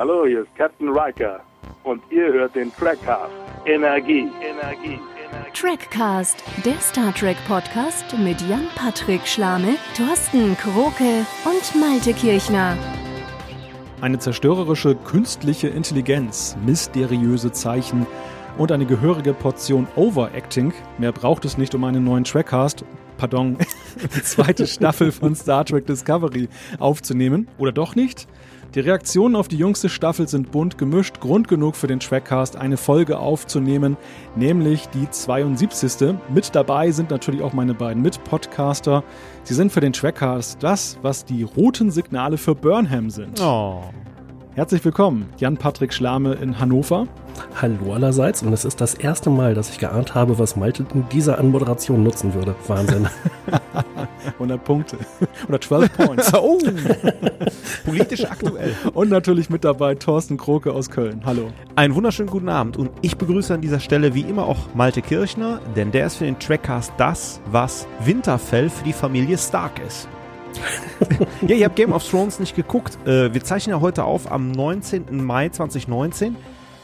Hallo, 0.00 0.24
hier 0.24 0.44
ist 0.44 0.56
Captain 0.56 0.88
Riker 0.88 1.42
und 1.84 2.00
ihr 2.08 2.32
hört 2.32 2.54
den 2.54 2.72
Trackcast. 2.74 3.30
Energie, 3.66 4.30
Energie, 4.40 4.98
Energie. 5.28 5.50
Trackcast, 5.52 6.42
der 6.64 6.80
Star 6.80 7.14
Trek 7.14 7.36
Podcast 7.46 8.06
mit 8.16 8.40
Jan-Patrick 8.40 9.26
Schlame, 9.26 9.74
Thorsten 9.94 10.56
Kroke 10.56 11.26
und 11.44 11.78
Malte 11.78 12.14
Kirchner. 12.14 12.78
Eine 14.00 14.18
zerstörerische 14.18 14.94
künstliche 14.94 15.68
Intelligenz, 15.68 16.56
mysteriöse 16.64 17.52
Zeichen 17.52 18.06
und 18.56 18.72
eine 18.72 18.86
gehörige 18.86 19.34
Portion 19.34 19.86
Overacting. 19.96 20.72
Mehr 20.96 21.12
braucht 21.12 21.44
es 21.44 21.58
nicht, 21.58 21.74
um 21.74 21.84
einen 21.84 22.04
neuen 22.04 22.24
Trackcast, 22.24 22.86
pardon, 23.18 23.58
die 24.16 24.22
zweite 24.22 24.66
Staffel 24.66 25.12
von 25.12 25.34
Star 25.34 25.66
Trek 25.66 25.86
Discovery 25.86 26.48
aufzunehmen. 26.78 27.48
Oder 27.58 27.72
doch 27.72 27.94
nicht? 27.94 28.26
Die 28.74 28.80
Reaktionen 28.80 29.34
auf 29.34 29.48
die 29.48 29.56
jüngste 29.56 29.88
Staffel 29.88 30.28
sind 30.28 30.52
bunt 30.52 30.78
gemischt, 30.78 31.18
Grund 31.18 31.48
genug 31.48 31.74
für 31.74 31.88
den 31.88 31.98
Trackcast, 31.98 32.54
eine 32.54 32.76
Folge 32.76 33.18
aufzunehmen, 33.18 33.96
nämlich 34.36 34.86
die 34.90 35.10
72. 35.10 36.14
Mit 36.32 36.54
dabei 36.54 36.92
sind 36.92 37.10
natürlich 37.10 37.42
auch 37.42 37.52
meine 37.52 37.74
beiden 37.74 38.00
Mitpodcaster. 38.00 39.02
Sie 39.42 39.54
sind 39.54 39.72
für 39.72 39.80
den 39.80 39.92
Trackcast 39.92 40.62
das, 40.62 40.98
was 41.02 41.24
die 41.24 41.42
roten 41.42 41.90
Signale 41.90 42.38
für 42.38 42.54
Burnham 42.54 43.10
sind. 43.10 43.40
Oh. 43.40 43.82
Herzlich 44.56 44.84
willkommen, 44.84 45.28
Jan-Patrick 45.38 45.94
Schlame 45.94 46.34
in 46.34 46.58
Hannover. 46.58 47.06
Hallo 47.62 47.92
allerseits 47.94 48.42
und 48.42 48.52
es 48.52 48.64
ist 48.64 48.80
das 48.80 48.94
erste 48.94 49.30
Mal, 49.30 49.54
dass 49.54 49.70
ich 49.70 49.78
geahnt 49.78 50.16
habe, 50.16 50.40
was 50.40 50.56
Malte 50.56 50.84
in 50.92 51.08
dieser 51.08 51.38
Anmoderation 51.38 52.02
nutzen 52.02 52.34
würde. 52.34 52.56
Wahnsinn. 52.66 53.08
100 54.34 54.64
Punkte. 54.64 54.98
Oder 55.48 55.60
12 55.60 55.96
Points. 55.96 56.34
oh. 56.38 56.58
Politisch 57.84 58.24
aktuell. 58.24 58.74
Und 58.92 59.08
natürlich 59.08 59.50
mit 59.50 59.62
dabei 59.62 59.94
Thorsten 59.94 60.36
Kroke 60.36 60.72
aus 60.72 60.90
Köln. 60.90 61.22
Hallo. 61.24 61.50
Einen 61.76 61.94
wunderschönen 61.94 62.28
guten 62.28 62.48
Abend 62.48 62.76
und 62.76 62.90
ich 63.02 63.16
begrüße 63.16 63.54
an 63.54 63.60
dieser 63.60 63.78
Stelle 63.78 64.14
wie 64.14 64.22
immer 64.22 64.46
auch 64.46 64.74
Malte 64.74 65.00
Kirchner, 65.00 65.60
denn 65.76 65.92
der 65.92 66.06
ist 66.06 66.16
für 66.16 66.24
den 66.24 66.40
Trackcast 66.40 66.92
das, 66.96 67.40
was 67.52 67.86
Winterfell 68.04 68.68
für 68.68 68.84
die 68.84 68.92
Familie 68.92 69.38
Stark 69.38 69.80
ist. 69.86 70.08
Ja, 71.46 71.54
ihr 71.54 71.64
habt 71.64 71.76
Game 71.76 71.92
of 71.92 72.08
Thrones 72.08 72.38
nicht 72.38 72.56
geguckt. 72.56 72.98
Äh, 73.06 73.32
wir 73.32 73.42
zeichnen 73.42 73.76
ja 73.76 73.80
heute 73.80 74.04
auf 74.04 74.30
am 74.30 74.50
19. 74.50 75.24
Mai 75.24 75.48
2019. 75.48 76.36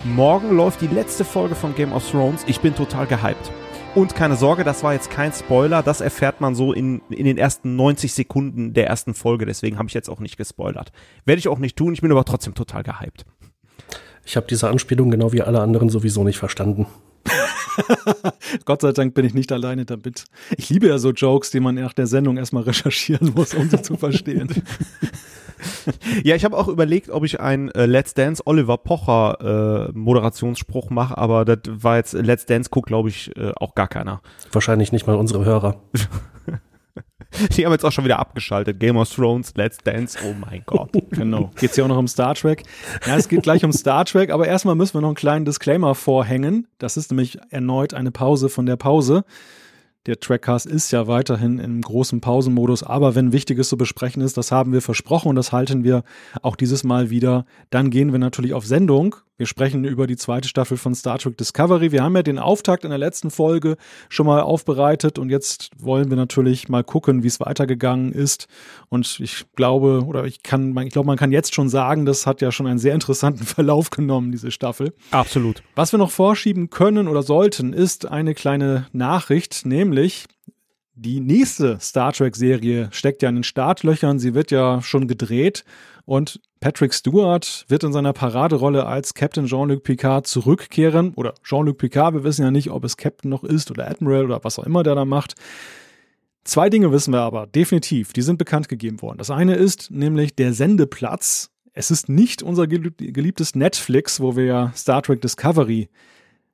Morgen 0.04 0.56
läuft 0.56 0.80
die 0.80 0.86
letzte 0.86 1.24
Folge 1.24 1.54
von 1.54 1.74
Game 1.74 1.92
of 1.92 2.08
Thrones. 2.10 2.44
Ich 2.46 2.60
bin 2.60 2.74
total 2.74 3.06
gehypt. 3.06 3.50
Und 3.94 4.14
keine 4.14 4.36
Sorge, 4.36 4.62
das 4.62 4.82
war 4.82 4.92
jetzt 4.92 5.10
kein 5.10 5.32
Spoiler. 5.32 5.82
Das 5.82 6.02
erfährt 6.02 6.42
man 6.42 6.54
so 6.54 6.74
in, 6.74 7.00
in 7.08 7.24
den 7.24 7.38
ersten 7.38 7.76
90 7.76 8.12
Sekunden 8.12 8.74
der 8.74 8.86
ersten 8.86 9.14
Folge. 9.14 9.46
Deswegen 9.46 9.78
habe 9.78 9.88
ich 9.88 9.94
jetzt 9.94 10.10
auch 10.10 10.20
nicht 10.20 10.36
gespoilert. 10.36 10.92
Werde 11.24 11.38
ich 11.38 11.48
auch 11.48 11.58
nicht 11.58 11.76
tun. 11.76 11.94
Ich 11.94 12.02
bin 12.02 12.12
aber 12.12 12.26
trotzdem 12.26 12.54
total 12.54 12.82
gehypt. 12.82 13.24
Ich 14.26 14.36
habe 14.36 14.46
diese 14.48 14.68
Anspielung 14.68 15.10
genau 15.10 15.32
wie 15.32 15.40
alle 15.40 15.60
anderen 15.60 15.88
sowieso 15.88 16.24
nicht 16.24 16.38
verstanden. 16.38 16.86
Gott 18.64 18.82
sei 18.82 18.92
Dank 18.92 19.14
bin 19.14 19.24
ich 19.24 19.34
nicht 19.34 19.52
alleine 19.52 19.84
damit. 19.84 20.24
Ich 20.56 20.70
liebe 20.70 20.88
ja 20.88 20.98
so 20.98 21.10
Jokes, 21.10 21.50
die 21.50 21.60
man 21.60 21.74
nach 21.76 21.92
der 21.92 22.06
Sendung 22.06 22.36
erstmal 22.36 22.62
recherchieren 22.64 23.32
muss, 23.34 23.54
um 23.54 23.68
sie 23.68 23.82
zu 23.82 23.96
verstehen. 23.96 24.48
ja, 26.22 26.34
ich 26.34 26.44
habe 26.44 26.56
auch 26.56 26.68
überlegt, 26.68 27.10
ob 27.10 27.24
ich 27.24 27.40
einen 27.40 27.70
äh, 27.70 27.86
Let's 27.86 28.14
Dance 28.14 28.42
Oliver 28.46 28.78
Pocher 28.78 29.88
äh, 29.88 29.92
Moderationsspruch 29.92 30.90
mache, 30.90 31.16
aber 31.16 31.44
das 31.44 31.58
war 31.66 31.96
jetzt 31.96 32.12
Let's 32.14 32.46
Dance 32.46 32.70
guckt, 32.70 32.88
glaube 32.88 33.08
ich, 33.08 33.36
äh, 33.36 33.52
auch 33.56 33.74
gar 33.74 33.88
keiner. 33.88 34.20
Wahrscheinlich 34.52 34.92
nicht 34.92 35.06
mal 35.06 35.16
unsere 35.16 35.44
Hörer. 35.44 35.80
Die 37.56 37.64
haben 37.64 37.72
jetzt 37.72 37.84
auch 37.84 37.92
schon 37.92 38.04
wieder 38.04 38.18
abgeschaltet. 38.18 38.80
Game 38.80 38.96
of 38.96 39.12
Thrones, 39.12 39.52
Let's 39.56 39.78
Dance, 39.78 40.18
oh 40.24 40.34
mein 40.38 40.62
Gott. 40.66 40.90
genau. 41.10 41.50
Geht 41.58 41.70
es 41.70 41.76
ja 41.76 41.84
auch 41.84 41.88
noch 41.88 41.98
um 41.98 42.08
Star 42.08 42.34
Trek. 42.34 42.62
Ja, 43.06 43.16
es 43.16 43.28
geht 43.28 43.42
gleich 43.42 43.64
um 43.64 43.72
Star 43.72 44.04
Trek, 44.04 44.30
aber 44.30 44.46
erstmal 44.46 44.74
müssen 44.74 44.94
wir 44.94 45.00
noch 45.00 45.08
einen 45.08 45.16
kleinen 45.16 45.44
Disclaimer 45.44 45.94
vorhängen. 45.94 46.66
Das 46.78 46.96
ist 46.96 47.10
nämlich 47.10 47.38
erneut 47.50 47.94
eine 47.94 48.10
Pause 48.10 48.48
von 48.48 48.66
der 48.66 48.76
Pause. 48.76 49.24
Der 50.06 50.20
Trackcast 50.20 50.66
ist 50.66 50.92
ja 50.92 51.08
weiterhin 51.08 51.58
im 51.58 51.80
großen 51.80 52.20
Pausenmodus, 52.20 52.84
aber 52.84 53.16
wenn 53.16 53.32
Wichtiges 53.32 53.68
zu 53.68 53.76
besprechen 53.76 54.22
ist, 54.22 54.36
das 54.36 54.52
haben 54.52 54.72
wir 54.72 54.80
versprochen 54.80 55.28
und 55.28 55.34
das 55.34 55.50
halten 55.50 55.82
wir 55.82 56.04
auch 56.42 56.54
dieses 56.54 56.84
Mal 56.84 57.10
wieder. 57.10 57.44
Dann 57.70 57.90
gehen 57.90 58.12
wir 58.12 58.20
natürlich 58.20 58.54
auf 58.54 58.64
Sendung 58.64 59.16
wir 59.38 59.46
sprechen 59.46 59.84
über 59.84 60.06
die 60.06 60.16
zweite 60.16 60.48
Staffel 60.48 60.76
von 60.76 60.94
Star 60.94 61.18
Trek 61.18 61.36
Discovery. 61.36 61.92
Wir 61.92 62.02
haben 62.02 62.16
ja 62.16 62.22
den 62.22 62.38
Auftakt 62.38 62.84
in 62.84 62.90
der 62.90 62.98
letzten 62.98 63.30
Folge 63.30 63.76
schon 64.08 64.26
mal 64.26 64.40
aufbereitet 64.40 65.18
und 65.18 65.28
jetzt 65.28 65.70
wollen 65.78 66.08
wir 66.08 66.16
natürlich 66.16 66.68
mal 66.68 66.82
gucken, 66.82 67.22
wie 67.22 67.26
es 67.26 67.38
weitergegangen 67.40 68.12
ist. 68.12 68.46
Und 68.88 69.20
ich 69.20 69.44
glaube, 69.54 70.04
oder 70.06 70.24
ich 70.24 70.42
kann, 70.42 70.76
ich 70.78 70.92
glaube, 70.92 71.06
man 71.06 71.18
kann 71.18 71.32
jetzt 71.32 71.54
schon 71.54 71.68
sagen, 71.68 72.06
das 72.06 72.26
hat 72.26 72.40
ja 72.40 72.50
schon 72.50 72.66
einen 72.66 72.78
sehr 72.78 72.94
interessanten 72.94 73.44
Verlauf 73.44 73.90
genommen, 73.90 74.32
diese 74.32 74.50
Staffel. 74.50 74.94
Absolut. 75.10 75.62
Was 75.74 75.92
wir 75.92 75.98
noch 75.98 76.10
vorschieben 76.10 76.70
können 76.70 77.08
oder 77.08 77.22
sollten, 77.22 77.72
ist 77.72 78.06
eine 78.06 78.34
kleine 78.34 78.86
Nachricht, 78.92 79.66
nämlich 79.66 80.24
die 80.96 81.20
nächste 81.20 81.78
Star 81.78 82.12
Trek-Serie 82.12 82.88
steckt 82.90 83.22
ja 83.22 83.28
in 83.28 83.36
den 83.36 83.44
Startlöchern. 83.44 84.18
Sie 84.18 84.34
wird 84.34 84.50
ja 84.50 84.80
schon 84.82 85.06
gedreht. 85.06 85.64
Und 86.06 86.40
Patrick 86.60 86.94
Stewart 86.94 87.66
wird 87.68 87.84
in 87.84 87.92
seiner 87.92 88.14
Paraderolle 88.14 88.86
als 88.86 89.12
Captain 89.12 89.46
Jean-Luc 89.46 89.82
Picard 89.84 90.26
zurückkehren. 90.26 91.12
Oder 91.14 91.34
Jean-Luc 91.44 91.76
Picard, 91.76 92.14
wir 92.14 92.24
wissen 92.24 92.42
ja 92.42 92.50
nicht, 92.50 92.70
ob 92.70 92.82
es 92.84 92.96
Captain 92.96 93.30
noch 93.30 93.44
ist 93.44 93.70
oder 93.70 93.88
Admiral 93.90 94.24
oder 94.24 94.42
was 94.42 94.58
auch 94.58 94.64
immer 94.64 94.82
der 94.82 94.94
da 94.94 95.04
macht. 95.04 95.34
Zwei 96.44 96.70
Dinge 96.70 96.90
wissen 96.92 97.12
wir 97.12 97.20
aber 97.20 97.46
definitiv, 97.46 98.12
die 98.12 98.22
sind 98.22 98.38
bekannt 98.38 98.68
gegeben 98.68 99.02
worden. 99.02 99.18
Das 99.18 99.30
eine 99.30 99.56
ist 99.56 99.90
nämlich 99.90 100.34
der 100.34 100.54
Sendeplatz. 100.54 101.50
Es 101.74 101.90
ist 101.90 102.08
nicht 102.08 102.42
unser 102.42 102.66
geliebtes 102.66 103.54
Netflix, 103.54 104.20
wo 104.20 104.34
wir 104.34 104.44
ja 104.44 104.72
Star 104.74 105.02
Trek 105.02 105.20
Discovery 105.20 105.90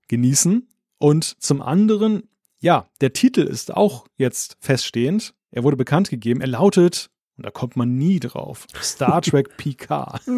genießen. 0.09 0.67
Und 0.99 1.25
zum 1.25 1.61
anderen, 1.61 2.25
ja, 2.63 2.89
der 3.01 3.13
Titel 3.13 3.43
ist 3.43 3.75
auch 3.75 4.07
jetzt 4.17 4.57
feststehend. 4.61 5.35
Er 5.51 5.65
wurde 5.65 5.77
bekannt 5.77 6.09
gegeben. 6.09 6.41
Er 6.41 6.47
lautet 6.47 7.11
und 7.37 7.45
da 7.45 7.51
kommt 7.51 7.77
man 7.77 7.97
nie 7.97 8.21
drauf. 8.21 8.67
Star 8.81 9.21
Trek 9.23 9.57
PK. 9.57 10.21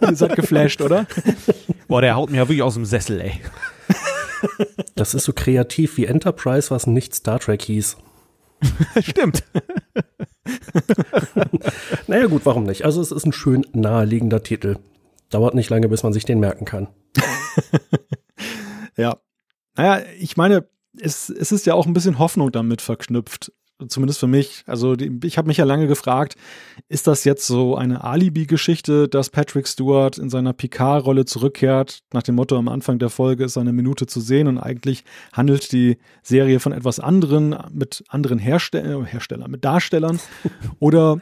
Ihr 0.00 0.16
seid 0.16 0.36
geflasht, 0.36 0.80
oder? 0.80 1.06
Boah, 1.88 2.00
der 2.00 2.14
haut 2.14 2.30
mir 2.30 2.36
ja 2.36 2.44
wirklich 2.44 2.62
aus 2.62 2.74
dem 2.74 2.84
Sessel, 2.84 3.20
ey. 3.20 3.40
Das 4.94 5.14
ist 5.14 5.24
so 5.24 5.32
kreativ 5.32 5.96
wie 5.96 6.04
Enterprise, 6.04 6.70
was 6.70 6.86
nicht 6.86 7.14
Star 7.14 7.40
Trek 7.40 7.62
hieß. 7.62 7.96
Stimmt. 9.00 9.42
naja, 12.06 12.26
gut, 12.26 12.44
warum 12.44 12.64
nicht? 12.64 12.84
Also, 12.84 13.00
es 13.00 13.10
ist 13.10 13.24
ein 13.24 13.32
schön 13.32 13.66
naheliegender 13.72 14.42
Titel. 14.42 14.76
Dauert 15.30 15.54
nicht 15.54 15.70
lange, 15.70 15.88
bis 15.88 16.02
man 16.02 16.12
sich 16.12 16.26
den 16.26 16.40
merken 16.40 16.66
kann. 16.66 16.88
ja. 18.96 19.16
Naja, 19.76 20.04
ich 20.18 20.36
meine, 20.36 20.68
es, 21.00 21.28
es 21.28 21.52
ist 21.52 21.66
ja 21.66 21.74
auch 21.74 21.86
ein 21.86 21.92
bisschen 21.92 22.18
Hoffnung 22.18 22.52
damit 22.52 22.80
verknüpft 22.82 23.52
zumindest 23.88 24.20
für 24.20 24.26
mich. 24.26 24.62
Also 24.66 24.96
die, 24.96 25.18
ich 25.24 25.38
habe 25.38 25.48
mich 25.48 25.56
ja 25.56 25.64
lange 25.64 25.86
gefragt, 25.86 26.36
ist 26.88 27.06
das 27.06 27.24
jetzt 27.24 27.46
so 27.46 27.76
eine 27.76 28.04
Alibi-Geschichte, 28.04 29.08
dass 29.08 29.30
Patrick 29.30 29.66
Stewart 29.66 30.18
in 30.18 30.30
seiner 30.30 30.52
Picard-Rolle 30.52 31.24
zurückkehrt, 31.24 32.00
nach 32.12 32.22
dem 32.22 32.36
Motto 32.36 32.56
am 32.56 32.68
Anfang 32.68 32.98
der 32.98 33.10
Folge 33.10 33.44
ist 33.44 33.58
eine 33.58 33.72
Minute 33.72 34.06
zu 34.06 34.20
sehen 34.20 34.48
und 34.48 34.58
eigentlich 34.58 35.04
handelt 35.32 35.72
die 35.72 35.98
Serie 36.22 36.60
von 36.60 36.72
etwas 36.72 37.00
anderen, 37.00 37.56
mit 37.72 38.04
anderen 38.08 38.38
Herstell 38.38 39.04
Herstellern, 39.04 39.50
mit 39.50 39.64
Darstellern? 39.64 40.20
Oder 40.78 41.20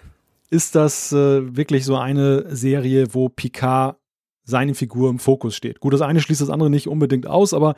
ist 0.50 0.75
das 0.75 1.12
äh, 1.12 1.56
wirklich 1.56 1.84
so 1.84 1.97
eine 1.97 2.55
Serie, 2.55 3.15
wo 3.15 3.31
Picard 3.31 3.97
seine 4.44 4.75
Figur 4.75 5.10
im 5.10 5.19
Fokus 5.19 5.54
steht. 5.54 5.80
Gut, 5.80 5.92
das 5.92 6.00
eine 6.00 6.20
schließt 6.20 6.41
das 6.41 6.50
andere 6.50 6.70
nicht 6.70 6.88
unbedingt 6.88 7.26
aus, 7.26 7.54
aber 7.54 7.75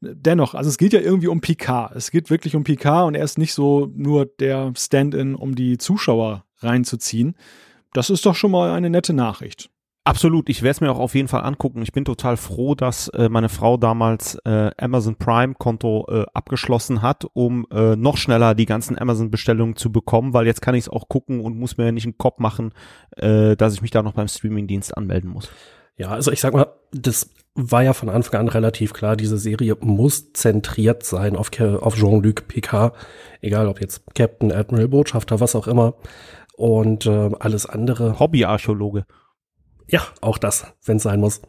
dennoch, 0.00 0.54
also 0.54 0.68
es 0.68 0.78
geht 0.78 0.92
ja 0.92 1.00
irgendwie 1.00 1.28
um 1.28 1.40
Picard. 1.40 1.94
Es 1.94 2.10
geht 2.10 2.30
wirklich 2.30 2.56
um 2.56 2.64
Picard 2.64 3.06
und 3.06 3.14
er 3.14 3.24
ist 3.24 3.38
nicht 3.38 3.54
so 3.54 3.90
nur 3.94 4.26
der 4.26 4.72
Stand-in, 4.76 5.34
um 5.34 5.54
die 5.54 5.78
Zuschauer 5.78 6.44
reinzuziehen. 6.58 7.36
Das 7.92 8.10
ist 8.10 8.26
doch 8.26 8.34
schon 8.34 8.50
mal 8.50 8.72
eine 8.72 8.90
nette 8.90 9.12
Nachricht. 9.12 9.70
Absolut, 10.08 10.48
ich 10.48 10.62
werde 10.62 10.70
es 10.70 10.80
mir 10.80 10.90
auch 10.90 10.98
auf 10.98 11.14
jeden 11.14 11.28
Fall 11.28 11.42
angucken. 11.42 11.82
Ich 11.82 11.92
bin 11.92 12.06
total 12.06 12.38
froh, 12.38 12.74
dass 12.74 13.08
äh, 13.08 13.28
meine 13.28 13.50
Frau 13.50 13.76
damals 13.76 14.36
äh, 14.46 14.70
Amazon 14.78 15.16
Prime 15.16 15.52
Konto 15.52 16.06
äh, 16.08 16.24
abgeschlossen 16.32 17.02
hat, 17.02 17.26
um 17.34 17.66
äh, 17.70 17.94
noch 17.94 18.16
schneller 18.16 18.54
die 18.54 18.64
ganzen 18.64 18.98
Amazon 18.98 19.30
Bestellungen 19.30 19.76
zu 19.76 19.92
bekommen, 19.92 20.32
weil 20.32 20.46
jetzt 20.46 20.62
kann 20.62 20.74
ich 20.74 20.84
es 20.84 20.88
auch 20.88 21.10
gucken 21.10 21.40
und 21.40 21.58
muss 21.58 21.76
mir 21.76 21.92
nicht 21.92 22.06
einen 22.06 22.16
Kopf 22.16 22.38
machen, 22.38 22.72
äh, 23.18 23.54
dass 23.54 23.74
ich 23.74 23.82
mich 23.82 23.90
da 23.90 24.02
noch 24.02 24.14
beim 24.14 24.28
Streamingdienst 24.28 24.96
anmelden 24.96 25.28
muss. 25.28 25.50
Ja, 25.98 26.10
also 26.10 26.30
ich 26.30 26.40
sag 26.40 26.54
mal, 26.54 26.72
das 26.92 27.28
war 27.54 27.82
ja 27.82 27.92
von 27.92 28.08
Anfang 28.08 28.40
an 28.40 28.48
relativ 28.48 28.92
klar, 28.92 29.16
diese 29.16 29.36
Serie 29.36 29.76
muss 29.80 30.32
zentriert 30.32 31.04
sein 31.04 31.34
auf, 31.34 31.50
auf 31.60 31.96
Jean-Luc 31.96 32.46
Picard, 32.46 32.94
egal 33.40 33.66
ob 33.66 33.80
jetzt 33.80 34.02
Captain, 34.14 34.52
Admiral, 34.52 34.88
Botschafter, 34.88 35.40
was 35.40 35.56
auch 35.56 35.66
immer. 35.66 35.94
Und 36.56 37.06
äh, 37.06 37.30
alles 37.38 37.66
andere. 37.66 38.18
Hobbyarchäologe. 38.18 39.04
Ja, 39.88 40.02
auch 40.20 40.38
das, 40.38 40.66
wenn 40.84 40.96
es 40.96 41.02
sein 41.02 41.20
muss. 41.20 41.40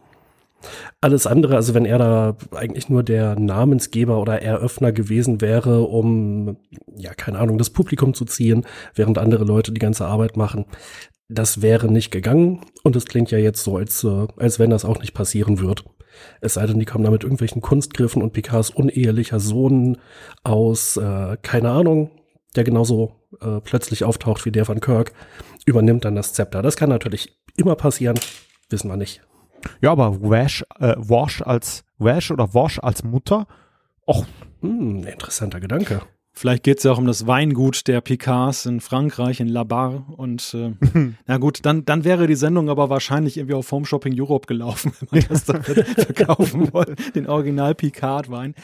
Alles 1.01 1.25
andere, 1.25 1.55
also 1.55 1.73
wenn 1.73 1.85
er 1.85 1.97
da 1.97 2.37
eigentlich 2.51 2.89
nur 2.89 3.03
der 3.03 3.39
Namensgeber 3.39 4.19
oder 4.19 4.41
Eröffner 4.41 4.91
gewesen 4.91 5.41
wäre, 5.41 5.81
um, 5.81 6.57
ja, 6.95 7.13
keine 7.13 7.39
Ahnung, 7.39 7.57
das 7.57 7.69
Publikum 7.69 8.13
zu 8.13 8.25
ziehen, 8.25 8.65
während 8.93 9.17
andere 9.17 9.45
Leute 9.45 9.71
die 9.71 9.79
ganze 9.79 10.05
Arbeit 10.05 10.35
machen, 10.37 10.65
das 11.29 11.61
wäre 11.61 11.91
nicht 11.91 12.11
gegangen 12.11 12.61
und 12.83 12.95
es 12.95 13.05
klingt 13.05 13.31
ja 13.31 13.37
jetzt 13.37 13.63
so, 13.63 13.77
als, 13.77 14.03
äh, 14.03 14.27
als 14.37 14.59
wenn 14.59 14.71
das 14.71 14.83
auch 14.83 14.99
nicht 14.99 15.13
passieren 15.13 15.59
wird. 15.59 15.85
Es 16.41 16.55
sei 16.55 16.65
denn, 16.65 16.79
die 16.79 16.85
kommen 16.85 17.03
da 17.03 17.11
mit 17.11 17.23
irgendwelchen 17.23 17.61
Kunstgriffen 17.61 18.21
und 18.21 18.33
Picards 18.33 18.71
unehelicher 18.71 19.39
Sohn 19.39 19.97
aus, 20.43 20.97
äh, 20.97 21.37
keine 21.41 21.69
Ahnung, 21.69 22.11
der 22.55 22.63
genauso 22.63 23.15
äh, 23.41 23.61
plötzlich 23.61 24.03
auftaucht 24.03 24.45
wie 24.45 24.51
der 24.51 24.65
von 24.65 24.81
Kirk, 24.81 25.13
übernimmt 25.65 26.03
dann 26.03 26.15
das 26.15 26.33
Zepter. 26.33 26.61
Das 26.61 26.75
kann 26.75 26.89
natürlich 26.89 27.39
immer 27.55 27.75
passieren, 27.75 28.19
wissen 28.69 28.89
wir 28.89 28.97
nicht. 28.97 29.21
Ja, 29.81 29.91
aber 29.91 30.21
Wash, 30.21 30.65
äh, 30.79 30.95
Wash 30.97 31.41
als 31.43 31.85
Wash 31.99 32.31
oder 32.31 32.53
Wash 32.53 32.79
als 32.79 33.03
Mutter, 33.03 33.45
och. 34.07 34.25
Hm, 34.61 35.05
interessanter 35.05 35.59
Gedanke. 35.59 36.01
Vielleicht 36.39 36.63
geht 36.63 36.77
es 36.77 36.86
ja 36.86 36.94
auch 36.94 36.97
um 36.97 37.06
das 37.06 37.27
Weingut 37.27 37.86
der 37.89 38.00
Picards 38.00 38.65
in 38.65 38.80
Frankreich, 38.80 39.41
in 39.41 39.50
La 39.50 39.65
Barre. 39.65 40.06
Und 40.15 40.53
äh, 40.53 40.71
na 41.27 41.38
gut, 41.38 41.59
dann, 41.63 41.83
dann 41.83 42.06
wäre 42.06 42.27
die 42.27 42.36
Sendung 42.36 42.69
aber 42.69 42.89
wahrscheinlich 42.89 43.36
irgendwie 43.36 43.56
auf 43.56 43.69
Home 43.74 43.86
Shopping 43.86 44.18
Europe 44.18 44.47
gelaufen, 44.47 44.94
wenn 45.12 45.19
man 45.19 45.27
das 45.27 45.44
dann 45.44 45.62
verkaufen 45.63 46.71
wollte, 46.71 46.95
den 47.12 47.27
Original 47.27 47.75
Picard-Wein. 47.75 48.56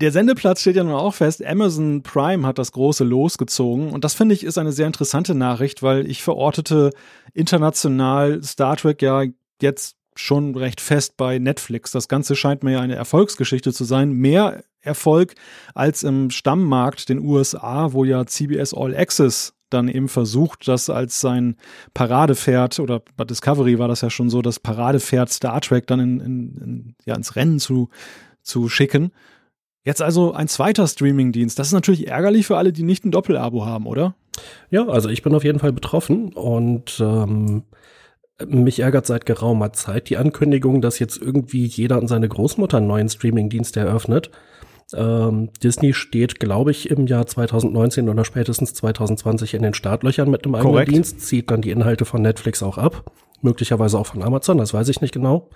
Der 0.00 0.12
Sendeplatz 0.12 0.60
steht 0.60 0.76
ja 0.76 0.84
nun 0.84 0.94
auch 0.94 1.14
fest. 1.14 1.44
Amazon 1.44 2.04
Prime 2.04 2.46
hat 2.46 2.58
das 2.58 2.70
große 2.70 3.02
losgezogen. 3.02 3.90
Und 3.90 4.04
das 4.04 4.14
finde 4.14 4.36
ich 4.36 4.44
ist 4.44 4.56
eine 4.56 4.70
sehr 4.70 4.86
interessante 4.86 5.34
Nachricht, 5.34 5.82
weil 5.82 6.08
ich 6.08 6.22
verortete 6.22 6.92
international 7.34 8.40
Star 8.44 8.76
Trek 8.76 9.02
ja 9.02 9.24
jetzt 9.60 9.97
schon 10.18 10.54
recht 10.56 10.80
fest 10.80 11.16
bei 11.16 11.38
Netflix. 11.38 11.92
Das 11.92 12.08
Ganze 12.08 12.34
scheint 12.34 12.62
mir 12.62 12.72
ja 12.72 12.80
eine 12.80 12.96
Erfolgsgeschichte 12.96 13.72
zu 13.72 13.84
sein. 13.84 14.12
Mehr 14.12 14.64
Erfolg 14.80 15.34
als 15.74 16.02
im 16.02 16.30
Stammmarkt, 16.30 17.08
den 17.08 17.20
USA, 17.20 17.92
wo 17.92 18.04
ja 18.04 18.26
CBS 18.26 18.74
All 18.74 18.96
Access 18.96 19.54
dann 19.70 19.88
eben 19.88 20.08
versucht, 20.08 20.66
das 20.66 20.88
als 20.88 21.20
sein 21.20 21.56
Paradepferd 21.94 22.80
oder 22.80 23.02
bei 23.16 23.24
Discovery 23.24 23.78
war 23.78 23.86
das 23.86 24.00
ja 24.00 24.10
schon 24.10 24.30
so, 24.30 24.40
das 24.40 24.60
Paradepferd 24.60 25.30
Star 25.30 25.60
Trek 25.60 25.86
dann 25.86 26.00
in, 26.00 26.20
in, 26.20 26.56
in, 26.56 26.94
ja, 27.04 27.14
ins 27.14 27.36
Rennen 27.36 27.58
zu, 27.58 27.90
zu 28.42 28.68
schicken. 28.68 29.12
Jetzt 29.84 30.02
also 30.02 30.32
ein 30.32 30.48
zweiter 30.48 30.86
Streamingdienst. 30.86 31.58
Das 31.58 31.68
ist 31.68 31.72
natürlich 31.72 32.08
ärgerlich 32.08 32.46
für 32.46 32.56
alle, 32.56 32.72
die 32.72 32.82
nicht 32.82 33.04
ein 33.04 33.10
Doppelabo 33.10 33.66
haben, 33.66 33.86
oder? 33.86 34.14
Ja, 34.70 34.86
also 34.86 35.08
ich 35.08 35.22
bin 35.22 35.34
auf 35.34 35.44
jeden 35.44 35.58
Fall 35.58 35.72
betroffen 35.72 36.32
und 36.32 36.98
ähm, 37.00 37.64
mich 38.46 38.80
ärgert 38.80 39.06
seit 39.06 39.26
geraumer 39.26 39.72
Zeit 39.72 40.08
die 40.08 40.16
Ankündigung, 40.16 40.80
dass 40.80 40.98
jetzt 40.98 41.20
irgendwie 41.20 41.64
jeder 41.64 41.96
an 41.96 42.08
seine 42.08 42.28
Großmutter 42.28 42.78
einen 42.78 42.86
neuen 42.86 43.08
Streamingdienst 43.08 43.76
eröffnet. 43.76 44.30
Ähm, 44.94 45.50
Disney 45.62 45.92
steht, 45.92 46.40
glaube 46.40 46.70
ich, 46.70 46.90
im 46.90 47.06
Jahr 47.06 47.26
2019 47.26 48.08
oder 48.08 48.24
spätestens 48.24 48.74
2020 48.74 49.54
in 49.54 49.62
den 49.62 49.74
Startlöchern 49.74 50.30
mit 50.30 50.44
einem 50.44 50.54
eigenen 50.54 50.72
Korrekt. 50.72 50.92
Dienst, 50.92 51.20
zieht 51.20 51.50
dann 51.50 51.60
die 51.60 51.70
Inhalte 51.70 52.04
von 52.04 52.22
Netflix 52.22 52.62
auch 52.62 52.78
ab, 52.78 53.10
möglicherweise 53.42 53.98
auch 53.98 54.06
von 54.06 54.22
Amazon, 54.22 54.58
das 54.58 54.72
weiß 54.72 54.88
ich 54.88 55.00
nicht 55.00 55.12
genau. 55.12 55.50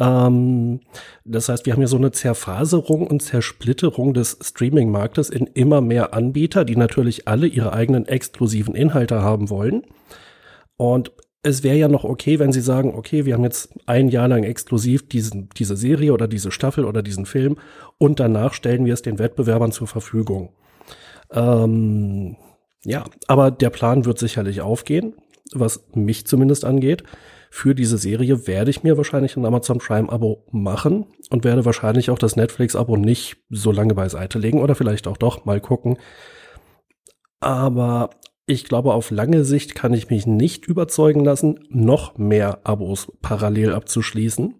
Ähm, 0.00 0.80
das 1.24 1.48
heißt, 1.48 1.66
wir 1.66 1.74
haben 1.74 1.80
hier 1.80 1.88
so 1.88 1.98
eine 1.98 2.10
Zerfaserung 2.10 3.06
und 3.06 3.22
Zersplitterung 3.22 4.14
des 4.14 4.38
Streaming-Marktes 4.42 5.30
in 5.30 5.46
immer 5.46 5.80
mehr 5.80 6.14
Anbieter, 6.14 6.64
die 6.64 6.76
natürlich 6.76 7.28
alle 7.28 7.46
ihre 7.46 7.72
eigenen 7.72 8.06
exklusiven 8.06 8.74
Inhalte 8.74 9.22
haben 9.22 9.50
wollen. 9.50 9.82
Und 10.76 11.12
es 11.42 11.62
wäre 11.62 11.76
ja 11.76 11.88
noch 11.88 12.04
okay, 12.04 12.38
wenn 12.38 12.52
sie 12.52 12.60
sagen, 12.60 12.94
okay, 12.94 13.24
wir 13.24 13.34
haben 13.34 13.42
jetzt 13.42 13.74
ein 13.86 14.08
Jahr 14.08 14.28
lang 14.28 14.44
exklusiv 14.44 15.08
diesen, 15.08 15.48
diese 15.56 15.76
Serie 15.76 16.12
oder 16.12 16.28
diese 16.28 16.52
Staffel 16.52 16.84
oder 16.84 17.02
diesen 17.02 17.26
Film 17.26 17.56
und 17.98 18.20
danach 18.20 18.54
stellen 18.54 18.84
wir 18.84 18.94
es 18.94 19.02
den 19.02 19.18
Wettbewerbern 19.18 19.72
zur 19.72 19.88
Verfügung. 19.88 20.50
Ähm, 21.32 22.36
ja, 22.84 23.04
aber 23.26 23.50
der 23.50 23.70
Plan 23.70 24.04
wird 24.04 24.18
sicherlich 24.18 24.60
aufgehen, 24.60 25.14
was 25.52 25.84
mich 25.94 26.26
zumindest 26.26 26.64
angeht. 26.64 27.02
Für 27.50 27.74
diese 27.74 27.98
Serie 27.98 28.46
werde 28.46 28.70
ich 28.70 28.82
mir 28.82 28.96
wahrscheinlich 28.96 29.36
ein 29.36 29.44
Amazon 29.44 29.78
Prime-Abo 29.78 30.46
machen 30.52 31.06
und 31.30 31.44
werde 31.44 31.64
wahrscheinlich 31.64 32.10
auch 32.10 32.18
das 32.18 32.36
Netflix-Abo 32.36 32.96
nicht 32.96 33.36
so 33.50 33.72
lange 33.72 33.94
beiseite 33.94 34.38
legen 34.38 34.60
oder 34.60 34.74
vielleicht 34.74 35.06
auch 35.06 35.16
doch 35.16 35.44
mal 35.44 35.60
gucken. 35.60 35.98
Aber 37.40 38.10
ich 38.52 38.64
glaube, 38.64 38.94
auf 38.94 39.10
lange 39.10 39.44
Sicht 39.44 39.74
kann 39.74 39.94
ich 39.94 40.10
mich 40.10 40.26
nicht 40.26 40.66
überzeugen 40.66 41.24
lassen, 41.24 41.60
noch 41.68 42.18
mehr 42.18 42.60
Abos 42.64 43.10
parallel 43.22 43.72
abzuschließen. 43.72 44.54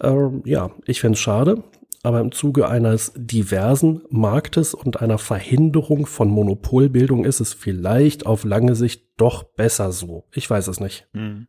Ähm, 0.00 0.42
ja, 0.44 0.70
ich 0.86 1.00
fände 1.00 1.16
es 1.16 1.20
schade, 1.20 1.62
aber 2.02 2.20
im 2.20 2.32
Zuge 2.32 2.68
eines 2.68 3.12
diversen 3.16 4.02
Marktes 4.10 4.74
und 4.74 5.00
einer 5.00 5.18
Verhinderung 5.18 6.06
von 6.06 6.28
Monopolbildung 6.28 7.24
ist 7.24 7.40
es 7.40 7.52
vielleicht 7.52 8.26
auf 8.26 8.44
lange 8.44 8.74
Sicht 8.74 9.04
doch 9.16 9.42
besser 9.42 9.92
so. 9.92 10.24
Ich 10.32 10.48
weiß 10.48 10.68
es 10.68 10.80
nicht. 10.80 11.08
Mhm. 11.12 11.48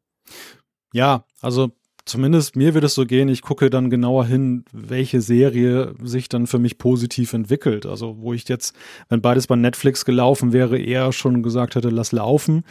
Ja, 0.94 1.25
also 1.41 1.71
zumindest 2.07 2.56
mir 2.56 2.74
wird 2.74 2.83
es 2.83 2.95
so 2.95 3.06
gehen, 3.06 3.30
ich 3.30 3.42
gucke 3.42 3.69
dann 3.69 3.89
genauer 3.89 4.25
hin, 4.25 4.65
welche 4.71 5.21
Serie 5.21 5.94
sich 6.01 6.30
dann 6.30 6.48
für 6.48 6.59
mich 6.59 6.77
positiv 6.77 7.33
entwickelt. 7.33 7.86
Also 7.86 8.18
wo 8.19 8.33
ich 8.33 8.48
jetzt, 8.48 8.75
wenn 9.09 9.21
beides 9.21 9.48
bei 9.48 9.56
Netflix 9.56 10.06
gelaufen 10.06 10.54
wäre, 10.54 10.80
eher 10.80 11.12
schon 11.12 11.44
gesagt 11.44 11.75
hätte, 11.75 11.89
lass 11.89 12.12
laufen. 12.12 12.63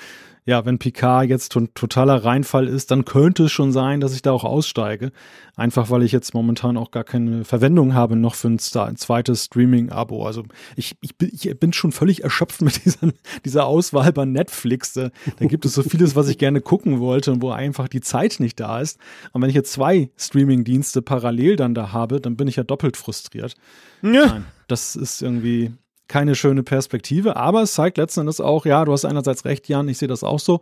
Ja, 0.46 0.64
wenn 0.64 0.78
Picard 0.78 1.28
jetzt 1.28 1.56
ein 1.56 1.75
totaler 1.75 2.25
Reinfall 2.25 2.69
ist, 2.69 2.93
dann 2.93 3.04
könnte 3.04 3.44
es 3.44 3.52
schon 3.52 3.72
sein, 3.72 4.00
dass 4.00 4.14
ich 4.14 4.22
da 4.22 4.31
auch 4.31 4.44
aussteige. 4.44 5.10
Einfach 5.56 5.90
weil 5.90 6.04
ich 6.04 6.12
jetzt 6.12 6.34
momentan 6.34 6.76
auch 6.76 6.93
gar 6.93 7.02
keine 7.02 7.44
Verwendung 7.44 7.94
habe 7.94 8.14
noch 8.14 8.37
für 8.37 8.46
ein, 8.46 8.60
Star, 8.60 8.87
ein 8.87 8.96
zweites 8.96 9.46
Streaming-Abo. 9.46 10.25
Also 10.25 10.44
ich, 10.76 10.96
ich, 11.00 11.16
bin, 11.16 11.31
ich 11.32 11.58
bin 11.58 11.72
schon 11.72 11.90
völlig 11.90 12.22
erschöpft 12.22 12.62
mit 12.62 12.84
dieser, 12.84 13.08
dieser 13.44 13.66
Auswahl 13.66 14.12
bei 14.12 14.25
Netflix. 14.25 14.93
Da, 14.93 15.10
da 15.37 15.46
gibt 15.46 15.64
es 15.64 15.75
so 15.75 15.82
vieles, 15.82 16.14
was 16.14 16.28
ich 16.28 16.38
gerne 16.38 16.60
gucken 16.60 17.00
wollte 17.00 17.32
und 17.32 17.43
wo 17.43 17.50
einfach 17.50 17.88
die 17.88 18.00
Zeit 18.00 18.38
nicht 18.38 18.60
da 18.60 18.81
ist. 18.81 19.00
Und 19.32 19.43
wenn 19.43 19.50
ich 19.50 19.56
jetzt 19.56 19.72
zwei 19.72 20.10
Streaming-Dienste 20.16 21.02
parallel 21.02 21.56
dann 21.56 21.75
da 21.75 21.90
habe, 21.90 22.20
dann 22.20 22.37
bin 22.37 22.46
ich 22.46 22.54
ja 22.54 22.62
doppelt 22.62 22.96
frustriert. 22.96 23.56
Ja. 24.02 24.26
Nein, 24.26 24.44
das 24.69 24.94
ist 24.94 25.22
irgendwie 25.22 25.72
keine 26.08 26.35
schöne 26.35 26.62
Perspektive, 26.62 27.37
aber 27.37 27.62
es 27.62 27.75
zeigt 27.75 27.99
letzten 27.99 28.20
Endes 28.20 28.41
auch, 28.41 28.67
ja, 28.67 28.85
du 28.85 28.93
hast 28.93 29.05
einerseits 29.05 29.44
recht, 29.44 29.69
Jan, 29.69 29.88
ich 29.88 29.99
sehe 29.99 30.08
das 30.08 30.25
auch 30.25 30.41
so, 30.41 30.61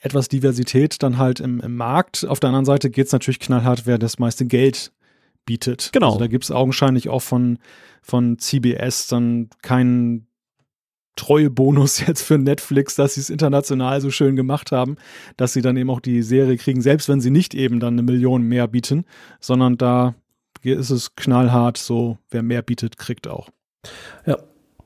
etwas 0.00 0.28
Diversität 0.28 1.02
dann 1.02 1.18
halt 1.18 1.40
im, 1.40 1.60
im 1.60 1.76
Markt. 1.76 2.26
Auf 2.26 2.40
der 2.40 2.48
anderen 2.48 2.64
Seite 2.64 2.90
geht 2.90 3.06
es 3.06 3.12
natürlich 3.12 3.38
knallhart, 3.38 3.86
wer 3.86 3.98
das 3.98 4.18
meiste 4.18 4.46
Geld 4.46 4.92
bietet. 5.44 5.90
Genau. 5.92 6.08
Also 6.08 6.18
da 6.20 6.26
gibt 6.26 6.44
es 6.44 6.50
augenscheinlich 6.50 7.08
auch 7.08 7.22
von, 7.22 7.58
von 8.02 8.38
CBS 8.38 9.08
dann 9.08 9.50
keinen 9.62 10.26
Treuebonus 11.16 12.00
jetzt 12.06 12.22
für 12.22 12.38
Netflix, 12.38 12.94
dass 12.94 13.14
sie 13.14 13.20
es 13.20 13.30
international 13.30 14.00
so 14.00 14.10
schön 14.10 14.36
gemacht 14.36 14.72
haben, 14.72 14.96
dass 15.36 15.52
sie 15.52 15.62
dann 15.62 15.76
eben 15.76 15.90
auch 15.90 16.00
die 16.00 16.22
Serie 16.22 16.56
kriegen, 16.56 16.80
selbst 16.80 17.08
wenn 17.08 17.20
sie 17.20 17.30
nicht 17.30 17.54
eben 17.54 17.78
dann 17.78 17.94
eine 17.94 18.02
Million 18.02 18.42
mehr 18.42 18.68
bieten, 18.68 19.04
sondern 19.38 19.76
da 19.76 20.14
ist 20.62 20.90
es 20.90 21.14
knallhart 21.14 21.78
so, 21.78 22.18
wer 22.30 22.42
mehr 22.42 22.62
bietet, 22.62 22.96
kriegt 22.96 23.28
auch. 23.28 23.48
Ja. 24.26 24.38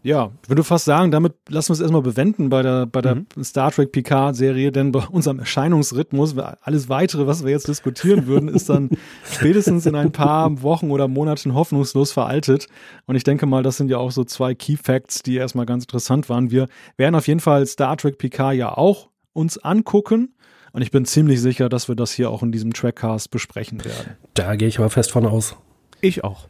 Ja, 0.04 0.32
ich 0.42 0.50
würde 0.50 0.62
fast 0.64 0.84
sagen, 0.84 1.10
damit 1.10 1.32
lassen 1.48 1.70
wir 1.70 1.72
es 1.74 1.80
erstmal 1.80 2.02
bewenden 2.02 2.50
bei 2.50 2.60
der, 2.60 2.84
bei 2.84 3.00
der 3.00 3.14
Mhm. 3.14 3.26
Star 3.42 3.70
Trek 3.72 3.90
Picard-Serie, 3.90 4.70
denn 4.70 4.92
bei 4.92 5.06
unserem 5.06 5.38
Erscheinungsrhythmus, 5.38 6.36
alles 6.36 6.90
weitere, 6.90 7.26
was 7.26 7.42
wir 7.42 7.50
jetzt 7.50 7.68
diskutieren 7.68 8.26
würden, 8.26 8.50
ist 8.50 8.68
dann 8.68 8.90
spätestens 9.24 9.86
in 9.86 9.94
ein 9.94 10.12
paar 10.12 10.60
Wochen 10.62 10.90
oder 10.90 11.08
Monaten 11.08 11.54
hoffnungslos 11.54 12.12
veraltet. 12.12 12.68
Und 13.06 13.16
ich 13.16 13.24
denke 13.24 13.46
mal, 13.46 13.62
das 13.62 13.78
sind 13.78 13.88
ja 13.90 13.96
auch 13.96 14.10
so 14.10 14.24
zwei 14.24 14.54
Key 14.54 14.76
Facts, 14.76 15.22
die 15.22 15.36
erstmal 15.36 15.64
ganz 15.64 15.84
interessant 15.84 16.28
waren. 16.28 16.50
Wir 16.50 16.68
werden 16.98 17.14
auf 17.14 17.26
jeden 17.26 17.40
Fall 17.40 17.64
Star 17.66 17.96
Trek 17.96 18.18
Picard 18.18 18.56
ja 18.56 18.76
auch 18.76 19.08
uns 19.32 19.56
angucken. 19.56 20.34
Und 20.72 20.82
ich 20.82 20.90
bin 20.90 21.06
ziemlich 21.06 21.40
sicher, 21.40 21.70
dass 21.70 21.88
wir 21.88 21.94
das 21.94 22.12
hier 22.12 22.28
auch 22.28 22.42
in 22.42 22.52
diesem 22.52 22.74
Trackcast 22.74 23.30
besprechen 23.30 23.82
werden. 23.86 24.16
Da 24.34 24.54
gehe 24.56 24.68
ich 24.68 24.78
aber 24.78 24.90
fest 24.90 25.12
von 25.12 25.24
aus. 25.24 25.56
Ich 26.02 26.24
auch. 26.24 26.48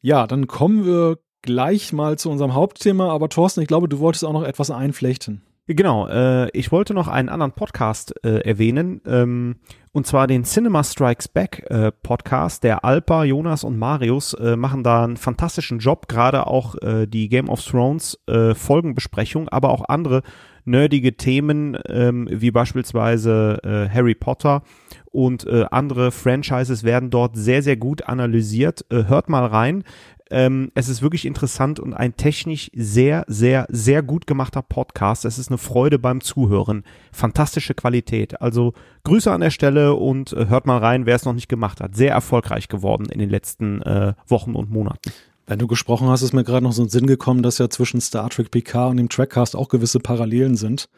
Ja, 0.00 0.26
dann 0.26 0.46
kommen 0.46 0.86
wir 0.86 1.18
gleich 1.44 1.92
mal 1.92 2.18
zu 2.18 2.30
unserem 2.30 2.54
Hauptthema. 2.54 3.10
Aber 3.10 3.28
Thorsten, 3.28 3.60
ich 3.60 3.68
glaube, 3.68 3.88
du 3.88 4.00
wolltest 4.00 4.24
auch 4.24 4.32
noch 4.32 4.42
etwas 4.42 4.70
einflechten. 4.70 5.42
Genau, 5.66 6.06
äh, 6.08 6.50
ich 6.50 6.72
wollte 6.72 6.92
noch 6.92 7.08
einen 7.08 7.30
anderen 7.30 7.52
Podcast 7.52 8.14
äh, 8.22 8.40
erwähnen, 8.40 9.00
ähm, 9.06 9.56
und 9.92 10.06
zwar 10.06 10.26
den 10.26 10.44
Cinema 10.44 10.84
Strikes 10.84 11.28
Back 11.28 11.64
äh, 11.70 11.90
Podcast. 11.90 12.64
Der 12.64 12.84
Alpa, 12.84 13.24
Jonas 13.24 13.64
und 13.64 13.78
Marius 13.78 14.34
äh, 14.34 14.56
machen 14.56 14.82
da 14.82 15.04
einen 15.04 15.16
fantastischen 15.16 15.78
Job, 15.78 16.06
gerade 16.06 16.46
auch 16.48 16.74
äh, 16.82 17.06
die 17.06 17.30
Game 17.30 17.48
of 17.48 17.64
Thrones 17.64 18.18
äh, 18.26 18.54
Folgenbesprechung, 18.54 19.48
aber 19.48 19.70
auch 19.70 19.88
andere 19.88 20.20
nerdige 20.66 21.16
Themen, 21.16 21.78
ähm, 21.88 22.28
wie 22.30 22.50
beispielsweise 22.50 23.58
Harry 23.92 24.14
Potter 24.14 24.62
und 25.10 25.46
andere 25.46 26.10
Franchises 26.10 26.84
werden 26.84 27.10
dort 27.10 27.36
sehr, 27.36 27.62
sehr 27.62 27.76
gut 27.76 28.08
analysiert. 28.08 28.86
Hört 28.90 29.28
mal 29.28 29.44
rein. 29.44 29.84
Ähm, 30.30 30.72
es 30.74 30.88
ist 30.88 31.02
wirklich 31.02 31.26
interessant 31.26 31.78
und 31.78 31.92
ein 31.92 32.16
technisch 32.16 32.70
sehr, 32.74 33.24
sehr, 33.28 33.66
sehr 33.68 34.02
gut 34.02 34.26
gemachter 34.26 34.62
Podcast. 34.62 35.24
Es 35.24 35.38
ist 35.38 35.48
eine 35.48 35.58
Freude 35.58 35.98
beim 35.98 36.22
Zuhören. 36.22 36.82
Fantastische 37.12 37.74
Qualität. 37.74 38.40
Also 38.40 38.72
Grüße 39.04 39.30
an 39.30 39.42
der 39.42 39.50
Stelle 39.50 39.94
und 39.94 40.32
äh, 40.32 40.46
hört 40.46 40.66
mal 40.66 40.78
rein, 40.78 41.04
wer 41.04 41.16
es 41.16 41.26
noch 41.26 41.34
nicht 41.34 41.48
gemacht 41.48 41.80
hat. 41.80 41.94
Sehr 41.94 42.12
erfolgreich 42.12 42.68
geworden 42.68 43.06
in 43.10 43.18
den 43.18 43.30
letzten 43.30 43.82
äh, 43.82 44.14
Wochen 44.26 44.54
und 44.54 44.70
Monaten. 44.70 45.12
Wenn 45.46 45.58
du 45.58 45.66
gesprochen 45.66 46.08
hast, 46.08 46.22
ist 46.22 46.32
mir 46.32 46.44
gerade 46.44 46.64
noch 46.64 46.72
so 46.72 46.82
ein 46.82 46.88
Sinn 46.88 47.06
gekommen, 47.06 47.42
dass 47.42 47.58
ja 47.58 47.68
zwischen 47.68 48.00
Star 48.00 48.30
Trek 48.30 48.50
PK 48.50 48.88
und 48.88 48.96
dem 48.96 49.10
Trackcast 49.10 49.56
auch 49.56 49.68
gewisse 49.68 50.00
Parallelen 50.00 50.56
sind. 50.56 50.88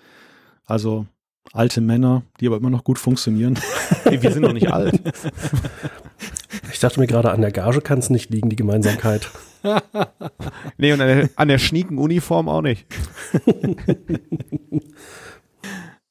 Also 0.67 1.07
alte 1.53 1.81
Männer, 1.81 2.23
die 2.41 2.47
aber 2.47 2.57
immer 2.57 2.71
noch 2.71 2.85
gut 2.85 2.99
funktionieren. 2.99 3.59
Hey, 4.03 4.23
wir 4.23 4.31
sind 4.31 4.43
noch 4.43 4.53
nicht 4.53 4.71
alt. 4.73 5.01
Ich 6.73 6.81
dachte 6.81 7.01
mir 7.01 7.07
gerade, 7.07 7.31
an 7.31 7.41
der 7.41 7.53
Gage 7.53 7.81
kann 7.81 7.99
es 8.01 8.11
nicht 8.11 8.31
liegen, 8.31 8.51
die 8.51 8.57
Gemeinsamkeit. 8.57 9.31
Nee, 10.79 10.93
und 10.93 11.01
an 11.01 11.09
der, 11.09 11.31
an 11.37 11.49
der 11.49 11.59
schnieken 11.59 11.99
Uniform 11.99 12.49
auch 12.49 12.61
nicht. 12.63 12.87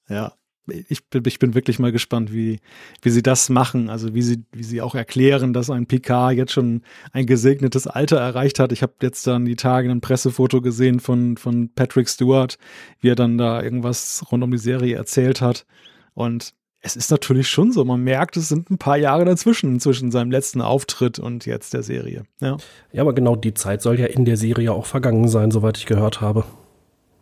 Ja, 0.10 0.34
ich 0.67 1.05
bin, 1.07 1.24
ich 1.25 1.39
bin 1.39 1.53
wirklich 1.53 1.79
mal 1.79 1.91
gespannt, 1.91 2.34
wie, 2.34 2.60
wie 3.01 3.10
sie 3.10 3.24
das 3.24 3.50
machen. 3.50 3.89
Also 3.89 4.13
wie 4.13 4.22
sie, 4.22 4.43
wie 4.51 4.63
sie 4.63 4.81
auch 4.81 4.95
erklären, 4.95 5.53
dass 5.53 5.69
ein 5.69 5.86
Picard 5.86 6.36
jetzt 6.36 6.53
schon 6.53 6.81
ein 7.12 7.25
gesegnetes 7.25 7.88
Alter 7.88 8.17
erreicht 8.17 8.60
hat. 8.60 8.72
Ich 8.72 8.81
habe 8.81 8.93
jetzt 9.01 9.25
dann 9.27 9.45
die 9.45 9.55
Tage 9.55 9.89
ein 9.89 10.01
Pressefoto 10.01 10.62
gesehen 10.62 11.00
von, 11.00 11.38
von 11.38 11.69
Patrick 11.74 12.10
Stewart, 12.10 12.57
wie 13.00 13.10
er 13.10 13.15
dann 13.15 13.38
da 13.38 13.62
irgendwas 13.62 14.24
rund 14.31 14.43
um 14.43 14.51
die 14.51 14.57
Serie 14.57 14.95
erzählt 14.95 15.41
hat. 15.41 15.65
Und 16.13 16.53
es 16.81 16.95
ist 16.95 17.10
natürlich 17.10 17.50
schon 17.50 17.72
so, 17.72 17.84
man 17.84 18.01
merkt, 18.01 18.38
es 18.38 18.50
sind 18.50 18.69
ein 18.69 18.77
paar 18.77 18.98
Jahre 18.98 19.25
dazwischen, 19.25 19.79
zwischen 19.79 20.12
seinem 20.12 20.29
letzten 20.29 20.62
Auftritt 20.62 21.17
und 21.17 21.48
jetzt 21.48 21.74
der 21.74 21.81
Serie. 21.81 22.24
Ja, 22.39 22.57
Ja, 22.91 23.01
aber 23.01 23.13
genau 23.13 23.36
die 23.36 23.55
Zeit 23.55 23.81
soll 23.81 24.00
ja 24.00 24.05
in 24.05 24.24
der 24.24 24.38
Serie 24.38 24.72
auch 24.72 24.86
vergangen 24.86 25.27
sein, 25.27 25.50
soweit 25.50 25.77
ich 25.77 25.88
gehört 25.88 26.22
habe. 26.22 26.45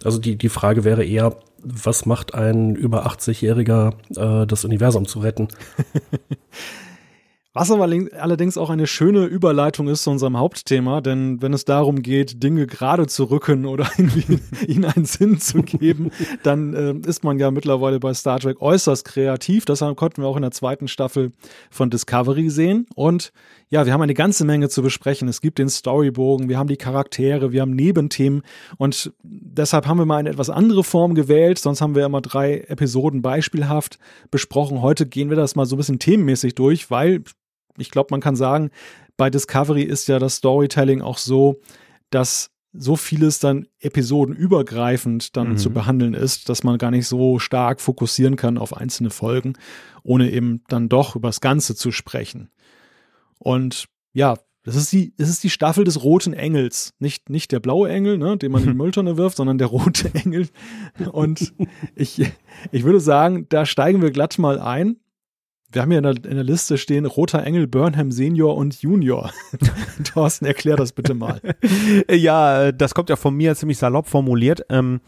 Also 0.04 0.20
die, 0.20 0.36
die 0.38 0.50
Frage 0.50 0.84
wäre 0.84 1.04
eher, 1.04 1.36
was 1.64 2.06
macht 2.06 2.34
ein 2.34 2.76
über 2.76 3.08
80-Jähriger, 3.08 3.94
äh, 4.44 4.48
das 4.48 4.66
Universum 4.66 5.08
zu 5.08 5.20
retten? 5.20 5.48
Was 7.56 7.70
aber 7.70 7.84
allerdings 7.84 8.58
auch 8.58 8.72
eine 8.72 8.88
schöne 8.88 9.26
Überleitung 9.26 9.88
ist 9.88 10.04
zu 10.04 10.10
unserem 10.10 10.38
Hauptthema, 10.38 11.02
denn 11.02 11.40
wenn 11.40 11.54
es 11.54 11.66
darum 11.66 12.02
geht, 12.02 12.42
Dinge 12.42 12.66
gerade 12.66 13.06
zu 13.06 13.26
rücken 13.26 13.68
oder 13.68 13.88
ihnen 14.68 14.86
einen 14.86 15.06
Sinn 15.06 15.40
zu 15.40 15.62
geben, 15.62 16.10
dann 16.42 16.74
äh, 16.74 17.08
ist 17.08 17.24
man 17.24 17.38
ja 17.38 17.52
mittlerweile 17.52 18.00
bei 18.00 18.12
Star 18.16 18.40
Trek 18.40 18.60
äußerst 18.60 19.06
kreativ. 19.06 19.66
Das 19.66 19.82
konnten 19.82 20.24
wir 20.24 20.28
auch 20.28 20.36
in 20.36 20.42
der 20.42 20.50
zweiten 20.50 20.88
Staffel 20.88 21.32
von 21.70 21.92
Discovery 21.92 22.50
sehen. 22.50 22.88
Und 22.96 23.32
ja, 23.70 23.86
wir 23.86 23.94
haben 23.94 24.02
eine 24.02 24.16
ganze 24.16 24.46
Menge 24.46 24.70
zu 24.70 24.82
besprechen. 24.82 25.28
Es 25.28 25.40
gibt 25.40 25.60
den 25.60 25.70
Storybogen, 25.70 26.50
wir 26.50 26.58
haben 26.58 26.70
die 26.70 26.78
Charaktere, 26.78 27.52
wir 27.52 27.62
haben 27.62 27.76
Nebenthemen 27.76 28.42
und 28.78 29.14
deshalb 29.22 29.86
haben 29.86 30.00
wir 30.00 30.06
mal 30.06 30.18
eine 30.18 30.30
etwas 30.30 30.50
andere 30.50 30.84
Form 30.84 31.14
gewählt. 31.14 31.60
Sonst 31.60 31.82
haben 31.82 31.94
wir 31.94 32.04
immer 32.04 32.22
drei 32.22 32.62
Episoden 32.62 33.22
beispielhaft 33.22 34.00
besprochen. 34.32 34.82
Heute 34.82 35.06
gehen 35.06 35.30
wir 35.30 35.38
das 35.38 35.56
mal 35.56 35.68
so 35.68 35.76
ein 35.76 35.78
bisschen 35.78 36.00
themenmäßig 36.00 36.56
durch, 36.56 36.90
weil 36.90 37.24
ich 37.78 37.92
glaube, 37.92 38.08
man 38.12 38.22
kann 38.22 38.36
sagen, 38.36 38.72
bei 39.18 39.30
Discovery 39.30 39.84
ist 39.84 40.08
ja 40.08 40.20
das 40.20 40.36
Storytelling 40.36 41.02
auch 41.02 41.18
so, 41.18 41.60
dass 42.10 42.52
so 42.74 42.96
vieles 42.96 43.40
dann 43.40 43.68
episodenübergreifend 43.80 45.38
dann 45.38 45.50
mhm. 45.50 45.58
zu 45.58 45.72
behandeln 45.72 46.16
ist, 46.16 46.50
dass 46.50 46.64
man 46.64 46.80
gar 46.80 46.90
nicht 46.90 47.08
so 47.08 47.38
stark 47.38 47.80
fokussieren 47.80 48.36
kann 48.36 48.58
auf 48.58 48.76
einzelne 48.76 49.12
Folgen, 49.12 49.54
ohne 50.02 50.32
eben 50.32 50.64
dann 50.68 50.90
doch 50.90 51.16
über 51.16 51.30
das 51.30 51.40
Ganze 51.40 51.76
zu 51.76 51.92
sprechen. 51.92 52.50
Und 53.38 53.86
ja, 54.14 54.38
das 54.64 54.76
ist 54.76 54.92
die, 54.92 55.14
das 55.18 55.30
ist 55.30 55.44
die 55.44 55.50
Staffel 55.50 55.84
des 55.84 56.04
roten 56.04 56.34
Engels. 56.34 56.94
Nicht, 56.98 57.30
nicht 57.30 57.52
der 57.52 57.60
blaue 57.60 57.90
Engel, 57.90 58.18
ne, 58.18 58.38
den 58.38 58.52
man 58.52 58.64
in 58.64 58.70
die 58.70 58.76
Mülltonne 58.78 59.18
wirft, 59.18 59.38
sondern 59.38 59.58
der 59.58 59.68
rote 59.68 60.14
Engel. 60.16 60.48
Und 61.12 61.54
ich, 61.96 62.32
ich 62.72 62.84
würde 62.84 63.02
sagen, 63.02 63.46
da 63.50 63.66
steigen 63.66 64.02
wir 64.02 64.12
glatt 64.12 64.40
mal 64.40 64.60
ein 64.60 64.98
wir 65.74 65.82
haben 65.82 65.90
hier 65.90 65.98
in 65.98 66.04
der, 66.04 66.16
in 66.16 66.36
der, 66.36 66.44
Liste 66.44 66.78
stehen 66.78 67.06
Roter 67.06 67.44
Engel, 67.44 67.68
Burnham 67.68 68.12
Senior 68.12 68.56
und 68.56 68.82
Junior. 68.82 69.32
Thorsten, 70.04 70.46
erklär 70.46 70.76
das 70.76 70.92
bitte 70.92 71.14
mal. 71.14 71.42
ja, 72.10 72.72
das 72.72 72.94
kommt 72.94 73.10
ja 73.10 73.16
von 73.16 73.36
mir 73.36 73.56
ziemlich 73.56 73.78
salopp 73.78 74.08
formuliert. 74.08 74.66
Ähm, 74.70 75.02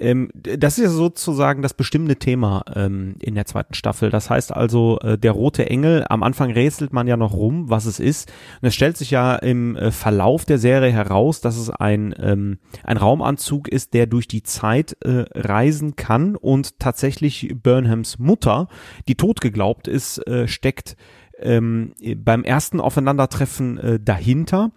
ähm, 0.00 0.30
das 0.34 0.78
ist 0.78 0.84
ja 0.84 0.90
sozusagen 0.90 1.62
das 1.62 1.74
bestimmende 1.74 2.16
Thema 2.16 2.64
ähm, 2.74 3.16
in 3.20 3.34
der 3.34 3.46
zweiten 3.46 3.74
Staffel. 3.74 4.10
Das 4.10 4.30
heißt 4.30 4.54
also, 4.54 4.98
äh, 5.00 5.18
der 5.18 5.32
rote 5.32 5.68
Engel, 5.68 6.04
am 6.08 6.22
Anfang 6.22 6.50
rätselt 6.52 6.92
man 6.92 7.06
ja 7.06 7.16
noch 7.16 7.34
rum, 7.34 7.68
was 7.68 7.86
es 7.86 8.00
ist. 8.00 8.30
Und 8.60 8.68
es 8.68 8.74
stellt 8.74 8.96
sich 8.96 9.10
ja 9.10 9.34
im 9.36 9.76
äh, 9.76 9.90
Verlauf 9.90 10.44
der 10.44 10.58
Serie 10.58 10.92
heraus, 10.92 11.40
dass 11.40 11.56
es 11.56 11.70
ein, 11.70 12.14
ähm, 12.18 12.58
ein 12.84 12.96
Raumanzug 12.96 13.68
ist, 13.68 13.94
der 13.94 14.06
durch 14.06 14.28
die 14.28 14.42
Zeit 14.42 14.96
äh, 15.00 15.24
reisen 15.34 15.96
kann 15.96 16.36
und 16.36 16.78
tatsächlich 16.78 17.54
Burnhams 17.62 18.18
Mutter, 18.18 18.68
die 19.08 19.16
tot 19.16 19.40
geglaubt 19.40 19.88
ist, 19.88 20.18
äh, 20.26 20.46
steckt 20.46 20.96
ähm, 21.40 21.92
beim 22.16 22.44
ersten 22.44 22.80
Aufeinandertreffen 22.80 23.78
äh, 23.78 24.00
dahinter. 24.00 24.70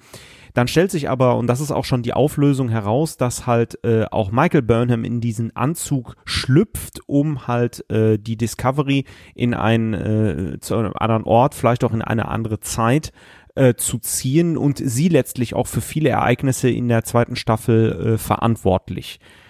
Dann 0.53 0.67
stellt 0.67 0.91
sich 0.91 1.10
aber, 1.10 1.38
und 1.38 1.48
das 1.48 1.62
ist 1.62 1.72
auch 1.72 1.86
schon 1.86 2.03
die 2.03 2.13
Auflösung 2.13 2.70
heraus, 2.70 3.17
dass 3.17 3.48
halt 3.48 3.84
äh, 3.84 4.05
auch 4.05 4.31
Michael 4.31 4.62
Burnham 4.62 5.03
in 5.03 5.22
diesen 5.22 5.55
Anzug 5.55 6.15
schlüpft, 6.25 7.01
um 7.08 7.48
halt 7.48 7.89
äh, 7.89 8.17
die 8.17 8.38
Discovery 8.38 9.05
in 9.36 9.53
einen 9.53 9.93
äh, 9.93 10.60
zu 10.60 10.75
einem 10.75 10.93
anderen 10.96 11.24
Ort, 11.24 11.55
vielleicht 11.55 11.84
auch 11.84 11.93
in 11.93 12.01
eine 12.01 12.27
andere 12.27 12.60
Zeit 12.60 13.12
äh, 13.55 13.75
zu 13.75 13.98
ziehen 14.00 14.58
und 14.58 14.77
sie 14.77 15.10
letztlich 15.10 15.53
auch 15.53 15.67
für 15.67 15.81
viele 15.81 16.10
Ereignisse 16.10 16.70
in 16.70 16.88
der 16.88 17.03
zweiten 17.03 17.36
Staffel 17.36 18.13
äh, 18.13 18.17
verantwortlich. 18.17 19.20
äh, 19.22 19.40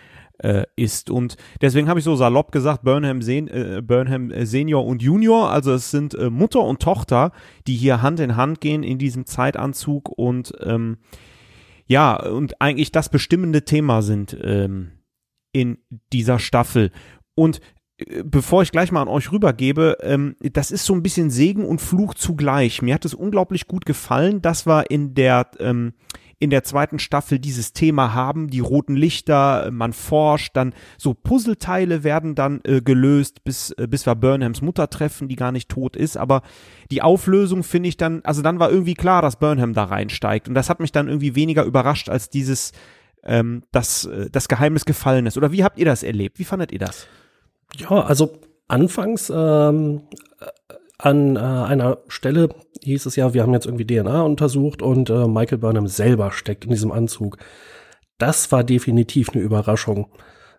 ist. 0.75 1.10
Und 1.10 1.38
deswegen 1.62 1.88
habe 1.88 2.00
ich 2.00 2.05
so 2.05 2.15
salopp 2.15 2.51
gesagt, 2.51 2.83
Burnham, 2.83 3.21
Sen 3.21 3.48
äh, 3.48 3.81
Burnham 3.83 4.31
äh, 4.31 4.45
Senior 4.45 4.86
und 4.86 5.01
Junior, 5.01 5.50
also 5.51 5.74
es 5.74 5.91
sind 5.91 6.13
äh, 6.15 6.29
Mutter 6.29 6.62
und 6.62 6.81
Tochter, 6.81 7.31
die 7.67 7.75
hier 7.75 8.01
Hand 8.01 8.19
in 8.19 8.36
Hand 8.36 8.62
gehen 8.62 8.83
in 8.83 8.98
diesem 8.98 9.25
Zeitanzug 9.25 10.10
und 10.10 10.53
ähm, 10.62 10.98
ja, 11.86 12.15
und 12.15 12.62
eigentlich 12.62 12.91
das 12.91 13.10
bestimmende 13.10 13.65
Thema 13.65 14.01
sind 14.01 14.38
ähm, 14.41 14.91
in 15.51 15.77
dieser 16.13 16.39
Staffel. 16.39 16.91
Und 17.36 17.60
äh, 17.98 18.24
bevor 18.24 18.62
ich 18.63 18.71
gleich 18.71 18.91
mal 18.91 19.01
an 19.01 19.07
euch 19.07 19.31
rübergebe, 19.31 19.98
ähm, 20.01 20.36
das 20.39 20.71
ist 20.71 20.86
so 20.86 20.93
ein 20.93 21.03
bisschen 21.03 21.29
Segen 21.29 21.65
und 21.65 21.81
Fluch 21.81 22.13
zugleich. 22.13 22.81
Mir 22.81 22.93
hat 22.93 23.05
es 23.05 23.13
unglaublich 23.13 23.67
gut 23.67 23.86
gefallen. 23.86 24.41
Das 24.41 24.65
war 24.65 24.89
in 24.89 25.13
der 25.13 25.51
ähm, 25.60 25.93
in 26.41 26.50
der 26.50 26.63
zweiten 26.63 26.98
Staffel 26.98 27.38
dieses 27.38 27.71
Thema 27.71 28.15
haben, 28.15 28.50
die 28.50 28.62
roten 28.62 28.95
Lichter, 28.95 29.69
man 29.71 29.93
forscht, 29.93 30.57
dann 30.57 30.74
so 30.98 31.13
Puzzleteile 31.13 32.03
werden 32.03 32.33
dann 32.33 32.62
äh, 32.63 32.81
gelöst, 32.81 33.43
bis, 33.43 33.69
äh, 33.77 33.88
bis 33.88 34.07
wir 34.07 34.15
Burnhams 34.15 34.63
Mutter 34.63 34.89
treffen, 34.89 35.27
die 35.27 35.36
gar 35.36 35.51
nicht 35.51 35.69
tot 35.69 35.95
ist, 35.95 36.17
aber 36.17 36.41
die 36.89 37.03
Auflösung 37.03 37.63
finde 37.63 37.89
ich 37.89 37.98
dann, 37.98 38.21
also 38.24 38.41
dann 38.41 38.57
war 38.57 38.71
irgendwie 38.71 38.95
klar, 38.95 39.21
dass 39.21 39.36
Burnham 39.36 39.74
da 39.74 39.83
reinsteigt 39.83 40.48
und 40.48 40.55
das 40.55 40.67
hat 40.67 40.79
mich 40.79 40.91
dann 40.91 41.07
irgendwie 41.07 41.36
weniger 41.36 41.63
überrascht 41.63 42.10
als 42.10 42.31
dieses, 42.31 42.71
ähm, 43.24 43.62
dass 43.71 44.05
äh, 44.05 44.31
das 44.31 44.48
Geheimnis 44.48 44.86
gefallen 44.86 45.27
ist. 45.27 45.38
Oder 45.38 45.51
wie 45.51 45.63
habt 45.63 45.77
ihr 45.77 45.86
das 45.86 46.01
erlebt? 46.01 46.39
Wie 46.39 46.43
fandet 46.43 46.71
ihr 46.71 46.79
das? 46.79 47.05
Ja, 47.77 48.01
also 48.01 48.39
anfangs 48.67 49.31
ähm, 49.33 50.01
an 51.01 51.36
äh, 51.36 51.39
einer 51.39 52.00
Stelle 52.08 52.50
hieß 52.84 53.05
es 53.05 53.15
ja, 53.15 53.34
wir 53.34 53.41
haben 53.41 53.53
jetzt 53.53 53.65
irgendwie 53.65 53.86
DNA 53.86 54.22
untersucht 54.22 54.81
und 54.81 55.10
äh, 55.10 55.27
Michael 55.27 55.58
Burnham 55.58 55.88
selber 55.88 56.31
steckt 56.31 56.65
in 56.65 56.72
diesem 56.72 56.91
Anzug. 56.91 57.38
Das 58.17 58.51
war 58.51 58.63
definitiv 58.63 59.29
eine 59.29 59.41
Überraschung. 59.41 60.08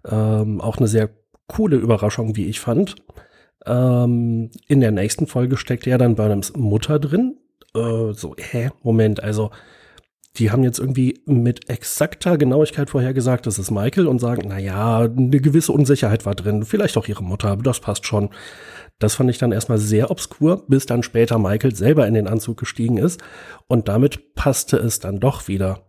Ähm, 0.05 0.61
auch 0.61 0.79
eine 0.79 0.89
sehr 0.89 1.11
coole 1.47 1.77
Überraschung, 1.77 2.37
wie 2.37 2.47
ich 2.47 2.61
fand. 2.61 2.97
Ähm, 3.67 4.51
in 4.67 4.81
der 4.81 4.91
nächsten 4.91 5.27
Folge 5.27 5.57
steckt 5.57 5.87
ja 5.87 5.97
dann 5.99 6.17
Burnhams 6.17 6.55
Mutter 6.57 6.99
drin. 6.99 7.39
Äh, 7.75 8.13
so, 8.13 8.35
hä, 8.37 8.71
Moment, 8.83 9.23
also 9.23 9.51
die 10.37 10.51
haben 10.51 10.65
jetzt 10.65 10.79
irgendwie 10.79 11.21
mit 11.27 11.69
exakter 11.69 12.39
Genauigkeit 12.39 12.89
vorhergesagt, 12.89 13.47
das 13.47 13.59
ist 13.59 13.71
Michael 13.71 14.07
und 14.07 14.19
sagen, 14.19 14.45
na 14.49 14.59
ja, 14.59 15.01
eine 15.01 15.41
gewisse 15.41 15.73
Unsicherheit 15.73 16.25
war 16.25 16.35
drin, 16.35 16.65
vielleicht 16.65 16.97
auch 16.97 17.07
ihre 17.07 17.23
Mutter, 17.23 17.49
aber 17.49 17.63
das 17.63 17.81
passt 17.81 18.07
schon. 18.07 18.31
Das 18.99 19.17
fand 19.17 19.29
ich 19.31 19.39
dann 19.39 19.53
erstmal 19.53 19.79
sehr 19.79 20.11
obskur, 20.11 20.65
bis 20.69 20.87
dann 20.87 21.03
später 21.03 21.39
Michael 21.39 21.75
selber 21.75 22.07
in 22.07 22.15
den 22.15 22.29
Anzug 22.29 22.57
gestiegen 22.59 22.99
ist. 22.99 23.21
Und 23.67 23.89
damit 23.89 24.35
passte 24.35 24.77
es 24.77 25.01
dann 25.01 25.19
doch 25.19 25.49
wieder. 25.49 25.83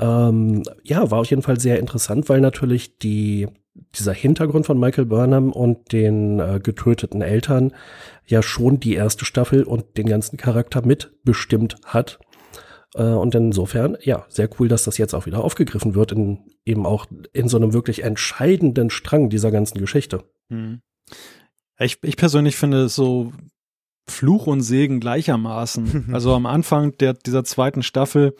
Ähm, 0.00 0.62
ja, 0.82 1.10
war 1.10 1.20
auf 1.20 1.30
jeden 1.30 1.42
Fall 1.42 1.60
sehr 1.60 1.78
interessant, 1.78 2.28
weil 2.28 2.40
natürlich 2.40 2.98
die, 2.98 3.48
dieser 3.94 4.14
Hintergrund 4.14 4.64
von 4.66 4.80
Michael 4.80 5.06
Burnham 5.06 5.52
und 5.52 5.92
den 5.92 6.40
äh, 6.40 6.60
getöteten 6.62 7.20
Eltern 7.20 7.72
ja 8.26 8.42
schon 8.42 8.80
die 8.80 8.94
erste 8.94 9.24
Staffel 9.24 9.64
und 9.64 9.98
den 9.98 10.06
ganzen 10.06 10.36
Charakter 10.38 10.84
mitbestimmt 10.84 11.76
hat. 11.84 12.18
Äh, 12.94 13.02
und 13.02 13.34
insofern, 13.34 13.96
ja, 14.02 14.24
sehr 14.28 14.48
cool, 14.58 14.68
dass 14.68 14.84
das 14.84 14.98
jetzt 14.98 15.14
auch 15.14 15.26
wieder 15.26 15.42
aufgegriffen 15.42 15.94
wird, 15.94 16.12
in, 16.12 16.40
eben 16.64 16.86
auch 16.86 17.06
in 17.32 17.48
so 17.48 17.56
einem 17.56 17.72
wirklich 17.72 18.02
entscheidenden 18.02 18.90
Strang 18.90 19.28
dieser 19.28 19.50
ganzen 19.50 19.78
Geschichte. 19.78 20.24
Hm. 20.48 20.80
Ich, 21.78 21.98
ich 22.02 22.16
persönlich 22.16 22.56
finde 22.56 22.84
es 22.84 22.94
so 22.94 23.32
Fluch 24.08 24.46
und 24.46 24.62
Segen 24.62 25.00
gleichermaßen. 25.00 26.08
Also 26.12 26.34
am 26.34 26.46
Anfang 26.46 26.96
der, 26.98 27.12
dieser 27.14 27.44
zweiten 27.44 27.82
Staffel, 27.82 28.34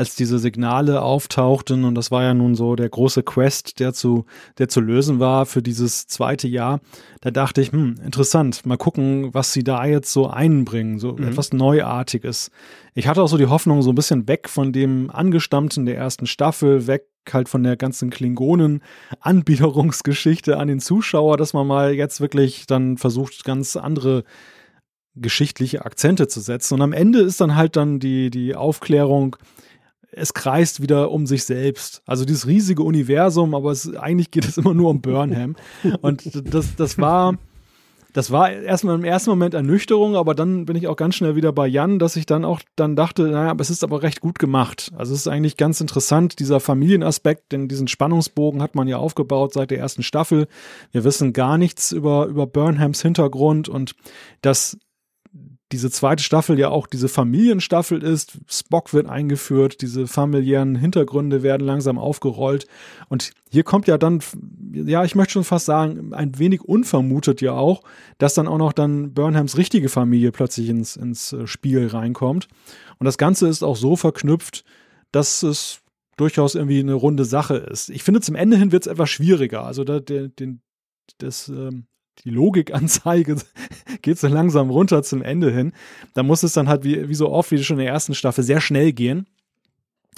als 0.00 0.16
diese 0.16 0.38
Signale 0.38 1.02
auftauchten, 1.02 1.84
und 1.84 1.94
das 1.94 2.10
war 2.10 2.22
ja 2.22 2.32
nun 2.32 2.54
so 2.54 2.74
der 2.74 2.88
große 2.88 3.22
Quest, 3.22 3.80
der 3.80 3.92
zu, 3.92 4.24
der 4.56 4.70
zu 4.70 4.80
lösen 4.80 5.20
war 5.20 5.44
für 5.44 5.60
dieses 5.60 6.06
zweite 6.06 6.48
Jahr, 6.48 6.80
da 7.20 7.30
dachte 7.30 7.60
ich, 7.60 7.70
hm, 7.70 7.96
interessant, 8.02 8.64
mal 8.64 8.78
gucken, 8.78 9.34
was 9.34 9.52
sie 9.52 9.62
da 9.62 9.84
jetzt 9.84 10.10
so 10.10 10.26
einbringen, 10.26 10.98
so 10.98 11.12
mhm. 11.12 11.24
etwas 11.24 11.52
Neuartiges. 11.52 12.50
Ich 12.94 13.08
hatte 13.08 13.22
auch 13.22 13.28
so 13.28 13.36
die 13.36 13.48
Hoffnung, 13.48 13.82
so 13.82 13.92
ein 13.92 13.94
bisschen 13.94 14.26
weg 14.26 14.48
von 14.48 14.72
dem 14.72 15.10
Angestammten 15.10 15.84
der 15.84 15.98
ersten 15.98 16.26
Staffel, 16.26 16.86
weg 16.86 17.04
halt 17.30 17.50
von 17.50 17.62
der 17.62 17.76
ganzen 17.76 18.08
Klingonen-Anbiederungsgeschichte 18.08 20.56
an 20.56 20.68
den 20.68 20.80
Zuschauer, 20.80 21.36
dass 21.36 21.52
man 21.52 21.66
mal 21.66 21.92
jetzt 21.92 22.22
wirklich 22.22 22.64
dann 22.66 22.96
versucht, 22.96 23.44
ganz 23.44 23.76
andere 23.76 24.24
geschichtliche 25.14 25.84
Akzente 25.84 26.26
zu 26.26 26.40
setzen. 26.40 26.72
Und 26.74 26.82
am 26.82 26.94
Ende 26.94 27.20
ist 27.20 27.42
dann 27.42 27.54
halt 27.54 27.76
dann 27.76 28.00
die, 28.00 28.30
die 28.30 28.54
Aufklärung, 28.54 29.36
es 30.12 30.34
kreist 30.34 30.82
wieder 30.82 31.10
um 31.10 31.26
sich 31.26 31.44
selbst. 31.44 32.02
Also 32.06 32.24
dieses 32.24 32.46
riesige 32.46 32.82
Universum, 32.82 33.54
aber 33.54 33.70
es, 33.70 33.94
eigentlich 33.94 34.30
geht 34.30 34.46
es 34.46 34.58
immer 34.58 34.74
nur 34.74 34.90
um 34.90 35.00
Burnham. 35.00 35.56
Und 36.00 36.22
das, 36.52 36.74
das 36.76 36.98
war, 36.98 37.36
das 38.12 38.30
war 38.30 38.50
erstmal 38.50 38.96
im 38.96 39.04
ersten 39.04 39.30
Moment 39.30 39.54
Ernüchterung, 39.54 40.16
aber 40.16 40.34
dann 40.34 40.64
bin 40.66 40.76
ich 40.76 40.88
auch 40.88 40.96
ganz 40.96 41.14
schnell 41.14 41.36
wieder 41.36 41.52
bei 41.52 41.66
Jan, 41.66 41.98
dass 41.98 42.16
ich 42.16 42.26
dann 42.26 42.44
auch 42.44 42.60
dann 42.74 42.96
dachte, 42.96 43.22
naja, 43.22 43.50
aber 43.50 43.62
es 43.62 43.70
ist 43.70 43.84
aber 43.84 44.02
recht 44.02 44.20
gut 44.20 44.38
gemacht. 44.38 44.90
Also 44.96 45.14
es 45.14 45.20
ist 45.20 45.28
eigentlich 45.28 45.56
ganz 45.56 45.80
interessant, 45.80 46.40
dieser 46.40 46.60
Familienaspekt, 46.60 47.52
denn 47.52 47.68
diesen 47.68 47.88
Spannungsbogen 47.88 48.62
hat 48.62 48.74
man 48.74 48.88
ja 48.88 48.96
aufgebaut 48.96 49.52
seit 49.52 49.70
der 49.70 49.78
ersten 49.78 50.02
Staffel. 50.02 50.48
Wir 50.90 51.04
wissen 51.04 51.32
gar 51.32 51.56
nichts 51.56 51.92
über, 51.92 52.26
über 52.26 52.46
Burnhams 52.46 53.02
Hintergrund 53.02 53.68
und 53.68 53.94
das 54.42 54.76
diese 55.72 55.90
zweite 55.90 56.22
Staffel 56.22 56.58
ja 56.58 56.68
auch 56.68 56.86
diese 56.86 57.08
Familienstaffel 57.08 58.02
ist. 58.02 58.38
Spock 58.48 58.92
wird 58.92 59.08
eingeführt, 59.08 59.82
diese 59.82 60.08
familiären 60.08 60.74
Hintergründe 60.74 61.42
werden 61.42 61.66
langsam 61.66 61.98
aufgerollt. 61.98 62.66
Und 63.08 63.32
hier 63.50 63.62
kommt 63.62 63.86
ja 63.86 63.96
dann, 63.96 64.20
ja, 64.72 65.04
ich 65.04 65.14
möchte 65.14 65.34
schon 65.34 65.44
fast 65.44 65.66
sagen, 65.66 66.12
ein 66.12 66.38
wenig 66.38 66.62
unvermutet 66.62 67.40
ja 67.40 67.52
auch, 67.52 67.82
dass 68.18 68.34
dann 68.34 68.48
auch 68.48 68.58
noch 68.58 68.72
dann 68.72 69.14
Burnhams 69.14 69.56
richtige 69.56 69.88
Familie 69.88 70.32
plötzlich 70.32 70.68
ins, 70.68 70.96
ins 70.96 71.32
äh, 71.32 71.46
Spiel 71.46 71.86
reinkommt. 71.86 72.48
Und 72.98 73.04
das 73.04 73.18
Ganze 73.18 73.46
ist 73.46 73.62
auch 73.62 73.76
so 73.76 73.94
verknüpft, 73.94 74.64
dass 75.12 75.42
es 75.42 75.80
durchaus 76.16 76.54
irgendwie 76.54 76.80
eine 76.80 76.94
runde 76.94 77.24
Sache 77.24 77.54
ist. 77.54 77.90
Ich 77.90 78.02
finde, 78.02 78.20
zum 78.20 78.34
Ende 78.34 78.56
hin 78.56 78.72
wird 78.72 78.86
es 78.86 78.92
etwas 78.92 79.08
schwieriger. 79.08 79.64
Also 79.64 79.84
da, 79.84 80.00
den, 80.00 80.34
den, 80.36 80.62
das, 81.18 81.48
ähm, 81.48 81.86
die 82.24 82.30
Logikanzeige 82.30 83.36
geht 84.02 84.18
so 84.18 84.28
langsam 84.28 84.70
runter 84.70 85.02
zum 85.02 85.22
Ende 85.22 85.50
hin. 85.50 85.72
Da 86.14 86.22
muss 86.22 86.42
es 86.42 86.52
dann 86.52 86.68
halt 86.68 86.84
wie, 86.84 87.08
wie 87.08 87.14
so 87.14 87.30
oft, 87.30 87.50
wie 87.50 87.62
schon 87.62 87.78
in 87.78 87.84
der 87.84 87.92
ersten 87.92 88.14
Staffel, 88.14 88.44
sehr 88.44 88.60
schnell 88.60 88.92
gehen. 88.92 89.26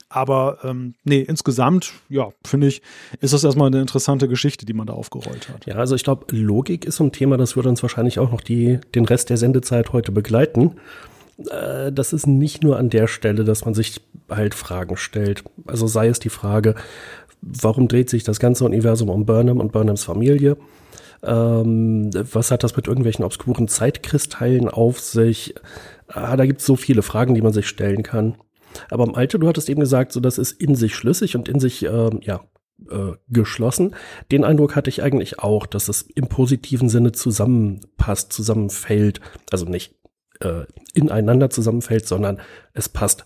Aber 0.09 0.59
ähm, 0.63 0.95
nee, 1.05 1.21
insgesamt, 1.21 1.93
ja, 2.11 2.29
finde 2.45 2.67
ich, 2.67 2.83
ist 3.21 3.33
das 3.33 3.45
erstmal 3.45 3.69
eine 3.69 3.81
interessante 3.81 4.29
Geschichte, 4.29 4.67
die 4.67 4.75
man 4.75 4.87
da 4.87 4.93
aufgerollt 4.93 5.49
hat. 5.49 5.65
Ja, 5.65 5.77
also 5.77 5.95
ich 5.95 6.05
glaube, 6.05 6.27
Logik 6.37 6.85
ist 6.85 6.97
so 6.97 7.05
ein 7.05 7.13
Thema, 7.13 7.39
das 7.39 7.57
wird 7.57 7.67
uns 7.67 7.83
wahrscheinlich 7.83 8.19
auch 8.19 8.31
noch 8.31 8.43
die, 8.43 8.79
den 8.95 9.07
Rest 9.07 9.31
der 9.31 9.39
Sendezeit 9.39 9.93
heute 9.95 10.13
begleiten. 10.13 10.77
Äh, 11.51 11.93
das 11.93 12.13
ist 12.13 12.27
nicht 12.27 12.63
nur 12.63 12.79
an 12.79 12.91
der 12.91 13.07
Stelle, 13.07 13.45
dass 13.45 13.65
man 13.65 13.73
sich 13.73 14.03
halt 14.29 14.55
Fragen 14.55 14.99
stellt. 14.99 15.45
Also 15.67 15.87
sei 15.87 16.09
es 16.09 16.19
die 16.19 16.29
Frage, 16.29 16.75
warum 17.41 17.89
dreht 17.89 18.11
sich 18.11 18.23
das 18.23 18.39
ganze 18.39 18.65
Universum 18.65 19.09
um 19.09 19.25
Burnham 19.25 19.61
und 19.61 19.73
Burnhams 19.73 20.05
Familie? 20.05 20.57
Ähm, 21.25 22.11
was 22.13 22.51
hat 22.51 22.65
das 22.65 22.77
mit 22.77 22.89
irgendwelchen 22.89 23.25
obskuren 23.25 23.69
Zeitkristallen 23.69 24.69
auf 24.69 25.01
sich? 25.01 25.55
Ah, 26.09 26.37
da 26.37 26.47
gibt 26.47 26.61
es 26.61 26.67
so 26.67 26.77
viele 26.77 27.03
Fragen, 27.03 27.35
die 27.35 27.43
man 27.43 27.53
sich 27.53 27.69
stellen 27.69 28.03
kann. 28.03 28.37
Aber 28.91 29.05
im 29.05 29.15
Alte, 29.15 29.39
du 29.39 29.49
hattest 29.49 29.69
eben 29.69 29.81
gesagt, 29.81 30.13
so 30.13 30.21
das 30.21 30.39
ist 30.39 30.53
in 30.61 30.75
sich 30.75 30.95
schlüssig 30.95 31.37
und 31.37 31.49
in 31.49 31.61
sich, 31.61 31.85
ähm, 31.85 32.21
ja, 32.23 32.41
äh, 32.91 33.13
geschlossen. 33.29 33.95
Den 34.33 34.45
Eindruck 34.45 34.75
hatte 34.75 34.91
ich 34.91 35.03
eigentlich 35.03 35.39
auch, 35.39 35.67
dass 35.67 35.89
es 35.89 36.03
im 36.03 36.27
positiven 36.29 36.89
Sinne 36.89 37.13
zusammenpasst, 37.13 38.33
zusammenfällt. 38.33 39.21
Also 39.51 39.67
nicht 39.67 39.95
äh, 40.43 40.65
ineinander 40.95 41.51
zusammenfällt, 41.51 42.07
sondern 42.07 42.41
es 42.75 42.89
passt. 42.89 43.25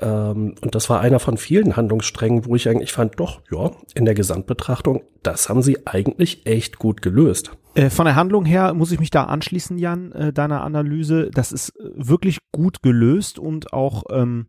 Ähm, 0.00 0.54
und 0.60 0.74
das 0.74 0.88
war 0.90 1.00
einer 1.00 1.18
von 1.18 1.36
vielen 1.36 1.76
Handlungssträngen, 1.76 2.46
wo 2.46 2.56
ich 2.56 2.68
eigentlich 2.68 2.92
fand, 2.92 3.18
doch, 3.18 3.42
ja, 3.50 3.70
in 3.94 4.04
der 4.04 4.14
Gesamtbetrachtung, 4.14 5.02
das 5.22 5.48
haben 5.48 5.62
sie 5.62 5.86
eigentlich 5.86 6.46
echt 6.46 6.78
gut 6.78 7.02
gelöst. 7.02 7.52
Äh, 7.74 7.90
von 7.90 8.04
der 8.04 8.16
Handlung 8.16 8.44
her 8.44 8.74
muss 8.74 8.92
ich 8.92 9.00
mich 9.00 9.10
da 9.10 9.24
anschließen, 9.24 9.78
Jan, 9.78 10.12
äh, 10.12 10.32
deiner 10.32 10.62
Analyse. 10.62 11.30
Das 11.32 11.52
ist 11.52 11.70
äh, 11.70 11.90
wirklich 11.94 12.38
gut 12.52 12.82
gelöst 12.82 13.38
und 13.38 13.72
auch 13.72 14.04
ähm, 14.10 14.46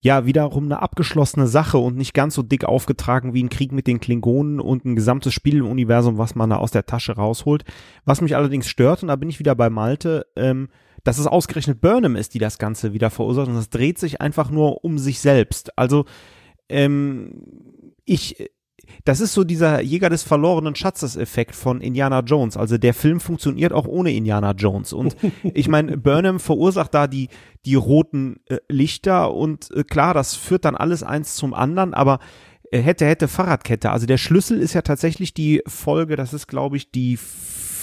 ja 0.00 0.24
wiederum 0.24 0.64
eine 0.64 0.82
abgeschlossene 0.82 1.48
Sache 1.48 1.78
und 1.78 1.96
nicht 1.96 2.14
ganz 2.14 2.34
so 2.34 2.42
dick 2.42 2.64
aufgetragen 2.64 3.34
wie 3.34 3.42
ein 3.42 3.48
Krieg 3.48 3.72
mit 3.72 3.86
den 3.86 4.00
Klingonen 4.00 4.60
und 4.60 4.84
ein 4.84 4.94
gesamtes 4.94 5.34
Spiel 5.34 5.58
im 5.58 5.66
Universum, 5.66 6.16
was 6.16 6.34
man 6.34 6.50
da 6.50 6.56
aus 6.56 6.70
der 6.70 6.86
Tasche 6.86 7.16
rausholt. 7.16 7.64
Was 8.04 8.20
mich 8.20 8.36
allerdings 8.36 8.68
stört, 8.68 9.02
und 9.02 9.08
da 9.08 9.16
bin 9.16 9.28
ich 9.28 9.38
wieder 9.38 9.54
bei 9.54 9.68
Malte, 9.68 10.26
ähm, 10.36 10.68
dass 11.06 11.18
es 11.18 11.26
ausgerechnet 11.28 11.80
Burnham 11.80 12.16
ist, 12.16 12.34
die 12.34 12.40
das 12.40 12.58
Ganze 12.58 12.92
wieder 12.92 13.10
verursacht 13.10 13.48
und 13.48 13.56
es 13.56 13.70
dreht 13.70 13.98
sich 13.98 14.20
einfach 14.20 14.50
nur 14.50 14.84
um 14.84 14.98
sich 14.98 15.20
selbst. 15.20 15.78
Also 15.78 16.04
ähm, 16.68 17.42
ich 18.04 18.50
das 19.04 19.20
ist 19.20 19.34
so 19.34 19.44
dieser 19.44 19.80
Jäger 19.80 20.10
des 20.10 20.22
verlorenen 20.22 20.74
Schatzes-Effekt 20.74 21.54
von 21.54 21.80
Indiana 21.80 22.20
Jones. 22.20 22.56
Also 22.56 22.78
der 22.78 22.94
Film 22.94 23.20
funktioniert 23.20 23.72
auch 23.72 23.86
ohne 23.86 24.12
Indiana 24.12 24.52
Jones. 24.52 24.92
Und 24.92 25.16
ich 25.42 25.68
meine, 25.68 25.96
Burnham 25.96 26.40
verursacht 26.40 26.94
da 26.94 27.06
die, 27.06 27.28
die 27.64 27.74
roten 27.74 28.40
äh, 28.48 28.58
Lichter 28.68 29.32
und 29.34 29.70
äh, 29.72 29.84
klar, 29.84 30.14
das 30.14 30.34
führt 30.34 30.64
dann 30.64 30.76
alles 30.76 31.02
eins 31.02 31.34
zum 31.34 31.54
anderen, 31.54 31.94
aber 31.94 32.18
äh, 32.70 32.80
hätte, 32.80 33.06
hätte 33.06 33.28
Fahrradkette. 33.28 33.90
Also 33.90 34.06
der 34.06 34.18
Schlüssel 34.18 34.60
ist 34.60 34.74
ja 34.74 34.82
tatsächlich 34.82 35.34
die 35.34 35.62
Folge, 35.66 36.16
das 36.16 36.32
ist 36.32 36.46
glaube 36.46 36.76
ich 36.76 36.90
die 36.90 37.18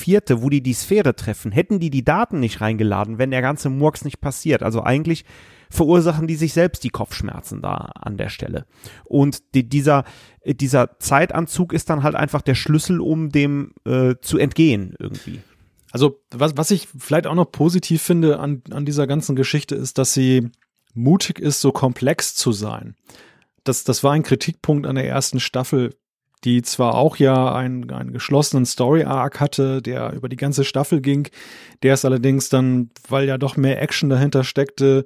vierte, 0.03 0.41
wo 0.41 0.49
die 0.49 0.61
die 0.61 0.73
Sphäre 0.73 1.15
treffen, 1.15 1.53
hätten 1.53 1.79
die 1.79 1.89
die 1.89 2.03
Daten 2.03 2.41
nicht 2.41 2.59
reingeladen, 2.59 3.17
wenn 3.19 3.31
der 3.31 3.41
ganze 3.41 3.69
Murks 3.69 4.03
nicht 4.03 4.19
passiert. 4.19 4.61
Also 4.61 4.83
eigentlich 4.83 5.23
verursachen 5.69 6.27
die 6.27 6.35
sich 6.35 6.51
selbst 6.51 6.83
die 6.83 6.89
Kopfschmerzen 6.89 7.61
da 7.61 7.89
an 7.95 8.17
der 8.17 8.29
Stelle. 8.29 8.65
Und 9.05 9.55
die, 9.55 9.67
dieser, 9.67 10.03
dieser 10.45 10.99
Zeitanzug 10.99 11.71
ist 11.71 11.89
dann 11.89 12.03
halt 12.03 12.15
einfach 12.15 12.41
der 12.41 12.55
Schlüssel, 12.55 12.99
um 12.99 13.29
dem 13.29 13.73
äh, 13.85 14.15
zu 14.21 14.37
entgehen 14.37 14.93
irgendwie. 14.99 15.39
Also 15.91 16.19
was, 16.31 16.57
was 16.57 16.69
ich 16.71 16.89
vielleicht 16.97 17.27
auch 17.27 17.35
noch 17.35 17.51
positiv 17.51 18.01
finde 18.01 18.39
an, 18.39 18.61
an 18.71 18.85
dieser 18.85 19.07
ganzen 19.07 19.35
Geschichte 19.35 19.75
ist, 19.75 19.97
dass 19.97 20.13
sie 20.13 20.49
mutig 20.93 21.39
ist, 21.39 21.61
so 21.61 21.71
komplex 21.71 22.35
zu 22.35 22.51
sein. 22.51 22.95
Das, 23.63 23.83
das 23.85 24.03
war 24.03 24.11
ein 24.11 24.23
Kritikpunkt 24.23 24.85
an 24.85 24.95
der 24.95 25.07
ersten 25.07 25.39
Staffel, 25.39 25.95
die 26.43 26.61
zwar 26.61 26.95
auch 26.95 27.17
ja 27.17 27.53
einen, 27.53 27.89
einen 27.91 28.11
geschlossenen 28.11 28.65
Story-Arc 28.65 29.39
hatte, 29.39 29.81
der 29.81 30.13
über 30.13 30.29
die 30.29 30.35
ganze 30.35 30.63
Staffel 30.63 31.01
ging, 31.01 31.27
der 31.83 31.93
ist 31.93 32.05
allerdings 32.05 32.49
dann, 32.49 32.89
weil 33.07 33.27
ja 33.27 33.37
doch 33.37 33.57
mehr 33.57 33.81
Action 33.81 34.09
dahinter 34.09 34.43
steckte, 34.43 35.05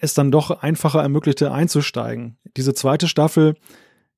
es 0.00 0.14
dann 0.14 0.30
doch 0.30 0.50
einfacher 0.62 1.00
ermöglichte 1.00 1.50
einzusteigen. 1.52 2.36
Diese 2.56 2.74
zweite 2.74 3.08
Staffel 3.08 3.54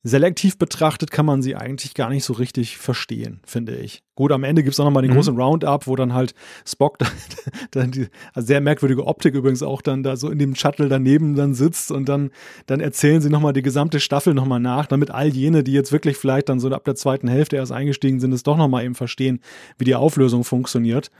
selektiv 0.06 0.58
betrachtet 0.58 1.10
kann 1.10 1.24
man 1.24 1.40
sie 1.40 1.56
eigentlich 1.56 1.94
gar 1.94 2.10
nicht 2.10 2.24
so 2.24 2.34
richtig 2.34 2.76
verstehen, 2.76 3.40
finde 3.46 3.74
ich. 3.74 4.02
Gut, 4.14 4.32
am 4.32 4.44
Ende 4.44 4.62
gibt 4.62 4.74
es 4.74 4.80
auch 4.80 4.84
nochmal 4.84 5.02
den 5.02 5.10
mhm. 5.10 5.16
großen 5.16 5.36
Roundup, 5.36 5.86
wo 5.86 5.96
dann 5.96 6.12
halt 6.12 6.34
Spock 6.66 6.98
dann 7.70 7.90
die 7.90 8.08
also 8.34 8.46
sehr 8.46 8.60
merkwürdige 8.60 9.06
Optik 9.06 9.34
übrigens 9.34 9.62
auch 9.62 9.80
dann 9.80 10.02
da 10.02 10.16
so 10.16 10.28
in 10.28 10.38
dem 10.38 10.54
Shuttle 10.54 10.90
daneben 10.90 11.34
dann 11.34 11.54
sitzt 11.54 11.90
und 11.90 12.08
dann, 12.08 12.30
dann 12.66 12.80
erzählen 12.80 13.22
sie 13.22 13.30
nochmal 13.30 13.54
die 13.54 13.62
gesamte 13.62 13.98
Staffel 13.98 14.34
nochmal 14.34 14.60
nach, 14.60 14.86
damit 14.86 15.10
all 15.10 15.28
jene, 15.28 15.64
die 15.64 15.72
jetzt 15.72 15.90
wirklich 15.90 16.18
vielleicht 16.18 16.50
dann 16.50 16.60
so 16.60 16.70
ab 16.70 16.84
der 16.84 16.96
zweiten 16.96 17.26
Hälfte 17.26 17.56
erst 17.56 17.72
eingestiegen 17.72 18.20
sind, 18.20 18.32
es 18.34 18.42
doch 18.42 18.58
nochmal 18.58 18.84
eben 18.84 18.94
verstehen, 18.94 19.40
wie 19.78 19.84
die 19.84 19.94
Auflösung 19.94 20.44
funktioniert. 20.44 21.10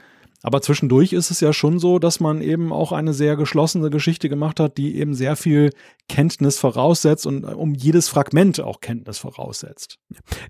Aber 0.45 0.61
zwischendurch 0.61 1.11
ist 1.11 1.31
es 1.31 1.39
ja 1.39 1.53
schon 1.53 1.79
so, 1.79 1.97
dass 1.97 2.19
man 2.19 2.39
eben 2.39 2.71
auch 2.71 2.91
eine 2.91 3.15
sehr 3.15 3.35
geschlossene 3.35 3.89
Geschichte 3.89 4.29
gemacht 4.29 4.59
hat, 4.59 4.77
die 4.77 4.95
eben 4.95 5.15
sehr 5.15 5.35
viel 5.35 5.71
Kenntnis 6.07 6.59
voraussetzt 6.59 7.25
und 7.25 7.45
um 7.45 7.73
jedes 7.73 8.09
Fragment 8.09 8.61
auch 8.61 8.79
Kenntnis 8.79 9.17
voraussetzt. 9.17 9.97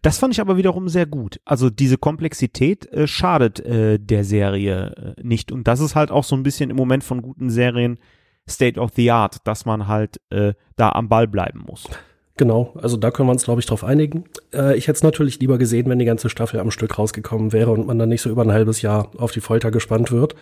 Das 0.02 0.18
fand 0.18 0.34
ich 0.34 0.42
aber 0.42 0.58
wiederum 0.58 0.90
sehr 0.90 1.06
gut. 1.06 1.40
Also 1.46 1.70
diese 1.70 1.98
Komplexität 1.98 2.92
äh, 2.92 3.08
schadet 3.08 3.62
äh, 3.62 3.98
der 3.98 4.26
Serie 4.26 5.16
äh, 5.18 5.24
nicht. 5.24 5.54
Und 5.54 5.66
das 5.66 5.80
ist 5.80 5.96
halt 5.96 6.12
auch 6.12 6.26
so 6.26 6.36
ein 6.36 6.44
bisschen 6.44 6.70
im 6.70 6.76
Moment 6.76 7.06
von 7.06 7.22
guten 7.22 7.50
Serien 7.50 7.98
State 8.50 8.78
of 8.78 8.92
the 8.98 9.12
Art, 9.12 9.48
dass 9.48 9.64
man 9.64 9.88
halt 9.88 10.20
äh, 10.30 10.56
da 10.76 10.90
am 10.90 11.08
Ball 11.08 11.30
bleiben 11.30 11.64
muss. 11.66 11.88
Genau, 12.38 12.74
also 12.76 12.98
da 12.98 13.12
können 13.12 13.30
wir 13.30 13.32
uns, 13.32 13.46
glaube 13.46 13.62
ich, 13.62 13.66
drauf 13.66 13.84
einigen. 13.84 14.26
Äh, 14.54 14.78
ich 14.78 14.88
hätte 14.88 14.98
es 14.98 15.04
natürlich 15.04 15.40
lieber 15.40 15.58
gesehen, 15.58 15.90
wenn 15.90 16.00
die 16.00 16.06
ganze 16.06 16.30
Staffel 16.30 16.60
am 16.60 16.70
Stück 16.70 17.00
rausgekommen 17.00 17.54
wäre 17.54 17.72
und 17.72 17.88
man 17.88 17.98
dann 17.98 18.10
nicht 18.10 18.22
so 18.22 18.30
über 18.30 18.42
ein 18.42 18.52
halbes 18.52 18.82
Jahr 18.82 19.10
auf 19.18 19.32
die 19.32 19.40
Folter 19.40 19.72
gespannt 19.72 20.12
wird. 20.12 20.36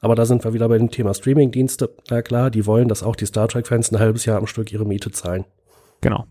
Aber 0.00 0.14
da 0.14 0.24
sind 0.24 0.44
wir 0.44 0.54
wieder 0.54 0.68
bei 0.68 0.78
dem 0.78 0.90
Thema 0.90 1.12
Streamingdienste. 1.12 1.90
Na 2.08 2.22
klar, 2.22 2.50
die 2.50 2.64
wollen, 2.64 2.88
dass 2.88 3.02
auch 3.02 3.16
die 3.16 3.26
Star 3.26 3.48
Trek-Fans 3.48 3.92
ein 3.92 3.98
halbes 3.98 4.24
Jahr 4.24 4.38
am 4.38 4.46
Stück 4.46 4.72
ihre 4.72 4.86
Miete 4.86 5.10
zahlen. 5.10 5.44
Genau. 6.00 6.24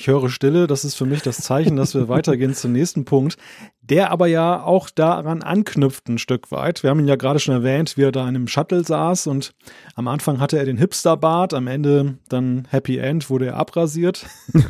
Ich 0.00 0.06
höre 0.06 0.30
Stille, 0.30 0.66
das 0.66 0.86
ist 0.86 0.94
für 0.94 1.04
mich 1.04 1.20
das 1.20 1.42
Zeichen, 1.42 1.76
dass 1.76 1.94
wir 1.94 2.08
weitergehen 2.08 2.54
zum 2.54 2.72
nächsten 2.72 3.04
Punkt, 3.04 3.36
der 3.82 4.10
aber 4.10 4.28
ja 4.28 4.62
auch 4.62 4.88
daran 4.88 5.42
anknüpft 5.42 6.08
ein 6.08 6.16
Stück 6.16 6.50
weit. 6.50 6.82
Wir 6.82 6.88
haben 6.88 7.00
ihn 7.00 7.06
ja 7.06 7.16
gerade 7.16 7.38
schon 7.38 7.52
erwähnt, 7.52 7.98
wie 7.98 8.04
er 8.04 8.10
da 8.10 8.22
in 8.22 8.28
einem 8.28 8.48
Shuttle 8.48 8.82
saß 8.82 9.26
und 9.26 9.52
am 9.96 10.08
Anfang 10.08 10.40
hatte 10.40 10.56
er 10.56 10.64
den 10.64 10.78
Hipsterbart, 10.78 11.52
am 11.52 11.66
Ende 11.66 12.16
dann 12.30 12.66
Happy 12.70 12.96
End 12.96 13.28
wurde 13.28 13.48
er 13.48 13.56
abrasiert. 13.56 14.24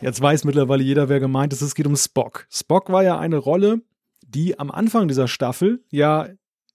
Jetzt 0.00 0.20
weiß 0.20 0.44
mittlerweile 0.44 0.84
jeder, 0.84 1.08
wer 1.08 1.18
gemeint 1.18 1.52
ist. 1.52 1.60
Es 1.60 1.74
geht 1.74 1.88
um 1.88 1.96
Spock. 1.96 2.46
Spock 2.48 2.88
war 2.92 3.02
ja 3.02 3.18
eine 3.18 3.38
Rolle, 3.38 3.80
die 4.28 4.60
am 4.60 4.70
Anfang 4.70 5.08
dieser 5.08 5.26
Staffel 5.26 5.82
ja 5.90 6.28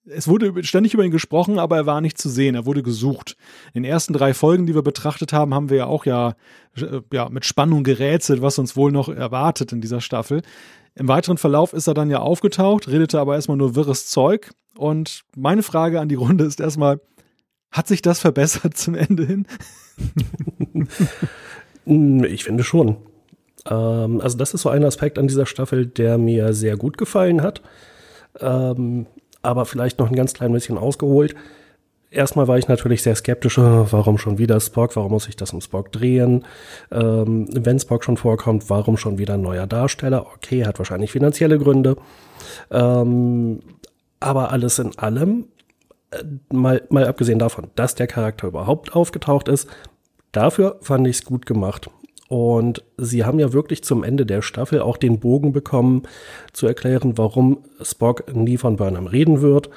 es 0.06 0.28
wurde 0.28 0.64
ständig 0.64 0.94
über 0.94 1.04
ihn 1.04 1.12
gesprochen, 1.12 1.60
aber 1.60 1.78
er 1.78 1.86
war 1.86 2.02
nicht 2.02 2.18
zu 2.18 2.30
sehen. 2.30 2.56
Er 2.56 2.66
wurde 2.66 2.84
gesucht. 2.84 3.38
In 3.74 3.84
den 3.84 3.92
ersten 3.92 4.14
drei 4.14 4.34
Folgen, 4.34 4.66
die 4.66 4.76
wir 4.76 4.82
betrachtet 4.82 5.32
haben, 5.34 5.54
haben 5.54 5.70
wir 5.70 5.78
ja 5.78 5.86
auch 5.86 6.06
ja, 6.06 6.36
äh, 6.76 7.02
ja 7.12 7.30
mit 7.30 7.46
Spannung 7.46 7.84
gerätselt, 7.84 8.42
was 8.42 8.60
uns 8.60 8.76
wohl 8.76 8.92
noch 8.92 9.10
erwartet 9.10 9.72
in 9.72 9.82
dieser 9.82 10.02
Staffel. 10.02 10.42
Im 10.96 11.08
weiteren 11.08 11.38
Verlauf 11.38 11.74
ist 11.74 11.88
er 11.88 11.94
dann 11.94 12.10
ja 12.10 12.20
aufgetaucht, 12.20 12.88
redete 12.88 13.20
aber 13.20 13.36
erstmal 13.36 13.58
nur 13.58 13.76
wirres 13.76 14.08
Zeug. 14.08 14.52
Und 14.78 15.24
meine 15.36 15.64
Frage 15.64 16.00
an 16.00 16.10
die 16.10 16.16
Runde 16.16 16.44
ist 16.44 16.60
erstmal, 16.60 17.00
hat 17.72 17.88
sich 17.88 18.02
das 18.02 18.20
verbessert 18.20 18.78
zum 18.78 18.96
Ende 18.96 19.26
hin? 19.26 19.48
ich 22.26 22.44
finde 22.44 22.64
schon. 22.64 22.98
Ähm, 23.70 24.22
also 24.22 24.38
das 24.38 24.54
ist 24.54 24.62
so 24.62 24.70
ein 24.70 24.84
Aspekt 24.84 25.18
an 25.18 25.28
dieser 25.28 25.46
Staffel, 25.46 25.88
der 25.88 26.18
mir 26.18 26.54
sehr 26.54 26.78
gut 26.78 26.98
gefallen 26.98 27.42
hat. 27.42 27.62
Ähm, 28.40 29.08
aber 29.44 29.66
vielleicht 29.66 30.00
noch 30.00 30.10
ein 30.10 30.16
ganz 30.16 30.34
klein 30.34 30.52
bisschen 30.52 30.78
ausgeholt. 30.78 31.36
Erstmal 32.10 32.48
war 32.48 32.60
ich 32.60 32.68
natürlich 32.68 33.02
sehr 33.02 33.16
skeptisch, 33.16 33.58
äh, 33.58 33.92
warum 33.92 34.18
schon 34.18 34.38
wieder 34.38 34.60
Spock, 34.60 34.96
warum 34.96 35.12
muss 35.12 35.28
ich 35.28 35.36
das 35.36 35.52
um 35.52 35.62
Spock 35.62 35.92
drehen? 35.92 36.46
Ähm, 36.92 37.48
wenn 37.52 37.80
Spock 37.80 38.04
schon 38.04 38.18
vorkommt, 38.18 38.70
warum 38.70 38.98
schon 38.98 39.18
wieder 39.18 39.34
ein 39.34 39.42
neuer 39.42 39.66
Darsteller? 39.66 40.28
Okay, 40.36 40.66
hat 40.66 40.78
wahrscheinlich 40.78 41.12
finanzielle 41.12 41.58
Gründe. 41.58 41.98
Ähm, 42.70 43.62
aber 44.20 44.52
alles 44.52 44.78
in 44.78 44.98
allem, 45.00 45.48
äh, 46.12 46.24
mal, 46.52 46.84
mal 46.90 47.08
abgesehen 47.08 47.40
davon, 47.40 47.72
dass 47.76 47.96
der 47.96 48.08
Charakter 48.08 48.48
überhaupt 48.48 48.96
aufgetaucht 48.96 49.48
ist, 49.48 49.68
dafür 50.32 50.78
fand 50.82 51.08
ich 51.08 51.18
es 51.18 51.26
gut 51.26 51.48
gemacht. 51.48 51.90
Und 52.34 52.84
sie 52.98 53.26
haben 53.26 53.38
ja 53.38 53.54
wirklich 53.54 53.84
zum 53.84 54.04
Ende 54.04 54.26
der 54.26 54.42
Staffel 54.42 54.82
auch 54.82 54.98
den 54.98 55.20
Bogen 55.20 55.52
bekommen, 55.52 56.02
zu 56.52 56.66
erklären, 56.66 57.16
warum 57.16 57.60
Spock 57.80 58.34
nie 58.34 58.58
von 58.58 58.76
Burnham 58.76 59.06
reden 59.06 59.44
wird. 59.44 59.70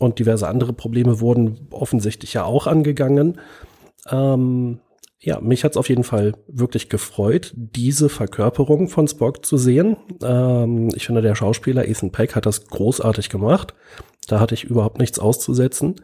Und 0.00 0.18
diverse 0.18 0.48
andere 0.48 0.72
Probleme 0.72 1.20
wurden 1.20 1.68
offensichtlich 1.70 2.34
ja 2.34 2.42
auch 2.42 2.66
angegangen. 2.66 3.40
Ähm, 4.10 4.80
ja, 5.20 5.40
mich 5.40 5.62
hat 5.62 5.70
es 5.70 5.76
auf 5.76 5.88
jeden 5.88 6.02
Fall 6.02 6.32
wirklich 6.48 6.88
gefreut, 6.88 7.52
diese 7.54 8.08
Verkörperung 8.08 8.88
von 8.88 9.06
Spock 9.06 9.46
zu 9.46 9.56
sehen. 9.56 9.96
Ähm, 10.24 10.88
ich 10.96 11.06
finde, 11.06 11.22
der 11.22 11.36
Schauspieler 11.36 11.86
Ethan 11.86 12.10
Peck 12.10 12.34
hat 12.34 12.46
das 12.46 12.66
großartig 12.66 13.28
gemacht. 13.28 13.74
Da 14.26 14.40
hatte 14.40 14.56
ich 14.56 14.64
überhaupt 14.64 14.98
nichts 14.98 15.20
auszusetzen. 15.20 15.94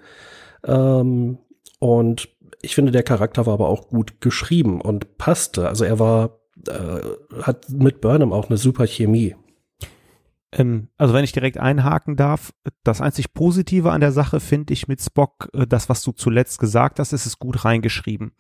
Ähm, 0.65 1.39
und 1.81 2.29
ich 2.63 2.75
finde, 2.75 2.93
der 2.93 3.03
Charakter 3.03 3.47
war 3.47 3.55
aber 3.55 3.69
auch 3.69 3.89
gut 3.89 4.21
geschrieben 4.21 4.81
und 4.81 5.19
passte. 5.19 5.69
Also 5.69 5.85
er 5.85 5.99
war, 5.99 6.41
äh, 6.69 7.01
hat 7.43 7.69
mit 7.71 8.01
Burnham 8.01 8.33
auch 8.33 8.49
eine 8.49 8.59
super 8.59 8.87
Chemie. 8.87 9.37
Ähm, 10.53 10.89
also 10.97 11.15
wenn 11.15 11.25
ich 11.25 11.33
direkt 11.33 11.59
einhaken 11.59 12.17
darf, 12.17 12.53
das 12.83 13.01
einzig 13.01 13.33
Positive 13.35 13.93
an 13.93 14.01
der 14.01 14.13
Sache 14.13 14.41
finde 14.41 14.73
ich 14.73 14.89
mit 14.89 15.01
Spock, 15.01 15.51
äh, 15.53 15.67
das, 15.67 15.89
was 15.89 16.03
du 16.03 16.13
zuletzt 16.13 16.59
gesagt 16.59 16.99
hast, 16.99 17.13
ist 17.13 17.27
es 17.27 17.39
gut 17.39 17.65
reingeschrieben. 17.65 18.33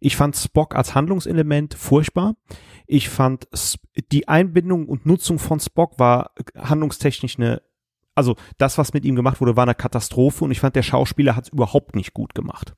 Ich 0.00 0.16
fand 0.16 0.34
Spock 0.36 0.74
als 0.74 0.94
Handlungselement 0.94 1.74
furchtbar. 1.74 2.34
Ich 2.86 3.10
fand 3.10 3.48
die 4.12 4.28
Einbindung 4.28 4.88
und 4.88 5.04
Nutzung 5.04 5.38
von 5.38 5.60
Spock 5.60 5.98
war 5.98 6.30
handlungstechnisch 6.56 7.38
eine, 7.38 7.60
also 8.14 8.36
das, 8.56 8.78
was 8.78 8.94
mit 8.94 9.04
ihm 9.04 9.14
gemacht 9.14 9.42
wurde, 9.42 9.56
war 9.56 9.64
eine 9.64 9.74
Katastrophe 9.74 10.44
und 10.44 10.52
ich 10.52 10.60
fand, 10.60 10.74
der 10.74 10.82
Schauspieler 10.82 11.36
hat 11.36 11.44
es 11.44 11.52
überhaupt 11.52 11.94
nicht 11.96 12.14
gut 12.14 12.34
gemacht. 12.34 12.74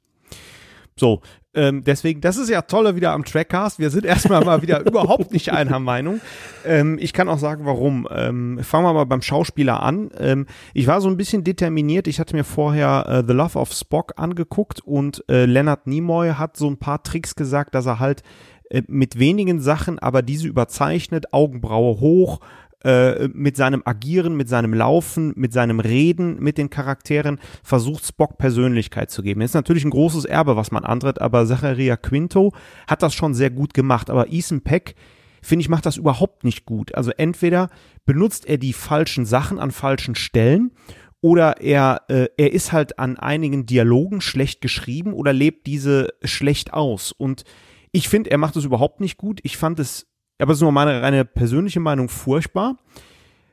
So, 0.96 1.20
ähm, 1.54 1.84
deswegen, 1.84 2.22
das 2.22 2.38
ist 2.38 2.48
ja 2.48 2.62
tolle 2.62 2.96
wieder 2.96 3.12
am 3.12 3.24
Trackcast. 3.24 3.78
Wir 3.78 3.90
sind 3.90 4.04
erstmal 4.06 4.44
mal 4.44 4.62
wieder 4.62 4.86
überhaupt 4.86 5.32
nicht 5.32 5.52
einer 5.52 5.78
Meinung. 5.78 6.20
Ähm, 6.64 6.98
ich 7.00 7.12
kann 7.12 7.28
auch 7.28 7.38
sagen, 7.38 7.66
warum. 7.66 8.08
Ähm, 8.10 8.58
fangen 8.62 8.84
wir 8.84 8.92
mal 8.94 9.04
beim 9.04 9.22
Schauspieler 9.22 9.82
an. 9.82 10.10
Ähm, 10.18 10.46
ich 10.72 10.86
war 10.86 11.00
so 11.00 11.08
ein 11.08 11.16
bisschen 11.16 11.44
determiniert. 11.44 12.06
Ich 12.08 12.20
hatte 12.20 12.34
mir 12.34 12.44
vorher 12.44 13.06
äh, 13.06 13.26
The 13.26 13.34
Love 13.34 13.58
of 13.58 13.72
Spock 13.72 14.14
angeguckt 14.16 14.80
und 14.80 15.24
äh, 15.28 15.44
Leonard 15.44 15.86
Nimoy 15.86 16.30
hat 16.30 16.56
so 16.56 16.68
ein 16.68 16.78
paar 16.78 17.02
Tricks 17.02 17.34
gesagt, 17.34 17.74
dass 17.74 17.86
er 17.86 17.98
halt 17.98 18.22
äh, 18.70 18.82
mit 18.88 19.18
wenigen 19.18 19.60
Sachen, 19.60 19.98
aber 19.98 20.22
diese 20.22 20.48
überzeichnet, 20.48 21.32
Augenbraue 21.32 22.00
hoch, 22.00 22.40
äh, 22.84 23.28
mit 23.32 23.56
seinem 23.56 23.82
Agieren, 23.84 24.36
mit 24.36 24.48
seinem 24.48 24.74
Laufen, 24.74 25.32
mit 25.36 25.52
seinem 25.52 25.80
Reden 25.80 26.38
mit 26.40 26.58
den 26.58 26.70
Charakteren 26.70 27.38
versucht 27.62 28.04
Spock 28.04 28.38
Persönlichkeit 28.38 29.10
zu 29.10 29.22
geben. 29.22 29.40
Das 29.40 29.50
ist 29.50 29.54
natürlich 29.54 29.84
ein 29.84 29.90
großes 29.90 30.24
Erbe, 30.24 30.56
was 30.56 30.70
man 30.70 30.84
antritt, 30.84 31.20
aber 31.20 31.46
Zacharia 31.46 31.96
Quinto 31.96 32.52
hat 32.86 33.02
das 33.02 33.14
schon 33.14 33.34
sehr 33.34 33.50
gut 33.50 33.74
gemacht. 33.74 34.10
Aber 34.10 34.32
Ethan 34.32 34.62
Peck, 34.62 34.94
finde 35.42 35.62
ich, 35.62 35.68
macht 35.68 35.86
das 35.86 35.96
überhaupt 35.96 36.44
nicht 36.44 36.64
gut. 36.66 36.94
Also 36.94 37.10
entweder 37.16 37.68
benutzt 38.04 38.46
er 38.46 38.58
die 38.58 38.72
falschen 38.72 39.26
Sachen 39.26 39.58
an 39.58 39.70
falschen 39.70 40.14
Stellen 40.14 40.72
oder 41.20 41.60
er, 41.60 42.02
äh, 42.08 42.28
er 42.36 42.52
ist 42.52 42.72
halt 42.72 42.98
an 42.98 43.16
einigen 43.16 43.64
Dialogen 43.64 44.20
schlecht 44.20 44.60
geschrieben 44.60 45.12
oder 45.12 45.32
lebt 45.32 45.66
diese 45.66 46.08
schlecht 46.24 46.72
aus. 46.72 47.12
Und 47.12 47.44
ich 47.92 48.08
finde, 48.08 48.30
er 48.30 48.38
macht 48.38 48.56
es 48.56 48.64
überhaupt 48.64 49.00
nicht 49.00 49.18
gut. 49.18 49.40
Ich 49.44 49.56
fand 49.56 49.78
es 49.78 50.11
aber 50.42 50.50
das 50.50 50.58
ist 50.58 50.62
nur 50.62 50.72
meine 50.72 51.00
reine 51.00 51.24
persönliche 51.24 51.80
Meinung 51.80 52.08
furchtbar. 52.08 52.76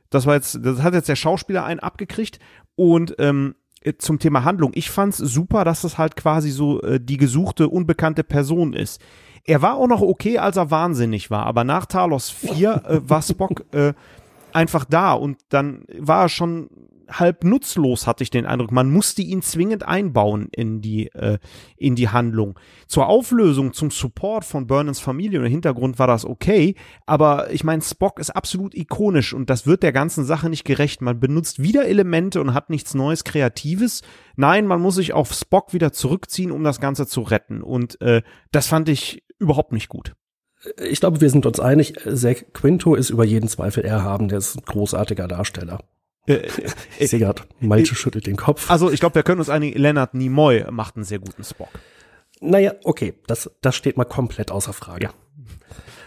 Das 0.09 0.25
war 0.25 0.33
jetzt, 0.33 0.59
das 0.63 0.81
hat 0.81 0.95
jetzt 0.95 1.07
der 1.07 1.15
Schauspieler 1.15 1.63
einen 1.63 1.79
abgekriegt 1.79 2.39
und 2.75 3.15
ähm, 3.19 3.55
zum 3.99 4.17
Thema 4.17 4.43
Handlung. 4.43 4.71
Ich 4.73 4.89
fand's 4.89 5.17
super, 5.17 5.63
dass 5.63 5.81
das 5.81 5.99
halt 5.99 6.15
quasi 6.15 6.49
so 6.49 6.81
äh, 6.81 6.99
die 6.99 7.17
gesuchte 7.17 7.69
unbekannte 7.69 8.23
Person 8.23 8.73
ist. 8.73 9.01
Er 9.45 9.61
war 9.61 9.75
auch 9.75 9.87
noch 9.87 10.01
okay, 10.01 10.39
als 10.39 10.57
er 10.57 10.71
wahnsinnig 10.71 11.29
war, 11.29 11.45
aber 11.45 11.63
nach 11.63 11.85
Talos 11.85 12.31
4 12.31 12.83
äh, 12.85 12.99
war 13.07 13.21
Spock 13.21 13.65
äh, 13.71 13.93
einfach 14.51 14.83
da 14.83 15.13
und 15.13 15.37
dann 15.49 15.83
war 15.97 16.23
er 16.23 16.29
schon 16.29 16.69
halb 17.11 17.43
nutzlos, 17.43 18.07
hatte 18.07 18.23
ich 18.23 18.29
den 18.29 18.45
Eindruck. 18.45 18.71
Man 18.71 18.91
musste 18.91 19.21
ihn 19.21 19.41
zwingend 19.41 19.87
einbauen 19.87 20.49
in 20.51 20.81
die, 20.81 21.07
äh, 21.07 21.39
in 21.77 21.95
die 21.95 22.09
Handlung. 22.09 22.59
Zur 22.87 23.07
Auflösung, 23.07 23.73
zum 23.73 23.91
Support 23.91 24.45
von 24.45 24.67
Burnhams 24.67 24.99
Familie 24.99 25.39
und 25.39 25.45
Hintergrund 25.45 25.99
war 25.99 26.07
das 26.07 26.25
okay, 26.25 26.75
aber 27.05 27.51
ich 27.51 27.63
meine, 27.63 27.81
Spock 27.81 28.19
ist 28.19 28.31
absolut 28.31 28.75
ikonisch 28.75 29.33
und 29.33 29.49
das 29.49 29.65
wird 29.65 29.83
der 29.83 29.91
ganzen 29.91 30.25
Sache 30.25 30.49
nicht 30.49 30.63
gerecht. 30.63 31.01
Man 31.01 31.19
benutzt 31.19 31.61
wieder 31.61 31.85
Elemente 31.85 32.41
und 32.41 32.53
hat 32.53 32.69
nichts 32.69 32.93
Neues, 32.93 33.23
Kreatives. 33.23 34.01
Nein, 34.35 34.67
man 34.67 34.81
muss 34.81 34.95
sich 34.95 35.13
auf 35.13 35.33
Spock 35.33 35.73
wieder 35.73 35.91
zurückziehen, 35.91 36.51
um 36.51 36.63
das 36.63 36.79
Ganze 36.79 37.07
zu 37.07 37.21
retten. 37.21 37.61
Und 37.61 37.99
äh, 38.01 38.21
das 38.51 38.67
fand 38.67 38.89
ich 38.89 39.23
überhaupt 39.39 39.71
nicht 39.71 39.89
gut 39.89 40.15
ich 40.77 40.99
glaube, 40.99 41.21
wir 41.21 41.29
sind 41.29 41.45
uns 41.45 41.59
einig, 41.59 41.93
Zack 42.13 42.53
Quinto 42.53 42.95
ist 42.95 43.09
über 43.09 43.23
jeden 43.23 43.47
Zweifel 43.47 43.85
erhaben, 43.85 44.27
der 44.27 44.39
ist 44.39 44.57
ein 44.57 44.63
großartiger 44.65 45.27
Darsteller. 45.27 45.79
Äh, 46.25 46.47
ich 46.99 47.09
sehe 47.09 47.19
gerade, 47.19 47.43
Malte 47.59 47.91
äh, 47.91 47.95
schüttelt 47.95 48.27
den 48.27 48.35
Kopf. 48.35 48.69
Also 48.69 48.91
ich 48.91 48.99
glaube, 48.99 49.15
wir 49.15 49.23
können 49.23 49.39
uns 49.39 49.49
einigen, 49.49 49.79
Leonard 49.79 50.13
Nimoy 50.13 50.65
macht 50.71 50.95
einen 50.95 51.05
sehr 51.05 51.19
guten 51.19 51.43
Spock. 51.43 51.69
Naja, 52.41 52.73
okay, 52.83 53.15
das, 53.27 53.51
das 53.61 53.75
steht 53.75 53.97
mal 53.97 54.05
komplett 54.05 54.51
außer 54.51 54.73
Frage. 54.73 55.05
Ja. 55.05 55.13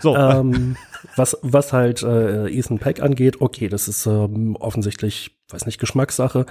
So. 0.00 0.16
Ähm, 0.16 0.76
was, 1.16 1.38
was 1.42 1.72
halt 1.72 2.02
äh, 2.02 2.48
Ethan 2.48 2.78
Peck 2.78 3.00
angeht, 3.00 3.40
okay, 3.40 3.68
das 3.68 3.86
ist 3.86 4.06
ähm, 4.06 4.56
offensichtlich, 4.56 5.38
weiß 5.50 5.66
nicht, 5.66 5.78
Geschmackssache. 5.78 6.46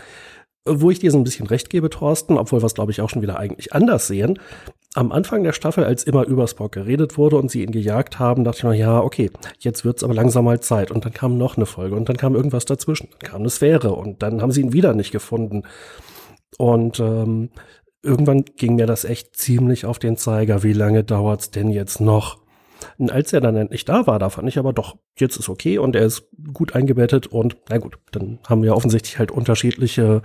Wo 0.65 0.91
ich 0.91 0.99
dir 0.99 1.11
so 1.11 1.17
ein 1.17 1.23
bisschen 1.23 1.47
recht 1.47 1.69
gebe, 1.69 1.89
Thorsten, 1.89 2.37
obwohl 2.37 2.61
wir 2.61 2.67
es, 2.67 2.75
glaube 2.75 2.91
ich, 2.91 3.01
auch 3.01 3.09
schon 3.09 3.23
wieder 3.23 3.39
eigentlich 3.39 3.73
anders 3.73 4.07
sehen. 4.07 4.39
Am 4.93 5.13
Anfang 5.13 5.43
der 5.43 5.53
Staffel, 5.53 5.85
als 5.85 6.03
immer 6.03 6.25
über 6.25 6.47
Spock 6.47 6.73
geredet 6.73 7.17
wurde 7.17 7.37
und 7.37 7.49
sie 7.49 7.63
ihn 7.63 7.71
gejagt 7.71 8.19
haben, 8.19 8.43
dachte 8.43 8.57
ich 8.57 8.63
noch, 8.63 8.73
ja, 8.73 8.99
okay, 8.99 9.31
jetzt 9.59 9.85
wird's 9.85 10.03
aber 10.03 10.13
langsam 10.13 10.43
mal 10.43 10.59
Zeit. 10.59 10.91
Und 10.91 11.05
dann 11.05 11.13
kam 11.13 11.37
noch 11.37 11.55
eine 11.55 11.65
Folge 11.65 11.95
und 11.95 12.09
dann 12.09 12.17
kam 12.17 12.35
irgendwas 12.35 12.65
dazwischen. 12.65 13.07
Dann 13.19 13.31
kam 13.31 13.41
eine 13.41 13.49
Sphäre 13.49 13.93
und 13.93 14.21
dann 14.21 14.41
haben 14.41 14.51
sie 14.51 14.59
ihn 14.59 14.73
wieder 14.73 14.93
nicht 14.93 15.11
gefunden. 15.11 15.63
Und 16.57 16.99
ähm, 16.99 17.51
irgendwann 18.03 18.43
ging 18.57 18.75
mir 18.75 18.85
das 18.85 19.05
echt 19.05 19.37
ziemlich 19.37 19.85
auf 19.85 19.97
den 19.97 20.17
Zeiger. 20.17 20.61
Wie 20.63 20.73
lange 20.73 21.05
dauert's 21.05 21.51
denn 21.51 21.69
jetzt 21.69 22.01
noch? 22.01 22.41
Und 22.97 23.11
als 23.11 23.31
er 23.31 23.41
dann 23.41 23.55
endlich 23.55 23.85
da 23.85 24.07
war, 24.07 24.19
da 24.19 24.29
fand 24.29 24.49
ich 24.49 24.59
aber 24.59 24.73
doch, 24.73 24.97
jetzt 25.17 25.37
ist 25.37 25.49
okay 25.49 25.77
und 25.77 25.95
er 25.95 26.05
ist 26.05 26.27
gut 26.53 26.75
eingebettet 26.75 27.27
und 27.27 27.55
na 27.69 27.77
gut, 27.77 27.97
dann 28.11 28.39
haben 28.47 28.63
wir 28.63 28.75
offensichtlich 28.75 29.19
halt 29.19 29.31
unterschiedliche 29.31 30.21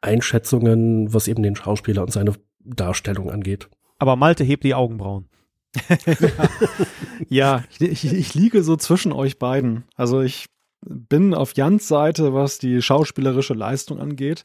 Einschätzungen, 0.00 1.12
was 1.12 1.28
eben 1.28 1.42
den 1.42 1.54
Schauspieler 1.54 2.02
und 2.02 2.12
seine 2.12 2.32
Darstellung 2.64 3.30
angeht. 3.30 3.68
Aber 3.98 4.16
Malte 4.16 4.44
hebt 4.44 4.64
die 4.64 4.74
Augenbrauen. 4.74 5.28
ja, 7.28 7.64
ich, 7.78 8.12
ich, 8.12 8.34
liege 8.34 8.62
so 8.62 8.76
zwischen 8.76 9.12
euch 9.12 9.38
beiden. 9.38 9.84
Also 9.96 10.22
ich 10.22 10.46
bin 10.80 11.34
auf 11.34 11.56
Jans 11.56 11.88
Seite, 11.88 12.32
was 12.32 12.58
die 12.58 12.80
schauspielerische 12.80 13.54
Leistung 13.54 14.00
angeht. 14.00 14.44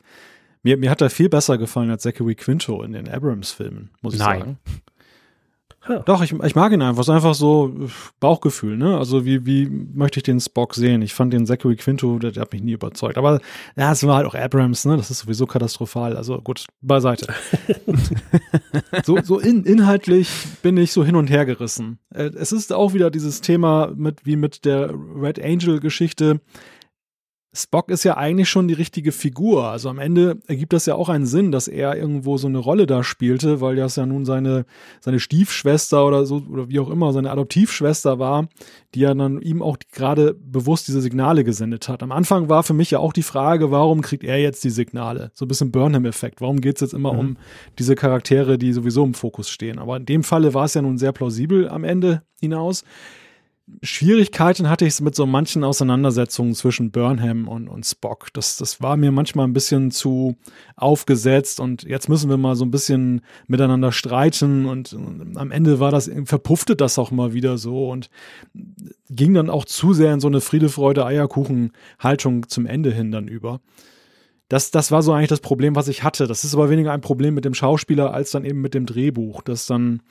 Mir, 0.63 0.77
mir 0.77 0.89
hat 0.89 1.01
er 1.01 1.09
viel 1.09 1.29
besser 1.29 1.57
gefallen 1.57 1.89
als 1.91 2.03
Zachary 2.03 2.35
Quinto 2.35 2.81
in 2.83 2.93
den 2.93 3.07
Abrams-Filmen, 3.07 3.91
muss 4.01 4.15
ich 4.15 4.19
Nein. 4.19 4.39
sagen. 4.39 4.57
Doch, 6.05 6.23
ich, 6.23 6.31
ich 6.31 6.55
mag 6.55 6.71
ihn 6.71 6.81
einfach. 6.81 7.01
Es 7.01 7.07
ist 7.07 7.13
einfach 7.13 7.33
so 7.33 7.75
äh, 7.77 7.87
Bauchgefühl, 8.19 8.77
ne? 8.77 8.97
Also 8.97 9.25
wie, 9.25 9.45
wie 9.45 9.67
möchte 9.67 10.19
ich 10.19 10.23
den 10.23 10.39
Spock 10.39 10.75
sehen? 10.75 11.01
Ich 11.01 11.13
fand 11.13 11.33
den 11.33 11.45
Zachary 11.45 11.75
Quinto, 11.75 12.19
der, 12.19 12.31
der 12.31 12.41
hat 12.41 12.53
mich 12.53 12.63
nie 12.63 12.71
überzeugt. 12.71 13.17
Aber 13.17 13.39
ja, 13.75 13.91
es 13.91 14.05
war 14.05 14.17
halt 14.17 14.27
auch 14.27 14.35
Abrams, 14.35 14.85
ne? 14.85 14.95
Das 14.97 15.11
ist 15.11 15.19
sowieso 15.19 15.45
katastrophal. 15.45 16.15
Also 16.15 16.39
gut, 16.39 16.65
beiseite. 16.81 17.27
so 19.05 19.17
so 19.23 19.39
in, 19.39 19.63
inhaltlich 19.63 20.29
bin 20.61 20.77
ich 20.77 20.91
so 20.91 21.03
hin 21.03 21.15
und 21.15 21.29
her 21.29 21.45
gerissen. 21.45 21.99
Äh, 22.13 22.31
Es 22.35 22.51
ist 22.51 22.71
auch 22.71 22.93
wieder 22.93 23.11
dieses 23.11 23.41
Thema 23.41 23.91
mit 23.95 24.25
wie 24.25 24.35
mit 24.35 24.65
der 24.65 24.93
Red 25.15 25.43
Angel 25.43 25.79
Geschichte. 25.79 26.39
Spock 27.55 27.91
ist 27.91 28.03
ja 28.03 28.17
eigentlich 28.17 28.49
schon 28.49 28.67
die 28.67 28.73
richtige 28.73 29.11
Figur. 29.11 29.65
Also 29.67 29.87
am 29.89 29.99
Ende 29.99 30.39
ergibt 30.47 30.73
das 30.73 30.87
ja 30.87 30.95
auch 30.95 31.07
einen 31.07 31.27
Sinn, 31.27 31.51
dass 31.51 31.67
er 31.67 31.95
irgendwo 31.95 32.37
so 32.37 32.47
eine 32.47 32.57
Rolle 32.57 32.87
da 32.87 33.03
spielte, 33.03 33.61
weil 33.61 33.75
das 33.75 33.95
ja 33.95 34.07
nun 34.07 34.25
seine, 34.25 34.65
seine 35.01 35.19
Stiefschwester 35.19 36.03
oder 36.05 36.25
so, 36.25 36.41
oder 36.49 36.69
wie 36.69 36.79
auch 36.79 36.89
immer, 36.89 37.13
seine 37.13 37.29
Adoptivschwester 37.29 38.17
war, 38.17 38.47
die 38.95 39.01
ja 39.01 39.13
dann 39.13 39.39
ihm 39.39 39.61
auch 39.61 39.77
gerade 39.91 40.33
bewusst 40.33 40.87
diese 40.87 41.01
Signale 41.01 41.43
gesendet 41.43 41.87
hat. 41.89 42.01
Am 42.01 42.11
Anfang 42.11 42.49
war 42.49 42.63
für 42.63 42.73
mich 42.73 42.89
ja 42.89 42.97
auch 42.97 43.13
die 43.13 43.21
Frage, 43.23 43.69
warum 43.69 44.01
kriegt 44.01 44.23
er 44.23 44.39
jetzt 44.39 44.63
die 44.63 44.71
Signale? 44.71 45.29
So 45.35 45.45
ein 45.45 45.47
bisschen 45.47 45.71
Burnham-Effekt. 45.71 46.41
Warum 46.41 46.59
geht 46.59 46.77
es 46.77 46.81
jetzt 46.81 46.93
immer 46.93 47.13
Mhm. 47.13 47.19
um 47.19 47.37
diese 47.77 47.93
Charaktere, 47.93 48.57
die 48.57 48.73
sowieso 48.73 49.03
im 49.03 49.13
Fokus 49.13 49.49
stehen? 49.49 49.77
Aber 49.77 49.97
in 49.97 50.05
dem 50.07 50.23
Falle 50.23 50.55
war 50.55 50.65
es 50.65 50.73
ja 50.73 50.81
nun 50.81 50.97
sehr 50.97 51.11
plausibel 51.11 51.69
am 51.69 51.83
Ende 51.83 52.23
hinaus. 52.41 52.83
Schwierigkeiten 53.81 54.69
hatte 54.69 54.85
ich 54.85 54.99
mit 54.99 55.15
so 55.15 55.25
manchen 55.25 55.63
Auseinandersetzungen 55.63 56.53
zwischen 56.53 56.91
Burnham 56.91 57.47
und, 57.47 57.69
und 57.69 57.85
Spock. 57.85 58.27
Das, 58.33 58.57
das 58.57 58.81
war 58.81 58.97
mir 58.97 59.11
manchmal 59.11 59.47
ein 59.47 59.53
bisschen 59.53 59.89
zu 59.89 60.35
aufgesetzt 60.75 61.61
und 61.61 61.83
jetzt 61.83 62.09
müssen 62.09 62.29
wir 62.29 62.35
mal 62.35 62.55
so 62.55 62.65
ein 62.65 62.71
bisschen 62.71 63.21
miteinander 63.47 63.93
streiten 63.93 64.65
und, 64.65 64.91
und 64.91 65.37
am 65.37 65.51
Ende 65.51 65.79
war 65.79 65.91
das, 65.91 66.11
verpuffte 66.25 66.75
das 66.75 66.99
auch 66.99 67.11
mal 67.11 67.33
wieder 67.33 67.57
so 67.57 67.89
und 67.89 68.09
ging 69.09 69.33
dann 69.33 69.49
auch 69.49 69.63
zu 69.63 69.93
sehr 69.93 70.13
in 70.13 70.19
so 70.19 70.27
eine 70.27 70.41
Friede, 70.41 70.67
Freude, 70.67 71.05
Eierkuchen-Haltung 71.05 72.49
zum 72.49 72.65
Ende 72.65 72.91
hin 72.91 73.11
dann 73.11 73.29
über. 73.29 73.61
Das, 74.49 74.71
das 74.71 74.91
war 74.91 75.01
so 75.01 75.13
eigentlich 75.13 75.29
das 75.29 75.39
Problem, 75.39 75.75
was 75.75 75.87
ich 75.87 76.03
hatte. 76.03 76.27
Das 76.27 76.43
ist 76.43 76.53
aber 76.53 76.69
weniger 76.69 76.91
ein 76.91 77.01
Problem 77.01 77.33
mit 77.33 77.45
dem 77.45 77.53
Schauspieler 77.53 78.13
als 78.13 78.31
dann 78.31 78.43
eben 78.43 78.59
mit 78.59 78.73
dem 78.73 78.85
Drehbuch, 78.85 79.41
das 79.41 79.65
dann 79.67 80.01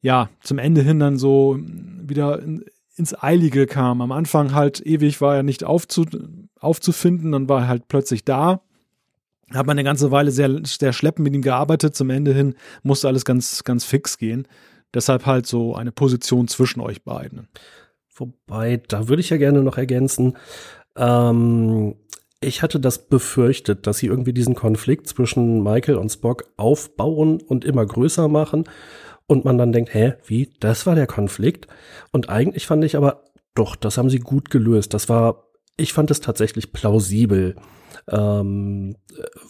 ja, 0.00 0.28
zum 0.42 0.58
Ende 0.58 0.82
hin 0.82 1.00
dann 1.00 1.18
so 1.18 1.58
wieder 1.60 2.40
in, 2.40 2.64
ins 2.96 3.20
Eilige 3.20 3.66
kam. 3.66 4.00
Am 4.00 4.12
Anfang 4.12 4.54
halt 4.54 4.84
ewig 4.84 5.20
war 5.20 5.36
er 5.36 5.42
nicht 5.42 5.64
aufzu, 5.64 6.04
aufzufinden, 6.60 7.32
dann 7.32 7.48
war 7.48 7.62
er 7.62 7.68
halt 7.68 7.88
plötzlich 7.88 8.24
da. 8.24 8.60
Hat 9.52 9.66
man 9.66 9.78
eine 9.78 9.84
ganze 9.84 10.10
Weile 10.10 10.30
sehr, 10.30 10.60
sehr 10.64 10.92
schleppend 10.92 11.24
mit 11.24 11.34
ihm 11.34 11.42
gearbeitet. 11.42 11.96
Zum 11.96 12.10
Ende 12.10 12.34
hin 12.34 12.54
musste 12.82 13.08
alles 13.08 13.24
ganz, 13.24 13.64
ganz 13.64 13.84
fix 13.84 14.18
gehen. 14.18 14.46
Deshalb 14.92 15.26
halt 15.26 15.46
so 15.46 15.74
eine 15.74 15.92
Position 15.92 16.48
zwischen 16.48 16.80
euch 16.80 17.02
beiden. 17.02 17.48
Wobei, 18.14 18.82
da 18.88 19.08
würde 19.08 19.20
ich 19.20 19.30
ja 19.30 19.36
gerne 19.36 19.62
noch 19.62 19.78
ergänzen, 19.78 20.36
ähm, 20.96 21.94
ich 22.40 22.62
hatte 22.62 22.78
das 22.78 23.08
befürchtet, 23.08 23.86
dass 23.86 23.98
sie 23.98 24.06
irgendwie 24.06 24.32
diesen 24.32 24.54
Konflikt 24.54 25.08
zwischen 25.08 25.62
Michael 25.62 25.96
und 25.96 26.10
Spock 26.10 26.44
aufbauen 26.56 27.40
und 27.40 27.64
immer 27.64 27.84
größer 27.84 28.28
machen 28.28 28.64
und 29.28 29.44
man 29.44 29.58
dann 29.58 29.72
denkt, 29.72 29.94
hä, 29.94 30.14
wie, 30.26 30.50
das 30.58 30.86
war 30.86 30.96
der 30.96 31.06
Konflikt? 31.06 31.68
Und 32.10 32.28
eigentlich 32.28 32.66
fand 32.66 32.82
ich 32.82 32.96
aber, 32.96 33.24
doch, 33.54 33.76
das 33.76 33.98
haben 33.98 34.10
sie 34.10 34.18
gut 34.18 34.50
gelöst. 34.50 34.94
Das 34.94 35.08
war, 35.08 35.44
ich 35.76 35.92
fand 35.92 36.10
es 36.10 36.20
tatsächlich 36.20 36.72
plausibel, 36.72 37.54
ähm, 38.08 38.96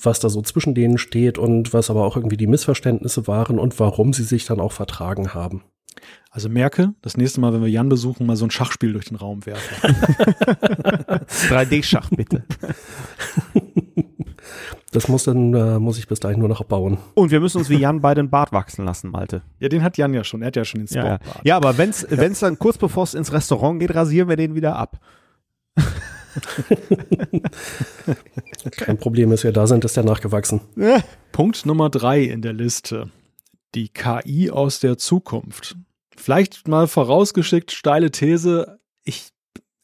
was 0.02 0.18
da 0.18 0.28
so 0.28 0.42
zwischen 0.42 0.74
denen 0.74 0.98
steht 0.98 1.38
und 1.38 1.72
was 1.72 1.90
aber 1.90 2.04
auch 2.04 2.16
irgendwie 2.16 2.36
die 2.36 2.48
Missverständnisse 2.48 3.26
waren 3.28 3.58
und 3.58 3.78
warum 3.78 4.12
sie 4.12 4.24
sich 4.24 4.44
dann 4.44 4.60
auch 4.60 4.72
vertragen 4.72 5.32
haben. 5.32 5.62
Also 6.30 6.48
merke, 6.48 6.94
das 7.00 7.16
nächste 7.16 7.40
Mal, 7.40 7.52
wenn 7.52 7.62
wir 7.62 7.70
Jan 7.70 7.88
besuchen, 7.88 8.26
mal 8.26 8.36
so 8.36 8.46
ein 8.46 8.50
Schachspiel 8.50 8.92
durch 8.92 9.06
den 9.06 9.16
Raum 9.16 9.46
werfen. 9.46 9.94
3D-Schach, 11.48 12.10
bitte. 12.10 12.44
Das 14.92 15.08
muss 15.08 15.24
dann, 15.24 15.52
äh, 15.54 15.78
muss 15.78 15.98
ich 15.98 16.06
bis 16.08 16.20
dahin 16.20 16.38
nur 16.40 16.48
noch 16.48 16.62
bauen. 16.64 16.98
Und 17.14 17.30
wir 17.30 17.40
müssen 17.40 17.58
uns 17.58 17.68
wie 17.68 17.76
Jan 17.78 18.00
beide 18.00 18.22
den 18.22 18.30
Bart 18.30 18.52
wachsen 18.52 18.84
lassen, 18.84 19.11
Malte. 19.11 19.42
ja, 19.61 19.68
den 19.68 19.82
hat 19.82 19.96
Jan 19.98 20.14
ja 20.14 20.24
schon. 20.24 20.40
Er 20.42 20.48
hat 20.48 20.56
ja 20.56 20.64
schon 20.64 20.84
den 20.84 20.94
Ja, 20.94 21.04
ja. 21.06 21.14
Spock-Bart. 21.16 21.44
ja 21.46 21.56
aber 21.56 21.76
wenn's, 21.78 22.06
wenn's 22.08 22.40
dann 22.40 22.58
kurz 22.58 22.78
bevor 22.78 23.04
es 23.04 23.14
ins 23.14 23.32
Restaurant 23.32 23.80
geht, 23.80 23.94
rasieren 23.94 24.28
wir 24.28 24.37
den 24.37 24.54
wieder 24.54 24.76
ab. 24.76 24.98
Kein 28.76 28.98
Problem, 28.98 29.30
dass 29.30 29.44
wir 29.44 29.52
da 29.52 29.66
sind, 29.66 29.84
ist 29.84 29.96
der 29.96 30.04
nachgewachsen. 30.04 30.61
Punkt 31.32 31.66
Nummer 31.66 31.90
drei 31.90 32.22
in 32.22 32.42
der 32.42 32.52
Liste. 32.52 33.11
Die 33.74 33.88
KI 33.88 34.50
aus 34.50 34.80
der 34.80 34.98
Zukunft. 34.98 35.76
Vielleicht 36.16 36.66
mal 36.68 36.87
vorausgeschickt, 36.88 37.70
steile 37.72 38.11
These. 38.11 38.78
Ich 39.04 39.30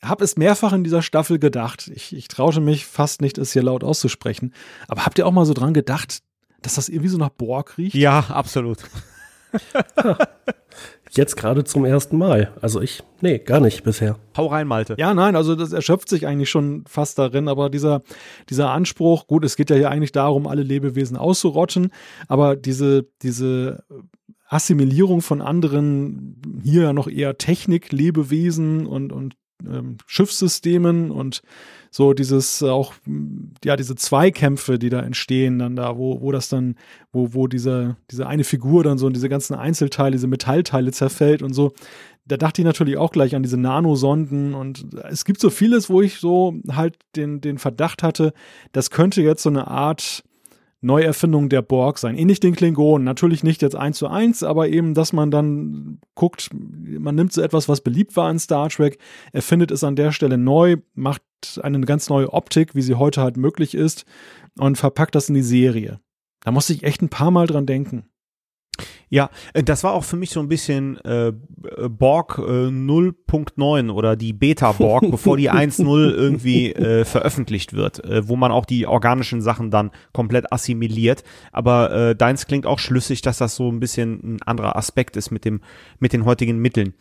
habe 0.05 0.25
es 0.25 0.37
mehrfach 0.37 0.73
in 0.73 0.85
dieser 0.85 1.03
Staffel 1.03 1.39
gedacht. 1.39 1.91
Ich, 1.95 2.15
ich 2.15 2.29
traute 2.29 2.61
mich 2.61 2.87
fast 2.87 3.21
nicht, 3.21 3.39
es 3.39 3.53
hier 3.53 3.63
laut 3.63 3.85
auszusprechen. 3.85 4.55
Aber 4.89 5.05
habt 5.05 5.19
ihr 5.19 5.27
auch 5.27 5.33
mal 5.33 5.47
so 5.47 5.55
dran 5.55 5.75
gedacht, 5.75 6.21
dass 6.63 6.75
das 6.75 6.89
irgendwie 6.89 7.09
so 7.09 7.19
nach 7.19 7.31
Borg 7.31 7.79
riecht? 7.79 7.95
Ja, 7.95 8.21
absolut. 8.29 8.79
Jetzt 11.11 11.37
gerade 11.37 11.63
zum 11.63 11.85
ersten 11.85 12.19
Mal. 12.19 12.53
Also 12.61 12.81
ich, 12.81 13.05
nee, 13.21 13.39
gar 13.39 13.61
nicht 13.61 13.85
bisher. 13.85 14.19
Hau 14.37 14.47
rein, 14.47 14.67
Malte. 14.67 14.97
Ja, 14.99 15.15
nein, 15.15 15.37
also 15.37 15.55
das 15.55 15.73
erschöpft 15.73 16.09
sich 16.09 16.27
eigentlich 16.27 16.51
schon 16.51 16.85
fast 16.89 17.19
darin, 17.21 17.47
aber 17.47 17.71
dieser, 17.71 18.03
dieser 18.51 18.71
Anspruch, 18.71 19.29
gut, 19.29 19.45
es 19.45 19.55
geht 19.55 19.71
ja 19.71 19.77
hier 19.77 19.91
eigentlich 19.91 20.11
darum, 20.11 20.49
alle 20.49 20.65
Lebewesen 20.65 21.17
auszurotten, 21.17 21.93
aber 22.27 22.57
diese, 22.57 23.07
diese 23.23 23.85
Assimilierung 24.49 25.21
von 25.21 25.41
anderen, 25.41 26.61
hier 26.65 26.83
ja 26.83 26.93
noch 26.93 27.07
eher 27.07 27.39
Technik-Lebewesen 27.39 28.87
und, 28.87 29.13
und 29.13 29.37
ähm, 29.63 29.99
Schiffssystemen 30.07 31.11
und 31.11 31.43
so 31.91 32.13
dieses 32.13 32.61
auch, 32.63 32.93
ja, 33.65 33.77
diese 33.77 33.95
Zweikämpfe, 33.95 34.81
die 34.81 34.91
da 34.91 35.01
entstehen, 35.01 35.61
dann 35.61 35.77
da, 35.77 35.97
wo, 35.97 36.21
wo 36.21 36.33
das 36.33 36.49
dann, 36.49 36.75
wo, 37.13 37.35
wo 37.35 37.47
diese, 37.47 37.97
diese 38.11 38.27
eine 38.27 38.43
Figur 38.43 38.83
dann 38.83 38.99
so 38.99 39.07
in 39.07 39.13
diese 39.13 39.29
ganzen 39.29 39.55
Einzelteile, 39.55 40.13
diese 40.13 40.27
Metallteile 40.27 40.91
zerfällt 40.91 41.41
und 41.41 41.53
so. 41.53 41.73
Da 42.27 42.37
dachte 42.37 42.63
ich 42.63 42.65
natürlich 42.65 42.97
auch 42.97 43.13
gleich 43.13 43.37
an 43.37 43.45
diese 43.45 43.59
Nanosonden 43.59 44.55
und 44.55 44.87
es 45.09 45.25
gibt 45.25 45.41
so 45.41 45.51
vieles, 45.51 45.89
wo 45.89 46.03
ich 46.03 46.19
so 46.19 46.55
halt 46.69 46.97
den, 47.15 47.41
den 47.41 47.59
Verdacht 47.59 48.03
hatte, 48.03 48.33
das 48.73 48.91
könnte 48.91 49.23
jetzt 49.23 49.45
so 49.45 49.51
eine 49.51 49.69
Art 49.69 50.25
Neuerfindung 50.85 51.49
der 51.49 51.63
Borg 51.63 51.99
sein. 51.99 52.17
Ähnlich 52.17 52.41
den 52.41 52.55
Klingonen. 52.55 53.05
Natürlich 53.05 53.43
nicht 53.43 53.63
jetzt 53.63 53.75
eins 53.75 53.99
zu 53.99 54.07
eins, 54.07 54.43
aber 54.43 54.69
eben, 54.69 54.95
dass 54.95 55.13
man 55.13 55.31
dann 55.31 55.99
guckt, 56.15 56.51
man 56.53 57.15
nimmt 57.15 57.33
so 57.33 57.43
etwas, 57.43 57.69
was 57.69 57.81
beliebt 57.81 58.17
war 58.17 58.31
in 58.31 58.39
Star 58.39 58.69
Trek, 58.69 58.99
erfindet 59.33 59.71
es 59.71 59.83
an 59.83 59.97
der 59.97 60.13
Stelle 60.13 60.39
neu, 60.39 60.77
macht 60.95 61.23
eine 61.63 61.81
ganz 61.81 62.09
neue 62.09 62.33
Optik, 62.33 62.75
wie 62.75 62.83
sie 62.83 62.95
heute 62.95 63.23
halt 63.23 63.37
möglich 63.37 63.75
ist, 63.75 64.05
und 64.59 64.79
verpackt 64.79 65.15
das 65.15 65.29
in 65.29 65.35
die 65.35 65.43
Serie. 65.43 66.01
Da 66.41 66.51
musste 66.51 66.75
ich 66.75 66.85
echt 66.85 67.03
ein 67.03 67.09
paar 67.09 67.31
Mal 67.31 67.47
dran 67.47 67.67
denken. 67.67 68.05
Ja, 69.09 69.31
äh, 69.53 69.63
das 69.63 69.85
war 69.85 69.93
auch 69.93 70.05
für 70.05 70.17
mich 70.17 70.31
so 70.31 70.41
ein 70.41 70.49
bisschen 70.49 70.99
äh, 71.05 71.33
Borg 71.89 72.39
äh, 72.39 72.43
0.9 72.43 73.91
oder 73.91 74.17
die 74.17 74.33
Beta-Borg, 74.33 75.05
bevor 75.11 75.37
die 75.37 75.51
1.0 75.51 76.11
irgendwie 76.11 76.73
äh, 76.73 77.05
veröffentlicht 77.05 77.75
wird, 77.75 78.05
äh, 78.05 78.29
wo 78.29 78.37
man 78.37 78.51
auch 78.53 78.65
die 78.65 78.87
organischen 78.87 79.41
Sachen 79.41 79.71
dann 79.71 79.91
komplett 80.13 80.53
assimiliert. 80.53 81.23
Aber 81.53 81.93
äh, 81.93 82.17
deins 82.17 82.47
klingt 82.47 82.67
auch 82.67 82.79
schlüssig, 82.79 83.23
dass 83.23 83.39
das 83.39 83.57
so 83.57 83.71
ein 83.71 83.81
bisschen 83.81 84.35
ein 84.35 84.43
anderer 84.43 84.77
Aspekt 84.77 85.17
ist 85.17 85.31
mit 85.31 85.45
dem 85.45 85.61
mit 85.99 86.13
den 86.13 86.25
heutigen 86.25 86.59
Mitteln. 86.59 86.95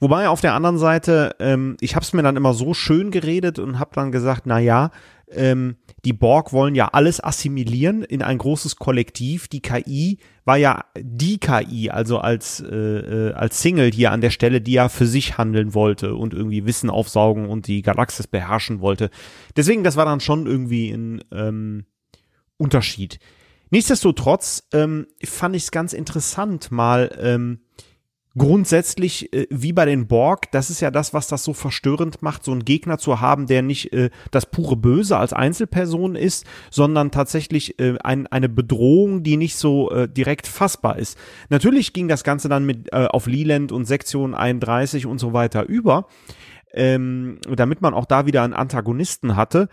Wobei 0.00 0.28
auf 0.28 0.40
der 0.40 0.54
anderen 0.54 0.78
Seite, 0.78 1.34
ähm, 1.40 1.76
ich 1.80 1.94
habe 1.96 2.04
es 2.04 2.12
mir 2.12 2.22
dann 2.22 2.36
immer 2.36 2.54
so 2.54 2.74
schön 2.74 3.10
geredet 3.10 3.58
und 3.58 3.78
habe 3.78 3.90
dann 3.94 4.12
gesagt, 4.12 4.42
na 4.44 4.58
ja, 4.58 4.90
ähm, 5.36 5.76
die 6.04 6.12
Borg 6.12 6.52
wollen 6.52 6.74
ja 6.74 6.88
alles 6.88 7.22
assimilieren 7.22 8.02
in 8.02 8.22
ein 8.22 8.38
großes 8.38 8.76
Kollektiv. 8.76 9.48
Die 9.48 9.62
KI 9.62 10.18
war 10.44 10.56
ja 10.56 10.84
die 10.98 11.38
KI, 11.38 11.90
also 11.90 12.18
als, 12.18 12.60
äh, 12.60 12.74
äh, 12.74 13.32
als 13.32 13.60
Single 13.60 13.90
hier 13.90 14.12
an 14.12 14.20
der 14.20 14.30
Stelle, 14.30 14.60
die 14.60 14.72
ja 14.72 14.88
für 14.88 15.06
sich 15.06 15.38
handeln 15.38 15.74
wollte 15.74 16.14
und 16.14 16.34
irgendwie 16.34 16.66
Wissen 16.66 16.90
aufsaugen 16.90 17.48
und 17.48 17.66
die 17.66 17.82
Galaxis 17.82 18.26
beherrschen 18.26 18.80
wollte. 18.80 19.10
Deswegen, 19.56 19.84
das 19.84 19.96
war 19.96 20.04
dann 20.04 20.20
schon 20.20 20.46
irgendwie 20.46 20.90
ein 20.90 21.24
ähm, 21.32 21.86
Unterschied. 22.56 23.18
Nichtsdestotrotz 23.70 24.68
ähm, 24.72 25.06
fand 25.24 25.56
ich 25.56 25.64
es 25.64 25.70
ganz 25.70 25.94
interessant, 25.94 26.70
mal 26.70 27.10
ähm, 27.20 27.63
grundsätzlich 28.36 29.32
äh, 29.32 29.46
wie 29.50 29.72
bei 29.72 29.84
den 29.84 30.06
Borg, 30.06 30.50
das 30.50 30.70
ist 30.70 30.80
ja 30.80 30.90
das, 30.90 31.14
was 31.14 31.28
das 31.28 31.44
so 31.44 31.52
verstörend 31.52 32.22
macht, 32.22 32.44
so 32.44 32.52
einen 32.52 32.64
Gegner 32.64 32.98
zu 32.98 33.20
haben, 33.20 33.46
der 33.46 33.62
nicht 33.62 33.92
äh, 33.92 34.10
das 34.30 34.46
pure 34.46 34.76
Böse 34.76 35.16
als 35.16 35.32
Einzelperson 35.32 36.16
ist, 36.16 36.44
sondern 36.70 37.10
tatsächlich 37.10 37.78
äh, 37.78 37.96
ein, 38.02 38.26
eine 38.26 38.48
Bedrohung, 38.48 39.22
die 39.22 39.36
nicht 39.36 39.56
so 39.56 39.90
äh, 39.90 40.08
direkt 40.08 40.46
fassbar 40.46 40.98
ist. 40.98 41.18
Natürlich 41.48 41.92
ging 41.92 42.08
das 42.08 42.24
Ganze 42.24 42.48
dann 42.48 42.66
mit 42.66 42.92
äh, 42.92 43.06
auf 43.06 43.26
Leland 43.26 43.72
und 43.72 43.84
Sektion 43.84 44.34
31 44.34 45.06
und 45.06 45.18
so 45.18 45.32
weiter 45.32 45.68
über, 45.68 46.08
ähm, 46.72 47.38
damit 47.48 47.82
man 47.82 47.94
auch 47.94 48.06
da 48.06 48.26
wieder 48.26 48.42
einen 48.42 48.52
Antagonisten 48.52 49.36
hatte. 49.36 49.68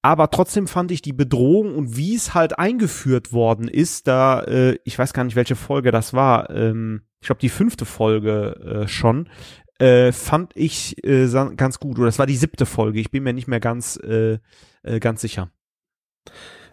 Aber 0.00 0.30
trotzdem 0.30 0.68
fand 0.68 0.92
ich 0.92 1.02
die 1.02 1.12
Bedrohung 1.12 1.74
und 1.74 1.96
wie 1.96 2.14
es 2.14 2.32
halt 2.32 2.58
eingeführt 2.58 3.32
worden 3.32 3.66
ist, 3.66 4.06
da, 4.06 4.42
äh, 4.44 4.78
ich 4.84 4.96
weiß 4.96 5.12
gar 5.12 5.24
nicht, 5.24 5.34
welche 5.34 5.56
Folge 5.56 5.90
das 5.90 6.14
war, 6.14 6.50
ähm, 6.50 7.02
ich 7.20 7.26
glaube, 7.26 7.40
die 7.40 7.48
fünfte 7.48 7.84
Folge 7.84 8.84
äh, 8.84 8.88
schon, 8.88 9.28
äh, 9.78 10.12
fand 10.12 10.52
ich 10.56 11.02
äh, 11.04 11.28
ganz 11.56 11.78
gut. 11.78 11.98
Oder 11.98 12.06
das 12.06 12.18
war 12.18 12.26
die 12.26 12.36
siebte 12.36 12.66
Folge. 12.66 13.00
Ich 13.00 13.10
bin 13.10 13.22
mir 13.22 13.32
nicht 13.32 13.48
mehr 13.48 13.60
ganz, 13.60 13.96
äh, 13.96 14.38
äh, 14.82 15.00
ganz 15.00 15.20
sicher. 15.20 15.50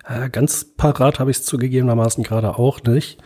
Äh, 0.07 0.29
ganz 0.29 0.75
parat 0.75 1.19
habe 1.19 1.31
ich 1.31 1.37
es 1.37 1.45
zugegebenermaßen 1.45 2.23
gerade 2.23 2.57
auch 2.57 2.81
nicht. 2.83 3.21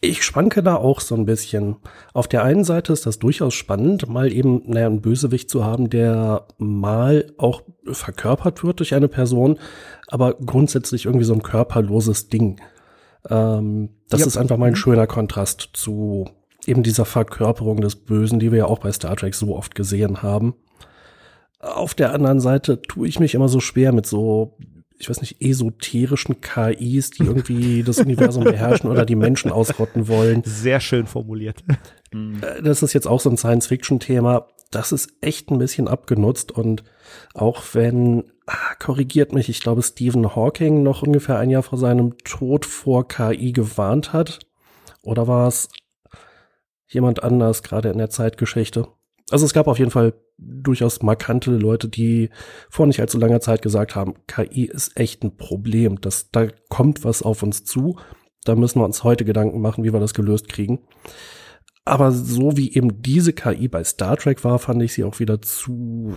Ich 0.00 0.24
schwanke 0.24 0.62
da 0.62 0.76
auch 0.76 1.00
so 1.00 1.16
ein 1.16 1.24
bisschen. 1.24 1.76
Auf 2.14 2.28
der 2.28 2.44
einen 2.44 2.62
Seite 2.62 2.92
ist 2.92 3.04
das 3.04 3.18
durchaus 3.18 3.54
spannend, 3.54 4.08
mal 4.08 4.32
eben 4.32 4.62
naja, 4.66 4.86
einen 4.86 5.00
Bösewicht 5.00 5.50
zu 5.50 5.64
haben, 5.64 5.90
der 5.90 6.46
mal 6.56 7.32
auch 7.36 7.62
verkörpert 7.84 8.62
wird 8.62 8.78
durch 8.78 8.94
eine 8.94 9.08
Person, 9.08 9.58
aber 10.06 10.34
grundsätzlich 10.34 11.06
irgendwie 11.06 11.24
so 11.24 11.34
ein 11.34 11.42
körperloses 11.42 12.28
Ding. 12.28 12.60
Ähm, 13.28 13.90
das 14.08 14.20
ja. 14.20 14.26
ist 14.26 14.36
einfach 14.36 14.56
mal 14.56 14.66
ein 14.66 14.76
schöner 14.76 15.06
Kontrast 15.06 15.70
zu 15.72 16.30
eben 16.66 16.82
dieser 16.82 17.04
Verkörperung 17.04 17.80
des 17.80 17.96
Bösen, 17.96 18.38
die 18.38 18.52
wir 18.52 18.58
ja 18.58 18.66
auch 18.66 18.80
bei 18.80 18.92
Star 18.92 19.16
Trek 19.16 19.34
so 19.34 19.56
oft 19.56 19.74
gesehen 19.74 20.22
haben. 20.22 20.54
Auf 21.60 21.94
der 21.94 22.12
anderen 22.12 22.40
Seite 22.40 22.82
tue 22.82 23.08
ich 23.08 23.20
mich 23.20 23.34
immer 23.34 23.48
so 23.48 23.60
schwer 23.60 23.92
mit 23.92 24.06
so 24.06 24.56
ich 24.98 25.08
weiß 25.08 25.20
nicht, 25.20 25.40
esoterischen 25.40 26.40
KIs, 26.40 27.10
die 27.10 27.22
irgendwie 27.22 27.82
das 27.86 27.98
Universum 27.98 28.44
beherrschen 28.44 28.90
oder 28.90 29.06
die 29.06 29.14
Menschen 29.14 29.50
ausrotten 29.50 30.08
wollen. 30.08 30.42
Sehr 30.44 30.80
schön 30.80 31.06
formuliert. 31.06 31.62
Äh, 32.10 32.62
das 32.62 32.82
ist 32.82 32.94
jetzt 32.94 33.06
auch 33.06 33.20
so 33.20 33.30
ein 33.30 33.36
Science-Fiction-Thema. 33.36 34.48
Das 34.70 34.92
ist 34.92 35.10
echt 35.22 35.50
ein 35.50 35.58
bisschen 35.58 35.88
abgenutzt 35.88 36.52
und 36.52 36.84
auch 37.34 37.62
wenn, 37.72 38.32
ah, 38.46 38.74
korrigiert 38.78 39.32
mich, 39.32 39.48
ich 39.48 39.60
glaube, 39.60 39.82
Stephen 39.82 40.36
Hawking 40.36 40.82
noch 40.82 41.02
ungefähr 41.02 41.38
ein 41.38 41.50
Jahr 41.50 41.62
vor 41.62 41.78
seinem 41.78 42.18
Tod 42.18 42.66
vor 42.66 43.08
KI 43.08 43.52
gewarnt 43.52 44.12
hat. 44.12 44.40
Oder 45.02 45.26
war 45.26 45.48
es 45.48 45.68
jemand 46.86 47.22
anders 47.22 47.62
gerade 47.62 47.88
in 47.88 47.98
der 47.98 48.10
Zeitgeschichte? 48.10 48.88
Also 49.30 49.46
es 49.46 49.54
gab 49.54 49.68
auf 49.68 49.78
jeden 49.78 49.90
Fall 49.90 50.14
durchaus 50.38 51.02
markante 51.02 51.50
Leute, 51.50 51.88
die 51.88 52.30
vor 52.70 52.86
nicht 52.86 53.00
allzu 53.00 53.18
langer 53.18 53.40
Zeit 53.40 53.62
gesagt 53.62 53.94
haben, 53.94 54.14
KI 54.26 54.66
ist 54.66 54.98
echt 54.98 55.22
ein 55.24 55.36
Problem. 55.36 56.00
Das, 56.00 56.30
da 56.30 56.48
kommt 56.68 57.04
was 57.04 57.22
auf 57.22 57.42
uns 57.42 57.64
zu. 57.64 57.98
Da 58.44 58.54
müssen 58.54 58.80
wir 58.80 58.84
uns 58.84 59.04
heute 59.04 59.24
Gedanken 59.24 59.60
machen, 59.60 59.84
wie 59.84 59.92
wir 59.92 60.00
das 60.00 60.14
gelöst 60.14 60.48
kriegen. 60.48 60.80
Aber 61.88 62.12
so 62.12 62.58
wie 62.58 62.74
eben 62.74 63.00
diese 63.00 63.32
KI 63.32 63.66
bei 63.66 63.82
Star 63.82 64.18
Trek 64.18 64.44
war, 64.44 64.58
fand 64.58 64.82
ich 64.82 64.92
sie 64.92 65.04
auch 65.04 65.20
wieder 65.20 65.40
zu, 65.40 66.16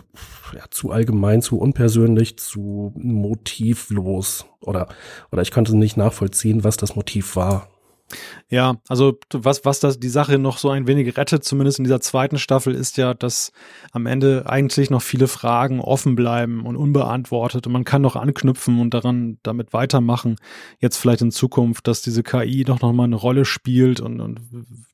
ja, 0.53 0.63
zu 0.69 0.91
allgemein, 0.91 1.41
zu 1.41 1.57
unpersönlich, 1.57 2.37
zu 2.37 2.91
motivlos. 2.97 4.45
Oder, 4.59 4.89
oder 5.31 5.41
ich 5.41 5.51
konnte 5.51 5.77
nicht 5.77 5.95
nachvollziehen, 5.95 6.65
was 6.65 6.75
das 6.75 6.97
Motiv 6.97 7.37
war. 7.37 7.69
Ja, 8.49 8.77
also 8.87 9.17
was, 9.31 9.65
was 9.65 9.79
das 9.79 9.99
die 9.99 10.09
Sache 10.09 10.37
noch 10.37 10.57
so 10.57 10.69
ein 10.69 10.87
wenig 10.87 11.17
rettet, 11.17 11.43
zumindest 11.43 11.79
in 11.79 11.85
dieser 11.85 12.01
zweiten 12.01 12.37
Staffel, 12.37 12.73
ist 12.73 12.97
ja, 12.97 13.13
dass 13.13 13.51
am 13.91 14.05
Ende 14.05 14.43
eigentlich 14.47 14.89
noch 14.89 15.01
viele 15.01 15.27
Fragen 15.27 15.79
offen 15.79 16.15
bleiben 16.15 16.65
und 16.65 16.75
unbeantwortet 16.75 17.67
und 17.67 17.73
man 17.73 17.85
kann 17.85 18.01
noch 18.01 18.15
anknüpfen 18.15 18.79
und 18.79 18.93
daran 18.93 19.37
damit 19.43 19.73
weitermachen. 19.73 20.35
Jetzt 20.79 20.97
vielleicht 20.97 21.21
in 21.21 21.31
Zukunft, 21.31 21.87
dass 21.87 22.01
diese 22.01 22.23
KI 22.23 22.63
doch 22.63 22.81
noch 22.81 22.93
mal 22.93 23.05
eine 23.05 23.15
Rolle 23.15 23.45
spielt 23.45 23.99
und, 23.99 24.19
und 24.19 24.41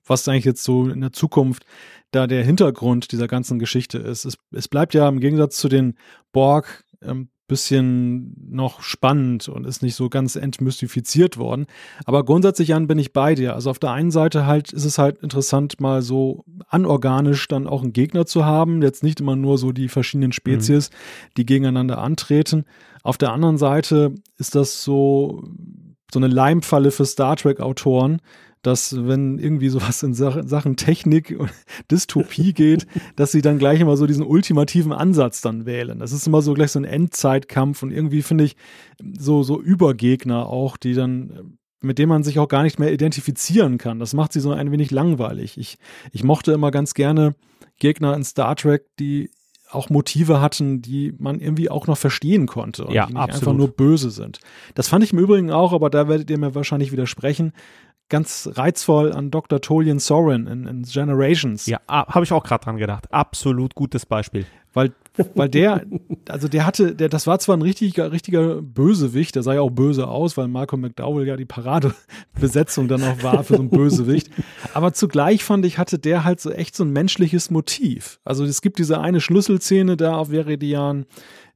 was 0.06 0.28
eigentlich 0.28 0.46
jetzt 0.46 0.64
so 0.64 0.88
in 0.88 1.02
der 1.02 1.14
Zukunft 1.14 1.66
da 2.12 2.28
der 2.28 2.44
Hintergrund 2.44 3.12
dieser 3.12 3.28
ganzen 3.28 3.60
Geschichte 3.60 3.98
ist. 3.98 4.26
Es, 4.26 4.38
es 4.52 4.68
bleibt 4.68 4.94
ja 4.94 5.08
im 5.10 5.20
Gegensatz 5.20 5.58
zu 5.58 5.68
den 5.68 5.98
Borg 6.32 6.84
ähm, 7.02 7.30
bisschen 7.48 8.36
noch 8.50 8.82
spannend 8.82 9.48
und 9.48 9.66
ist 9.66 9.82
nicht 9.82 9.96
so 9.96 10.10
ganz 10.10 10.36
entmystifiziert 10.36 11.38
worden. 11.38 11.66
Aber 12.06 12.26
grundsätzlich, 12.26 12.70
Jan, 12.70 12.88
bin 12.88 13.00
ich 13.00 13.14
bei 13.14 13.36
dir. 13.36 13.54
Also 13.54 13.70
auf 13.70 13.80
der 13.80 13.92
einen 13.92 14.12
Seite 14.12 14.46
halt 14.46 14.74
ist 14.74 14.86
es 14.86 14.98
halt 14.98 15.20
interessant, 15.20 15.80
mal 15.80 16.02
so 16.02 16.44
anorganisch 16.68 17.48
dann 17.48 17.68
auch 17.68 17.84
einen 17.84 17.94
Gegner 17.94 18.26
zu 18.26 18.46
haben. 18.46 18.82
Jetzt 18.82 19.04
nicht 19.04 19.20
immer 19.22 19.36
nur 19.36 19.58
so 19.58 19.72
die 19.72 19.88
verschiedenen 19.88 20.34
Spezies, 20.34 20.90
mhm. 20.90 20.96
die 21.38 21.46
gegeneinander 21.46 22.00
antreten. 22.00 22.66
Auf 23.04 23.18
der 23.18 23.32
anderen 23.32 23.58
Seite 23.58 24.14
ist 24.38 24.56
das 24.56 24.84
so, 24.84 25.44
so 26.12 26.20
eine 26.20 26.28
Leimfalle 26.28 26.92
für 26.92 27.06
Star 27.06 27.38
Trek-Autoren, 27.38 28.20
dass 28.68 29.08
wenn 29.08 29.40
irgendwie 29.40 29.70
sowas 29.70 30.04
in 30.04 30.14
Sachen 30.14 30.76
Technik 30.76 31.34
und 31.40 31.50
Dystopie 31.92 32.52
geht, 32.52 32.86
dass 33.16 33.32
sie 33.32 33.42
dann 33.42 33.60
gleich 33.60 33.80
immer 33.80 33.96
so 33.96 34.06
diesen 34.06 34.26
ultimativen 34.26 34.92
Ansatz 34.92 35.40
dann 35.40 35.66
wählen. 35.66 36.00
Das 36.00 36.12
ist 36.12 36.28
immer 36.28 36.42
so 36.42 36.54
gleich 36.54 36.72
so 36.72 36.80
ein 36.80 36.84
Endzeitkampf 36.84 37.82
und 37.82 37.92
irgendwie 37.92 38.22
finde 38.22 38.44
ich 38.44 38.58
so, 39.18 39.42
so 39.42 39.62
Übergegner 39.62 40.48
auch, 40.48 40.76
die 40.76 40.94
dann 40.94 41.58
mit 41.80 42.00
dem 42.00 42.10
man 42.10 42.24
sich 42.24 42.40
auch 42.40 42.48
gar 42.48 42.64
nicht 42.64 42.80
mehr 42.80 42.92
identifizieren 42.92 43.78
kann. 43.78 44.00
Das 44.00 44.14
macht 44.14 44.34
sie 44.34 44.40
so 44.40 44.52
ein 44.52 44.72
wenig 44.72 44.92
langweilig. 44.92 45.58
Ich, 45.58 45.78
ich 46.12 46.24
mochte 46.24 46.52
immer 46.52 46.72
ganz 46.72 46.96
gerne 46.96 47.36
Gegner 47.78 48.16
in 48.16 48.24
Star 48.24 48.56
Trek, 48.56 48.84
die 49.00 49.30
auch 49.70 49.90
Motive 49.90 50.42
hatten, 50.42 50.82
die 50.82 51.14
man 51.18 51.40
irgendwie 51.40 51.70
auch 51.70 51.88
noch 51.88 51.98
verstehen 51.98 52.48
konnte 52.48 52.86
und 52.86 52.94
ja, 52.94 53.06
die 53.06 53.14
nicht 53.14 53.22
absolut. 53.22 53.42
einfach 53.42 53.54
nur 53.54 53.68
böse 53.70 54.10
sind. 54.10 54.40
Das 54.76 54.88
fand 54.88 55.04
ich 55.04 55.14
im 55.14 55.20
Übrigen 55.20 55.52
auch, 55.52 55.72
aber 55.72 55.90
da 55.90 56.08
werdet 56.08 56.30
ihr 56.30 56.38
mir 56.38 56.56
wahrscheinlich 56.56 56.92
widersprechen, 56.92 57.54
ganz 58.10 58.50
reizvoll 58.54 59.12
an 59.12 59.32
Dr. 59.32 59.62
Tolian 59.62 60.00
Soren 60.00 60.48
in, 60.48 60.66
in 60.66 60.84
Generations. 60.84 61.66
Ja, 61.66 61.80
habe 61.88 62.24
ich 62.24 62.32
auch 62.32 62.44
gerade 62.44 62.64
dran 62.64 62.78
gedacht. 62.78 63.12
Absolut 63.12 63.76
gutes 63.76 64.06
Beispiel. 64.06 64.46
Weil, 64.74 64.94
weil 65.34 65.50
der, 65.50 65.86
also 66.30 66.48
der 66.48 66.66
hatte, 66.66 66.94
der, 66.94 67.10
das 67.10 67.26
war 67.26 67.40
zwar 67.40 67.58
ein 67.58 67.64
richtiger, 67.64 68.12
richtiger 68.12 68.62
Bösewicht, 68.62 69.34
der 69.36 69.42
sah 69.42 69.56
ja 69.56 69.62
auch 69.62 69.72
böse 69.72 70.08
aus, 70.08 70.38
weil 70.38 70.48
Malcolm 70.48 70.82
McDowell 70.82 71.26
ja 71.28 71.36
die 71.36 71.46
Paradebesetzung 71.46 72.88
dann 72.88 73.02
auch 73.02 73.24
war 73.24 73.44
für 73.44 73.56
so 73.56 73.62
einen 73.62 73.72
Bösewicht. 73.72 74.30
Aber 74.76 74.94
zugleich 74.94 75.44
fand 75.44 75.66
ich, 75.66 75.80
hatte 75.80 75.98
der 75.98 76.24
halt 76.24 76.40
so 76.40 76.52
echt 76.52 76.76
so 76.76 76.84
ein 76.84 76.92
menschliches 76.92 77.50
Motiv. 77.50 78.20
Also 78.24 78.46
es 78.46 78.62
gibt 78.62 78.78
diese 78.78 79.00
eine 79.00 79.20
Schlüsselszene 79.20 79.98
da 79.98 80.16
auf 80.16 80.30
Veridian, 80.30 81.08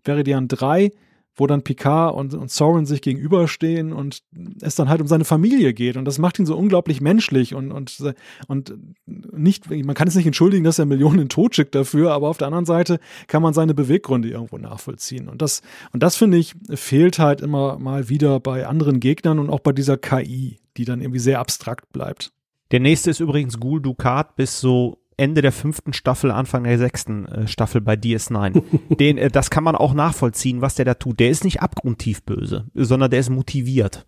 Veridian 0.04 0.48
3, 0.48 0.92
wo 1.36 1.48
dann 1.48 1.64
Picard 1.64 2.16
und, 2.16 2.34
und 2.34 2.52
Soren 2.52 2.86
sich 2.86 3.02
gegenüberstehen 3.02 3.94
und 3.94 4.22
es 4.62 4.76
dann 4.76 4.90
halt 4.90 5.02
um 5.02 5.08
seine 5.08 5.26
Familie 5.26 5.74
geht. 5.74 5.98
Und 5.98 6.06
das 6.06 6.20
macht 6.20 6.40
ihn 6.40 6.46
so 6.46 6.58
unglaublich 6.58 7.02
menschlich 7.02 7.56
und, 7.56 7.72
und, 7.72 8.14
und 8.48 8.74
nicht, 9.06 9.70
man 9.70 9.96
kann 9.96 10.08
es 10.08 10.16
nicht 10.16 10.26
entschuldigen, 10.26 10.64
dass 10.64 10.80
er 10.80 10.86
Millionen 10.86 11.30
tot 11.30 11.56
schickt 11.56 11.76
dafür, 11.76 12.12
aber 12.12 12.30
auf 12.30 12.38
der 12.38 12.48
anderen 12.48 12.66
Seite 12.66 13.00
kann 13.28 13.42
man 13.42 13.54
seine 13.54 13.74
Beweggründe 13.74 14.30
irgendwo 14.30 14.58
nachvollziehen. 14.58 15.30
Und 15.30 15.42
das, 15.42 15.62
und 15.94 16.04
das 16.04 16.16
finde 16.16 16.38
ich, 16.38 16.54
fehlt 16.74 17.20
halt 17.20 17.42
immer 17.42 17.80
mal 17.80 18.10
wieder 18.10 18.40
bei 18.40 18.68
anderen 18.68 19.00
Gegnern 19.00 19.40
und 19.40 19.50
auch 19.50 19.62
bei 19.62 19.72
dieser 19.72 19.98
KI, 19.98 20.60
die 20.78 20.86
dann 20.86 21.02
irgendwie 21.02 21.20
sehr 21.20 21.40
abstrakt 21.40 21.92
bleibt. 21.94 22.32
Der 22.72 22.80
nächste 22.80 23.10
ist 23.10 23.20
übrigens 23.20 23.60
Gul 23.60 23.82
Dukat 23.82 24.36
bis 24.36 24.60
so 24.60 25.01
Ende 25.22 25.44
der 25.44 25.52
fünften 25.52 25.94
Staffel, 25.94 26.32
Anfang 26.32 26.64
der 26.64 26.80
sechsten 26.80 27.28
äh, 27.28 27.48
Staffel 27.48 27.80
bei 27.80 27.94
DS9. 27.94 28.64
Den, 28.96 29.20
äh, 29.20 29.30
das 29.30 29.52
kann 29.52 29.64
man 29.64 29.76
auch 29.76 29.94
nachvollziehen, 29.94 30.62
was 30.62 30.74
der 30.74 30.86
da 30.86 30.96
tut. 30.96 31.20
Der 31.20 31.30
ist 31.30 31.44
nicht 31.44 31.62
abgrundtief 31.62 32.24
böse, 32.24 32.66
sondern 32.74 33.12
der 33.12 33.20
ist 33.20 33.30
motiviert. 33.30 34.08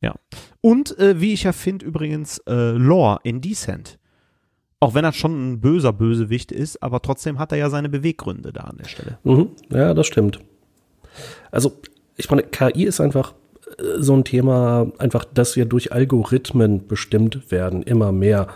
Ja. 0.00 0.14
Und 0.60 0.96
äh, 1.00 1.20
wie 1.20 1.32
ich 1.32 1.42
ja 1.42 1.52
finde, 1.52 1.84
übrigens 1.84 2.38
äh, 2.46 2.70
Lore 2.70 3.18
in 3.24 3.40
Descent. 3.40 3.98
Auch 4.78 4.94
wenn 4.94 5.04
er 5.04 5.12
schon 5.12 5.54
ein 5.54 5.60
böser 5.60 5.92
Bösewicht 5.92 6.52
ist, 6.52 6.80
aber 6.82 7.02
trotzdem 7.02 7.40
hat 7.40 7.50
er 7.50 7.58
ja 7.58 7.68
seine 7.68 7.88
Beweggründe 7.88 8.52
da 8.52 8.62
an 8.62 8.76
der 8.78 8.88
Stelle. 8.88 9.18
Mhm. 9.24 9.48
Ja, 9.70 9.92
das 9.92 10.06
stimmt. 10.06 10.38
Also, 11.50 11.80
ich 12.16 12.30
meine, 12.30 12.44
KI 12.44 12.84
ist 12.84 13.00
einfach 13.00 13.34
äh, 13.78 13.82
so 13.98 14.16
ein 14.16 14.22
Thema, 14.22 14.92
einfach, 14.98 15.24
dass 15.24 15.56
wir 15.56 15.64
durch 15.64 15.92
Algorithmen 15.92 16.86
bestimmt 16.86 17.50
werden, 17.50 17.82
immer 17.82 18.12
mehr 18.12 18.46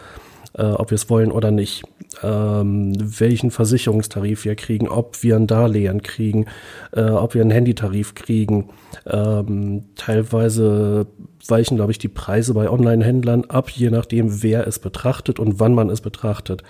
äh, 0.57 0.65
ob 0.65 0.91
wir 0.91 0.97
es 0.97 1.11
wollen 1.11 1.31
oder 1.31 1.51
nicht, 1.51 1.85
ähm, 2.23 2.95
welchen 2.99 3.51
Versicherungstarif 3.51 4.45
wir 4.45 4.57
kriegen, 4.57 4.89
ob 4.89 5.23
wir 5.23 5.37
ein 5.37 5.47
Darlehen 5.47 6.03
kriegen, 6.03 6.47
äh, 6.93 7.03
ob 7.03 7.35
wir 7.35 7.43
einen 7.43 7.51
Handytarif 7.51 8.15
kriegen. 8.15 8.71
Ähm, 9.07 9.85
teilweise 9.97 11.07
weichen, 11.47 11.77
glaube 11.77 11.93
ich, 11.93 11.99
die 11.99 12.09
Preise 12.09 12.55
bei 12.55 12.71
Online-Händlern 12.71 13.45
ab, 13.47 13.71
je 13.71 13.91
nachdem, 13.91 14.43
wer 14.43 14.67
es 14.67 14.79
betrachtet 14.79 15.39
und 15.39 15.61
wann 15.61 15.75
man 15.75 15.91
es 15.91 16.01
betrachtet. 16.01 16.63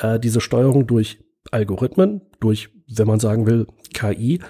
Äh, 0.00 0.18
diese 0.18 0.40
Steuerung 0.40 0.86
durch 0.86 1.18
Algorithmen, 1.50 2.20
durch, 2.40 2.70
wenn 2.88 3.06
man 3.06 3.20
sagen 3.20 3.46
will, 3.46 3.66
KI, 3.94 4.40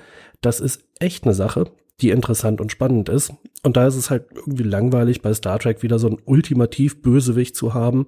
das 0.40 0.60
ist 0.60 0.84
echt 1.00 1.24
eine 1.24 1.34
Sache, 1.34 1.66
die 2.00 2.10
interessant 2.10 2.60
und 2.60 2.70
spannend 2.70 3.08
ist. 3.08 3.32
Und 3.62 3.76
da 3.76 3.86
ist 3.86 3.96
es 3.96 4.10
halt 4.10 4.26
irgendwie 4.34 4.64
langweilig, 4.64 5.22
bei 5.22 5.34
Star 5.34 5.58
Trek 5.58 5.82
wieder 5.82 5.98
so 5.98 6.08
ein 6.08 6.18
ultimativ 6.24 7.02
Bösewicht 7.02 7.56
zu 7.56 7.74
haben. 7.74 8.06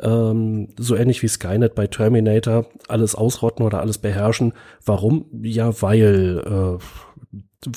Ähm, 0.00 0.68
so 0.78 0.96
ähnlich 0.96 1.22
wie 1.22 1.28
Skynet 1.28 1.74
bei 1.74 1.86
Terminator, 1.86 2.66
alles 2.86 3.14
ausrotten 3.14 3.66
oder 3.66 3.80
alles 3.80 3.98
beherrschen. 3.98 4.54
Warum? 4.84 5.26
Ja, 5.42 5.82
weil, 5.82 6.42
äh, 6.46 6.78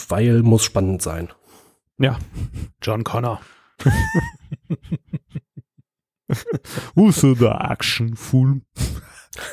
weil 0.08 0.44
muss 0.44 0.64
spannend 0.64 1.02
sein. 1.02 1.30
Ja, 1.98 2.18
John 2.82 3.04
Connor. 3.04 3.42
Who's 6.96 7.20
the 7.22 7.48
action 7.48 8.16
fool? 8.16 8.62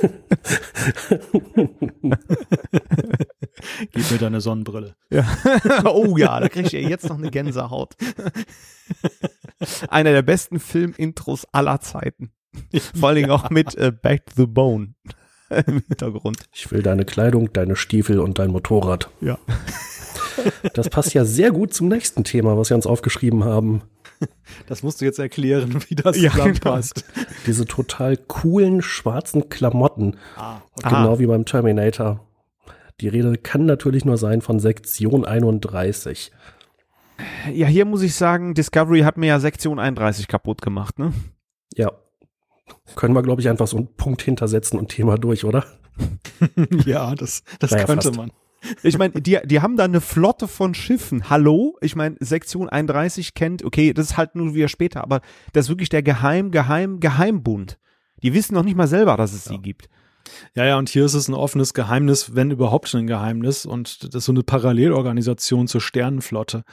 Gib 3.93 4.11
mir 4.11 4.19
deine 4.19 4.41
Sonnenbrille. 4.41 4.97
Ja. 5.11 5.25
oh 5.85 6.17
ja, 6.17 6.41
da 6.41 6.49
krieg 6.49 6.67
ich 6.67 6.73
ja 6.73 6.81
jetzt 6.81 7.09
noch 7.09 7.19
eine 7.19 7.31
Gänsehaut. 7.31 7.95
Einer 9.89 10.13
der 10.13 10.23
besten 10.23 10.59
Filmintros 10.59 11.47
aller 11.53 11.81
Zeiten. 11.81 12.33
Vor 12.95 13.09
allen 13.09 13.17
Dingen 13.17 13.31
auch 13.31 13.51
mit 13.51 13.75
äh, 13.77 13.93
Back 13.93 14.27
to 14.27 14.33
the 14.37 14.47
Bone 14.47 14.95
im 15.51 15.83
Hintergrund. 15.89 16.39
Ich 16.53 16.71
will 16.71 16.83
deine 16.83 17.05
Kleidung, 17.05 17.53
deine 17.53 17.77
Stiefel 17.77 18.21
und 18.21 18.39
dein 18.39 18.51
Motorrad. 18.51 19.11
Ja. 19.21 19.39
Das 20.75 20.89
passt 20.89 21.15
ja 21.15 21.25
sehr 21.25 21.51
gut 21.51 21.75
zum 21.75 21.89
nächsten 21.89 22.23
Thema, 22.25 22.57
was 22.57 22.71
wir 22.71 22.77
uns 22.77 22.87
aufgeschrieben 22.87 23.45
haben. 23.45 23.83
Das 24.67 24.83
musst 24.83 25.01
du 25.01 25.05
jetzt 25.05 25.19
erklären, 25.19 25.83
wie 25.89 25.95
das 25.95 26.21
Ja, 26.21 26.31
zusammenpasst. 26.31 27.05
Diese 27.47 27.65
total 27.67 28.17
coolen 28.17 28.83
schwarzen 28.83 29.49
Klamotten. 29.49 30.17
Ah, 30.37 30.61
Genau 30.83 31.19
wie 31.19 31.27
beim 31.27 31.45
Terminator. 31.45 32.27
Die 33.01 33.09
Rede 33.09 33.37
kann 33.39 33.67
natürlich 33.67 34.05
nur 34.05 34.17
sein 34.19 34.41
von 34.41 34.59
Sektion 34.59 35.25
31. 35.25 36.33
Ja, 37.53 37.67
hier 37.67 37.85
muss 37.85 38.03
ich 38.03 38.15
sagen, 38.15 38.55
Discovery 38.55 39.01
hat 39.01 39.17
mir 39.17 39.27
ja 39.27 39.41
Sektion 39.41 39.79
31 39.79 40.29
kaputt 40.29 40.63
gemacht, 40.63 40.99
ne? 40.99 41.13
Ja. 41.75 41.93
Können 42.97 43.15
wir, 43.15 43.23
glaube 43.23 43.41
ich, 43.41 43.49
einfach 43.49 43.67
so 43.67 43.77
einen 43.77 43.95
Punkt 43.97 44.23
hintersetzen 44.23 44.79
und 44.79 44.89
Thema 44.89 45.17
durch, 45.17 45.45
oder? 45.45 45.65
ja, 46.87 47.15
das, 47.15 47.43
das 47.59 47.71
Naja, 47.73 47.85
könnte 47.87 48.09
fast. 48.09 48.17
Man. 48.19 48.31
Ich 48.83 48.99
meine, 48.99 49.21
die, 49.21 49.39
die 49.45 49.61
haben 49.61 49.77
da 49.77 49.85
eine 49.85 50.01
Flotte 50.01 50.49
von 50.49 50.75
Schiffen. 50.75 51.31
Hallo? 51.31 51.77
Ich 51.81 51.97
meine, 51.97 52.17
Sektion 52.21 52.69
31 52.69 53.35
kennt, 53.35 53.65
okay, 53.65 53.93
das 53.93 54.11
ist 54.11 54.17
halt 54.17 54.35
nur 54.35 54.55
wieder 54.55 54.69
später, 54.69 55.03
aber 55.03 55.21
das 55.53 55.67
ist 55.67 55.69
wirklich 55.71 55.89
der 55.89 56.03
Geheim, 56.03 56.51
Geheim, 56.51 57.01
Geheimbund. 57.01 57.79
Die 58.23 58.35
wissen 58.35 58.55
noch 58.55 58.65
nicht 58.65 58.77
mal 58.77 58.89
selber, 58.89 59.17
dass 59.17 59.33
es 59.33 59.45
sie 59.45 59.59
gibt. 59.59 59.89
Ja, 60.55 60.65
ja, 60.65 60.79
und 60.79 60.89
hier 60.89 61.05
ist 61.05 61.15
es 61.15 61.29
ein 61.29 61.35
offenes 61.35 61.73
Geheimnis, 61.73 62.35
wenn 62.35 62.51
überhaupt 62.51 62.89
schon 62.89 63.01
ein 63.01 63.07
Geheimnis. 63.07 63.65
Und 63.65 64.05
das 64.05 64.17
ist 64.17 64.25
so 64.25 64.33
eine 64.33 64.43
Parallelorganisation 64.43 65.69
zur 65.69 65.81
Sternenflotte. 65.81 66.65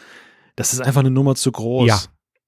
Das 0.55 0.73
ist 0.73 0.81
einfach 0.81 1.01
eine 1.01 1.11
Nummer 1.11 1.35
zu 1.35 1.51
groß. 1.51 1.87
Ja. 1.87 2.01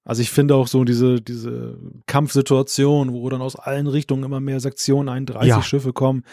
Also 0.03 0.21
ich 0.21 0.31
finde 0.31 0.55
auch 0.55 0.67
so 0.67 0.85
diese, 0.85 1.21
diese 1.21 1.77
Kampfsituation, 2.05 3.11
wo 3.11 3.29
dann 3.29 3.41
aus 3.41 3.57
allen 3.57 3.87
Richtungen 3.87 4.23
immer 4.23 4.39
mehr 4.39 4.59
Sektion 4.59 5.09
31 5.09 5.49
Ja. 5.49 5.61
Schiffe 5.61 5.91
kommen. 5.91 6.23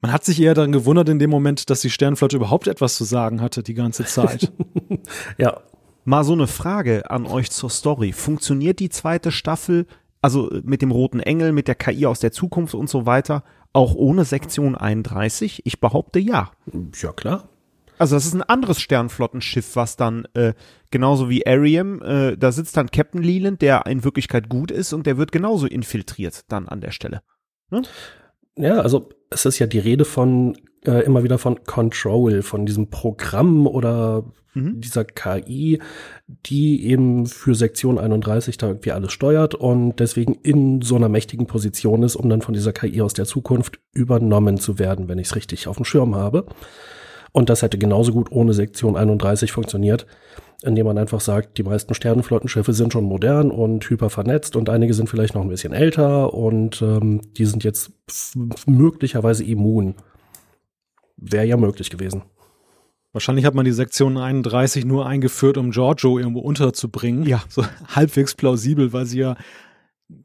Man 0.00 0.12
hat 0.12 0.24
sich 0.24 0.40
eher 0.40 0.54
daran 0.54 0.72
gewundert 0.72 1.08
in 1.08 1.18
dem 1.18 1.30
Moment, 1.30 1.70
dass 1.70 1.80
die 1.80 1.90
Sternenflotte 1.90 2.36
überhaupt 2.36 2.68
etwas 2.68 2.96
zu 2.96 3.04
sagen 3.04 3.40
hatte 3.40 3.62
die 3.62 3.74
ganze 3.74 4.04
Zeit. 4.04 4.52
Ja. 5.38 5.60
Mal 6.04 6.24
so 6.24 6.32
eine 6.32 6.46
Frage 6.46 7.10
an 7.10 7.26
euch 7.26 7.50
zur 7.50 7.68
Story. 7.68 8.12
Funktioniert 8.12 8.78
die 8.80 8.88
zweite 8.88 9.30
Staffel, 9.30 9.86
also 10.22 10.50
mit 10.62 10.80
dem 10.80 10.90
roten 10.90 11.20
Engel, 11.20 11.52
mit 11.52 11.68
der 11.68 11.74
KI 11.74 12.06
aus 12.06 12.20
der 12.20 12.32
Zukunft 12.32 12.74
und 12.74 12.88
so 12.88 13.04
weiter, 13.04 13.44
auch 13.74 13.94
ohne 13.94 14.24
Sektion 14.24 14.74
31? 14.74 15.66
Ich 15.66 15.80
behaupte 15.80 16.18
ja. 16.18 16.50
Ja, 16.94 17.12
klar. 17.12 17.50
Also 17.98 18.16
das 18.16 18.24
ist 18.24 18.34
ein 18.34 18.42
anderes 18.42 18.80
Sternflottenschiff, 18.80 19.76
was 19.76 19.96
dann 19.96 20.26
äh, 20.34 20.54
genauso 20.90 21.28
wie 21.28 21.46
Ariam, 21.46 22.00
äh, 22.00 22.36
da 22.36 22.52
sitzt 22.52 22.76
dann 22.76 22.90
Captain 22.90 23.22
Leland, 23.22 23.60
der 23.60 23.84
in 23.86 24.04
Wirklichkeit 24.04 24.48
gut 24.48 24.70
ist 24.70 24.92
und 24.92 25.06
der 25.06 25.18
wird 25.18 25.32
genauso 25.32 25.66
infiltriert 25.66 26.44
dann 26.48 26.68
an 26.68 26.80
der 26.80 26.92
Stelle. 26.92 27.22
Ja, 28.58 28.80
also 28.80 29.08
es 29.30 29.46
ist 29.46 29.58
ja 29.58 29.66
die 29.66 29.78
Rede 29.78 30.04
von 30.04 30.56
äh, 30.84 31.04
immer 31.04 31.22
wieder 31.22 31.38
von 31.38 31.64
Control, 31.64 32.42
von 32.42 32.66
diesem 32.66 32.90
Programm 32.90 33.66
oder 33.66 34.24
Mhm. 34.58 34.80
dieser 34.80 35.04
KI, 35.04 35.80
die 36.46 36.86
eben 36.86 37.26
für 37.26 37.54
Sektion 37.54 37.98
31 37.98 38.56
da 38.58 38.68
irgendwie 38.68 38.92
alles 38.92 39.12
steuert 39.12 39.54
und 39.54 40.00
deswegen 40.00 40.34
in 40.34 40.82
so 40.82 40.96
einer 40.96 41.08
mächtigen 41.08 41.46
Position 41.46 42.02
ist, 42.02 42.16
um 42.16 42.28
dann 42.28 42.42
von 42.42 42.54
dieser 42.54 42.72
KI 42.72 43.02
aus 43.02 43.12
der 43.12 43.26
Zukunft 43.26 43.78
übernommen 43.92 44.58
zu 44.58 44.78
werden, 44.78 45.08
wenn 45.08 45.18
ich 45.18 45.28
es 45.28 45.36
richtig 45.36 45.68
auf 45.68 45.76
dem 45.76 45.84
Schirm 45.84 46.14
habe. 46.14 46.46
Und 47.32 47.50
das 47.50 47.62
hätte 47.62 47.78
genauso 47.78 48.12
gut 48.12 48.32
ohne 48.32 48.54
Sektion 48.54 48.96
31 48.96 49.52
funktioniert, 49.52 50.06
indem 50.62 50.86
man 50.86 50.98
einfach 50.98 51.20
sagt, 51.20 51.58
die 51.58 51.62
meisten 51.62 51.94
Sternenflottenschiffe 51.94 52.72
sind 52.72 52.92
schon 52.92 53.04
modern 53.04 53.50
und 53.50 53.88
hyper 53.88 54.10
vernetzt 54.10 54.56
und 54.56 54.68
einige 54.68 54.92
sind 54.92 55.08
vielleicht 55.08 55.34
noch 55.34 55.42
ein 55.42 55.48
bisschen 55.48 55.72
älter 55.72 56.34
und 56.34 56.82
ähm, 56.82 57.20
die 57.36 57.44
sind 57.44 57.62
jetzt 57.64 57.92
möglicherweise 58.66 59.44
immun. 59.44 59.94
Wäre 61.16 61.46
ja 61.46 61.56
möglich 61.56 61.90
gewesen. 61.90 62.22
Wahrscheinlich 63.12 63.46
hat 63.46 63.54
man 63.54 63.64
die 63.64 63.72
Sektion 63.72 64.16
31 64.16 64.84
nur 64.84 65.06
eingeführt, 65.06 65.58
um 65.58 65.70
Giorgio 65.70 66.18
irgendwo 66.18 66.40
unterzubringen. 66.40 67.24
Ja. 67.24 67.42
So 67.48 67.64
halbwegs 67.88 68.34
plausibel, 68.34 68.92
weil 68.92 69.06
sie 69.06 69.20
ja 69.20 69.36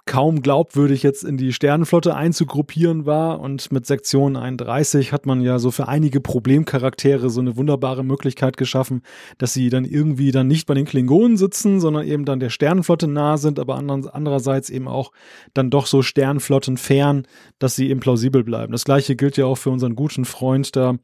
kaum 0.06 0.42
glaubwürdig 0.42 1.04
jetzt 1.04 1.24
in 1.24 1.36
die 1.36 1.52
Sternenflotte 1.52 2.16
einzugruppieren 2.16 3.06
war. 3.06 3.42
Und 3.42 3.72
mit 3.72 3.86
Sektion 3.86 4.38
31 4.38 5.12
hat 5.12 5.26
man 5.26 5.42
ja 5.42 5.60
so 5.60 5.72
für 5.72 5.88
einige 5.88 6.22
Problemcharaktere 6.22 7.30
so 7.30 7.42
eine 7.42 7.58
wunderbare 7.58 8.04
Möglichkeit 8.04 8.56
geschaffen, 8.56 9.02
dass 9.38 9.54
sie 9.54 9.70
dann 9.70 9.84
irgendwie 9.84 10.32
dann 10.32 10.48
nicht 10.48 10.68
bei 10.68 10.74
den 10.74 10.86
Klingonen 10.86 11.36
sitzen, 11.36 11.82
sondern 11.82 12.08
eben 12.08 12.24
dann 12.24 12.40
der 12.40 12.50
Sternenflotte 12.50 13.08
nah 13.08 13.38
sind, 13.38 13.60
aber 13.60 13.76
andererseits 13.76 14.70
eben 14.70 14.88
auch 14.88 15.12
dann 15.54 15.70
doch 15.70 15.86
so 15.86 16.02
Sternenflotten 16.02 16.78
fern, 16.78 17.28
dass 17.60 17.76
sie 17.76 17.90
eben 17.90 18.00
plausibel 18.00 18.44
bleiben. 18.44 18.72
Das 18.72 18.86
gleiche 18.86 19.16
gilt 19.16 19.36
ja 19.36 19.46
auch 19.46 19.58
für 19.58 19.70
unseren 19.70 19.96
guten 19.96 20.24
Freund 20.24 20.76
da, 20.76 20.96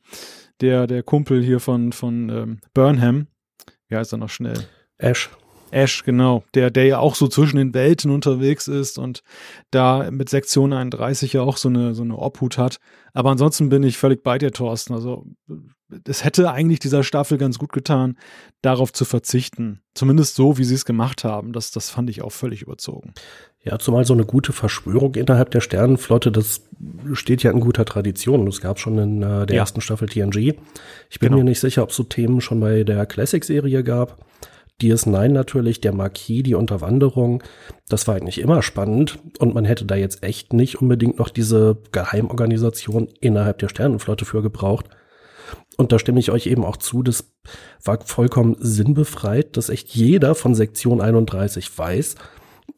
der, 0.61 0.87
der 0.87 1.03
Kumpel 1.03 1.43
hier 1.43 1.59
von, 1.59 1.91
von 1.91 2.29
ähm, 2.29 2.61
Burnham. 2.73 3.27
Wie 3.87 3.95
heißt 3.95 4.13
er 4.13 4.17
noch 4.17 4.29
schnell? 4.29 4.65
Ash. 4.97 5.29
Ash, 5.71 6.03
genau, 6.03 6.43
der, 6.53 6.71
der 6.71 6.85
ja 6.85 6.99
auch 6.99 7.15
so 7.15 7.27
zwischen 7.27 7.57
den 7.57 7.73
Welten 7.73 8.11
unterwegs 8.11 8.67
ist 8.67 8.97
und 8.97 9.21
da 9.71 10.09
mit 10.11 10.29
Sektion 10.29 10.73
31 10.73 11.33
ja 11.33 11.41
auch 11.41 11.57
so 11.57 11.69
eine, 11.69 11.93
so 11.95 12.03
eine 12.03 12.17
Obhut 12.17 12.57
hat. 12.57 12.79
Aber 13.13 13.29
ansonsten 13.31 13.69
bin 13.69 13.83
ich 13.83 13.97
völlig 13.97 14.23
bei 14.23 14.37
dir, 14.37 14.51
Thorsten. 14.51 14.93
Also, 14.93 15.25
es 16.07 16.23
hätte 16.23 16.51
eigentlich 16.51 16.79
dieser 16.79 17.03
Staffel 17.03 17.37
ganz 17.39 17.57
gut 17.57 17.71
getan, 17.71 18.17
darauf 18.61 18.93
zu 18.93 19.05
verzichten. 19.05 19.81
Zumindest 19.95 20.35
so, 20.35 20.57
wie 20.59 20.63
sie 20.63 20.75
es 20.75 20.85
gemacht 20.85 21.23
haben. 21.23 21.51
Das, 21.51 21.71
das 21.71 21.89
fand 21.89 22.09
ich 22.11 22.21
auch 22.21 22.31
völlig 22.31 22.61
überzogen. 22.61 23.13
Ja, 23.63 23.77
zumal 23.79 24.05
so 24.05 24.13
eine 24.13 24.25
gute 24.25 24.53
Verschwörung 24.53 25.15
innerhalb 25.15 25.51
der 25.51 25.61
Sternenflotte, 25.61 26.31
das 26.31 26.61
steht 27.13 27.43
ja 27.43 27.51
in 27.51 27.59
guter 27.59 27.83
Tradition. 27.85 28.45
Das 28.45 28.61
gab 28.61 28.79
schon 28.79 28.97
in 28.99 29.21
äh, 29.23 29.45
der 29.47 29.55
Ja. 29.55 29.61
ersten 29.63 29.81
Staffel 29.81 30.07
TNG. 30.07 30.53
Ich 31.09 31.19
bin 31.19 31.29
Genau. 31.29 31.37
mir 31.37 31.43
nicht 31.43 31.59
sicher, 31.59 31.83
ob 31.83 31.89
es 31.89 31.95
so 31.95 32.03
Themen 32.03 32.39
schon 32.41 32.59
bei 32.59 32.83
der 32.83 33.05
Classic-Serie 33.05 33.83
gab. 33.83 34.23
DS9 34.81 35.29
natürlich, 35.29 35.81
der 35.81 35.93
Marquis, 35.93 36.43
die 36.43 36.55
Unterwanderung. 36.55 37.43
Das 37.87 38.07
war 38.07 38.15
eigentlich 38.15 38.39
immer 38.39 38.61
spannend 38.61 39.19
und 39.39 39.53
man 39.53 39.65
hätte 39.65 39.85
da 39.85 39.95
jetzt 39.95 40.23
echt 40.23 40.53
nicht 40.53 40.81
unbedingt 40.81 41.19
noch 41.19 41.29
diese 41.29 41.77
Geheimorganisation 41.91 43.09
innerhalb 43.19 43.59
der 43.59 43.69
Sternenflotte 43.69 44.25
für 44.25 44.41
gebraucht. 44.41 44.85
Und 45.77 45.91
da 45.91 45.99
stimme 45.99 46.19
ich 46.19 46.31
euch 46.31 46.47
eben 46.47 46.65
auch 46.65 46.77
zu, 46.77 47.03
das 47.03 47.31
war 47.83 47.99
vollkommen 48.05 48.55
sinnbefreit, 48.59 49.55
dass 49.57 49.69
echt 49.69 49.89
jeder 49.89 50.35
von 50.35 50.53
Sektion 50.53 51.01
31 51.01 51.77
weiß 51.77 52.15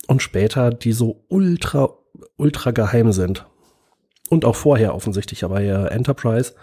und 0.08 0.22
später 0.22 0.72
die 0.72 0.94
so 0.94 1.26
ultra, 1.28 1.98
ultra 2.38 2.72
geheim 2.72 3.12
sind. 3.12 3.46
Und 4.30 4.46
auch 4.46 4.56
vorher 4.56 4.96
offensichtlich, 4.96 5.44
aber 5.44 5.62
ja 5.62 5.88
Enterprise 5.88 6.54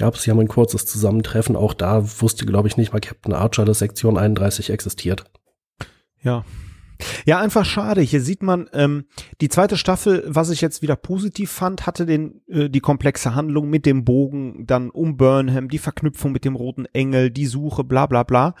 gab 0.00 0.14
es 0.14 0.24
ja 0.24 0.34
mal 0.34 0.40
ein 0.40 0.48
kurzes 0.48 0.86
Zusammentreffen. 0.86 1.56
Auch 1.56 1.74
da 1.74 2.02
wusste, 2.20 2.46
glaube 2.46 2.68
ich, 2.68 2.78
nicht 2.78 2.92
mal 2.92 3.00
Captain 3.00 3.34
Archer, 3.34 3.66
dass 3.66 3.80
Sektion 3.80 4.16
31 4.16 4.70
existiert. 4.70 5.24
Ja. 6.22 6.44
Ja, 7.26 7.38
einfach 7.38 7.64
schade. 7.64 8.00
Hier 8.00 8.20
sieht 8.20 8.42
man, 8.42 8.68
ähm, 8.72 9.04
die 9.40 9.48
zweite 9.48 9.76
Staffel, 9.76 10.24
was 10.26 10.50
ich 10.50 10.60
jetzt 10.60 10.82
wieder 10.82 10.96
positiv 10.96 11.50
fand, 11.50 11.86
hatte 11.86 12.06
den, 12.06 12.40
äh, 12.48 12.68
die 12.70 12.80
komplexe 12.80 13.34
Handlung 13.34 13.68
mit 13.68 13.84
dem 13.84 14.04
Bogen, 14.04 14.66
dann 14.66 14.90
um 14.90 15.16
Burnham, 15.16 15.68
die 15.68 15.78
Verknüpfung 15.78 16.32
mit 16.32 16.44
dem 16.44 16.56
roten 16.56 16.86
Engel, 16.86 17.30
die 17.30 17.46
Suche, 17.46 17.84
bla 17.84 18.06
bla 18.06 18.22
bla. 18.22 18.54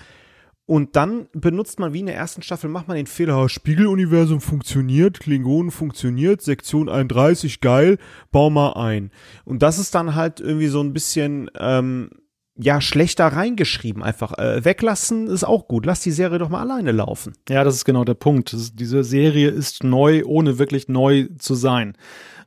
Und 0.70 0.94
dann 0.94 1.26
benutzt 1.32 1.80
man 1.80 1.94
wie 1.94 1.98
in 1.98 2.06
der 2.06 2.14
ersten 2.14 2.42
Staffel, 2.42 2.70
macht 2.70 2.86
man 2.86 2.96
den 2.96 3.08
Fehler, 3.08 3.42
oh, 3.42 3.48
Spiegeluniversum 3.48 4.40
funktioniert, 4.40 5.18
Klingonen 5.18 5.72
funktioniert, 5.72 6.42
Sektion 6.42 6.88
31 6.88 7.60
geil, 7.60 7.98
bau 8.30 8.50
mal 8.50 8.74
ein. 8.74 9.10
Und 9.44 9.64
das 9.64 9.80
ist 9.80 9.96
dann 9.96 10.14
halt 10.14 10.38
irgendwie 10.38 10.68
so 10.68 10.80
ein 10.80 10.92
bisschen, 10.92 11.50
ähm, 11.58 12.10
ja, 12.56 12.80
schlechter 12.80 13.26
reingeschrieben 13.26 14.04
einfach. 14.04 14.38
Äh, 14.38 14.64
weglassen 14.64 15.26
ist 15.26 15.42
auch 15.42 15.66
gut. 15.66 15.86
Lass 15.86 16.02
die 16.02 16.12
Serie 16.12 16.38
doch 16.38 16.50
mal 16.50 16.60
alleine 16.60 16.92
laufen. 16.92 17.32
Ja, 17.48 17.64
das 17.64 17.74
ist 17.74 17.84
genau 17.84 18.04
der 18.04 18.14
Punkt. 18.14 18.52
Ist, 18.52 18.78
diese 18.78 19.02
Serie 19.02 19.48
ist 19.48 19.82
neu, 19.82 20.22
ohne 20.24 20.60
wirklich 20.60 20.86
neu 20.86 21.26
zu 21.40 21.56
sein. 21.56 21.96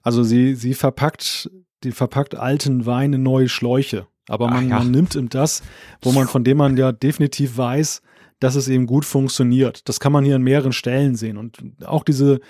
Also 0.02 0.24
sie, 0.24 0.56
sie 0.56 0.76
verpackt, 0.76 1.52
die 1.84 1.92
verpackt 1.92 2.36
alten 2.36 2.86
Wein 2.86 3.12
in 3.12 3.24
neue 3.24 3.50
Schläuche. 3.50 4.08
Aber 4.30 4.48
man, 4.48 4.70
ja. 4.70 4.78
man 4.78 4.92
nimmt 4.92 5.14
ihm 5.16 5.28
das, 5.28 5.62
wo 6.02 6.14
man, 6.14 6.30
von 6.30 6.46
dem 6.46 6.56
man 6.56 6.78
ja 6.78 6.94
definitiv 6.94 7.58
weiß, 7.58 8.02
dass 8.44 8.56
es 8.56 8.68
eben 8.68 8.88
gut 8.88 9.06
funktioniert. 9.06 9.88
Das 9.88 10.02
kann 10.02 10.12
man 10.12 10.26
hier 10.26 10.36
an 10.36 10.42
mehreren 10.42 10.74
Stellen 10.74 11.16
sehen. 11.16 11.38
Und 11.38 11.60
auch 11.86 12.04
diese, 12.04 12.42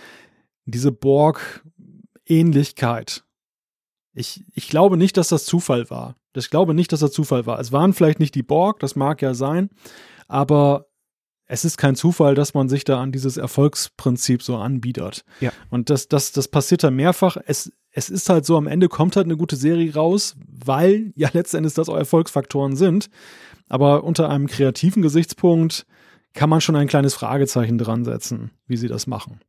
diese 0.66 0.92
Borg-Ähnlichkeit. 0.92 3.24
Ich, 4.14 4.44
ich 4.54 4.70
glaube 4.70 4.98
nicht, 4.98 5.18
dass 5.18 5.28
das 5.30 5.46
Zufall 5.46 5.90
war. 5.90 6.16
Ich 6.36 6.50
glaube 6.50 6.74
nicht, 6.74 6.92
dass 6.92 7.02
das 7.02 7.12
Zufall 7.12 7.46
war. 7.46 7.60
Es 7.60 7.72
waren 7.72 7.94
vielleicht 7.94 8.20
nicht 8.20 8.34
die 8.34 8.42
Borg, 8.42 8.80
das 8.80 8.96
mag 8.96 9.22
ja 9.22 9.36
sein, 9.36 9.70
aber 10.28 10.88
es 11.46 11.64
ist 11.66 11.78
kein 11.78 11.96
Zufall, 11.96 12.34
dass 12.34 12.56
man 12.56 12.70
sich 12.70 12.86
da 12.86 13.00
an 13.00 13.12
dieses 13.12 13.38
Erfolgsprinzip 13.38 14.42
so 14.42 14.58
anbietet. 14.58 15.24
Ja. 15.42 15.52
Und 15.70 15.92
das, 15.92 16.08
das, 16.08 16.32
das 16.32 16.48
passiert 16.48 16.84
da 16.84 16.90
mehrfach. 16.90 17.38
Es, 17.46 17.72
es 17.92 18.10
ist 18.10 18.30
halt 18.30 18.46
so, 18.46 18.58
am 18.58 18.66
Ende 18.66 18.90
kommt 18.90 19.16
halt 19.16 19.28
eine 19.28 19.38
gute 19.38 19.58
Serie 19.58 19.94
raus, 19.94 20.36
weil 20.48 21.14
ja 21.16 21.30
letztendlich 21.34 21.76
das 21.76 21.90
auch 21.90 21.98
Erfolgsfaktoren 21.98 22.76
sind. 22.76 23.12
Aber 23.68 24.04
unter 24.04 24.30
einem 24.30 24.48
kreativen 24.48 25.02
Gesichtspunkt 25.02 25.86
kann 26.34 26.50
man 26.50 26.62
schon 26.62 26.76
ein 26.76 26.88
kleines 26.88 27.14
Fragezeichen 27.14 27.78
dran 27.78 28.06
setzen, 28.06 28.52
wie 28.68 28.78
sie 28.78 28.88
das 28.88 29.08
machen. 29.08 29.40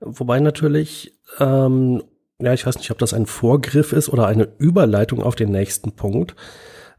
Wobei 0.00 0.40
natürlich, 0.40 1.14
ähm, 1.38 2.02
ja, 2.40 2.54
ich 2.54 2.66
weiß 2.66 2.78
nicht, 2.78 2.90
ob 2.90 2.98
das 2.98 3.12
ein 3.12 3.26
Vorgriff 3.26 3.92
ist 3.92 4.08
oder 4.08 4.26
eine 4.26 4.48
Überleitung 4.58 5.22
auf 5.22 5.34
den 5.34 5.50
nächsten 5.50 5.92
Punkt. 5.92 6.34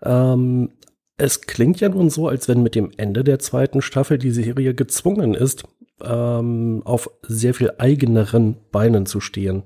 Ähm, 0.04 0.70
es 1.18 1.42
klingt 1.42 1.80
ja 1.80 1.90
nun 1.90 2.10
so, 2.10 2.28
als 2.28 2.48
wenn 2.48 2.64
mit 2.64 2.76
dem 2.76 2.92
Ende 2.98 3.24
der 3.24 3.40
zweiten 3.40 3.82
Staffel 3.82 4.18
die 4.18 4.32
Serie 4.32 4.74
gezwungen 4.74 5.34
ist, 5.34 5.64
ähm, 6.04 6.82
auf 6.86 7.10
sehr 7.22 7.54
viel 7.54 7.74
eigeneren 7.78 8.58
Beinen 8.72 9.06
zu 9.06 9.20
stehen. 9.20 9.64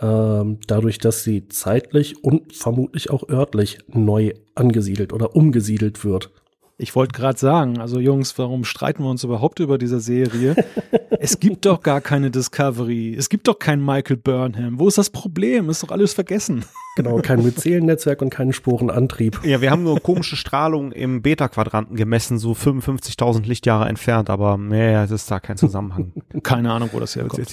Ähm, 0.00 0.58
dadurch, 0.66 0.98
dass 0.98 1.22
sie 1.22 1.48
zeitlich 1.48 2.24
und 2.24 2.54
vermutlich 2.54 3.10
auch 3.10 3.28
örtlich 3.28 3.78
neu 3.88 4.32
angesiedelt 4.54 5.12
oder 5.12 5.36
umgesiedelt 5.36 6.04
wird. 6.04 6.30
Ich 6.78 6.96
wollte 6.96 7.12
gerade 7.12 7.38
sagen, 7.38 7.78
also 7.78 8.00
Jungs, 8.00 8.36
warum 8.38 8.64
streiten 8.64 9.04
wir 9.04 9.10
uns 9.10 9.22
überhaupt 9.22 9.60
über 9.60 9.78
diese 9.78 10.00
Serie? 10.00 10.56
es 11.20 11.38
gibt 11.38 11.64
doch 11.66 11.80
gar 11.82 12.00
keine 12.00 12.30
Discovery. 12.30 13.14
Es 13.14 13.28
gibt 13.28 13.46
doch 13.46 13.58
keinen 13.58 13.84
Michael 13.84 14.16
Burnham. 14.16 14.80
Wo 14.80 14.88
ist 14.88 14.98
das 14.98 15.10
Problem? 15.10 15.68
Ist 15.70 15.82
doch 15.82 15.90
alles 15.90 16.14
vergessen. 16.14 16.64
Genau, 16.96 17.18
kein 17.18 17.42
Myzelennetzwerk 17.42 18.20
und 18.20 18.30
keinen 18.30 18.52
Sporenantrieb. 18.52 19.40
Ja, 19.44 19.60
wir 19.60 19.70
haben 19.70 19.84
nur 19.84 20.00
komische 20.00 20.36
Strahlung 20.36 20.92
im 20.92 21.22
Beta-Quadranten 21.22 21.96
gemessen, 21.96 22.38
so 22.38 22.52
55.000 22.52 23.46
Lichtjahre 23.46 23.88
entfernt, 23.88 24.28
aber 24.28 24.58
nee, 24.58 24.94
es 24.94 25.10
ist 25.10 25.30
da 25.30 25.40
kein 25.40 25.56
Zusammenhang. 25.56 26.12
Keine 26.42 26.72
Ahnung, 26.72 26.90
wo 26.92 27.00
das 27.00 27.16
herkommt. 27.16 27.48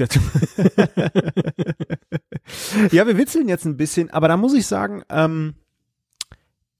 ja, 2.91 3.07
wir 3.07 3.17
witzeln 3.17 3.47
jetzt 3.47 3.65
ein 3.65 3.77
bisschen, 3.77 4.09
aber 4.09 4.27
da 4.27 4.37
muss 4.37 4.53
ich 4.53 4.67
sagen, 4.67 5.03
ähm, 5.09 5.55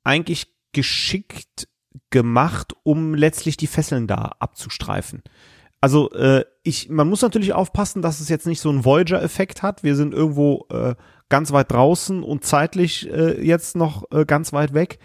eigentlich 0.03 0.47
geschickt 0.72 1.67
gemacht, 2.09 2.74
um 2.84 3.13
letztlich 3.15 3.57
die 3.57 3.67
Fesseln 3.67 4.07
da 4.07 4.32
abzustreifen. 4.39 5.24
Also 5.82 6.11
äh, 6.11 6.43
ich, 6.63 6.89
man 6.89 7.07
muss 7.07 7.22
natürlich 7.22 7.53
aufpassen, 7.53 8.01
dass 8.01 8.20
es 8.20 8.30
jetzt 8.30 8.47
nicht 8.47 8.59
so 8.59 8.70
einen 8.70 8.84
Voyager-Effekt 8.84 9.63
hat. 9.63 9.84
Wir 9.84 9.95
sind 9.95 10.13
irgendwo 10.13 10.65
äh, 10.70 10.95
ganz 11.30 11.51
weit 11.51 11.72
draußen 11.72 12.22
und 12.22 12.43
zeitlich 12.43 13.09
äh, 13.09 13.41
jetzt 13.41 13.76
noch 13.76 14.11
äh, 14.11 14.26
ganz 14.26 14.51
weit 14.51 14.74
weg. 14.74 14.99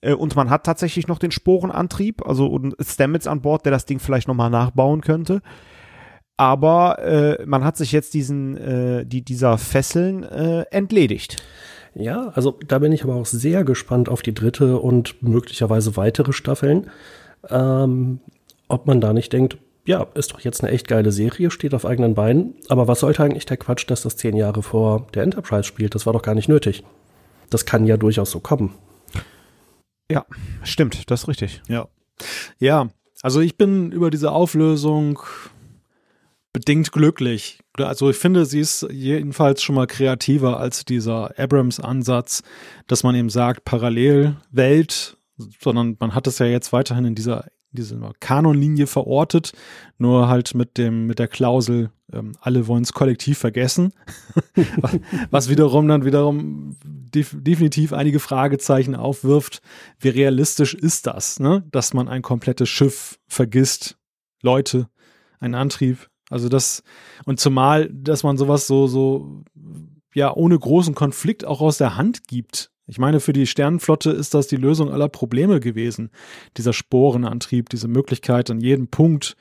Äh, 0.00 0.14
und 0.14 0.34
man 0.34 0.50
hat 0.50 0.64
tatsächlich 0.64 1.06
noch 1.06 1.18
den 1.18 1.30
Sporenantrieb, 1.30 2.26
also 2.26 2.60
Stamets 2.80 3.26
an 3.26 3.40
Bord, 3.40 3.64
der 3.64 3.72
das 3.72 3.86
Ding 3.86 4.00
vielleicht 4.00 4.26
nochmal 4.26 4.50
nachbauen 4.50 5.00
könnte. 5.00 5.42
Aber 6.36 6.98
äh, 6.98 7.46
man 7.46 7.64
hat 7.64 7.76
sich 7.76 7.92
jetzt 7.92 8.14
diesen, 8.14 8.56
äh, 8.56 9.06
die, 9.06 9.22
dieser 9.22 9.56
Fesseln 9.58 10.22
äh, 10.22 10.62
entledigt. 10.70 11.42
Ja, 11.94 12.28
also 12.34 12.58
da 12.66 12.78
bin 12.78 12.92
ich 12.92 13.04
aber 13.04 13.14
auch 13.14 13.24
sehr 13.24 13.64
gespannt 13.64 14.10
auf 14.10 14.20
die 14.20 14.34
dritte 14.34 14.78
und 14.78 15.22
möglicherweise 15.22 15.96
weitere 15.96 16.34
Staffeln. 16.34 16.90
Ähm, 17.48 18.20
ob 18.68 18.86
man 18.86 19.00
da 19.00 19.14
nicht 19.14 19.32
denkt, 19.32 19.56
ja, 19.86 20.06
ist 20.14 20.32
doch 20.32 20.40
jetzt 20.40 20.62
eine 20.62 20.72
echt 20.72 20.88
geile 20.88 21.12
Serie, 21.12 21.50
steht 21.50 21.72
auf 21.72 21.86
eigenen 21.86 22.14
Beinen. 22.14 22.54
Aber 22.68 22.86
was 22.88 23.00
sollte 23.00 23.22
eigentlich 23.22 23.46
der 23.46 23.56
Quatsch, 23.56 23.88
dass 23.88 24.02
das 24.02 24.16
zehn 24.16 24.36
Jahre 24.36 24.62
vor 24.62 25.06
der 25.14 25.22
Enterprise 25.22 25.64
spielt? 25.64 25.94
Das 25.94 26.04
war 26.04 26.12
doch 26.12 26.22
gar 26.22 26.34
nicht 26.34 26.48
nötig. 26.48 26.84
Das 27.48 27.64
kann 27.64 27.86
ja 27.86 27.96
durchaus 27.96 28.30
so 28.30 28.40
kommen. 28.40 28.74
Ja, 30.10 30.26
stimmt, 30.62 31.10
das 31.10 31.22
ist 31.22 31.28
richtig. 31.28 31.62
Ja. 31.68 31.88
Ja, 32.58 32.88
also 33.22 33.40
ich 33.40 33.56
bin 33.56 33.92
über 33.92 34.10
diese 34.10 34.32
Auflösung 34.32 35.20
bedingt 36.56 36.90
glücklich. 36.90 37.58
Also 37.76 38.08
ich 38.08 38.16
finde, 38.16 38.46
sie 38.46 38.60
ist 38.60 38.86
jedenfalls 38.90 39.62
schon 39.62 39.74
mal 39.74 39.86
kreativer 39.86 40.58
als 40.58 40.86
dieser 40.86 41.38
Abrams-Ansatz, 41.38 42.42
dass 42.86 43.02
man 43.02 43.14
eben 43.14 43.28
sagt, 43.28 43.66
Parallelwelt, 43.66 45.18
sondern 45.60 45.98
man 46.00 46.14
hat 46.14 46.26
es 46.26 46.38
ja 46.38 46.46
jetzt 46.46 46.72
weiterhin 46.72 47.04
in 47.04 47.14
dieser 47.14 47.44
diese 47.72 48.00
Kanonlinie 48.20 48.86
verortet, 48.86 49.52
nur 49.98 50.28
halt 50.28 50.54
mit 50.54 50.78
dem, 50.78 51.06
mit 51.06 51.18
der 51.18 51.28
Klausel, 51.28 51.90
ähm, 52.10 52.32
alle 52.40 52.66
wollen 52.68 52.84
es 52.84 52.94
kollektiv 52.94 53.36
vergessen. 53.36 53.92
was 55.30 55.50
wiederum 55.50 55.86
dann 55.86 56.06
wiederum 56.06 56.78
def 56.82 57.36
definitiv 57.38 57.92
einige 57.92 58.18
Fragezeichen 58.18 58.94
aufwirft. 58.94 59.60
Wie 59.98 60.08
realistisch 60.08 60.72
ist 60.72 61.06
das, 61.06 61.38
ne? 61.38 61.64
Dass 61.70 61.92
man 61.92 62.08
ein 62.08 62.22
komplettes 62.22 62.70
Schiff 62.70 63.18
vergisst, 63.26 63.98
Leute, 64.40 64.88
einen 65.38 65.54
Antrieb. 65.54 66.08
Also 66.30 66.48
das, 66.48 66.82
und 67.24 67.38
zumal, 67.38 67.88
dass 67.92 68.22
man 68.22 68.36
sowas 68.36 68.66
so, 68.66 68.86
so, 68.86 69.44
ja, 70.14 70.34
ohne 70.34 70.58
großen 70.58 70.94
Konflikt 70.94 71.44
auch 71.44 71.60
aus 71.60 71.78
der 71.78 71.96
Hand 71.96 72.26
gibt. 72.26 72.70
Ich 72.86 72.98
meine, 72.98 73.20
für 73.20 73.32
die 73.32 73.46
Sternenflotte 73.46 74.10
ist 74.10 74.34
das 74.34 74.46
die 74.46 74.56
Lösung 74.56 74.90
aller 74.90 75.08
Probleme 75.08 75.60
gewesen. 75.60 76.10
Dieser 76.56 76.72
Sporenantrieb, 76.72 77.68
diese 77.68 77.88
Möglichkeit, 77.88 78.50
an 78.50 78.60
jedem 78.60 78.88
Punkt 78.88 79.36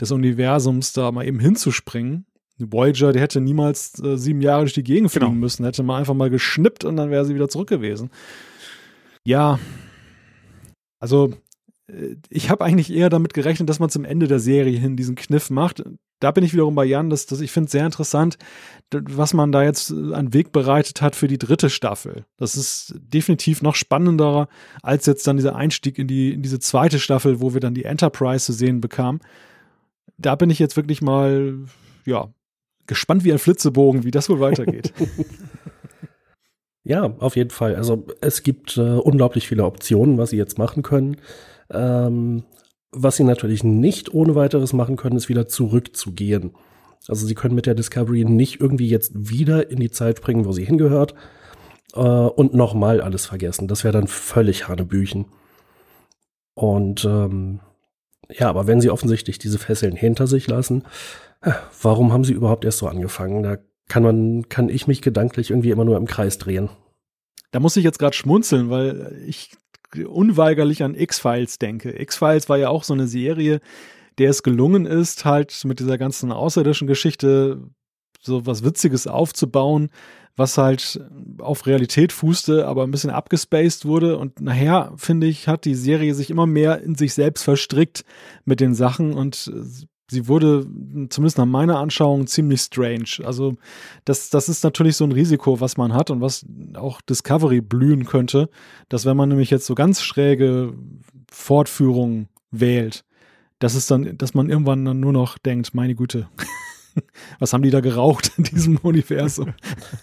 des 0.00 0.10
Universums 0.10 0.92
da 0.92 1.10
mal 1.12 1.26
eben 1.26 1.40
hinzuspringen. 1.40 2.26
Voyager, 2.58 3.12
die 3.12 3.20
hätte 3.20 3.40
niemals 3.40 4.02
äh, 4.02 4.16
sieben 4.16 4.40
Jahre 4.40 4.62
durch 4.62 4.74
die 4.74 4.82
Gegend 4.82 5.10
fliegen 5.12 5.26
genau. 5.26 5.38
müssen, 5.38 5.64
hätte 5.64 5.84
man 5.84 6.00
einfach 6.00 6.14
mal 6.14 6.30
geschnippt 6.30 6.84
und 6.84 6.96
dann 6.96 7.10
wäre 7.10 7.24
sie 7.24 7.34
wieder 7.34 7.48
zurück 7.48 7.68
gewesen. 7.68 8.10
Ja, 9.24 9.60
also 10.98 11.32
ich 12.28 12.50
habe 12.50 12.64
eigentlich 12.64 12.92
eher 12.92 13.08
damit 13.08 13.32
gerechnet, 13.32 13.68
dass 13.68 13.78
man 13.78 13.88
zum 13.88 14.04
Ende 14.04 14.28
der 14.28 14.40
Serie 14.40 14.78
hin 14.78 14.96
diesen 14.96 15.14
Kniff 15.14 15.48
macht. 15.48 15.82
Da 16.20 16.32
bin 16.32 16.44
ich 16.44 16.52
wiederum 16.52 16.74
bei 16.74 16.84
Jan, 16.84 17.08
dass, 17.08 17.26
dass 17.26 17.40
ich 17.40 17.50
finde 17.50 17.66
es 17.66 17.72
sehr 17.72 17.86
interessant, 17.86 18.36
was 18.92 19.32
man 19.32 19.52
da 19.52 19.62
jetzt 19.62 19.90
äh, 19.90 20.12
an 20.12 20.34
Weg 20.34 20.52
bereitet 20.52 21.00
hat 21.00 21.16
für 21.16 21.28
die 21.28 21.38
dritte 21.38 21.70
Staffel. 21.70 22.26
Das 22.36 22.56
ist 22.56 22.94
definitiv 22.98 23.62
noch 23.62 23.74
spannender 23.74 24.48
als 24.82 25.06
jetzt 25.06 25.26
dann 25.26 25.36
dieser 25.36 25.56
Einstieg 25.56 25.98
in 25.98 26.08
die 26.08 26.32
in 26.32 26.42
diese 26.42 26.58
zweite 26.58 26.98
Staffel, 26.98 27.40
wo 27.40 27.54
wir 27.54 27.60
dann 27.60 27.74
die 27.74 27.84
Enterprise 27.84 28.44
zu 28.46 28.52
sehen 28.52 28.80
bekamen. 28.80 29.20
Da 30.18 30.34
bin 30.34 30.50
ich 30.50 30.58
jetzt 30.58 30.76
wirklich 30.76 31.00
mal 31.00 31.54
ja 32.04 32.28
gespannt 32.86 33.24
wie 33.24 33.32
ein 33.32 33.38
Flitzebogen, 33.38 34.04
wie 34.04 34.10
das 34.10 34.28
wohl 34.28 34.40
weitergeht. 34.40 34.92
Ja, 36.84 37.14
auf 37.18 37.36
jeden 37.36 37.50
Fall. 37.50 37.76
Also 37.76 38.06
es 38.22 38.42
gibt 38.42 38.78
äh, 38.78 38.80
unglaublich 38.80 39.46
viele 39.46 39.66
Optionen, 39.66 40.16
was 40.16 40.30
sie 40.30 40.38
jetzt 40.38 40.56
machen 40.56 40.82
können. 40.82 41.18
Ähm, 41.70 42.44
was 42.90 43.16
sie 43.16 43.24
natürlich 43.24 43.64
nicht 43.64 44.14
ohne 44.14 44.34
weiteres 44.34 44.72
machen 44.72 44.96
können, 44.96 45.16
ist 45.16 45.28
wieder 45.28 45.46
zurückzugehen. 45.46 46.54
Also 47.06 47.26
sie 47.26 47.34
können 47.34 47.54
mit 47.54 47.66
der 47.66 47.74
Discovery 47.74 48.24
nicht 48.24 48.60
irgendwie 48.60 48.88
jetzt 48.88 49.12
wieder 49.14 49.70
in 49.70 49.78
die 49.78 49.90
Zeit 49.90 50.18
springen, 50.18 50.44
wo 50.44 50.52
sie 50.52 50.64
hingehört 50.64 51.14
äh, 51.94 52.00
und 52.00 52.54
nochmal 52.54 53.00
alles 53.00 53.26
vergessen. 53.26 53.68
Das 53.68 53.84
wäre 53.84 53.92
dann 53.92 54.08
völlig 54.08 54.68
Hanebüchen. 54.68 55.26
Und 56.54 57.04
ähm, 57.04 57.60
ja, 58.30 58.48
aber 58.48 58.66
wenn 58.66 58.80
sie 58.80 58.90
offensichtlich 58.90 59.38
diese 59.38 59.58
Fesseln 59.58 59.94
hinter 59.94 60.26
sich 60.26 60.48
lassen, 60.48 60.84
äh, 61.40 61.52
warum 61.82 62.12
haben 62.12 62.24
sie 62.24 62.32
überhaupt 62.32 62.64
erst 62.64 62.78
so 62.78 62.88
angefangen? 62.88 63.42
Da 63.42 63.58
kann 63.88 64.02
man, 64.02 64.48
kann 64.48 64.68
ich 64.68 64.86
mich 64.86 65.02
gedanklich 65.02 65.50
irgendwie 65.50 65.70
immer 65.70 65.84
nur 65.84 65.96
im 65.96 66.06
Kreis 66.06 66.38
drehen. 66.38 66.68
Da 67.52 67.60
muss 67.60 67.76
ich 67.76 67.84
jetzt 67.84 67.98
gerade 67.98 68.14
schmunzeln, 68.14 68.68
weil 68.68 69.22
ich 69.26 69.52
unweigerlich 69.94 70.82
an 70.82 70.94
X-Files 70.94 71.58
denke. 71.58 72.00
X-Files 72.00 72.48
war 72.48 72.58
ja 72.58 72.68
auch 72.68 72.84
so 72.84 72.94
eine 72.94 73.06
Serie, 73.06 73.60
der 74.18 74.30
es 74.30 74.42
gelungen 74.42 74.86
ist, 74.86 75.24
halt 75.24 75.64
mit 75.64 75.80
dieser 75.80 75.98
ganzen 75.98 76.32
außerirdischen 76.32 76.86
Geschichte 76.86 77.62
so 78.20 78.46
was 78.46 78.64
Witziges 78.64 79.06
aufzubauen, 79.06 79.90
was 80.36 80.58
halt 80.58 81.00
auf 81.38 81.66
Realität 81.66 82.12
fußte, 82.12 82.66
aber 82.66 82.84
ein 82.84 82.90
bisschen 82.90 83.10
abgespaced 83.10 83.84
wurde. 83.84 84.18
Und 84.18 84.40
nachher, 84.40 84.92
finde 84.96 85.26
ich, 85.26 85.48
hat 85.48 85.64
die 85.64 85.74
Serie 85.74 86.14
sich 86.14 86.30
immer 86.30 86.46
mehr 86.46 86.80
in 86.82 86.94
sich 86.94 87.14
selbst 87.14 87.42
verstrickt 87.42 88.04
mit 88.44 88.60
den 88.60 88.74
Sachen 88.74 89.14
und 89.14 89.52
sie 90.10 90.28
wurde 90.28 90.66
zumindest 91.10 91.38
nach 91.38 91.46
meiner 91.46 91.78
Anschauung 91.78 92.26
ziemlich 92.26 92.60
strange. 92.60 93.24
Also 93.24 93.56
das, 94.04 94.30
das 94.30 94.48
ist 94.48 94.64
natürlich 94.64 94.96
so 94.96 95.04
ein 95.04 95.12
Risiko, 95.12 95.60
was 95.60 95.76
man 95.76 95.92
hat 95.92 96.10
und 96.10 96.20
was 96.20 96.46
auch 96.74 97.00
Discovery 97.00 97.60
blühen 97.60 98.04
könnte, 98.04 98.48
dass 98.88 99.04
wenn 99.04 99.16
man 99.16 99.28
nämlich 99.28 99.50
jetzt 99.50 99.66
so 99.66 99.74
ganz 99.74 100.02
schräge 100.02 100.74
Fortführungen 101.30 102.28
wählt, 102.50 103.04
dass 103.58 103.74
es 103.74 103.86
dann, 103.86 104.16
dass 104.16 104.34
man 104.34 104.48
irgendwann 104.48 104.84
dann 104.84 105.00
nur 105.00 105.12
noch 105.12 105.36
denkt, 105.36 105.74
meine 105.74 105.94
Güte, 105.94 106.28
was 107.38 107.52
haben 107.52 107.62
die 107.62 107.70
da 107.70 107.80
geraucht 107.80 108.32
in 108.36 108.44
diesem 108.44 108.76
Universum? 108.78 109.54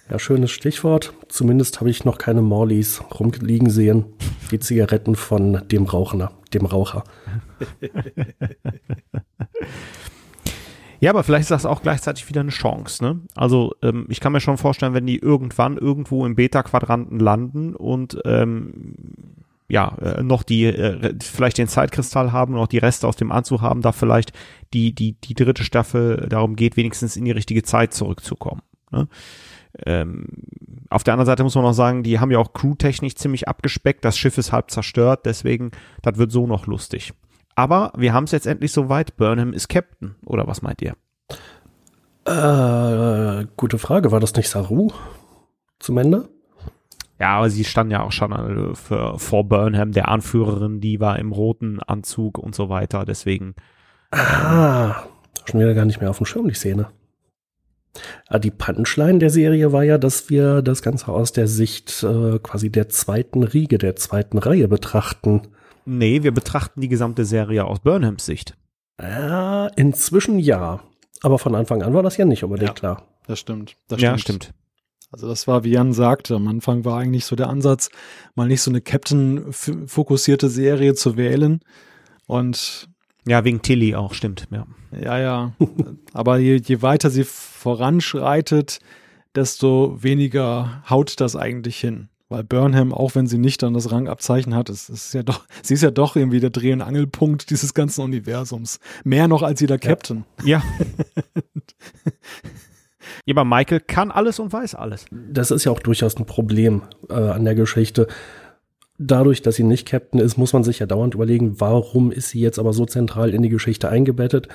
Ja, 0.09 0.19
schönes 0.19 0.51
Stichwort. 0.51 1.13
Zumindest 1.29 1.79
habe 1.79 1.89
ich 1.89 2.05
noch 2.05 2.17
keine 2.17 2.41
Morleys 2.41 3.01
rumliegen 3.19 3.69
sehen. 3.69 4.05
Die 4.51 4.59
Zigaretten 4.59 5.15
von 5.15 5.67
dem 5.69 5.85
Raucher, 5.85 6.31
dem 6.53 6.65
Raucher. 6.65 7.03
Ja, 10.99 11.11
aber 11.11 11.23
vielleicht 11.23 11.43
ist 11.43 11.51
das 11.51 11.65
auch 11.65 11.81
gleichzeitig 11.81 12.27
wieder 12.29 12.41
eine 12.41 12.49
Chance. 12.49 13.03
Ne? 13.03 13.21
Also 13.35 13.73
ähm, 13.81 14.05
ich 14.09 14.19
kann 14.19 14.31
mir 14.31 14.39
schon 14.39 14.57
vorstellen, 14.57 14.93
wenn 14.93 15.05
die 15.05 15.19
irgendwann 15.19 15.77
irgendwo 15.77 16.25
im 16.25 16.35
Beta-Quadranten 16.35 17.19
landen 17.19 17.75
und 17.75 18.19
ähm, 18.25 18.95
ja, 19.67 19.97
äh, 19.97 20.23
noch 20.23 20.43
die, 20.43 20.65
äh, 20.65 21.15
vielleicht 21.21 21.57
den 21.57 21.67
Zeitkristall 21.67 22.31
haben, 22.31 22.53
noch 22.53 22.67
die 22.67 22.77
Reste 22.77 23.07
aus 23.07 23.15
dem 23.15 23.31
Anzug 23.31 23.61
haben, 23.61 23.81
da 23.81 23.91
vielleicht 23.91 24.31
die, 24.73 24.93
die, 24.93 25.13
die 25.13 25.33
dritte 25.33 25.63
Staffel 25.63 26.27
darum 26.29 26.55
geht, 26.55 26.77
wenigstens 26.77 27.17
in 27.17 27.25
die 27.25 27.31
richtige 27.31 27.63
Zeit 27.63 27.93
zurückzukommen. 27.93 28.61
Ne? 28.91 29.07
Ähm, 29.85 30.27
auf 30.89 31.03
der 31.03 31.13
anderen 31.13 31.25
Seite 31.25 31.43
muss 31.43 31.55
man 31.55 31.65
auch 31.65 31.73
sagen, 31.73 32.03
die 32.03 32.19
haben 32.19 32.31
ja 32.31 32.37
auch 32.37 32.53
crewtechnisch 32.53 33.15
ziemlich 33.15 33.47
abgespeckt. 33.47 34.05
Das 34.05 34.17
Schiff 34.17 34.37
ist 34.37 34.51
halb 34.51 34.71
zerstört, 34.71 35.25
deswegen, 35.25 35.71
das 36.01 36.17
wird 36.17 36.31
so 36.31 36.47
noch 36.47 36.67
lustig. 36.67 37.13
Aber 37.55 37.93
wir 37.95 38.13
haben 38.13 38.25
es 38.25 38.31
jetzt 38.31 38.47
endlich 38.47 38.71
soweit. 38.71 39.15
Burnham 39.15 39.53
ist 39.53 39.69
Captain, 39.69 40.15
oder 40.25 40.45
was 40.47 40.61
meint 40.61 40.81
ihr? 40.81 40.95
Äh, 42.25 43.45
gute 43.55 43.77
Frage. 43.77 44.11
War 44.11 44.19
das 44.19 44.35
nicht 44.35 44.49
Saru 44.49 44.91
zum 45.79 45.97
Ende? 45.97 46.29
Ja, 47.19 47.37
aber 47.37 47.49
sie 47.49 47.63
stand 47.63 47.91
ja 47.91 48.03
auch 48.03 48.11
schon 48.11 48.31
äh, 48.33 48.75
für, 48.75 49.17
vor 49.19 49.47
Burnham, 49.47 49.93
der 49.93 50.09
Anführerin, 50.09 50.81
die 50.81 50.99
war 50.99 51.17
im 51.17 51.31
roten 51.31 51.79
Anzug 51.79 52.37
und 52.37 52.55
so 52.55 52.67
weiter. 52.67 53.05
Deswegen. 53.05 53.55
Ah, 54.11 55.03
schon 55.45 55.61
wieder 55.61 55.73
gar 55.73 55.85
nicht 55.85 56.01
mehr 56.01 56.09
auf 56.09 56.17
dem 56.17 56.25
Schirm, 56.25 56.47
die 56.47 56.55
Szene. 56.55 56.89
Ah, 58.27 58.39
die 58.39 58.51
Punchline 58.51 59.19
der 59.19 59.29
Serie 59.29 59.71
war 59.71 59.83
ja, 59.83 59.97
dass 59.97 60.29
wir 60.29 60.61
das 60.61 60.81
Ganze 60.81 61.07
aus 61.07 61.31
der 61.31 61.47
Sicht 61.47 62.03
äh, 62.03 62.39
quasi 62.39 62.69
der 62.69 62.89
zweiten 62.89 63.43
Riege, 63.43 63.77
der 63.77 63.95
zweiten 63.95 64.37
Reihe 64.37 64.67
betrachten. 64.67 65.43
Nee, 65.85 66.23
wir 66.23 66.31
betrachten 66.31 66.81
die 66.81 66.87
gesamte 66.89 67.25
Serie 67.25 67.65
aus 67.65 67.79
Burnhams 67.79 68.25
Sicht. 68.25 68.55
Ja, 68.99 69.67
inzwischen 69.75 70.39
ja. 70.39 70.81
Aber 71.21 71.39
von 71.39 71.55
Anfang 71.55 71.81
an 71.83 71.93
war 71.93 72.03
das 72.03 72.17
ja 72.17 72.25
nicht 72.25 72.43
unbedingt 72.43 72.69
Ja. 72.69 72.73
klar. 72.73 73.03
Das 73.27 73.39
stimmt. 73.39 73.75
Das 73.87 74.01
Ja, 74.01 74.17
stimmt. 74.17 74.53
Also 75.11 75.27
das 75.27 75.47
war, 75.47 75.63
wie 75.63 75.71
Jan 75.71 75.93
sagte, 75.93 76.35
am 76.35 76.47
Anfang 76.47 76.83
war 76.85 76.99
eigentlich 76.99 77.25
so 77.25 77.35
der 77.35 77.49
Ansatz, 77.49 77.89
mal 78.35 78.47
nicht 78.47 78.61
so 78.61 78.69
eine 78.71 78.81
Captain-fokussierte 78.81 80.49
Serie 80.49 80.93
zu 80.93 81.17
wählen. 81.17 81.61
Und 82.27 82.89
Ja, 83.27 83.43
wegen 83.43 83.61
Tilly 83.61 83.95
auch, 83.95 84.13
stimmt. 84.13 84.47
Ja. 84.51 84.65
ja, 84.99 85.17
ja. 85.19 85.53
Aber 86.13 86.37
je, 86.37 86.57
je 86.63 86.81
weiter 86.81 87.09
sie 87.09 87.23
voranschreitet, 87.23 88.79
desto 89.35 90.01
weniger 90.03 90.83
haut 90.89 91.19
das 91.19 91.35
eigentlich 91.35 91.77
hin. 91.79 92.09
Weil 92.35 92.43
Burnham, 92.43 92.93
auch 92.93 93.15
wenn 93.15 93.27
sie 93.27 93.37
nicht 93.37 93.63
dann 93.63 93.73
das 93.73 93.93
Rangabzeichen 93.93 94.55
hat, 94.55 94.69
es 94.69 94.89
ist 94.89 95.13
ja 95.13 95.23
doch, 95.23 95.45
sie 95.63 95.73
ist 95.73 95.83
ja 95.83 95.91
doch 95.91 96.17
irgendwie 96.17 96.41
der 96.41 96.49
Dreh- 96.49 96.73
und 96.73 96.81
Angelpunkt 96.81 97.49
dieses 97.49 97.73
ganzen 97.73 98.01
Universums. 98.01 98.81
Mehr 99.05 99.29
noch 99.29 99.41
als 99.41 99.61
jeder 99.61 99.77
Captain. 99.77 100.25
Ja. 100.43 100.61
ja, 103.25 103.33
aber 103.33 103.45
Michael 103.45 103.79
kann 103.79 104.11
alles 104.11 104.39
und 104.39 104.51
weiß 104.51 104.75
alles. 104.75 105.05
Das 105.11 105.49
ist 105.49 105.63
ja 105.63 105.71
auch 105.71 105.79
durchaus 105.79 106.17
ein 106.17 106.25
Problem 106.25 106.81
äh, 107.09 107.13
an 107.13 107.45
der 107.45 107.55
Geschichte. 107.55 108.07
Dadurch, 108.97 109.41
dass 109.41 109.55
sie 109.55 109.63
nicht 109.63 109.85
Captain 109.85 110.21
ist, 110.21 110.37
muss 110.37 110.53
man 110.53 110.63
sich 110.63 110.79
ja 110.79 110.85
dauernd 110.85 111.15
überlegen, 111.15 111.59
warum 111.59 112.13
ist 112.13 112.29
sie 112.29 112.39
jetzt 112.39 112.59
aber 112.59 112.71
so 112.71 112.85
zentral 112.85 113.33
in 113.33 113.41
die 113.41 113.49
Geschichte 113.49 113.89
eingebettet? 113.89 114.47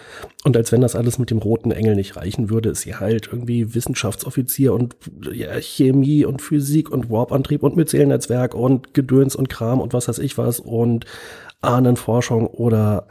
Und 0.45 0.57
als 0.57 0.72
wenn 0.72 0.80
das 0.80 0.97
alles 0.97 1.18
mit 1.18 1.30
dem 1.30 1.38
roten 1.38 1.72
Engel 1.72 1.95
nicht 1.95 2.16
reichen 2.16 2.49
würde, 2.49 2.70
ist 2.70 2.80
sie 2.80 2.95
halt 2.95 3.28
irgendwie 3.30 3.74
Wissenschaftsoffizier 3.74 4.72
und 4.72 4.97
ja, 5.30 5.61
Chemie 5.61 6.24
und 6.24 6.41
Physik 6.41 6.91
und 6.91 7.11
Warp-Antrieb 7.11 7.62
und 7.62 7.76
Myzelnetzwerk 7.76 8.55
und 8.55 8.95
Gedöns 8.95 9.36
und 9.36 9.51
Kram 9.51 9.78
und 9.78 9.93
was 9.93 10.09
weiß 10.09 10.18
ich 10.20 10.38
was 10.38 10.59
und 10.59 11.05
Ahnenforschung 11.61 12.47
oder 12.47 13.09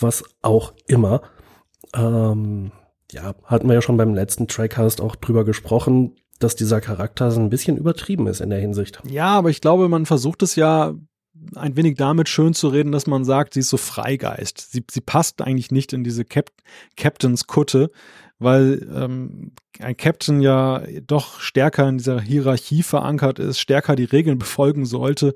was 0.00 0.24
auch 0.40 0.72
immer. 0.86 1.20
Ähm, 1.94 2.72
ja, 3.12 3.34
hatten 3.44 3.68
wir 3.68 3.74
ja 3.74 3.82
schon 3.82 3.98
beim 3.98 4.14
letzten 4.14 4.48
Trackcast 4.48 5.02
auch 5.02 5.16
drüber 5.16 5.44
gesprochen, 5.44 6.16
dass 6.38 6.56
dieser 6.56 6.80
Charakter 6.80 7.30
so 7.30 7.40
ein 7.40 7.50
bisschen 7.50 7.76
übertrieben 7.76 8.26
ist 8.26 8.40
in 8.40 8.50
der 8.50 8.60
Hinsicht. 8.60 9.00
Ja, 9.08 9.28
aber 9.28 9.50
ich 9.50 9.60
glaube, 9.60 9.88
man 9.88 10.06
versucht 10.06 10.42
es 10.42 10.56
ja 10.56 10.94
ein 11.54 11.76
wenig 11.76 11.96
damit 11.96 12.28
schön 12.28 12.54
zu 12.54 12.68
reden, 12.68 12.92
dass 12.92 13.06
man 13.06 13.24
sagt, 13.24 13.54
sie 13.54 13.60
ist 13.60 13.68
so 13.68 13.76
Freigeist. 13.76 14.72
Sie, 14.72 14.84
sie 14.90 15.00
passt 15.00 15.42
eigentlich 15.42 15.70
nicht 15.70 15.92
in 15.92 16.02
diese 16.02 16.24
Cap 16.24 16.50
Captains 16.96 17.46
Kutte, 17.46 17.90
weil 18.38 18.86
ähm, 18.94 19.52
ein 19.78 19.96
Captain 19.96 20.40
ja 20.40 20.82
doch 21.06 21.40
stärker 21.40 21.88
in 21.88 21.98
dieser 21.98 22.20
Hierarchie 22.20 22.82
verankert 22.82 23.38
ist, 23.38 23.60
stärker 23.60 23.96
die 23.96 24.04
Regeln 24.04 24.38
befolgen 24.38 24.86
sollte 24.86 25.34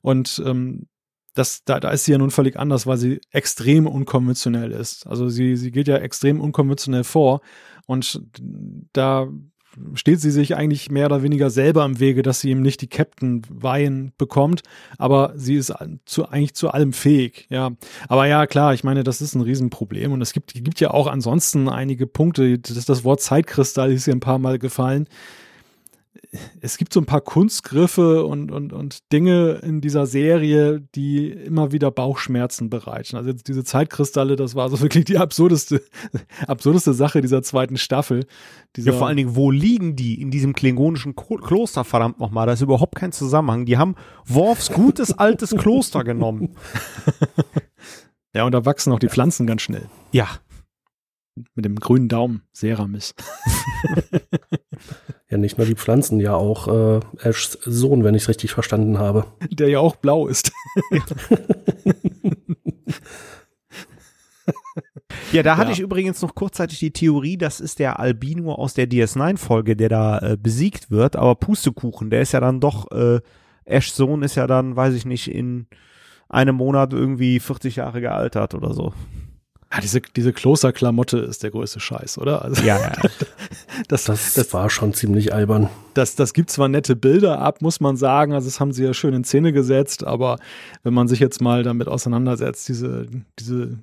und 0.00 0.42
ähm, 0.44 0.86
das, 1.34 1.64
da, 1.64 1.80
da 1.80 1.90
ist 1.90 2.04
sie 2.04 2.12
ja 2.12 2.18
nun 2.18 2.30
völlig 2.30 2.58
anders, 2.58 2.86
weil 2.86 2.98
sie 2.98 3.20
extrem 3.30 3.86
unkonventionell 3.86 4.70
ist. 4.70 5.06
Also 5.06 5.30
sie, 5.30 5.56
sie 5.56 5.70
geht 5.70 5.88
ja 5.88 5.96
extrem 5.96 6.42
unkonventionell 6.42 7.04
vor 7.04 7.40
und 7.86 8.22
da 8.92 9.28
steht 9.94 10.20
sie 10.20 10.30
sich 10.30 10.56
eigentlich 10.56 10.90
mehr 10.90 11.06
oder 11.06 11.22
weniger 11.22 11.50
selber 11.50 11.84
im 11.84 12.00
Wege, 12.00 12.22
dass 12.22 12.40
sie 12.40 12.50
eben 12.50 12.62
nicht 12.62 12.80
die 12.80 12.88
Captain-Weihen 12.88 14.12
bekommt, 14.18 14.62
aber 14.98 15.32
sie 15.36 15.54
ist 15.54 15.72
zu, 16.04 16.28
eigentlich 16.28 16.54
zu 16.54 16.70
allem 16.70 16.92
fähig, 16.92 17.46
ja. 17.50 17.70
Aber 18.08 18.26
ja, 18.26 18.46
klar, 18.46 18.74
ich 18.74 18.84
meine, 18.84 19.04
das 19.04 19.20
ist 19.20 19.34
ein 19.34 19.42
Riesenproblem 19.42 20.12
und 20.12 20.22
es 20.22 20.32
gibt, 20.32 20.52
gibt 20.54 20.80
ja 20.80 20.90
auch 20.90 21.06
ansonsten 21.06 21.68
einige 21.68 22.06
Punkte, 22.06 22.58
das, 22.58 22.84
das 22.84 23.04
Wort 23.04 23.20
Zeitkristall 23.20 23.92
ist 23.92 24.04
hier 24.04 24.14
ein 24.14 24.20
paar 24.20 24.38
Mal 24.38 24.58
gefallen. 24.58 25.08
Es 26.60 26.76
gibt 26.76 26.92
so 26.92 27.00
ein 27.00 27.06
paar 27.06 27.20
Kunstgriffe 27.20 28.24
und, 28.24 28.50
und, 28.50 28.72
und 28.72 29.12
Dinge 29.12 29.60
in 29.62 29.80
dieser 29.80 30.06
Serie, 30.06 30.80
die 30.94 31.30
immer 31.30 31.72
wieder 31.72 31.90
Bauchschmerzen 31.90 32.70
bereiten. 32.70 33.16
Also 33.16 33.30
jetzt 33.30 33.48
diese 33.48 33.64
Zeitkristalle, 33.64 34.36
das 34.36 34.54
war 34.54 34.68
so 34.68 34.80
wirklich 34.80 35.04
die 35.06 35.18
absurdeste, 35.18 35.82
absurdeste 36.46 36.92
Sache 36.92 37.20
dieser 37.22 37.42
zweiten 37.42 37.76
Staffel. 37.76 38.26
Dieser, 38.76 38.92
Ja, 38.92 38.98
vor 38.98 39.06
allen 39.06 39.16
Dingen, 39.16 39.36
wo 39.36 39.50
liegen 39.50 39.96
die 39.96 40.20
in 40.20 40.30
diesem 40.30 40.52
klingonischen 40.52 41.14
Ko 41.14 41.36
Kloster, 41.36 41.84
verdammt 41.84 42.20
nochmal? 42.20 42.46
Da 42.46 42.52
ist 42.52 42.62
überhaupt 42.62 42.94
kein 42.94 43.12
Zusammenhang. 43.12 43.64
Die 43.64 43.78
haben 43.78 43.94
Worfs 44.26 44.70
gutes 44.70 45.18
altes 45.18 45.50
Kloster 45.56 46.04
genommen. 46.04 46.56
ja, 48.34 48.44
und 48.44 48.52
da 48.52 48.64
wachsen 48.64 48.92
auch 48.92 48.98
die 48.98 49.08
Pflanzen 49.08 49.46
ganz 49.46 49.62
schnell. 49.62 49.88
Ja. 50.12 50.28
Mit 51.54 51.64
dem 51.64 51.76
grünen 51.76 52.08
Daumen. 52.08 52.42
Seramis. 52.52 53.14
Ja, 55.32 55.38
nicht 55.38 55.56
nur 55.56 55.66
die 55.66 55.74
Pflanzen, 55.76 56.20
ja 56.20 56.34
auch 56.34 56.68
äh, 56.68 57.00
Ashs 57.26 57.58
Sohn, 57.62 58.04
wenn 58.04 58.14
ich 58.14 58.22
es 58.24 58.28
richtig 58.28 58.52
verstanden 58.52 58.98
habe. 58.98 59.24
Der 59.50 59.68
ja 59.70 59.78
auch 59.78 59.96
blau 59.96 60.26
ist. 60.28 60.52
Ja, 65.32 65.42
da 65.42 65.56
hatte 65.56 65.68
Ja. 65.68 65.72
ich 65.72 65.80
übrigens 65.80 66.20
noch 66.20 66.34
kurzzeitig 66.34 66.78
die 66.80 66.90
Theorie, 66.90 67.38
das 67.38 67.60
ist 67.60 67.78
der 67.78 67.98
Albino 67.98 68.52
aus 68.54 68.74
der 68.74 68.86
DS9-Folge, 68.86 69.74
der 69.76 69.88
da 69.88 70.18
äh, 70.18 70.36
besiegt 70.36 70.90
wird, 70.90 71.16
aber 71.16 71.34
Pustekuchen, 71.36 72.10
der 72.10 72.20
ist 72.22 72.32
ja 72.32 72.40
dann 72.40 72.60
doch, 72.60 72.90
äh, 72.90 73.20
Ashs 73.64 73.96
Sohn 73.96 74.22
ist 74.22 74.34
ja 74.34 74.46
dann, 74.46 74.76
weiß 74.76 74.92
ich 74.94 75.06
nicht, 75.06 75.30
in 75.32 75.66
einem 76.28 76.56
Monat 76.56 76.92
irgendwie 76.92 77.40
40 77.40 77.76
Jahre 77.76 78.00
gealtert 78.02 78.54
oder 78.54 78.74
so. 78.74 78.92
Ja, 79.72 79.80
diese, 79.80 80.02
diese 80.02 80.34
Klosterklamotte 80.34 81.18
ist 81.18 81.42
der 81.42 81.50
größte 81.50 81.80
Scheiß, 81.80 82.18
oder? 82.18 82.42
Also, 82.42 82.62
Ja, 82.62 82.78
ja. 82.78 82.92
das, 83.88 84.04
Das, 84.04 84.34
das, 84.34 84.52
war 84.52 84.70
schon 84.70 84.94
ziemlich 84.94 85.32
albern. 85.32 85.68
das, 85.94 86.14
das 86.14 86.32
gibt 86.32 86.50
zwar 86.50 86.68
nette 86.68 86.96
Bilder 86.96 87.38
ab, 87.38 87.62
muss 87.62 87.80
man 87.80 87.96
sagen. 87.96 88.32
Also, 88.32 88.48
das 88.48 88.60
haben 88.60 88.72
sie 88.72 88.84
ja 88.84 88.94
schön 88.94 89.14
in 89.14 89.24
Szene 89.24 89.52
gesetzt, 89.52 90.04
aber 90.04 90.38
wenn 90.82 90.94
man 90.94 91.08
sich 91.08 91.20
jetzt 91.20 91.40
mal 91.40 91.62
damit 91.62 91.88
auseinandersetzt, 91.88 92.68
diese, 92.68 93.06
diese 93.38 93.78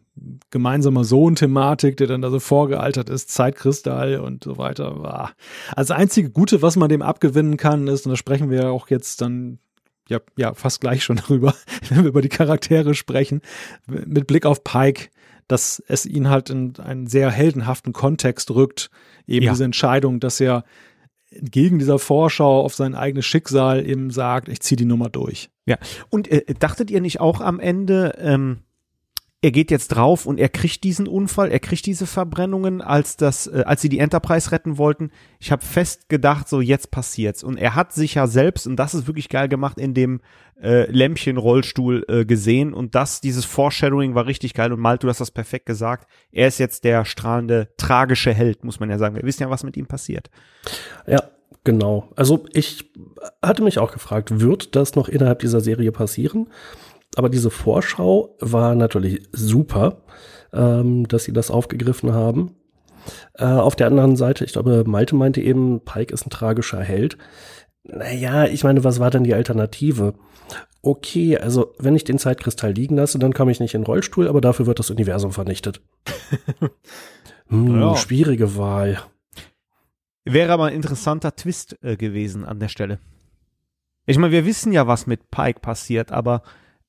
gemeinsame 0.49 1.03
Sohn-Thematik, 1.03 1.97
der 1.97 2.07
dann 2.07 2.21
da 2.21 2.29
so 2.29 2.39
vorgealtert 2.39 3.09
ist, 3.09 3.29
Zeitkristall 3.29 4.19
und 4.19 4.43
so 4.43 4.57
weiter. 4.57 5.01
War. 5.01 5.33
Also, 5.75 5.93
das 5.93 5.99
einzige 5.99 6.29
Gute, 6.29 6.61
was 6.61 6.75
man 6.75 6.89
dem 6.89 7.01
abgewinnen 7.01 7.57
kann, 7.57 7.87
ist, 7.87 8.05
und 8.05 8.11
da 8.11 8.15
sprechen 8.15 8.49
wir 8.49 8.63
ja 8.63 8.69
auch 8.69 8.89
jetzt 8.89 9.21
dann 9.21 9.59
ja, 10.09 10.19
ja, 10.37 10.53
fast 10.53 10.81
gleich 10.81 11.03
schon 11.03 11.17
darüber, 11.27 11.53
wenn 11.87 12.03
wir 12.03 12.09
über 12.09 12.21
die 12.21 12.29
Charaktere 12.29 12.95
sprechen, 12.95 13.41
mit 13.87 14.27
Blick 14.27 14.45
auf 14.45 14.63
Pike, 14.63 15.09
dass 15.49 15.83
es 15.87 16.05
ihn 16.05 16.29
halt 16.29 16.49
in 16.49 16.73
einen 16.77 17.07
sehr 17.07 17.29
heldenhaften 17.31 17.91
Kontext 17.91 18.51
rückt, 18.51 18.89
eben 19.27 19.45
Ja. 19.45 19.51
diese 19.51 19.65
Entscheidung, 19.65 20.21
dass 20.21 20.39
er 20.39 20.63
entgegen 21.31 21.77
dieser 21.79 21.99
Vorschau 21.99 22.61
auf 22.63 22.73
sein 22.73 22.95
eigenes 22.95 23.25
Schicksal 23.25 23.85
eben 23.85 24.09
sagt, 24.11 24.47
ich 24.47 24.61
ziehe 24.61 24.77
die 24.77 24.85
Nummer 24.85 25.09
durch. 25.09 25.49
Und 26.09 26.27
äh, 26.29 26.43
dachtet 26.57 26.89
ihr 26.89 27.01
nicht 27.01 27.19
auch 27.19 27.41
am 27.41 27.59
Ende, 27.59 28.15
ähm, 28.19 28.59
er 29.41 29.51
geht 29.51 29.71
jetzt 29.71 29.89
drauf 29.89 30.25
und 30.25 30.37
er 30.37 30.49
kriegt 30.49 30.83
diesen 30.83 31.07
Unfall, 31.07 31.49
er 31.49 31.59
kriegt 31.59 31.85
diese 31.85 32.05
Verbrennungen, 32.05 32.81
als 32.81 33.15
das, 33.15 33.47
äh, 33.47 33.63
als 33.65 33.81
sie 33.81 33.87
die 33.87 33.99
Enterprise 33.99 34.51
retten 34.51 34.77
wollten. 34.77 35.11
Ich 35.39 35.51
habe 35.51 35.63
fest 35.63 36.09
gedacht, 36.09 36.49
so 36.49 36.59
jetzt 36.59 36.91
passiert's. 36.91 37.43
Und 37.43 37.57
er 37.57 37.75
hat 37.75 37.93
sich 37.93 38.15
ja 38.15 38.27
selbst, 38.27 38.67
und 38.67 38.75
das 38.75 38.93
ist 38.93 39.07
wirklich 39.07 39.29
geil 39.29 39.47
gemacht, 39.47 39.77
in 39.79 39.93
dem 39.93 40.19
äh, 40.61 40.91
Lämpchen-Rollstuhl 40.91 42.05
äh, 42.09 42.25
gesehen. 42.25 42.73
Und 42.73 42.95
das, 42.95 43.21
dieses 43.21 43.45
Foreshadowing 43.45 44.13
war 44.13 44.25
richtig 44.25 44.53
geil. 44.53 44.73
Und 44.73 44.81
Malte, 44.81 45.07
du 45.07 45.09
hast 45.09 45.21
das 45.21 45.31
perfekt 45.31 45.65
gesagt. 45.65 46.09
Er 46.33 46.49
ist 46.49 46.59
jetzt 46.59 46.83
der 46.83 47.05
strahlende, 47.05 47.69
tragische 47.77 48.33
Held, 48.33 48.65
muss 48.65 48.81
man 48.81 48.89
ja 48.89 48.97
sagen. 48.97 49.15
Wir 49.15 49.23
wissen 49.23 49.43
ja, 49.43 49.49
was 49.49 49.63
mit 49.63 49.77
ihm 49.77 49.85
passiert. 49.85 50.29
Ja, 51.07 51.23
genau. 51.63 52.09
Also 52.17 52.45
ich 52.51 52.91
hatte 53.41 53.63
mich 53.63 53.79
auch 53.79 53.93
gefragt, 53.93 54.41
wird 54.41 54.75
das 54.75 54.95
noch 54.95 55.07
innerhalb 55.07 55.39
dieser 55.39 55.61
Serie 55.61 55.93
passieren? 55.93 56.49
Aber 57.15 57.29
diese 57.29 57.49
Vorschau 57.49 58.35
war 58.39 58.75
natürlich 58.75 59.23
super, 59.31 60.03
ähm, 60.53 61.07
dass 61.07 61.23
sie 61.23 61.33
das 61.33 61.51
aufgegriffen 61.51 62.13
haben. 62.13 62.55
Äh, 63.33 63.45
auf 63.45 63.75
der 63.75 63.87
anderen 63.87 64.15
Seite, 64.15 64.45
ich 64.45 64.53
glaube, 64.53 64.83
Malte 64.85 65.15
meinte 65.15 65.41
eben, 65.41 65.81
Pike 65.83 66.13
ist 66.13 66.25
ein 66.25 66.29
tragischer 66.29 66.81
Held. 66.81 67.17
Naja, 67.83 68.45
ich 68.45 68.63
meine, 68.63 68.83
was 68.83 68.99
war 68.99 69.09
denn 69.09 69.23
die 69.23 69.33
Alternative? 69.33 70.13
Okay, 70.81 71.37
also 71.37 71.73
wenn 71.79 71.95
ich 71.95 72.03
den 72.03 72.19
Zeitkristall 72.19 72.71
liegen 72.71 72.95
lasse, 72.95 73.19
dann 73.19 73.33
komme 73.33 73.51
ich 73.51 73.59
nicht 73.59 73.73
in 73.73 73.81
den 73.81 73.85
Rollstuhl, 73.85 74.27
aber 74.27 74.41
dafür 74.41 74.65
wird 74.65 74.79
das 74.79 74.89
Universum 74.91 75.31
vernichtet. 75.31 75.81
hm, 77.47 77.81
Ja. 77.81 77.95
Schwierige 77.95 78.55
Wahl. 78.55 78.99
Wäre 80.25 80.53
aber 80.53 80.65
ein 80.65 80.75
interessanter 80.75 81.35
Twist 81.35 81.77
äh, 81.81 81.97
gewesen 81.97 82.45
an 82.45 82.59
der 82.59 82.67
Stelle. 82.67 82.99
Ich 84.05 84.17
meine, 84.17 84.31
wir 84.31 84.45
wissen 84.45 84.71
ja, 84.71 84.87
was 84.87 85.07
mit 85.07 85.31
Pike 85.31 85.59
passiert, 85.59 86.11
aber 86.11 86.43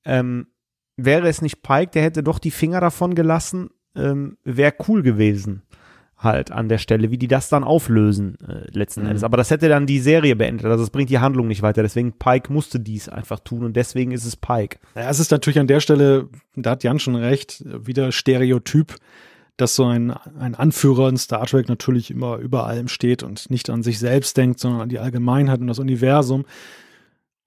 ähm, 0.04 0.48
wäre 0.96 1.28
es 1.28 1.42
nicht 1.42 1.62
Pike, 1.62 1.92
der 1.92 2.02
hätte 2.02 2.22
doch 2.22 2.38
die 2.38 2.50
Finger 2.50 2.80
davon 2.80 3.14
gelassen, 3.14 3.70
ähm, 3.94 4.36
wäre 4.44 4.74
cool 4.88 5.02
gewesen 5.02 5.62
halt 6.22 6.52
an 6.52 6.68
der 6.68 6.78
Stelle, 6.78 7.10
wie 7.10 7.18
die 7.18 7.28
das 7.28 7.48
dann 7.48 7.64
auflösen 7.64 8.36
äh, 8.46 8.66
letzten 8.76 9.02
Mhm. 9.02 9.06
Endes. 9.08 9.24
Aber 9.24 9.36
das 9.36 9.50
hätte 9.50 9.68
dann 9.68 9.86
die 9.86 10.00
Serie 10.00 10.36
beendet, 10.36 10.66
also 10.66 10.84
es 10.84 10.90
bringt 10.90 11.10
die 11.10 11.18
Handlung 11.18 11.48
nicht 11.48 11.62
weiter. 11.62 11.82
Deswegen 11.82 12.12
Pike 12.18 12.52
musste 12.52 12.78
dies 12.78 13.08
einfach 13.08 13.40
tun 13.40 13.64
und 13.64 13.74
deswegen 13.74 14.12
ist 14.12 14.24
es 14.24 14.36
Pike. 14.36 14.78
Ja, 14.94 15.08
es 15.08 15.18
ist 15.18 15.30
natürlich 15.30 15.58
an 15.58 15.66
der 15.66 15.80
Stelle, 15.80 16.28
da 16.56 16.70
hat 16.70 16.84
Jan 16.84 16.98
schon 16.98 17.16
recht, 17.16 17.64
wieder 17.64 18.12
Stereotyp, 18.12 18.96
dass 19.56 19.74
so 19.74 19.86
ein, 19.86 20.10
ein 20.10 20.54
Anführer 20.54 21.08
in 21.08 21.16
Star 21.16 21.46
Trek 21.46 21.68
natürlich 21.68 22.10
immer 22.10 22.36
über 22.36 22.66
allem 22.66 22.88
steht 22.88 23.22
und 23.22 23.50
nicht 23.50 23.70
an 23.70 23.82
sich 23.82 23.98
selbst 23.98 24.36
denkt, 24.36 24.60
sondern 24.60 24.82
an 24.82 24.88
die 24.88 24.98
Allgemeinheit 24.98 25.60
und 25.60 25.66
das 25.66 25.78
Universum. 25.78 26.44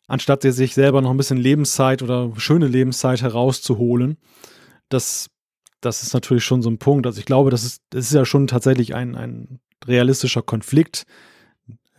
Anstatt 0.07 0.43
sich 0.43 0.73
selber 0.73 1.01
noch 1.01 1.11
ein 1.11 1.17
bisschen 1.17 1.37
Lebenszeit 1.37 2.01
oder 2.01 2.31
schöne 2.37 2.67
Lebenszeit 2.67 3.21
herauszuholen. 3.21 4.17
Das, 4.89 5.29
das 5.81 6.03
ist 6.03 6.13
natürlich 6.13 6.43
schon 6.43 6.61
so 6.61 6.69
ein 6.69 6.77
Punkt. 6.77 7.07
Also 7.07 7.19
ich 7.19 7.25
glaube, 7.25 7.49
das 7.49 7.63
ist, 7.63 7.81
das 7.89 8.05
ist 8.05 8.13
ja 8.13 8.25
schon 8.25 8.47
tatsächlich 8.47 8.93
ein, 8.95 9.15
ein 9.15 9.59
realistischer 9.85 10.41
Konflikt. 10.41 11.05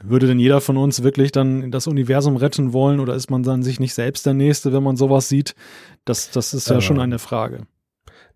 Würde 0.03 0.27
denn 0.27 0.39
jeder 0.39 0.61
von 0.61 0.77
uns 0.77 1.03
wirklich 1.03 1.33
dann 1.33 1.71
das 1.71 1.87
Universum 1.87 2.37
retten 2.37 2.75
wollen 2.75 3.01
oder 3.01 3.15
ist 3.15 3.31
man 3.31 3.43
dann 3.43 3.63
sich 3.63 3.81
nicht 3.81 3.95
selbst 3.95 4.27
der 4.27 4.35
Nächste, 4.35 4.73
wenn 4.75 4.83
man 4.83 4.97
sowas 4.97 5.31
sieht? 5.31 5.55
Das, 6.05 6.31
das 6.31 6.53
ist 6.53 6.69
ja 6.69 6.77
Äh. 6.77 6.81
schon 6.83 7.01
eine 7.01 7.19
Frage. 7.19 7.67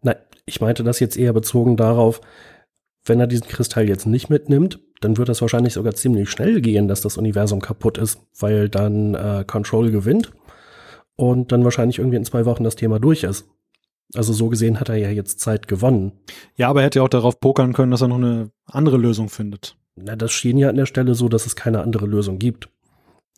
Nein, 0.01 0.17
ich 0.47 0.63
meinte 0.63 0.83
das 0.83 0.99
jetzt 0.99 1.19
eher 1.19 1.35
bezogen 1.35 1.77
darauf, 1.77 2.23
wenn 3.09 3.21
er 3.21 3.27
diesen 3.27 3.49
Kristall 3.49 3.89
jetzt 3.89 4.07
nicht 4.07 4.31
mitnimmt, 4.31 4.81
dann 5.01 5.17
wird 5.17 5.29
das 5.29 5.41
wahrscheinlich 5.41 5.75
sogar 5.75 5.95
ziemlich 5.95 6.31
schnell 6.31 6.61
gehen, 6.61 6.89
dass 6.89 7.01
das 7.01 7.17
Universum 7.17 7.61
kaputt 7.61 7.99
ist, 7.99 8.21
weil 8.39 8.69
dann 8.69 9.15
äh, 9.15 9.45
Control 9.47 9.91
gewinnt 9.91 10.33
und 11.17 11.53
dann 11.53 11.65
wahrscheinlich 11.65 11.99
irgendwie 11.99 12.17
in 12.17 12.25
zwei 12.25 12.45
Wochen 12.45 12.65
das 12.65 12.77
Thema 12.77 12.99
durch 12.99 13.25
ist. 13.25 13.49
Also 14.15 14.33
so 14.33 14.49
gesehen 14.49 14.81
hat 14.81 14.89
er 14.89 14.97
ja 14.97 15.11
jetzt 15.11 15.41
Zeit 15.41 15.69
gewonnen. 15.69 16.13
Ja, 16.57 16.69
aber 16.69 16.81
er 16.81 16.87
hätte 16.87 17.01
ja 17.01 17.03
auch 17.05 17.11
darauf 17.11 17.41
pokern 17.41 17.75
können, 17.75 17.91
dass 17.91 18.01
er 18.01 18.09
noch 18.09 18.17
eine 18.17 18.51
andere 18.65 18.97
Lösung 18.97 19.29
findet. 19.29 19.77
Na, 19.97 20.17
das 20.17 20.33
schien 20.33 20.57
ja 20.57 20.71
an 20.71 20.77
der 20.77 20.87
Stelle 20.87 21.15
so, 21.15 21.29
dass 21.29 21.45
es 21.45 21.57
keine 21.57 21.83
andere 21.83 22.07
Lösung 22.07 22.39
gibt. 22.39 22.71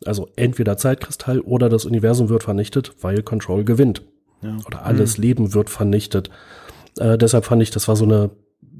Also 0.05 0.29
entweder 0.35 0.77
Zeitkristall 0.77 1.41
oder 1.41 1.69
das 1.69 1.85
Universum 1.85 2.29
wird 2.29 2.43
vernichtet, 2.43 2.93
weil 3.01 3.21
Control 3.21 3.63
gewinnt. 3.63 4.03
Ja. 4.41 4.57
Oder 4.65 4.85
alles 4.85 5.17
Leben 5.17 5.53
wird 5.53 5.69
vernichtet. 5.69 6.29
Äh, 6.97 7.17
deshalb 7.17 7.45
fand 7.45 7.61
ich, 7.61 7.71
das 7.71 7.87
war 7.87 7.95
so 7.95 8.05
eine 8.05 8.31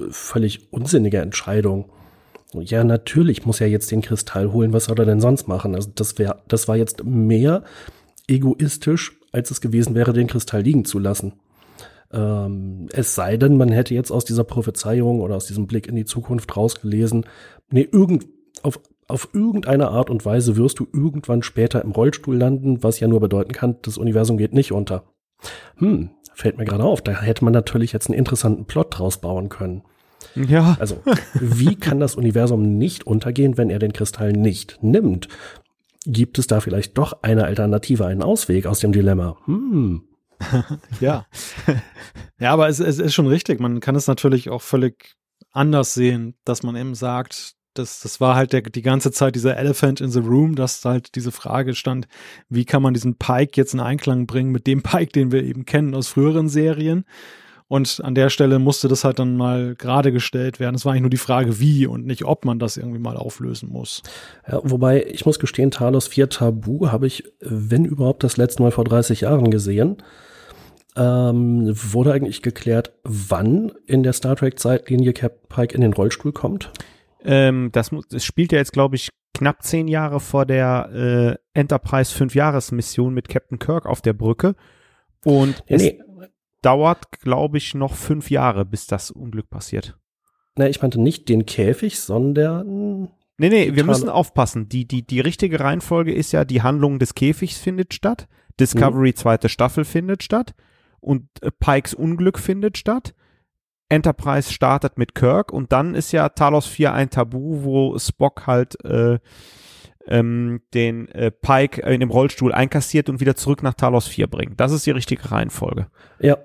völlig 0.10 0.72
unsinnige 0.72 1.20
Entscheidung. 1.20 1.92
Ja, 2.54 2.84
natürlich 2.84 3.46
muss 3.46 3.62
er 3.62 3.68
jetzt 3.68 3.92
den 3.92 4.02
Kristall 4.02 4.52
holen. 4.52 4.74
Was 4.74 4.86
soll 4.86 5.00
er 5.00 5.06
denn 5.06 5.22
sonst 5.22 5.48
machen? 5.48 5.76
Also 5.76 5.90
das 5.94 6.18
wäre, 6.18 6.42
das 6.48 6.68
war 6.68 6.76
jetzt 6.76 7.04
mehr 7.04 7.64
egoistisch, 8.28 9.18
als 9.32 9.52
es 9.52 9.62
gewesen 9.62 9.96
wäre, 9.96 10.14
den 10.14 10.28
Kristall 10.28 10.62
liegen 10.62 10.86
zu 10.86 11.00
lassen. 11.00 11.34
Ähm, 12.12 12.88
es 12.92 13.16
sei 13.16 13.38
denn, 13.38 13.58
man 13.58 13.70
hätte 13.70 13.94
jetzt 13.94 14.12
aus 14.12 14.26
dieser 14.26 14.44
Prophezeiung 14.44 15.22
oder 15.22 15.36
aus 15.36 15.46
diesem 15.46 15.68
Blick 15.68 15.88
in 15.88 15.96
die 15.96 16.06
Zukunft 16.06 16.56
rausgelesen, 16.56 17.26
nee, 17.72 17.88
irgend, 17.90 18.28
auf, 18.64 18.80
auf 19.08 19.30
irgendeine 19.34 19.90
Art 19.90 20.10
und 20.10 20.26
Weise 20.26 20.58
wirst 20.58 20.80
du 20.80 20.88
irgendwann 20.92 21.44
später 21.44 21.82
im 21.84 21.92
Rollstuhl 21.92 22.38
landen, 22.38 22.84
was 22.84 23.00
ja 23.00 23.08
nur 23.08 23.22
bedeuten 23.22 23.54
kann, 23.54 23.78
das 23.82 23.98
Universum 23.98 24.38
geht 24.38 24.54
nicht 24.54 24.74
unter. 24.74 25.06
Hm, 25.78 26.10
fällt 26.34 26.58
mir 26.58 26.66
gerade 26.66 26.84
auf, 26.84 27.02
da 27.02 27.22
hätte 27.22 27.44
man 27.44 27.54
natürlich 27.54 27.92
jetzt 27.94 28.10
einen 28.10 28.18
interessanten 28.18 28.66
Plot 28.66 28.98
draus 28.98 29.20
bauen 29.20 29.50
können. 29.50 29.84
Ja. 30.36 30.78
Also, 30.80 31.02
wie 31.34 31.76
kann 31.76 32.00
das 32.00 32.16
Universum 32.16 32.78
nicht 32.78 33.06
untergehen, 33.06 33.58
wenn 33.58 33.70
er 33.70 33.80
den 33.80 33.94
Kristall 33.94 34.34
nicht 34.34 34.80
nimmt? 34.82 35.28
Gibt 36.06 36.40
es 36.40 36.48
da 36.48 36.62
vielleicht 36.62 36.98
doch 36.98 37.22
eine 37.22 37.46
Alternative, 37.46 38.06
einen 38.06 38.24
Ausweg 38.24 38.66
aus 38.66 38.80
dem 38.80 38.92
Dilemma? 38.92 39.38
Hm. 39.46 40.04
Ja. 41.00 41.28
ja, 42.40 42.52
aber 42.52 42.68
es, 42.68 42.80
es 42.80 42.98
ist 42.98 43.14
schon 43.14 43.28
richtig. 43.28 43.60
Man 43.60 43.80
kann 43.80 43.96
es 43.96 44.08
natürlich 44.08 44.50
auch 44.50 44.62
völlig 44.62 45.16
anders 45.52 45.94
sehen, 45.94 46.36
dass 46.46 46.64
man 46.64 46.76
eben 46.76 46.96
sagt, 46.96 47.54
das, 47.74 48.02
das 48.02 48.20
war 48.20 48.36
halt 48.36 48.54
der, 48.54 48.62
die 48.62 48.82
ganze 48.82 49.12
Zeit 49.12 49.36
dieser 49.36 49.58
Elephant 49.58 50.02
in 50.02 50.12
the 50.12 50.20
Room, 50.20 50.56
dass 50.56 50.84
halt 50.84 51.16
diese 51.16 51.32
Frage 51.32 51.74
stand, 51.74 52.08
wie 52.50 52.66
kann 52.66 52.82
man 52.82 52.94
diesen 52.94 53.16
Pike 53.16 53.54
jetzt 53.56 53.74
in 53.74 53.80
Einklang 53.80 54.28
bringen 54.28 54.52
mit 54.52 54.68
dem 54.68 54.82
Pike, 54.84 55.12
den 55.12 55.32
wir 55.32 55.44
eben 55.44 55.66
kennen 55.66 55.96
aus 55.96 56.08
früheren 56.08 56.50
Serien. 56.50 57.06
Und 57.72 58.02
an 58.04 58.16
der 58.16 58.30
Stelle 58.30 58.60
musste 58.60 58.90
das 58.90 59.06
halt 59.06 59.18
dann 59.18 59.38
mal 59.38 59.76
gerade 59.76 60.12
gestellt 60.12 60.60
werden. 60.60 60.76
Es 60.76 60.84
war 60.84 60.92
eigentlich 60.92 61.04
nur 61.04 61.10
die 61.10 61.16
Frage, 61.16 61.58
wie 61.62 61.88
und 61.88 62.06
nicht, 62.06 62.26
ob 62.26 62.44
man 62.44 62.60
das 62.60 62.76
irgendwie 62.76 63.00
mal 63.00 63.16
auflösen 63.16 63.70
muss. 63.70 64.04
Ja, 64.46 64.60
wobei, 64.62 65.06
ich 65.06 65.26
muss 65.26 65.40
gestehen, 65.40 65.72
Talos 65.72 66.08
4 66.08 66.28
Tabu 66.28 66.92
habe 66.92 67.08
ich, 67.08 67.24
wenn 67.40 67.86
überhaupt, 67.86 68.26
das 68.26 68.36
letzte 68.36 68.62
Mal 68.62 68.72
vor 68.72 68.84
30 68.84 69.22
Jahren 69.22 69.50
gesehen. 69.52 70.04
Ähm, 70.98 71.72
wurde 71.74 72.12
eigentlich 72.12 72.42
geklärt, 72.42 72.92
wann 73.06 73.72
in 73.86 74.04
der 74.04 74.12
Star 74.12 74.36
Trek-Zeitlinie 74.36 75.14
Captain 75.14 75.48
Pike 75.48 75.74
in 75.74 75.80
den 75.80 75.94
Rollstuhl 75.94 76.34
kommt? 76.34 76.72
Ähm, 77.24 77.70
das, 77.72 77.92
das 78.10 78.24
spielt 78.24 78.52
ja 78.52 78.58
jetzt, 78.58 78.74
glaube 78.74 78.96
ich, 78.96 79.10
knapp 79.34 79.64
zehn 79.64 79.88
Jahre 79.88 80.20
vor 80.20 80.46
der 80.46 81.38
äh, 81.54 81.60
Enterprise 81.60 82.14
Fünf-Jahres-Mission 82.14 83.14
mit 83.14 83.30
Captain 83.30 83.60
Kirk 83.60 83.86
auf 83.86 84.02
der 84.02 84.14
Brücke. 84.14 84.56
Und 85.24 85.64
Nee, 85.70 85.76
es 85.76 85.82
nee, 85.84 86.00
dauert, 86.62 87.20
glaube 87.22 87.58
ich, 87.58 87.74
noch 87.74 87.96
fünf 87.96 88.30
Jahre, 88.30 88.66
bis 88.66 88.88
das 88.88 89.12
Unglück 89.12 89.50
passiert. 89.50 89.98
nee, 90.58 90.68
ich 90.68 90.82
meinte 90.82 91.00
nicht 91.00 91.30
den 91.30 91.46
Käfig, 91.46 92.00
sondern 92.00 93.10
Nee, 93.38 93.50
nee, 93.50 93.76
wir 93.76 93.84
müssen 93.84 94.10
aufpassen. 94.10 94.70
Die, 94.70 94.88
die, 94.88 95.02
die 95.02 95.20
richtige 95.20 95.60
Reihenfolge 95.60 96.14
ist 96.14 96.32
ja, 96.32 96.46
die 96.46 96.62
Handlung 96.62 97.00
des 97.00 97.16
Käfigs 97.16 97.58
findet 97.58 97.96
statt, 97.96 98.28
Discovery 98.60 99.16
zweite 99.16 99.50
Staffel 99.50 99.84
findet 99.84 100.22
statt 100.22 100.54
und 101.00 101.28
äh, 101.42 101.50
Pikes 101.50 101.96
Unglück 101.96 102.38
findet 102.38 102.78
statt. 102.78 103.16
Enterprise 103.92 104.52
startet 104.52 104.98
mit 104.98 105.16
Kirk 105.16 105.52
und 105.52 105.72
dann 105.72 105.96
ist 105.96 106.12
ja 106.12 106.30
Talos 106.30 106.66
4 106.66 106.94
ein 106.94 107.10
Tabu, 107.10 107.64
wo 107.64 107.98
Spock 108.00 108.48
halt 108.48 108.84
äh, 108.86 109.20
ähm, 110.08 110.62
den 110.74 111.08
äh, 111.10 111.32
Pike 111.32 111.84
äh, 111.84 111.94
in 111.94 112.00
dem 112.00 112.10
Rollstuhl 112.10 112.54
einkassiert 112.54 113.10
und 113.10 113.20
wieder 113.20 113.36
zurück 113.36 113.64
nach 113.64 113.74
Talos 113.74 114.08
4 114.08 114.28
bringt. 114.28 114.60
Das 114.60 114.72
ist 114.72 114.86
die 114.86 114.92
richtige 114.92 115.32
Reihenfolge. 115.32 115.88
Ja, 116.20 116.38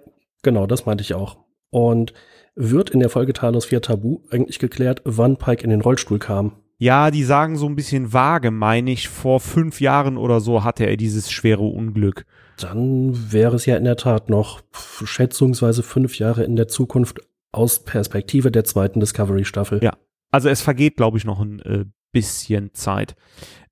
genau, 0.43 0.67
das 0.67 0.87
meinte 0.87 1.03
ich 1.03 1.15
auch. 1.15 1.39
Und 1.71 2.13
wird 2.55 2.91
in 2.91 3.01
der 3.01 3.11
Folge 3.11 3.33
Talos 3.33 3.67
4 3.67 3.83
Tabu 3.83 4.21
eigentlich 4.31 4.59
geklärt, 4.59 5.03
wann 5.05 5.37
Pike 5.37 5.63
in 5.63 5.71
den 5.71 5.81
Rollstuhl 5.81 6.19
kam? 6.19 6.53
Ja, 6.79 7.11
die 7.11 7.25
sagen 7.25 7.57
so 7.57 7.67
ein 7.67 7.77
bisschen 7.77 8.13
vage, 8.13 8.51
meine 8.51 8.91
ich, 8.91 9.09
vor 9.09 9.41
fünf 9.41 9.81
Jahren 9.81 10.19
oder 10.19 10.41
so 10.41 10.63
hatte 10.63 10.85
er 10.85 10.97
dieses 10.97 11.31
schwere 11.31 11.63
Unglück. 11.63 12.27
Dann 12.59 13.33
wäre 13.33 13.57
es 13.57 13.67
ja 13.67 13.77
in 13.77 13.85
der 13.85 13.97
Tat 13.97 14.29
noch 14.29 14.61
schätzungsweise 15.05 15.83
fünf 15.83 16.19
Jahre 16.19 16.45
in 16.45 16.57
der 16.57 16.69
Zukunft 16.69 17.21
aus 17.57 17.85
Perspektive 17.85 18.51
der 18.51 18.65
zweiten 18.65 19.01
Discovery-Staffel. 19.01 19.83
Ja. 19.83 19.97
Also 20.31 20.49
es 20.49 20.61
vergeht, 20.61 20.97
glaube 20.97 21.19
ich, 21.19 21.25
noch 21.25 21.41
ein 21.41 21.61
äh, 21.61 21.85
bisschen 22.13 22.75
Zeit. 22.75 23.17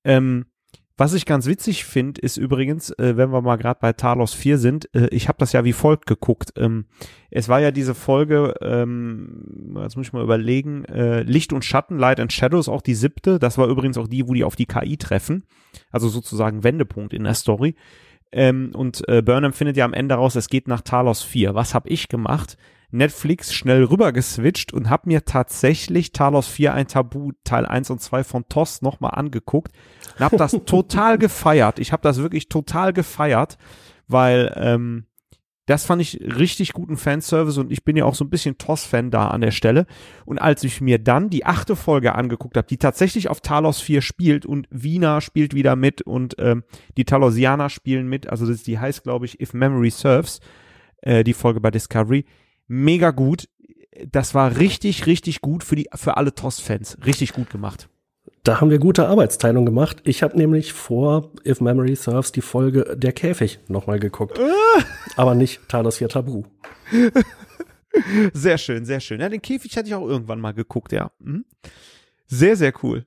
Ähm, 0.05 0.47
was 0.97 1.13
ich 1.13 1.27
ganz 1.27 1.47
witzig 1.47 1.85
finde, 1.85 2.21
ist 2.21 2.37
übrigens, 2.37 2.91
äh, 2.91 3.17
wenn 3.17 3.31
wir 3.31 3.43
mal 3.43 3.57
gerade 3.57 3.81
bei 3.81 3.93
Talos 3.93 4.33
4 4.33 4.59
sind, 4.59 4.95
äh, 4.95 5.09
ich 5.09 5.27
habe 5.27 5.39
das 5.39 5.53
ja 5.53 5.65
wie 5.65 5.73
folgt 5.73 6.07
geguckt. 6.07 6.53
Ähm, 6.57 6.87
es 7.31 7.49
war 7.49 7.61
ja 7.61 7.73
diese 7.73 7.95
Folge, 7.97 8.55
ähm, 8.61 9.77
jetzt 9.83 9.97
muss 9.97 10.07
ich 10.07 10.13
mal 10.13 10.23
überlegen, 10.23 10.85
äh, 10.85 11.23
Licht 11.23 11.53
und 11.53 11.65
Schatten, 11.65 11.99
Light 11.99 12.21
and 12.21 12.33
Shadows, 12.33 12.69
auch 12.69 12.81
die 12.81 12.95
siebte. 12.95 13.41
Das 13.41 13.59
war 13.59 13.67
übrigens 13.67 13.99
auch 13.99 14.07
die, 14.07 14.29
wo 14.29 14.35
die 14.35 14.45
auf 14.45 14.55
die 14.55 14.67
KI 14.67 14.97
treffen. 14.97 15.45
Also 15.91 16.09
sozusagen 16.09 16.63
Wendepunkt 16.63 17.13
in 17.13 17.25
der 17.25 17.35
Story. 17.35 17.75
Ähm, 18.31 18.71
und 18.75 19.07
äh, 19.09 19.21
Burnham 19.21 19.53
findet 19.53 19.77
ja 19.77 19.85
am 19.85 19.95
Ende 19.95 20.15
raus, 20.15 20.37
es 20.37 20.49
geht 20.49 20.69
nach 20.69 20.83
Talos 20.83 21.23
4. 21.23 21.57
Was 21.57 21.75
habe 21.75 21.89
ich 21.89 22.09
gemacht? 22.09 22.57
Netflix 22.91 23.53
schnell 23.53 23.85
rüber 23.85 24.13
geswitcht 24.13 24.73
und 24.73 24.91
habe 24.91 25.09
mir 25.09 25.25
tatsächlich 25.25 26.13
Talos 26.13 26.47
4 26.49 26.75
ein 26.75 26.87
Tabu 26.87 27.33
Teil 27.45 27.67
1 27.67 27.91
und 27.91 28.01
2 28.01 28.25
von 28.25 28.49
TOS 28.49 28.83
nochmal 28.83 29.13
angeguckt 29.15 29.73
und 30.19 30.25
habe 30.25 30.37
das 30.37 30.53
total 30.67 31.19
gefeiert. 31.19 31.79
Ich 31.79 31.93
habe 31.93 32.03
das 32.03 32.19
wirklich 32.19 32.49
total 32.49 32.93
gefeiert, 32.93 33.59
weil 34.07 34.53
ähm, 34.57 35.07
das 35.67 35.87
fand 35.87 36.03
ich 36.03 36.21
richtig 36.21 36.75
guten 36.75 36.97
Fanservice 36.97 37.59
und 37.59 37.73
ich 37.73 37.85
bin 37.85 37.97
ja 37.97 38.05
auch 38.05 38.15
so 38.15 38.25
ein 38.25 38.31
bisschen 38.31 38.59
TOS-Fan 38.59 39.11
da 39.11 39.29
an 39.29 39.41
der 39.41 39.51
Stelle. 39.51 39.87
Und 40.27 40.39
als 40.39 40.63
ich 40.63 40.83
mir 40.83 40.99
dann 40.99 41.31
die 41.31 41.47
achte 41.47 41.75
Folge 41.75 42.15
angeguckt 42.15 42.57
habe, 42.57 42.67
die 42.67 42.77
tatsächlich 42.77 43.31
auf 43.31 43.41
Talos 43.41 43.81
4 43.81 44.03
spielt 44.03 44.45
und 44.45 44.69
Wiener 44.71 45.23
spielt 45.23 45.55
wieder 45.55 45.75
mit 45.75 46.03
und 46.03 46.37
ähm, 46.39 46.65
die 46.99 47.07
Talosianer 47.07 47.71
spielen 47.71 48.09
mit, 48.09 48.29
also 48.29 48.47
das, 48.47 48.63
die 48.63 48.79
heißt, 48.79 49.05
glaube 49.05 49.25
ich, 49.25 49.41
If 49.41 49.55
Memory 49.55 49.91
Serves, 49.91 50.41
äh, 51.01 51.25
die 51.25 51.33
Folge 51.33 51.61
bei 51.61 51.71
Discovery, 51.71 52.27
mega 52.67 53.11
gut. 53.11 53.49
Das 54.11 54.35
war 54.35 54.59
richtig, 54.59 55.07
richtig 55.07 55.41
gut 55.41 55.63
für 55.63 55.77
die, 55.77 55.89
für 55.95 56.17
alle 56.17 56.35
TOS-Fans. 56.35 56.99
Richtig 57.07 57.33
gut 57.33 57.51
gemacht. 57.51 57.89
Da 58.43 58.61
haben 58.61 58.71
wir 58.71 58.79
gute 58.79 59.09
Arbeitsteilung 59.09 59.65
gemacht. 59.65 60.03
Ich 60.05 60.23
habe 60.23 60.37
nämlich 60.37 60.73
vor 60.73 61.31
If 61.47 61.61
Memory 61.61 61.95
Serves 61.97 62.33
die 62.33 62.43
Folge 62.43 62.97
Der 62.97 63.13
Käfig 63.13 63.59
nochmal 63.69 63.99
geguckt. 63.99 64.39
Aber 65.17 65.35
nicht 65.35 65.69
Talos 65.69 65.99
4 65.99 66.09
Tabu. 66.09 66.45
Sehr 68.33 68.59
schön, 68.59 68.85
sehr 68.85 69.01
schön. 69.01 69.21
Ja, 69.21 69.29
den 69.29 69.41
Käfig 69.41 69.77
hatte 69.77 69.89
ich 69.89 69.95
auch 69.95 70.07
irgendwann 70.07 70.41
mal 70.41 70.53
geguckt, 70.53 70.93
ja. 70.93 71.11
Mhm. 71.21 71.45
Sehr, 72.27 72.57
sehr 72.57 72.73
cool. 72.83 73.07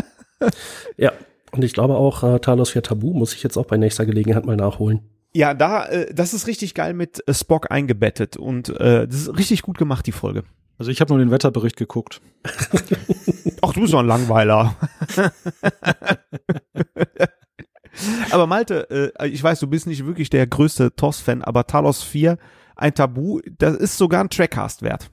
ja, 0.96 1.12
und 1.52 1.62
ich 1.62 1.72
glaube 1.72 1.94
auch, 1.94 2.22
äh, 2.22 2.38
Talos 2.40 2.70
4 2.70 2.82
Tabu 2.82 3.12
muss 3.14 3.34
ich 3.34 3.42
jetzt 3.42 3.56
auch 3.56 3.66
bei 3.66 3.76
nächster 3.76 4.06
Gelegenheit 4.06 4.44
mal 4.44 4.56
nachholen. 4.56 5.00
Ja, 5.36 5.52
da, 5.52 5.86
äh, 5.86 6.14
das 6.14 6.32
ist 6.32 6.46
richtig 6.46 6.74
geil 6.74 6.94
mit 6.94 7.26
äh, 7.26 7.34
Spock 7.34 7.70
eingebettet 7.70 8.36
und 8.36 8.68
äh, 8.68 9.06
das 9.06 9.22
ist 9.22 9.36
richtig 9.36 9.62
gut 9.62 9.78
gemacht, 9.78 10.06
die 10.06 10.12
Folge. 10.12 10.44
Also 10.78 10.90
ich 10.90 11.00
habe 11.00 11.12
nur 11.12 11.18
den 11.18 11.30
Wetterbericht 11.30 11.76
geguckt. 11.76 12.20
Ach, 13.62 13.72
du 13.72 13.80
bist 13.80 13.92
doch 13.92 14.00
ein 14.00 14.06
Langweiler. 14.06 14.76
aber 18.30 18.46
Malte, 18.46 19.12
äh, 19.18 19.28
ich 19.28 19.42
weiß, 19.42 19.60
du 19.60 19.66
bist 19.66 19.86
nicht 19.86 20.06
wirklich 20.06 20.30
der 20.30 20.46
größte 20.46 20.94
TOS-Fan, 20.94 21.42
aber 21.42 21.66
Talos 21.66 22.02
4, 22.02 22.38
ein 22.76 22.94
Tabu, 22.94 23.40
das 23.58 23.76
ist 23.76 23.98
sogar 23.98 24.22
ein 24.22 24.30
Trackcast 24.30 24.82
wert. 24.82 25.10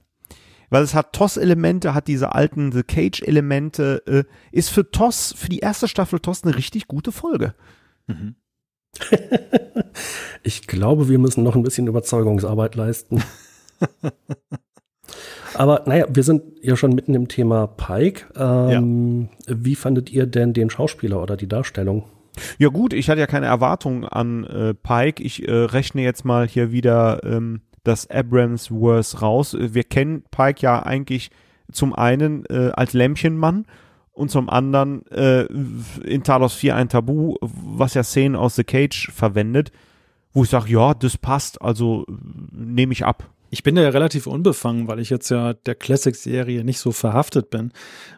Weil 0.69 0.84
es 0.84 0.93
hat 0.93 1.13
TOS-Elemente, 1.13 1.93
hat 1.93 2.07
diese 2.07 2.34
alten 2.34 2.72
The 2.72 2.84
Cage-Elemente, 2.84 4.03
äh, 4.05 4.24
ist 4.51 4.69
für 4.69 4.89
TOS, 4.89 5.34
für 5.38 5.49
die 5.49 5.59
erste 5.59 5.88
Staffel 5.88 6.19
TOS 6.19 6.43
eine 6.43 6.55
richtig 6.55 6.88
gute 6.88 7.11
Folge. 7.11 7.55
Mhm. 8.07 8.36
ich 10.44 10.68
glaube, 10.68 11.10
wir 11.10 11.20
müssen 11.20 11.44
noch 11.44 11.56
ein 11.56 11.64
bisschen 11.64 11.88
Überzeugungsarbeit 11.88 12.76
leisten. 12.76 13.24
Aber 15.54 15.84
naja, 15.86 16.06
wir 16.10 16.24
sind 16.24 16.44
ja 16.62 16.76
schon 16.76 16.96
mitten 16.96 17.14
im 17.14 17.28
Thema 17.28 17.68
Pike. 17.68 18.26
Ähm, 18.36 19.30
ja. 19.48 19.56
Wie 19.58 19.76
fandet 19.76 20.10
ihr 20.12 20.26
denn 20.26 20.54
den 20.54 20.70
Schauspieler 20.70 21.22
oder 21.22 21.36
die 21.36 21.48
Darstellung? 21.48 22.06
Ja 22.58 22.70
gut, 22.70 22.94
ich 22.94 23.10
hatte 23.10 23.20
ja 23.20 23.28
keine 23.28 23.48
Erwartungen 23.48 24.06
an 24.06 24.46
äh, 24.46 24.74
Pike. 24.74 25.22
Ich 25.22 25.48
äh, 25.48 25.52
rechne 25.52 26.02
jetzt 26.04 26.24
mal 26.24 26.48
hier 26.48 26.72
wieder 26.72 27.22
ähm, 27.26 27.62
das 27.84 28.10
Abrams 28.10 28.72
Worth 28.72 29.22
raus. 29.22 29.56
Wir 29.60 29.84
kennen 29.84 30.24
Pike 30.32 30.62
ja 30.62 30.84
eigentlich 30.84 31.32
zum 31.72 31.94
einen 31.94 32.46
äh, 32.46 32.72
als 32.74 32.94
Lämpchenmann 32.94 33.66
und 34.22 34.30
zum 34.30 34.49
anderen 34.49 35.05
äh, 35.07 35.45
in 36.05 36.24
Talos 36.24 36.53
4 36.53 36.76
ein 36.76 36.89
Tabu, 36.89 37.36
was 37.41 37.95
ja 37.95 38.03
Szenen 38.03 38.36
aus 38.36 38.55
The 38.55 38.63
Cage 38.63 39.11
verwendet, 39.11 39.72
wo 40.32 40.43
ich 40.43 40.49
sage, 40.51 40.72
ja, 40.72 40.93
das 40.93 41.17
passt, 41.17 41.59
also 41.61 42.05
nehme 42.51 42.93
ich 42.93 43.03
ab. 43.03 43.28
Ich 43.49 43.63
bin 43.63 43.76
da 43.76 43.82
ja 43.82 43.89
relativ 43.89 44.28
unbefangen, 44.28 44.88
weil 44.88 44.99
ich 44.99 45.09
jetzt 45.09 45.30
ja 45.30 45.53
der 45.53 45.76
Classic-Serie 45.76 46.63
nicht 46.63 46.80
so 46.80 46.91
verhaftet 46.91 47.49
bin, 47.49 47.74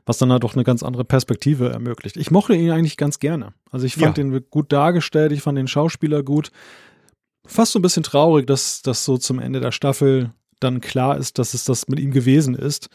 was 0.06 0.18
dann 0.18 0.32
halt 0.32 0.44
doch 0.44 0.56
eine 0.56 0.66
ganz 0.66 0.84
andere 0.84 1.06
Perspektive 1.06 1.70
ermöglicht. 1.70 2.18
Ich 2.18 2.30
mochte 2.30 2.54
ihn 2.54 2.70
eigentlich 2.70 2.98
ganz 2.98 3.20
gerne. 3.20 3.54
Also 3.72 3.86
ich 3.86 3.96
fand 3.96 4.18
ja. 4.18 4.26
ihn 4.26 4.46
gut 4.52 4.72
dargestellt, 4.74 5.32
ich 5.32 5.42
fand 5.42 5.58
den 5.58 5.68
Schauspieler 5.68 6.22
gut. 6.22 6.52
Fast 7.46 7.72
so 7.72 7.80
ein 7.80 7.82
bisschen 7.82 8.04
traurig, 8.04 8.46
dass 8.46 8.82
das 8.84 9.06
so 9.06 9.18
zum 9.18 9.40
Ende 9.40 9.62
der 9.62 9.72
Staffel 9.72 10.32
dann 10.60 10.82
klar 10.82 11.18
ist, 11.18 11.40
dass 11.40 11.54
es 11.54 11.64
das 11.64 11.88
mit 11.88 12.00
ihm 12.00 12.12
gewesen 12.12 12.56
ist. 12.56 12.90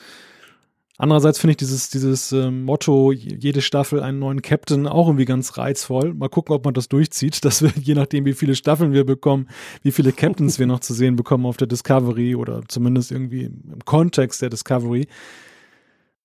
Andererseits 1.00 1.38
finde 1.38 1.52
ich 1.52 1.58
dieses, 1.58 1.90
dieses 1.90 2.32
äh, 2.32 2.50
Motto, 2.50 3.12
jede 3.12 3.62
Staffel 3.62 4.02
einen 4.02 4.18
neuen 4.18 4.42
Captain, 4.42 4.88
auch 4.88 5.06
irgendwie 5.06 5.26
ganz 5.26 5.56
reizvoll. 5.56 6.12
Mal 6.12 6.28
gucken, 6.28 6.52
ob 6.56 6.64
man 6.64 6.74
das 6.74 6.88
durchzieht, 6.88 7.44
dass 7.44 7.62
wir, 7.62 7.70
je 7.80 7.94
nachdem, 7.94 8.24
wie 8.24 8.32
viele 8.32 8.56
Staffeln 8.56 8.92
wir 8.92 9.04
bekommen, 9.04 9.48
wie 9.82 9.92
viele 9.92 10.12
Captains 10.12 10.58
wir 10.58 10.66
noch 10.66 10.80
zu 10.80 10.94
sehen 10.94 11.14
bekommen 11.14 11.46
auf 11.46 11.56
der 11.56 11.68
Discovery 11.68 12.34
oder 12.34 12.62
zumindest 12.66 13.12
irgendwie 13.12 13.44
im 13.44 13.78
Kontext 13.84 14.42
der 14.42 14.50
Discovery. 14.50 15.06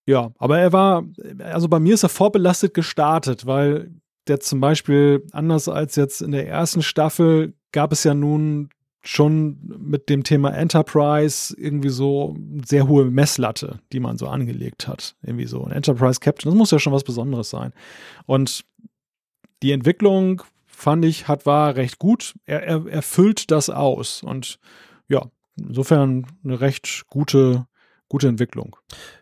Ja, 0.07 0.31
aber 0.39 0.57
er 0.59 0.73
war, 0.73 1.05
also 1.39 1.69
bei 1.69 1.79
mir 1.79 1.93
ist 1.93 2.03
er 2.03 2.09
vorbelastet 2.09 2.73
gestartet, 2.73 3.45
weil 3.45 3.91
der 4.27 4.39
zum 4.39 4.59
Beispiel, 4.59 5.25
anders 5.31 5.69
als 5.69 5.95
jetzt 5.95 6.21
in 6.21 6.31
der 6.31 6.47
ersten 6.47 6.81
Staffel, 6.81 7.53
gab 7.71 7.91
es 7.91 8.03
ja 8.03 8.15
nun 8.15 8.69
schon 9.03 9.57
mit 9.79 10.09
dem 10.09 10.23
Thema 10.23 10.51
Enterprise 10.55 11.53
irgendwie 11.57 11.89
so 11.89 12.37
sehr 12.65 12.87
hohe 12.87 13.05
Messlatte, 13.05 13.79
die 13.91 13.99
man 13.99 14.17
so 14.17 14.27
angelegt 14.27 14.87
hat. 14.87 15.15
Irgendwie 15.21 15.45
so 15.45 15.63
ein 15.63 15.71
Enterprise 15.71 16.21
Captain, 16.21 16.49
das 16.49 16.57
muss 16.57 16.71
ja 16.71 16.79
schon 16.79 16.93
was 16.93 17.03
Besonderes 17.03 17.49
sein. 17.49 17.73
Und 18.25 18.63
die 19.61 19.73
Entwicklung, 19.73 20.41
fand 20.65 21.03
ich, 21.03 21.27
hat 21.27 21.45
war 21.45 21.75
recht 21.75 21.99
gut. 21.99 22.33
Er, 22.45 22.63
er, 22.63 22.85
er 22.87 23.03
das 23.47 23.69
aus. 23.69 24.23
Und 24.23 24.57
ja, 25.09 25.25
insofern 25.57 26.25
eine 26.43 26.61
recht 26.61 27.03
gute, 27.07 27.65
gute 28.07 28.29
Entwicklung. 28.29 28.77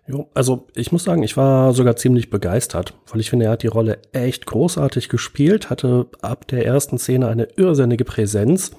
Jo, 0.08 0.30
also 0.36 0.68
ich 0.76 0.92
muss 0.92 1.04
sagen, 1.04 1.24
ich 1.24 1.38
war 1.38 1.74
sogar 1.74 1.96
ziemlich 1.96 2.30
begeistert, 2.30 2.94
weil 3.10 3.20
ich 3.20 3.32
finde, 3.32 3.46
er 3.46 3.52
hat 3.52 3.64
die 3.64 3.68
Rolle 3.68 4.00
echt 4.12 4.46
großartig 4.46 5.10
gespielt, 5.10 5.72
hatte 5.72 6.08
ab 6.22 6.48
der 6.48 6.66
ersten 6.66 7.00
Szene 7.00 7.28
eine 7.28 7.48
irrsinnige 7.56 8.06
Präsenz 8.06 8.72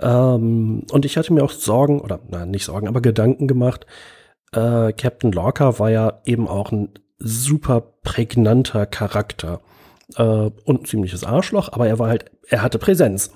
ähm, 0.00 0.84
und 0.90 1.04
ich 1.04 1.16
hatte 1.16 1.32
mir 1.32 1.44
auch 1.44 1.50
Sorgen, 1.50 2.00
oder 2.00 2.20
na, 2.28 2.46
nicht 2.46 2.64
Sorgen, 2.64 2.88
aber 2.88 3.00
Gedanken 3.00 3.46
gemacht. 3.46 3.86
Äh, 4.52 4.92
Captain 4.92 5.32
Lorca 5.32 5.78
war 5.78 5.90
ja 5.90 6.20
eben 6.24 6.48
auch 6.48 6.72
ein 6.72 6.90
super 7.18 7.80
prägnanter 8.02 8.86
Charakter. 8.86 9.60
Äh, 10.16 10.22
und 10.22 10.82
ein 10.82 10.84
ziemliches 10.84 11.24
Arschloch, 11.24 11.72
aber 11.72 11.86
er 11.86 11.98
war 11.98 12.08
halt, 12.08 12.30
er 12.48 12.62
hatte 12.62 12.78
Präsenz. 12.78 13.32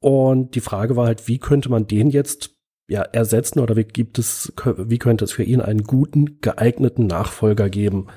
Und 0.00 0.54
die 0.54 0.60
Frage 0.60 0.96
war 0.96 1.06
halt, 1.06 1.28
wie 1.28 1.38
könnte 1.38 1.68
man 1.68 1.86
den 1.86 2.10
jetzt 2.10 2.50
ja, 2.88 3.02
ersetzen 3.02 3.60
oder 3.60 3.76
wie 3.76 3.84
gibt 3.84 4.18
es, 4.18 4.52
wie 4.76 4.98
könnte 4.98 5.24
es 5.24 5.32
für 5.32 5.44
ihn 5.44 5.60
einen 5.60 5.84
guten, 5.84 6.40
geeigneten 6.40 7.06
Nachfolger 7.06 7.70
geben? 7.70 8.08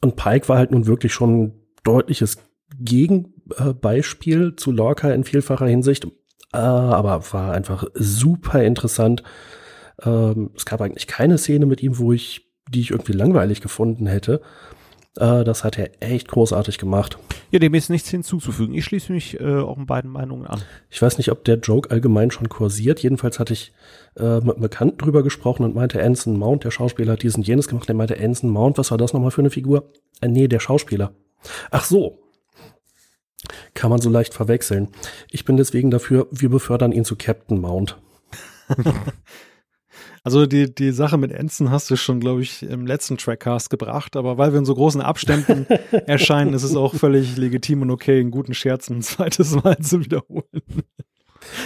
Und 0.00 0.16
Pike 0.16 0.48
war 0.48 0.58
halt 0.58 0.72
nun 0.72 0.86
wirklich 0.86 1.12
schon 1.12 1.42
ein 1.42 1.62
deutliches 1.84 2.38
Gegenbeispiel 3.56 4.56
zu 4.56 4.72
Lorca 4.72 5.10
in 5.12 5.24
vielfacher 5.24 5.66
Hinsicht, 5.66 6.06
äh, 6.52 6.58
aber 6.58 7.22
war 7.32 7.52
einfach 7.52 7.84
super 7.94 8.62
interessant. 8.62 9.22
Ähm, 10.02 10.50
es 10.56 10.64
gab 10.64 10.80
eigentlich 10.80 11.06
keine 11.06 11.38
Szene 11.38 11.66
mit 11.66 11.82
ihm, 11.82 11.98
wo 11.98 12.12
ich, 12.12 12.50
die 12.68 12.80
ich 12.80 12.90
irgendwie 12.90 13.12
langweilig 13.12 13.60
gefunden 13.60 14.06
hätte. 14.06 14.40
Äh, 15.16 15.44
das 15.44 15.64
hat 15.64 15.78
er 15.78 15.90
echt 16.00 16.28
großartig 16.28 16.78
gemacht. 16.78 17.18
Ja, 17.50 17.58
dem 17.58 17.74
ist 17.74 17.90
nichts 17.90 18.08
hinzuzufügen. 18.08 18.74
Ich 18.74 18.84
schließe 18.86 19.12
mich 19.12 19.38
äh, 19.38 19.58
auch 19.58 19.76
in 19.76 19.84
beiden 19.84 20.10
Meinungen 20.10 20.46
an. 20.46 20.62
Ich 20.88 21.02
weiß 21.02 21.18
nicht, 21.18 21.30
ob 21.30 21.44
der 21.44 21.58
Joke 21.58 21.90
allgemein 21.90 22.30
schon 22.30 22.48
kursiert. 22.48 23.00
Jedenfalls 23.00 23.38
hatte 23.38 23.52
ich 23.52 23.72
äh, 24.16 24.36
mit 24.36 24.54
einem 24.54 24.62
Bekannten 24.62 24.98
drüber 24.98 25.22
gesprochen 25.22 25.64
und 25.64 25.74
meinte, 25.74 26.02
Anson 26.02 26.38
Mount, 26.38 26.64
der 26.64 26.70
Schauspieler, 26.70 27.12
hat 27.12 27.22
diesen 27.22 27.42
jenes 27.42 27.68
gemacht. 27.68 27.88
Der 27.88 27.94
meinte, 27.94 28.18
Anson 28.18 28.50
Mount, 28.50 28.78
was 28.78 28.90
war 28.90 28.98
das 28.98 29.12
nochmal 29.12 29.30
für 29.30 29.42
eine 29.42 29.50
Figur? 29.50 29.92
Äh, 30.22 30.28
nee, 30.28 30.48
der 30.48 30.60
Schauspieler. 30.60 31.12
Ach 31.70 31.84
so, 31.84 32.22
kann 33.74 33.90
man 33.90 34.00
so 34.00 34.10
leicht 34.10 34.34
verwechseln. 34.34 34.88
Ich 35.30 35.44
bin 35.44 35.56
deswegen 35.56 35.90
dafür, 35.90 36.28
wir 36.30 36.48
befördern 36.48 36.92
ihn 36.92 37.04
zu 37.04 37.16
Captain 37.16 37.60
Mount. 37.60 37.98
Also 40.24 40.46
die, 40.46 40.72
die 40.72 40.92
Sache 40.92 41.18
mit 41.18 41.32
Ensign 41.32 41.70
hast 41.70 41.90
du 41.90 41.96
schon, 41.96 42.20
glaube 42.20 42.42
ich, 42.42 42.62
im 42.62 42.86
letzten 42.86 43.18
Trackcast 43.18 43.70
gebracht, 43.70 44.16
aber 44.16 44.38
weil 44.38 44.52
wir 44.52 44.60
in 44.60 44.64
so 44.64 44.74
großen 44.74 45.00
Abständen 45.00 45.66
erscheinen, 46.06 46.54
ist 46.54 46.62
es 46.62 46.76
auch 46.76 46.94
völlig 46.94 47.36
legitim 47.36 47.82
und 47.82 47.90
okay, 47.90 48.20
einen 48.20 48.30
guten 48.30 48.54
Scherz 48.54 48.88
ein 48.88 49.02
zweites 49.02 49.56
Mal 49.64 49.78
zu 49.78 50.00
wiederholen. 50.00 50.62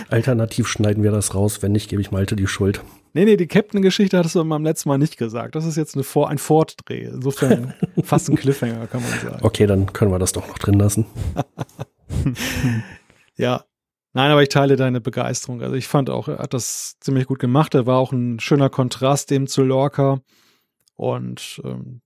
Alternativ 0.09 0.69
schneiden 0.69 1.03
wir 1.03 1.11
das 1.11 1.35
raus, 1.35 1.61
wenn 1.61 1.73
nicht, 1.73 1.91
gebe 1.91 2.01
ich 2.01 2.11
Malte 2.11 2.35
die 2.35 2.47
Schuld. 2.47 2.83
Nee, 3.13 3.27
nee, 3.27 3.37
die 3.37 3.47
Captain-Geschichte 3.47 4.17
hattest 4.17 4.35
du 4.35 4.43
beim 4.43 4.65
letzten 4.65 4.89
Mal 4.89 4.97
nicht 4.97 5.19
gesagt. 5.19 5.55
Das 5.55 5.67
ist 5.67 5.77
jetzt 5.77 5.95
eine 5.95 6.05
Vor 6.05 6.31
ein 6.31 6.39
Fortdreh. 6.39 7.05
Insofern 7.05 7.75
fast 8.03 8.31
ein 8.31 8.37
Cliffhanger, 8.37 8.87
kann 8.87 9.03
man 9.03 9.21
sagen. 9.21 9.39
Okay, 9.43 9.67
dann 9.67 9.93
können 9.93 10.11
wir 10.11 10.19
das 10.19 10.33
doch 10.33 10.49
noch 10.49 10.59
drin 10.59 10.79
lassen. 10.79 11.05
ja. 13.37 13.65
Nein, 14.13 14.31
aber 14.31 14.43
ich 14.43 14.49
teile 14.49 14.77
deine 14.77 15.01
Begeisterung. 15.03 15.61
Also 15.61 15.75
ich 15.75 15.89
fand 15.89 16.09
auch, 16.09 16.29
er 16.29 16.39
hat 16.39 16.55
das 16.55 16.99
ziemlich 17.01 17.27
gut 17.27 17.39
gemacht. 17.39 17.75
Er 17.75 17.87
war 17.87 17.99
auch 17.99 18.13
ein 18.13 18.41
schöner 18.41 18.71
Kontrast 18.71 19.31
dem 19.31 19.47
zu 19.47 19.63
Lorca. 19.63 20.21
Und 20.95 21.61
ähm, 21.65 22.01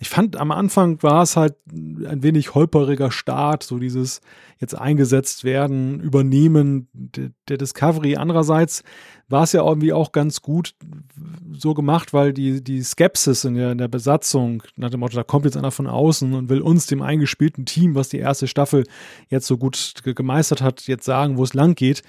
ich 0.00 0.08
fand 0.08 0.36
am 0.36 0.50
Anfang 0.50 1.02
war 1.02 1.22
es 1.22 1.36
halt 1.36 1.54
ein 1.68 2.22
wenig 2.22 2.54
holperiger 2.54 3.12
Start, 3.12 3.62
so 3.62 3.78
dieses 3.78 4.20
jetzt 4.58 4.74
eingesetzt 4.74 5.44
werden, 5.44 6.00
übernehmen 6.00 6.88
der, 6.92 7.58
Discovery. 7.58 8.16
Andererseits 8.16 8.82
war 9.28 9.44
es 9.44 9.52
ja 9.52 9.64
irgendwie 9.64 9.92
auch 9.92 10.10
ganz 10.10 10.42
gut 10.42 10.74
so 11.52 11.74
gemacht, 11.74 12.12
weil 12.12 12.32
die, 12.32 12.62
die 12.62 12.82
Skepsis 12.82 13.44
in 13.44 13.54
der, 13.54 13.72
in 13.72 13.78
der 13.78 13.88
Besatzung 13.88 14.64
nach 14.76 14.90
dem 14.90 15.00
Motto, 15.00 15.16
da 15.16 15.22
kommt 15.22 15.44
jetzt 15.44 15.56
einer 15.56 15.70
von 15.70 15.86
außen 15.86 16.34
und 16.34 16.48
will 16.48 16.60
uns, 16.60 16.86
dem 16.86 17.02
eingespielten 17.02 17.64
Team, 17.64 17.94
was 17.94 18.08
die 18.08 18.18
erste 18.18 18.48
Staffel 18.48 18.84
jetzt 19.28 19.46
so 19.46 19.56
gut 19.56 19.94
gemeistert 20.04 20.60
hat, 20.60 20.86
jetzt 20.88 21.04
sagen, 21.04 21.36
wo 21.36 21.44
es 21.44 21.54
lang 21.54 21.74
geht, 21.74 22.02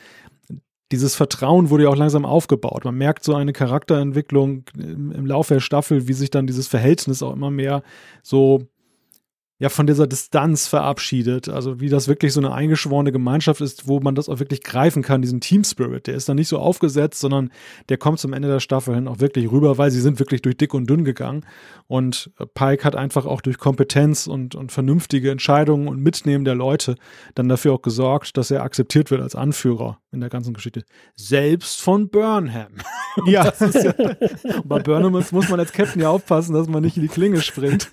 dieses 0.92 1.16
Vertrauen 1.16 1.70
wurde 1.70 1.84
ja 1.84 1.90
auch 1.90 1.96
langsam 1.96 2.26
aufgebaut. 2.26 2.86
Man 2.86 2.96
merkt 2.96 3.24
so 3.24 3.34
eine 3.34 3.54
Charakterentwicklung 3.54 4.66
im, 4.78 5.12
im 5.12 5.26
Laufe 5.26 5.56
der 5.56 5.62
Staffel, 5.62 6.08
wie 6.08 6.14
sich 6.14 6.30
dann 6.30 6.48
dieses 6.48 6.68
Verhältnis 6.68 7.24
auch 7.24 7.34
immer 7.34 7.50
mehr 7.50 7.82
so 8.22 8.68
ja 9.58 9.70
von 9.70 9.88
dieser 9.88 10.06
Distanz 10.06 10.68
verabschiedet. 10.68 11.48
Also 11.48 11.80
wie 11.80 11.88
das 11.88 12.08
wirklich 12.08 12.34
so 12.34 12.42
eine 12.42 12.54
eingeschworene 12.54 13.12
Gemeinschaft 13.12 13.62
ist, 13.62 13.88
wo 13.88 14.00
man 14.02 14.14
das 14.14 14.28
auch 14.28 14.40
wirklich 14.40 14.64
greifen 14.64 15.02
kann, 15.02 15.22
diesen 15.22 15.40
Team 15.40 15.64
Spirit. 15.64 16.08
Der 16.08 16.16
ist 16.16 16.28
dann 16.28 16.36
nicht 16.36 16.50
so 16.50 16.60
aufgesetzt, 16.60 17.20
sondern 17.22 17.52
der 17.88 17.98
kommt 17.98 18.20
zum 18.20 18.34
Ende 18.34 18.50
der 18.50 18.60
Staffel 18.60 18.96
hin 18.96 19.08
auch 19.08 19.20
wirklich 19.20 19.50
rüber, 19.50 19.78
weil 19.78 19.92
sie 19.92 20.02
sind 20.02 20.20
wirklich 20.20 20.42
durch 20.42 20.58
dick 20.58 20.74
und 20.74 20.90
dünn 20.90 21.06
gegangen. 21.06 21.46
Und 21.88 22.32
Pike 22.54 22.84
hat 22.84 22.96
einfach 22.96 23.26
auch 23.26 23.42
durch 23.42 23.58
Kompetenz 23.58 24.28
und, 24.28 24.56
und 24.56 24.72
vernünftige 24.74 25.32
Entscheidungen 25.32 25.88
und 25.88 26.02
Mitnehmen 26.02 26.44
der 26.44 26.56
Leute 26.56 26.96
dann 27.34 27.48
dafür 27.48 27.74
auch 27.74 27.82
gesorgt, 27.82 28.36
dass 28.38 28.52
er 28.52 28.64
akzeptiert 28.64 29.10
wird 29.10 29.22
als 29.22 29.36
Anführer 29.36 30.00
in 30.12 30.20
der 30.20 30.30
ganzen 30.30 30.54
Geschichte. 30.54 30.84
Selbst 31.16 31.82
von 31.82 32.10
Burnham. 32.10 32.74
Ja. 33.28 33.46
ja 33.46 33.54
bei 34.66 34.80
Burnham 34.80 35.14
muss 35.14 35.32
man 35.32 35.58
als 35.58 35.72
Captain 35.72 36.02
ja 36.02 36.10
aufpassen, 36.10 36.54
dass 36.54 36.68
man 36.68 36.84
nicht 36.84 36.98
in 36.98 37.04
die 37.04 37.08
Klinge 37.08 37.40
springt. 37.40 37.90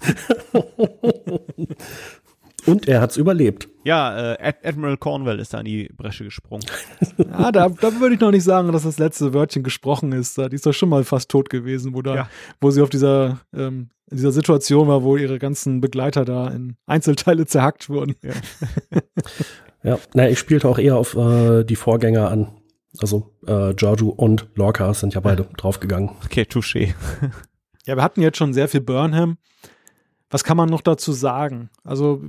Und 2.67 2.87
er 2.87 3.01
hat's 3.01 3.17
überlebt. 3.17 3.69
Ja, 3.85 4.35
äh, 4.35 4.53
Admiral 4.63 4.97
Cornwell 4.97 5.41
ist 5.41 5.53
da 5.53 5.59
in 5.59 5.65
die 5.65 5.91
Bresche 5.97 6.25
gesprungen. 6.25 6.65
ja, 7.19 7.51
da, 7.51 7.69
da 7.69 8.01
würde 8.01 8.15
ich 8.15 8.21
noch 8.21 8.31
nicht 8.31 8.45
sagen, 8.45 8.71
dass 8.71 8.85
das 8.85 8.99
letzte 8.99 9.35
Wörtchen 9.35 9.65
gesprochen 9.65 10.13
ist. 10.13 10.39
Die 10.39 10.55
ist 10.55 10.65
doch 10.65 10.73
schon 10.73 10.89
mal 10.89 11.03
fast 11.05 11.29
tot 11.29 11.51
gewesen, 11.51 11.95
wo, 11.95 12.03
da, 12.03 12.15
ja. 12.15 12.29
wo 12.61 12.71
sie 12.71 12.83
auf 12.83 12.91
dieser, 12.91 13.41
ähm, 13.53 13.91
in 14.11 14.17
dieser 14.17 14.31
Situation 14.31 14.87
war, 14.87 15.03
wo 15.03 15.17
ihre 15.17 15.39
ganzen 15.39 15.81
Begleiter 15.81 16.25
da 16.25 16.49
in 16.49 16.77
Einzelteile 16.87 17.47
zerhackt 17.47 17.89
wurden. 17.89 18.15
Ja, 18.23 18.33
ja 19.83 19.99
na, 20.15 20.29
ich 20.29 20.39
spielte 20.39 20.69
auch 20.69 20.79
eher 20.79 20.97
auf 20.97 21.17
äh, 21.17 21.65
die 21.65 21.77
Vorgänger 21.77 22.31
an. 22.31 22.49
Also 22.99 23.35
äh, 23.47 23.75
Giorgio 23.75 24.11
und 24.11 24.49
Lorca 24.55 24.93
sind 24.95 25.15
ja 25.15 25.21
beide 25.21 25.49
draufgegangen. 25.57 26.11
Okay, 26.25 26.43
touché. 26.43 26.95
ja, 27.87 27.97
wir 27.97 28.03
hatten 28.03 28.21
jetzt 28.21 28.37
schon 28.37 28.53
sehr 28.53 28.69
viel 28.69 28.83
Burnham. 28.83 29.39
Was 30.33 30.45
kann 30.45 30.57
man 30.57 30.71
noch 30.71 30.81
dazu 30.81 31.13
sagen? 31.13 31.69
Also 31.85 32.23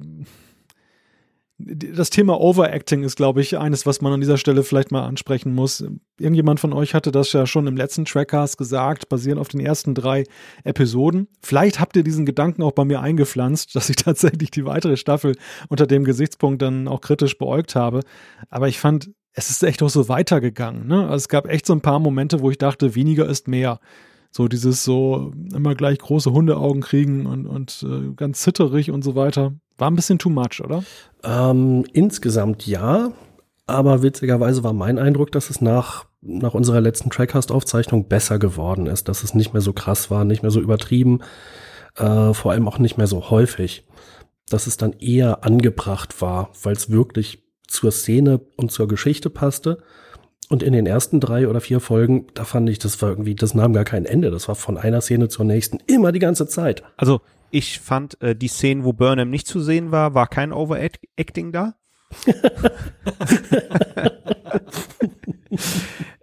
das 1.58 2.10
Thema 2.10 2.42
Overacting 2.42 3.04
ist, 3.04 3.16
glaube 3.16 3.40
ich, 3.40 3.58
eines, 3.58 3.86
was 3.86 4.02
man 4.02 4.12
an 4.12 4.20
dieser 4.20 4.38
Stelle 4.38 4.64
vielleicht 4.64 4.92
mal 4.92 5.06
ansprechen 5.06 5.56
muss. 5.56 5.86
Irgendjemand 6.20 6.60
von 6.60 6.74
euch 6.74 6.94
hatte 6.94 7.14
das 7.14 7.32
ja 7.32 7.46
schon 7.46 7.66
im 7.66 7.78
letzten 7.78 8.04
Trackcast 8.04 8.58
gesagt, 8.58 9.08
basierend 9.08 9.40
auf 9.40 9.48
den 9.48 9.62
ersten 9.62 9.96
drei 9.96 10.26
Episoden. 10.66 11.30
Vielleicht 11.42 11.80
habt 11.80 11.96
ihr 11.96 12.04
diesen 12.04 12.26
Gedanken 12.26 12.62
auch 12.62 12.74
bei 12.74 12.84
mir 12.84 13.00
eingepflanzt, 13.00 13.74
dass 13.74 13.90
ich 13.90 13.96
tatsächlich 13.98 14.52
die 14.52 14.66
weitere 14.66 14.98
Staffel 14.98 15.38
unter 15.70 15.88
dem 15.88 16.04
Gesichtspunkt 16.04 16.62
dann 16.62 16.90
auch 16.90 17.00
kritisch 17.00 17.38
beäugt 17.38 17.74
habe. 17.74 18.02
Aber 18.50 18.68
ich 18.68 18.80
fand, 18.80 19.12
es 19.32 19.50
ist 19.50 19.64
echt 19.64 19.82
auch 19.82 19.90
so 19.90 20.10
weitergegangen. 20.10 20.88
Ne? 20.88 21.04
Also 21.04 21.16
es 21.16 21.30
gab 21.30 21.48
echt 21.48 21.66
so 21.68 21.74
ein 21.74 21.82
paar 21.82 22.00
Momente, 22.00 22.42
wo 22.42 22.52
ich 22.52 22.58
dachte, 22.58 22.96
weniger 22.96 23.28
ist 23.28 23.48
mehr. 23.48 23.80
So 24.36 24.48
dieses 24.48 24.84
so 24.84 25.32
immer 25.54 25.76
gleich 25.76 26.00
große 26.00 26.32
Hundeaugen 26.32 26.82
kriegen 26.82 27.28
und, 27.28 27.46
und 27.46 27.86
äh, 27.88 28.14
ganz 28.16 28.42
zitterig 28.42 28.90
und 28.90 29.04
so 29.04 29.14
weiter. 29.14 29.54
War 29.78 29.92
ein 29.92 29.96
bisschen 29.96 30.18
too 30.18 30.32
much, 30.32 30.60
oder? 30.64 30.84
Ähm, 31.24 31.86
insgesamt 31.94 32.66
ja. 32.66 33.12
Aber 33.68 34.02
witzigerweise 34.02 34.64
war 34.64 34.74
mein 34.74 34.98
Eindruck, 34.98 35.32
dass 35.32 35.52
es 35.52 35.62
nach, 35.62 36.06
nach 36.22 36.56
unserer 36.56 36.82
letzten 36.82 37.12
Trackcast-Aufzeichnung 37.12 38.08
besser 38.08 38.40
geworden 38.40 38.88
ist, 38.88 39.08
dass 39.08 39.24
es 39.24 39.36
nicht 39.36 39.54
mehr 39.54 39.62
so 39.62 39.72
krass 39.72 40.10
war, 40.10 40.26
nicht 40.26 40.42
mehr 40.42 40.52
so 40.52 40.60
übertrieben, 40.60 41.20
äh, 41.96 42.34
vor 42.34 42.54
allem 42.54 42.68
auch 42.68 42.80
nicht 42.80 42.98
mehr 42.98 43.08
so 43.08 43.30
häufig. 43.30 43.86
Dass 44.50 44.66
es 44.66 44.78
dann 44.78 44.94
eher 44.94 45.46
angebracht 45.46 46.22
war, 46.22 46.50
weil 46.64 46.74
es 46.74 46.90
wirklich 46.90 47.44
zur 47.68 47.92
Szene 47.92 48.42
und 48.58 48.72
zur 48.72 48.88
Geschichte 48.88 49.30
passte 49.30 49.78
und 50.54 50.62
in 50.62 50.72
den 50.72 50.86
ersten 50.86 51.20
drei 51.20 51.48
oder 51.48 51.62
vier 51.62 51.80
Folgen, 51.80 52.28
da 52.36 52.44
fand 52.46 52.70
ich, 52.70 52.78
das 52.78 53.02
war 53.02 53.10
irgendwie, 53.10 53.34
das 53.34 53.56
nahm 53.56 53.74
gar 53.74 53.86
kein 53.86 54.06
Ende. 54.06 54.30
Das 54.30 54.48
war 54.48 54.54
von 54.54 54.78
einer 54.78 55.02
Szene 55.02 55.28
zur 55.28 55.46
nächsten 55.46 55.80
immer 55.88 56.12
die 56.12 56.20
ganze 56.20 56.48
Zeit. 56.48 56.84
Also 56.96 57.22
ich 57.50 57.80
fand 57.80 58.22
äh, 58.22 58.36
die 58.36 58.50
Szenen, 58.50 58.84
wo 58.84 58.94
Burnham 58.94 59.32
nicht 59.32 59.48
zu 59.48 59.62
sehen 59.62 59.92
war, 59.92 60.14
war 60.14 60.28
kein 60.28 60.54
Overacting 60.54 61.52
da. 61.52 61.74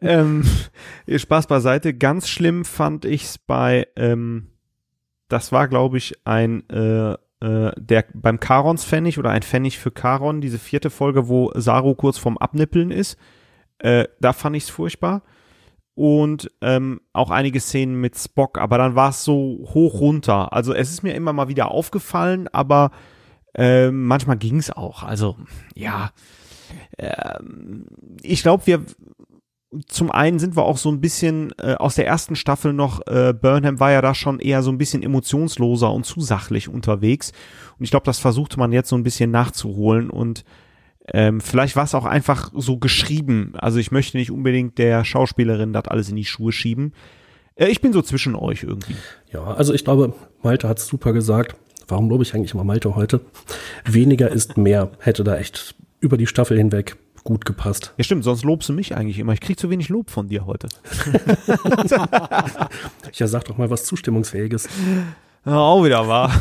ähm, 0.01 0.45
Spaß 1.13 1.49
beiseite. 1.49 1.93
Ganz 1.93 2.29
schlimm 2.29 2.65
fand 2.65 3.05
ich's 3.05 3.37
bei, 3.37 3.89
ähm, 3.97 4.53
das 5.27 5.51
war 5.51 5.67
glaube 5.67 5.99
ich 5.99 6.25
ein 6.25 6.71
äh, 6.71 7.15
äh, 7.41 7.73
der 7.77 8.05
beim 8.15 8.39
Karons 8.39 8.85
Pfennig 8.85 9.19
oder 9.19 9.31
ein 9.31 9.43
Pfennig 9.43 9.81
für 9.81 9.91
Karon, 9.91 10.41
diese 10.41 10.61
vierte 10.61 10.91
Folge, 10.91 11.27
wo 11.27 11.51
Saru 11.57 11.97
kurz 11.97 12.17
vorm 12.17 12.39
Abnippeln 12.39 12.93
ist 12.93 13.19
äh, 13.81 14.07
da 14.21 14.33
fand 14.33 14.57
ich 14.57 14.65
es 14.65 14.71
furchtbar. 14.71 15.23
Und 15.95 16.51
ähm, 16.63 17.01
auch 17.13 17.31
einige 17.31 17.61
Szenen 17.61 18.01
mit 18.01 18.17
Spock, 18.17 18.59
aber 18.59 18.79
dann 18.79 18.95
war 18.95 19.11
es 19.11 19.25
so 19.25 19.69
hoch 19.75 20.01
runter. 20.01 20.53
Also 20.53 20.73
es 20.73 20.91
ist 20.91 21.03
mir 21.03 21.15
immer 21.15 21.33
mal 21.33 21.49
wieder 21.49 21.71
aufgefallen, 21.71 22.49
aber 22.49 22.91
äh, 23.55 23.91
manchmal 23.91 24.39
ging 24.39 24.57
es 24.57 24.71
auch. 24.71 25.03
Also 25.03 25.37
ja, 25.75 26.11
äh, 26.97 27.39
ich 28.23 28.43
glaube, 28.43 28.67
wir 28.67 28.85
zum 29.87 30.11
einen 30.11 30.39
sind 30.39 30.57
wir 30.57 30.65
auch 30.65 30.79
so 30.79 30.91
ein 30.91 31.01
bisschen 31.01 31.53
äh, 31.59 31.75
aus 31.75 31.95
der 31.95 32.07
ersten 32.07 32.35
Staffel 32.35 32.73
noch, 32.73 33.07
äh, 33.07 33.33
Burnham 33.33 33.79
war 33.79 33.93
ja 33.93 34.01
da 34.01 34.15
schon 34.15 34.41
eher 34.41 34.63
so 34.63 34.71
ein 34.71 34.79
bisschen 34.79 35.03
emotionsloser 35.03 35.93
und 35.93 36.05
zu 36.05 36.21
sachlich 36.21 36.69
unterwegs. 36.69 37.33
Und 37.79 37.85
ich 37.85 37.91
glaube, 37.91 38.07
das 38.07 38.19
versuchte 38.19 38.59
man 38.59 38.73
jetzt 38.73 38.89
so 38.89 38.97
ein 38.97 39.05
bisschen 39.05 39.31
nachzuholen 39.31 40.11
und 40.11 40.45
ähm, 41.13 41.41
vielleicht 41.41 41.77
war 41.77 41.85
es 41.85 41.95
auch 41.95 42.05
einfach 42.05 42.51
so 42.55 42.79
geschrieben. 42.79 43.53
Also 43.57 43.79
ich 43.79 43.91
möchte 43.91 44.17
nicht 44.17 44.31
unbedingt 44.31 44.79
der 44.79 45.05
Schauspielerin 45.05 45.73
das 45.73 45.87
alles 45.87 46.09
in 46.09 46.17
die 46.17 46.25
Schuhe 46.25 46.53
schieben. 46.53 46.93
Äh, 47.57 47.67
ich 47.67 47.81
bin 47.81 47.93
so 47.93 48.03
zwischen 48.03 48.35
euch 48.35 48.63
irgendwie. 48.63 48.95
Ja, 49.33 49.45
also 49.45 49.75
ich 49.75 49.85
glaube, 49.85 50.15
Malte 50.43 50.69
hat 50.69 50.79
es 50.79 50.87
super 50.87 51.13
gesagt. 51.13 51.57
Warum 51.89 52.09
lobe 52.09 52.23
ich 52.23 52.35
eigentlich 52.35 52.55
immer 52.55 52.65
Malte 52.65 52.95
heute? 52.95 53.21
Weniger 53.85 54.31
ist 54.31 54.57
mehr. 54.57 54.93
Hätte 55.01 55.25
da 55.25 55.37
echt 55.37 55.75
über 55.99 56.17
die 56.17 56.27
Staffel 56.27 56.57
hinweg 56.57 56.97
gut 57.25 57.45
gepasst. 57.45 57.93
Ja, 57.97 58.05
stimmt, 58.05 58.25
sonst 58.25 58.45
lobst 58.45 58.69
du 58.69 58.73
mich 58.73 58.97
eigentlich 58.97 59.19
immer. 59.19 59.33
Ich 59.33 59.41
krieg 59.41 59.59
zu 59.59 59.69
wenig 59.69 59.89
Lob 59.89 60.11
von 60.11 60.29
dir 60.29 60.47
heute. 60.47 60.69
ja, 63.13 63.27
sag 63.27 63.45
doch 63.45 63.59
mal 63.59 63.69
was 63.69 63.85
Zustimmungsfähiges. 63.85 64.69
Ja, 65.45 65.59
auch 65.59 65.85
wieder 65.85 66.07
wahr. 66.07 66.33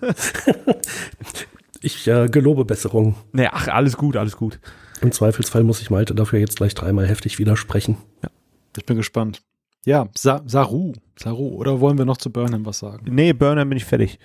Ich 1.86 2.06
äh, 2.08 2.26
gelobe 2.26 2.64
Besserung. 2.64 3.14
Nee, 3.30 3.46
ach, 3.46 3.68
alles 3.68 3.96
gut, 3.96 4.16
alles 4.16 4.36
gut. 4.36 4.58
Im 5.02 5.12
Zweifelsfall 5.12 5.62
muss 5.62 5.80
ich 5.80 5.88
Malte 5.88 6.16
dafür 6.16 6.40
jetzt 6.40 6.56
gleich 6.56 6.74
dreimal 6.74 7.06
heftig 7.06 7.38
widersprechen. 7.38 7.96
Ja, 8.24 8.30
ich 8.76 8.84
bin 8.84 8.96
gespannt. 8.96 9.44
Ja, 9.84 10.08
Sa 10.16 10.42
Saru. 10.46 10.94
Saru. 11.16 11.50
Oder 11.50 11.78
wollen 11.78 11.96
wir 11.96 12.04
noch 12.04 12.16
zu 12.16 12.30
Burnham 12.30 12.66
was 12.66 12.80
sagen? 12.80 13.06
Nee, 13.08 13.32
Burnham 13.32 13.68
bin 13.68 13.76
ich 13.76 13.84
fertig. 13.84 14.18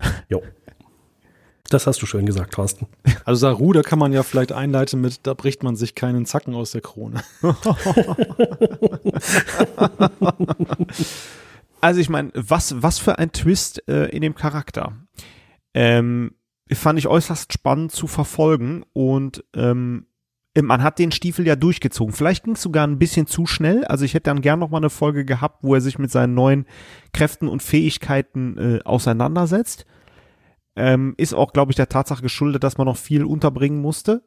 Jo. 0.30 0.40
Das 1.68 1.86
hast 1.86 2.00
du 2.00 2.06
schön 2.06 2.24
gesagt, 2.24 2.54
Thorsten. 2.54 2.86
Also 3.26 3.40
Saru, 3.40 3.74
da 3.74 3.82
kann 3.82 3.98
man 3.98 4.14
ja 4.14 4.22
vielleicht 4.22 4.52
einleiten 4.52 5.02
mit, 5.02 5.26
da 5.26 5.34
bricht 5.34 5.62
man 5.62 5.76
sich 5.76 5.94
keinen 5.94 6.24
Zacken 6.24 6.54
aus 6.54 6.70
der 6.70 6.80
Krone. 6.80 7.20
also 11.82 12.00
ich 12.00 12.08
meine, 12.08 12.30
was, 12.32 12.82
was 12.82 12.98
für 12.98 13.18
ein 13.18 13.30
Twist 13.30 13.86
äh, 13.90 14.06
in 14.06 14.22
dem 14.22 14.34
Charakter. 14.34 14.94
Ähm, 15.74 16.30
fand 16.74 16.98
ich 16.98 17.08
äußerst 17.08 17.52
spannend 17.52 17.92
zu 17.92 18.06
verfolgen 18.06 18.84
und 18.92 19.44
ähm, 19.54 20.06
man 20.62 20.82
hat 20.82 20.98
den 20.98 21.10
Stiefel 21.10 21.46
ja 21.46 21.56
durchgezogen. 21.56 22.14
Vielleicht 22.14 22.44
ging 22.44 22.54
es 22.54 22.62
sogar 22.62 22.86
ein 22.86 22.98
bisschen 22.98 23.26
zu 23.26 23.44
schnell. 23.46 23.84
Also 23.84 24.04
ich 24.04 24.14
hätte 24.14 24.30
dann 24.30 24.40
gern 24.40 24.60
noch 24.60 24.70
mal 24.70 24.78
eine 24.78 24.90
Folge 24.90 25.24
gehabt, 25.24 25.58
wo 25.62 25.74
er 25.74 25.80
sich 25.80 25.98
mit 25.98 26.12
seinen 26.12 26.34
neuen 26.34 26.66
Kräften 27.12 27.48
und 27.48 27.62
Fähigkeiten 27.62 28.56
äh, 28.58 28.80
auseinandersetzt. 28.84 29.84
Ähm, 30.76 31.14
ist 31.16 31.34
auch, 31.34 31.52
glaube 31.52 31.72
ich, 31.72 31.76
der 31.76 31.88
Tatsache 31.88 32.22
geschuldet, 32.22 32.62
dass 32.62 32.78
man 32.78 32.86
noch 32.86 32.96
viel 32.96 33.24
unterbringen 33.24 33.80
musste. 33.80 34.22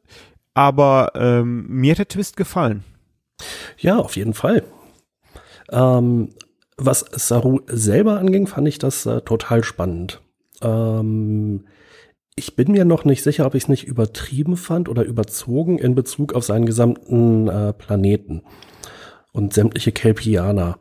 Aber 0.52 1.12
ähm, 1.14 1.66
mir 1.68 1.92
hat 1.92 1.98
der 1.98 2.08
Twist 2.08 2.36
gefallen. 2.36 2.84
Ja, 3.78 3.96
auf 3.98 4.16
jeden 4.16 4.34
Fall. 4.34 4.64
Ähm, 5.70 6.30
was 6.76 7.04
Saru 7.12 7.60
selber 7.66 8.18
anging, 8.18 8.46
fand 8.46 8.68
ich 8.68 8.78
das 8.78 9.06
äh, 9.06 9.20
total 9.22 9.64
spannend. 9.64 10.20
Ähm, 10.62 11.64
ich 12.38 12.54
bin 12.54 12.70
mir 12.70 12.84
noch 12.84 13.04
nicht 13.04 13.22
sicher, 13.22 13.44
ob 13.44 13.54
ich 13.54 13.64
es 13.64 13.68
nicht 13.68 13.84
übertrieben 13.84 14.56
fand 14.56 14.88
oder 14.88 15.02
überzogen 15.02 15.78
in 15.78 15.94
Bezug 15.94 16.34
auf 16.34 16.44
seinen 16.44 16.66
gesamten 16.66 17.48
äh, 17.48 17.72
Planeten 17.72 18.42
und 19.32 19.52
sämtliche 19.52 19.92
Kelpianer. 19.92 20.78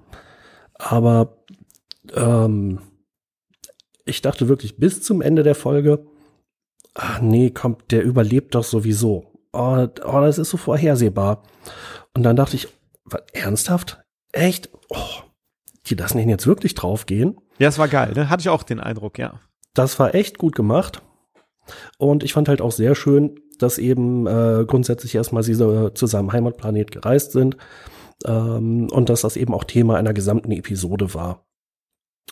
Aber 0.76 1.44
ähm, 2.16 2.80
ich 4.06 4.22
dachte 4.22 4.48
wirklich 4.48 4.78
bis 4.78 5.02
zum 5.02 5.22
Ende 5.22 5.44
der 5.44 5.56
Folge, 5.56 6.06
ach 6.94 7.22
nee, 7.22 7.50
kommt, 7.50 7.92
der 7.92 8.04
überlebt 8.04 8.56
doch 8.56 8.64
sowieso. 8.64 9.34
Oh, 9.52 9.88
oh, 10.06 10.22
das 10.22 10.38
ist 10.38 10.52
so 10.52 10.58
vorhersehbar. 10.58 11.44
Und 12.14 12.24
dann 12.24 12.36
dachte 12.36 12.56
ich, 12.56 12.68
was, 13.04 13.24
ernsthaft? 13.34 14.00
Echt? 14.32 14.70
Oh, 14.90 15.24
die 15.88 15.96
lassen 15.96 16.20
ihn 16.20 16.30
jetzt 16.30 16.46
wirklich 16.46 16.76
draufgehen? 16.76 17.38
Ja, 17.58 17.70
es 17.70 17.80
war 17.80 17.88
geil, 17.88 18.14
ne? 18.14 18.30
Hatte 18.30 18.42
ich 18.42 18.50
auch 18.50 18.64
den 18.64 18.80
Eindruck, 18.80 19.18
ja. 19.18 19.40
Das 19.74 19.98
war 20.00 20.14
echt 20.14 20.38
gut 20.38 20.56
gemacht. 20.56 21.02
Und 21.98 22.24
ich 22.24 22.34
fand 22.34 22.50
halt 22.50 22.62
auch 22.62 22.72
sehr 22.72 22.96
schön, 22.96 23.40
dass 23.60 23.78
eben 23.78 24.28
äh, 24.28 24.66
grundsätzlich 24.68 25.16
erstmal 25.16 25.44
sie 25.44 25.54
so 25.54 25.90
zu 25.90 26.06
seinem 26.06 26.32
Heimatplanet 26.32 26.92
gereist 26.92 27.32
sind 27.32 27.58
ähm, 28.26 28.88
und 28.92 29.10
dass 29.10 29.22
das 29.22 29.38
eben 29.38 29.54
auch 29.54 29.64
Thema 29.64 29.98
einer 29.98 30.14
gesamten 30.14 30.52
Episode 30.52 31.14
war. 31.14 31.46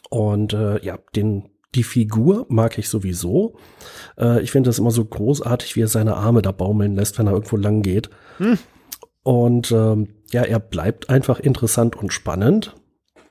Und 0.09 0.53
äh, 0.53 0.83
ja, 0.83 0.99
den, 1.15 1.49
Die 1.73 1.83
Figur 1.83 2.45
mag 2.49 2.77
ich 2.77 2.89
sowieso. 2.89 3.57
Äh, 4.17 4.41
ich 4.41 4.51
finde 4.51 4.69
das 4.69 4.79
immer 4.79 4.91
so 4.91 5.03
großartig, 5.03 5.75
wie 5.75 5.81
er 5.81 5.87
seine 5.87 6.15
Arme 6.15 6.41
da 6.41 6.51
baumeln 6.51 6.95
lässt, 6.95 7.17
wenn 7.17 7.27
er 7.27 7.33
irgendwo 7.33 7.57
lang 7.57 7.81
geht. 7.81 8.09
Hm. 8.37 8.57
Und 9.23 9.71
ähm, 9.71 10.09
ja, 10.31 10.43
er 10.43 10.59
bleibt 10.59 11.09
einfach 11.09 11.39
interessant 11.39 11.95
und 11.95 12.13
spannend, 12.13 12.75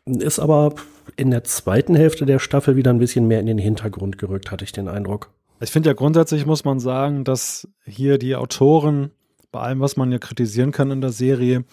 ist 0.05 0.41
aber 0.41 0.75
in 1.17 1.31
der 1.31 1.45
zweiten 1.45 1.95
Hälfte 1.95 2.27
der 2.27 2.41
Staffel 2.41 2.75
wieder 2.77 2.91
ein 2.91 2.99
bisschen 2.99 3.29
mehr 3.29 3.41
in 3.41 3.47
den 3.47 3.59
Hintergrund 3.59 4.19
gerückt, 4.19 4.51
hatte 4.51 4.65
ich 4.65 4.73
den 4.73 4.89
Eindruck. 4.89 5.33
Ich 5.65 5.71
finde 5.71 5.91
ja 5.91 5.95
grundsätzlich 5.95 6.47
muss 6.47 6.65
man 6.65 6.79
sagen, 6.79 7.25
dass 7.25 7.67
hier 7.85 8.19
die 8.19 8.37
Autoren, 8.37 9.11
bei 9.51 9.61
allem, 9.61 9.81
was 9.81 9.97
man 9.97 10.13
ja 10.13 10.19
kritisieren 10.19 10.73
kann 10.73 10.91
in 10.91 11.01
der 11.01 11.11
Serie, 11.11 11.65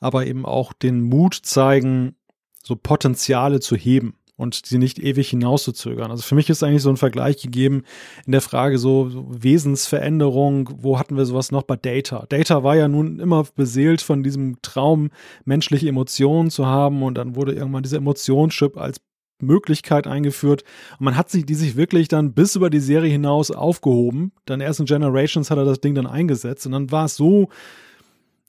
aber 0.00 0.26
eben 0.26 0.44
auch 0.44 0.72
den 0.72 1.02
Mut 1.02 1.34
zeigen, 1.34 2.14
so 2.62 2.76
Potenziale 2.76 3.60
zu 3.60 3.74
heben 3.74 4.14
und 4.36 4.66
sie 4.66 4.78
nicht 4.78 4.98
ewig 4.98 5.30
hinauszuzögern. 5.30 6.10
Also 6.10 6.22
für 6.22 6.34
mich 6.34 6.50
ist 6.50 6.62
eigentlich 6.62 6.82
so 6.82 6.90
ein 6.90 6.96
Vergleich 6.96 7.42
gegeben 7.42 7.84
in 8.26 8.32
der 8.32 8.40
Frage 8.40 8.78
so, 8.78 9.10
Wesensveränderung, 9.30 10.70
wo 10.76 10.98
hatten 10.98 11.16
wir 11.16 11.24
sowas 11.24 11.50
noch 11.50 11.62
bei 11.64 11.76
Data? 11.76 12.26
Data 12.28 12.62
war 12.62 12.76
ja 12.76 12.86
nun 12.86 13.18
immer 13.18 13.44
beseelt 13.56 14.02
von 14.02 14.22
diesem 14.22 14.60
Traum, 14.62 15.10
menschliche 15.44 15.88
Emotionen 15.88 16.50
zu 16.50 16.66
haben 16.66 17.02
und 17.02 17.16
dann 17.16 17.34
wurde 17.34 17.52
irgendwann 17.52 17.82
dieser 17.82 17.96
Emotionschip 17.96 18.76
als 18.76 19.00
Möglichkeit 19.40 20.06
eingeführt. 20.06 20.64
Und 20.98 21.04
man 21.04 21.16
hat 21.16 21.30
sich 21.30 21.46
die 21.46 21.54
sich 21.54 21.76
wirklich 21.76 22.08
dann 22.08 22.32
bis 22.32 22.56
über 22.56 22.70
die 22.70 22.80
Serie 22.80 23.10
hinaus 23.10 23.50
aufgehoben. 23.50 24.32
Dann 24.44 24.60
erst 24.60 24.80
in 24.80 24.86
Generations 24.86 25.50
hat 25.50 25.58
er 25.58 25.64
das 25.64 25.80
Ding 25.80 25.94
dann 25.94 26.06
eingesetzt 26.06 26.66
und 26.66 26.72
dann 26.72 26.90
war 26.90 27.06
es 27.06 27.16
so 27.16 27.48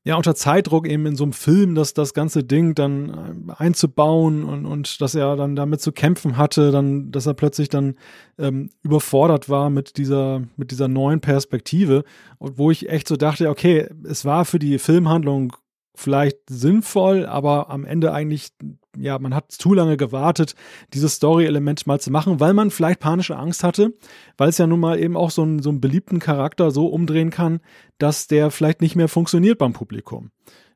ja 0.03 0.15
unter 0.15 0.35
Zeitdruck 0.35 0.87
eben 0.87 1.05
in 1.05 1.15
so 1.15 1.23
einem 1.23 1.33
Film, 1.33 1.75
dass 1.75 1.93
das 1.93 2.13
ganze 2.13 2.43
Ding 2.43 2.73
dann 2.73 3.49
äh, 3.49 3.53
einzubauen 3.53 4.43
und, 4.43 4.65
und 4.65 5.01
dass 5.01 5.15
er 5.15 5.35
dann 5.35 5.55
damit 5.55 5.81
zu 5.81 5.91
kämpfen 5.91 6.37
hatte, 6.37 6.71
dann, 6.71 7.11
dass 7.11 7.25
er 7.25 7.33
plötzlich 7.33 7.69
dann 7.69 7.95
ähm, 8.37 8.69
überfordert 8.81 9.49
war 9.49 9.69
mit 9.69 9.97
dieser, 9.97 10.43
mit 10.55 10.71
dieser 10.71 10.87
neuen 10.87 11.19
Perspektive. 11.19 12.03
Und 12.37 12.57
wo 12.57 12.71
ich 12.71 12.89
echt 12.89 13.07
so 13.07 13.17
dachte, 13.17 13.49
okay, 13.49 13.87
es 14.03 14.25
war 14.25 14.45
für 14.45 14.59
die 14.59 14.79
Filmhandlung 14.79 15.53
vielleicht 15.95 16.37
sinnvoll, 16.49 17.25
aber 17.25 17.69
am 17.69 17.83
Ende 17.83 18.13
eigentlich, 18.13 18.49
ja, 18.97 19.19
man 19.19 19.35
hat 19.35 19.51
zu 19.51 19.73
lange 19.73 19.97
gewartet, 19.97 20.55
dieses 20.93 21.15
Story-Element 21.15 21.85
mal 21.87 21.99
zu 21.99 22.11
machen, 22.11 22.39
weil 22.39 22.53
man 22.53 22.71
vielleicht 22.71 22.99
panische 22.99 23.37
Angst 23.37 23.63
hatte, 23.63 23.93
weil 24.37 24.49
es 24.49 24.57
ja 24.57 24.67
nun 24.67 24.79
mal 24.79 24.99
eben 24.99 25.15
auch 25.15 25.31
so 25.31 25.43
einen, 25.43 25.61
so 25.61 25.69
einen 25.69 25.81
beliebten 25.81 26.19
Charakter 26.19 26.71
so 26.71 26.87
umdrehen 26.87 27.29
kann, 27.29 27.59
dass 27.97 28.27
der 28.27 28.51
vielleicht 28.51 28.81
nicht 28.81 28.95
mehr 28.95 29.07
funktioniert 29.07 29.57
beim 29.57 29.73
Publikum. 29.73 30.31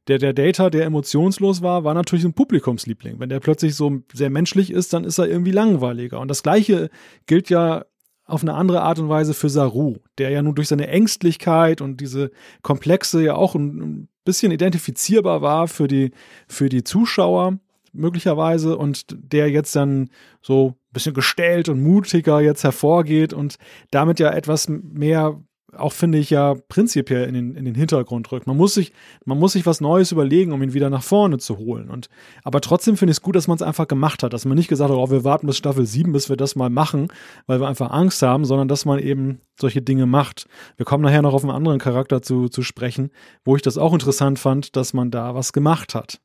Der, 0.08 0.18
der 0.18 0.34
Data, 0.34 0.70
der 0.70 0.86
emotionslos 0.86 1.62
war, 1.62 1.86
war 1.86 1.94
natürlich 1.94 2.26
ein 2.26 2.34
Publikumsliebling. 2.34 3.20
Wenn 3.20 3.30
der 3.30 3.40
plötzlich 3.40 3.76
so 3.76 4.00
sehr 4.12 4.30
menschlich 4.30 4.70
ist, 4.72 4.94
dann 4.94 5.06
ist 5.06 5.18
er 5.18 5.28
irgendwie 5.28 5.52
langweiliger. 5.52 6.20
Und 6.20 6.28
das 6.28 6.44
Gleiche 6.44 6.90
gilt 7.26 7.50
ja 7.50 7.86
auf 8.26 8.42
eine 8.42 8.54
andere 8.54 8.82
Art 8.82 9.00
und 9.00 9.10
Weise 9.10 9.34
für 9.34 9.50
Saru, 9.50 9.98
der 10.18 10.30
ja 10.30 10.42
nun 10.42 10.56
durch 10.56 10.68
seine 10.68 10.88
Ängstlichkeit 10.88 11.82
und 11.82 12.02
diese 12.02 12.32
Komplexe 12.62 13.24
ja 13.24 13.36
auch 13.36 13.56
ein, 13.56 14.10
bisschen 14.26 14.52
identifizierbar 14.52 15.42
war 15.42 15.68
für 15.68 15.88
die, 15.88 16.12
für 16.48 16.70
die 16.70 16.84
Zuschauer 16.84 17.60
möglicherweise 17.94 18.78
und 18.78 19.06
der 19.10 19.50
jetzt 19.50 19.76
dann 19.76 20.10
so 20.42 20.70
ein 20.70 20.94
bisschen 20.94 21.14
gestellt 21.14 21.70
und 21.70 21.82
mutiger 21.82 22.42
jetzt 22.42 22.64
hervorgeht 22.64 23.34
und 23.34 23.56
damit 23.92 24.20
ja 24.20 24.32
etwas 24.32 24.68
mehr 24.68 25.40
auch 25.78 25.94
finde 25.94 26.18
ich 26.18 26.30
ja 26.30 26.56
prinzipiell 26.70 27.28
in 27.28 27.34
den, 27.34 27.56
in 27.56 27.66
den 27.66 27.76
Hintergrund 27.76 28.32
rückt. 28.32 28.48
Man 28.48 28.58
muss 28.58 28.74
sich, 28.74 28.94
man 29.26 29.40
muss 29.40 29.54
sich 29.54 29.66
was 29.66 29.82
Neues 29.82 30.12
überlegen, 30.12 30.52
um 30.52 30.62
ihn 30.62 30.74
wieder 30.74 30.90
nach 30.90 31.04
vorne 31.04 31.38
zu 31.38 31.58
holen. 31.58 31.90
Und, 31.90 32.10
aber 32.44 32.62
trotzdem 32.62 32.98
finde 32.98 33.12
ich 33.12 33.18
es 33.18 33.22
gut, 33.22 33.36
dass 33.36 33.48
man 33.48 33.56
es 33.56 33.62
einfach 33.62 33.88
gemacht 33.88 34.24
hat, 34.24 34.34
dass 34.34 34.46
man 34.46 34.58
nicht 34.58 34.68
gesagt 34.68 34.92
hat, 34.92 34.98
oh, 34.98 35.10
wir 35.10 35.24
warten 35.24 35.48
bis 35.48 35.58
Staffel 35.58 35.86
7, 35.86 36.12
bis 36.12 36.30
wir 36.30 36.38
das 36.38 36.56
mal 36.56 36.70
machen, 36.70 37.08
weil 37.48 37.60
wir 37.60 37.68
einfach 37.68 37.92
Angst 37.92 38.22
haben, 38.22 38.46
sondern 38.46 38.68
dass 38.68 38.86
man 38.86 39.00
eben 39.00 39.40
solche 39.60 39.82
Dinge 39.82 40.06
macht. 40.06 40.48
Wir 40.78 40.86
kommen 40.86 41.04
nachher 41.04 41.22
noch 41.22 41.34
auf 41.34 41.44
einen 41.44 41.52
anderen 41.52 41.80
Charakter 41.80 42.22
zu, 42.22 42.50
zu 42.50 42.62
sprechen, 42.62 43.12
wo 43.44 43.56
ich 43.56 43.62
das 43.62 43.78
auch 43.78 43.94
interessant 43.94 44.40
fand, 44.40 44.76
dass 44.76 44.94
man 44.94 45.12
da 45.12 45.36
was 45.36 45.54
gemacht 45.54 45.96
hat. 45.96 46.20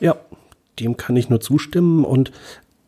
Ja, 0.00 0.16
dem 0.80 0.96
kann 0.96 1.16
ich 1.16 1.28
nur 1.28 1.40
zustimmen 1.40 2.04
und 2.04 2.32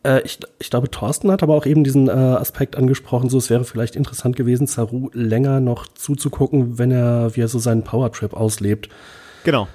äh, 0.03 0.21
ich, 0.21 0.39
ich 0.59 0.69
glaube, 0.69 0.89
Thorsten 0.89 1.31
hat 1.31 1.43
aber 1.43 1.55
auch 1.55 1.65
eben 1.65 1.83
diesen 1.83 2.07
äh, 2.07 2.11
Aspekt 2.11 2.75
angesprochen, 2.75 3.29
so 3.29 3.37
es 3.37 3.49
wäre 3.49 3.63
vielleicht 3.63 3.95
interessant 3.95 4.35
gewesen, 4.35 4.67
Saru 4.67 5.09
länger 5.13 5.59
noch 5.59 5.87
zuzugucken, 5.87 6.77
wenn 6.77 6.91
er, 6.91 7.35
wie 7.35 7.41
er 7.41 7.47
so 7.47 7.59
seinen 7.59 7.83
Powertrip 7.83 8.33
auslebt. 8.33 8.89
Genau. 9.43 9.67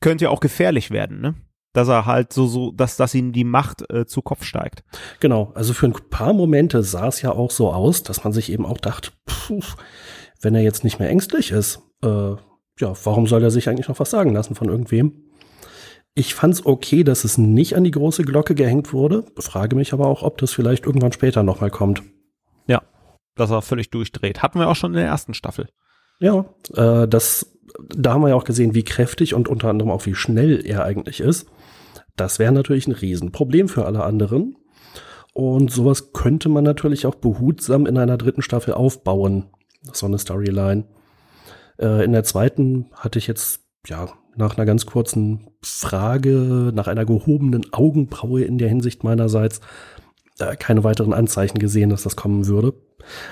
Könnte 0.00 0.24
ja 0.24 0.30
auch 0.30 0.40
gefährlich 0.40 0.90
werden, 0.90 1.20
ne? 1.20 1.34
Dass 1.72 1.88
er 1.88 2.06
halt 2.06 2.32
so, 2.32 2.46
so, 2.46 2.72
dass, 2.72 2.96
dass 2.96 3.14
ihm 3.14 3.32
die 3.32 3.44
Macht 3.44 3.90
äh, 3.90 4.06
zu 4.06 4.22
Kopf 4.22 4.44
steigt. 4.44 4.82
Genau, 5.20 5.52
also 5.54 5.74
für 5.74 5.86
ein 5.86 5.92
paar 6.10 6.32
Momente 6.32 6.82
sah 6.82 7.08
es 7.08 7.20
ja 7.20 7.32
auch 7.32 7.50
so 7.50 7.70
aus, 7.70 8.02
dass 8.02 8.24
man 8.24 8.32
sich 8.32 8.50
eben 8.50 8.64
auch 8.64 8.78
dachte, 8.78 9.10
pff, 9.28 9.76
wenn 10.40 10.54
er 10.54 10.62
jetzt 10.62 10.84
nicht 10.84 10.98
mehr 10.98 11.10
ängstlich 11.10 11.50
ist, 11.50 11.80
äh, 12.02 12.34
ja, 12.78 12.92
warum 13.04 13.26
soll 13.26 13.42
er 13.42 13.50
sich 13.50 13.68
eigentlich 13.68 13.88
noch 13.88 14.00
was 14.00 14.10
sagen 14.10 14.32
lassen 14.32 14.54
von 14.54 14.68
irgendwem? 14.68 15.25
Ich 16.18 16.34
fand 16.34 16.54
es 16.54 16.64
okay, 16.64 17.04
dass 17.04 17.24
es 17.24 17.36
nicht 17.36 17.76
an 17.76 17.84
die 17.84 17.90
große 17.90 18.24
Glocke 18.24 18.54
gehängt 18.54 18.94
wurde. 18.94 19.24
Frage 19.38 19.76
mich 19.76 19.92
aber 19.92 20.06
auch, 20.06 20.22
ob 20.22 20.38
das 20.38 20.50
vielleicht 20.50 20.86
irgendwann 20.86 21.12
später 21.12 21.42
nochmal 21.42 21.70
kommt. 21.70 22.02
Ja, 22.66 22.80
dass 23.34 23.50
er 23.50 23.60
völlig 23.60 23.90
durchdreht. 23.90 24.42
Hatten 24.42 24.58
wir 24.58 24.68
auch 24.68 24.76
schon 24.76 24.92
in 24.92 24.96
der 24.96 25.06
ersten 25.06 25.34
Staffel. 25.34 25.68
Ja, 26.18 26.46
äh, 26.74 27.06
das, 27.06 27.58
da 27.94 28.14
haben 28.14 28.22
wir 28.22 28.30
ja 28.30 28.34
auch 28.34 28.44
gesehen, 28.44 28.74
wie 28.74 28.82
kräftig 28.82 29.34
und 29.34 29.46
unter 29.46 29.68
anderem 29.68 29.90
auch 29.90 30.06
wie 30.06 30.14
schnell 30.14 30.64
er 30.64 30.84
eigentlich 30.84 31.20
ist. 31.20 31.50
Das 32.16 32.38
wäre 32.38 32.50
natürlich 32.50 32.86
ein 32.86 32.92
Riesenproblem 32.92 33.68
für 33.68 33.84
alle 33.84 34.02
anderen. 34.02 34.56
Und 35.34 35.70
sowas 35.70 36.14
könnte 36.14 36.48
man 36.48 36.64
natürlich 36.64 37.04
auch 37.04 37.16
behutsam 37.16 37.84
in 37.84 37.98
einer 37.98 38.16
dritten 38.16 38.40
Staffel 38.40 38.72
aufbauen. 38.72 39.50
So 39.92 40.06
eine 40.06 40.18
Storyline. 40.18 40.84
Äh, 41.78 42.06
in 42.06 42.12
der 42.12 42.24
zweiten 42.24 42.86
hatte 42.94 43.18
ich 43.18 43.26
jetzt 43.26 43.60
ja 43.86 44.08
nach 44.36 44.56
einer 44.56 44.66
ganz 44.66 44.86
kurzen 44.86 45.48
Frage, 45.62 46.72
nach 46.74 46.86
einer 46.86 47.04
gehobenen 47.04 47.72
Augenbraue 47.72 48.42
in 48.42 48.58
der 48.58 48.68
Hinsicht 48.68 49.04
meinerseits, 49.04 49.60
äh, 50.38 50.56
keine 50.56 50.84
weiteren 50.84 51.12
Anzeichen 51.12 51.58
gesehen, 51.58 51.90
dass 51.90 52.02
das 52.02 52.16
kommen 52.16 52.46
würde. 52.46 52.74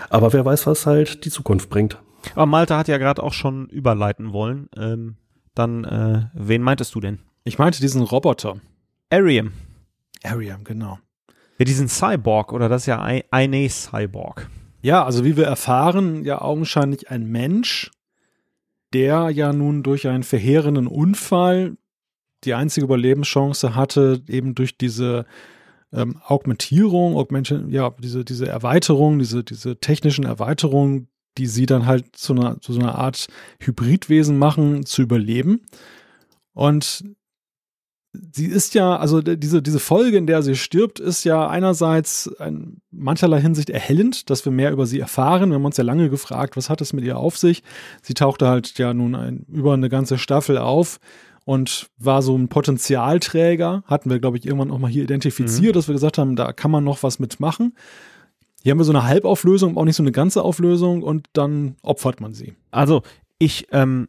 Aber 0.08 0.32
wer 0.32 0.44
weiß, 0.44 0.66
was 0.66 0.86
halt 0.86 1.24
die 1.24 1.30
Zukunft 1.30 1.70
bringt. 1.70 1.98
Aber 2.34 2.46
Malte 2.46 2.76
hat 2.76 2.88
ja 2.88 2.98
gerade 2.98 3.22
auch 3.22 3.32
schon 3.32 3.68
überleiten 3.68 4.32
wollen. 4.32 4.68
Ähm, 4.76 5.16
dann, 5.54 5.84
äh, 5.84 6.26
wen 6.34 6.62
meintest 6.62 6.94
du 6.94 7.00
denn? 7.00 7.20
Ich 7.44 7.58
meinte 7.58 7.80
diesen 7.80 8.02
Roboter. 8.02 8.56
Ariam. 9.10 9.52
Ariam, 10.22 10.64
genau. 10.64 10.98
Ja, 11.58 11.64
diesen 11.64 11.88
Cyborg, 11.88 12.52
oder 12.52 12.68
das 12.68 12.82
ist 12.82 12.86
ja 12.86 13.02
eine 13.02 13.68
Cyborg. 13.68 14.48
Ja, 14.82 15.04
also 15.04 15.24
wie 15.24 15.36
wir 15.36 15.46
erfahren, 15.46 16.24
ja 16.24 16.42
augenscheinlich 16.42 17.10
ein 17.10 17.26
Mensch, 17.26 17.90
der 18.94 19.30
ja 19.30 19.52
nun 19.52 19.82
durch 19.82 20.08
einen 20.08 20.22
verheerenden 20.22 20.86
Unfall 20.86 21.76
die 22.44 22.54
einzige 22.54 22.84
Überlebenschance 22.84 23.74
hatte, 23.74 24.22
eben 24.28 24.54
durch 24.54 24.78
diese 24.78 25.26
ähm, 25.92 26.20
Augmentierung, 26.26 27.16
Augmentation, 27.16 27.70
ja, 27.70 27.90
diese, 27.98 28.24
diese 28.24 28.46
Erweiterung, 28.46 29.18
diese, 29.18 29.44
diese 29.44 29.78
technischen 29.78 30.24
Erweiterungen, 30.24 31.08
die 31.38 31.46
sie 31.46 31.66
dann 31.66 31.86
halt 31.86 32.16
zu 32.16 32.34
einer, 32.34 32.60
zu 32.60 32.72
so 32.72 32.80
einer 32.80 32.96
Art 32.96 33.26
Hybridwesen 33.60 34.38
machen, 34.38 34.86
zu 34.86 35.02
überleben. 35.02 35.62
Und 36.52 37.04
sie 38.32 38.46
ist 38.46 38.74
ja, 38.74 38.96
also 38.96 39.20
diese, 39.20 39.62
diese 39.62 39.78
Folge, 39.78 40.16
in 40.16 40.26
der 40.26 40.42
sie 40.42 40.56
stirbt, 40.56 41.00
ist 41.00 41.24
ja 41.24 41.48
einerseits 41.48 42.26
in 42.26 42.80
mancherlei 42.90 43.40
Hinsicht 43.40 43.70
erhellend, 43.70 44.30
dass 44.30 44.44
wir 44.44 44.52
mehr 44.52 44.72
über 44.72 44.86
sie 44.86 45.00
erfahren. 45.00 45.50
Wir 45.50 45.56
haben 45.56 45.64
uns 45.64 45.76
ja 45.76 45.84
lange 45.84 46.10
gefragt, 46.10 46.56
was 46.56 46.70
hat 46.70 46.80
es 46.80 46.92
mit 46.92 47.04
ihr 47.04 47.18
auf 47.18 47.36
sich? 47.36 47.62
Sie 48.02 48.14
tauchte 48.14 48.46
halt 48.46 48.78
ja 48.78 48.94
nun 48.94 49.14
ein, 49.14 49.44
über 49.48 49.74
eine 49.74 49.88
ganze 49.88 50.18
Staffel 50.18 50.58
auf 50.58 51.00
und 51.44 51.88
war 51.98 52.22
so 52.22 52.36
ein 52.36 52.48
Potenzialträger. 52.48 53.82
Hatten 53.86 54.10
wir, 54.10 54.20
glaube 54.20 54.38
ich, 54.38 54.46
irgendwann 54.46 54.70
auch 54.70 54.78
mal 54.78 54.90
hier 54.90 55.04
identifiziert, 55.04 55.74
mhm. 55.74 55.78
dass 55.78 55.88
wir 55.88 55.94
gesagt 55.94 56.18
haben, 56.18 56.36
da 56.36 56.52
kann 56.52 56.70
man 56.70 56.84
noch 56.84 57.02
was 57.02 57.18
mitmachen. 57.18 57.74
Hier 58.62 58.70
haben 58.70 58.78
wir 58.78 58.84
so 58.84 58.92
eine 58.92 59.04
Halbauflösung, 59.04 59.76
auch 59.76 59.84
nicht 59.84 59.96
so 59.96 60.02
eine 60.02 60.12
ganze 60.12 60.42
Auflösung 60.42 61.02
und 61.02 61.28
dann 61.34 61.76
opfert 61.82 62.20
man 62.20 62.32
sie. 62.32 62.54
Also 62.70 63.02
ich 63.38 63.68
ähm, 63.72 64.08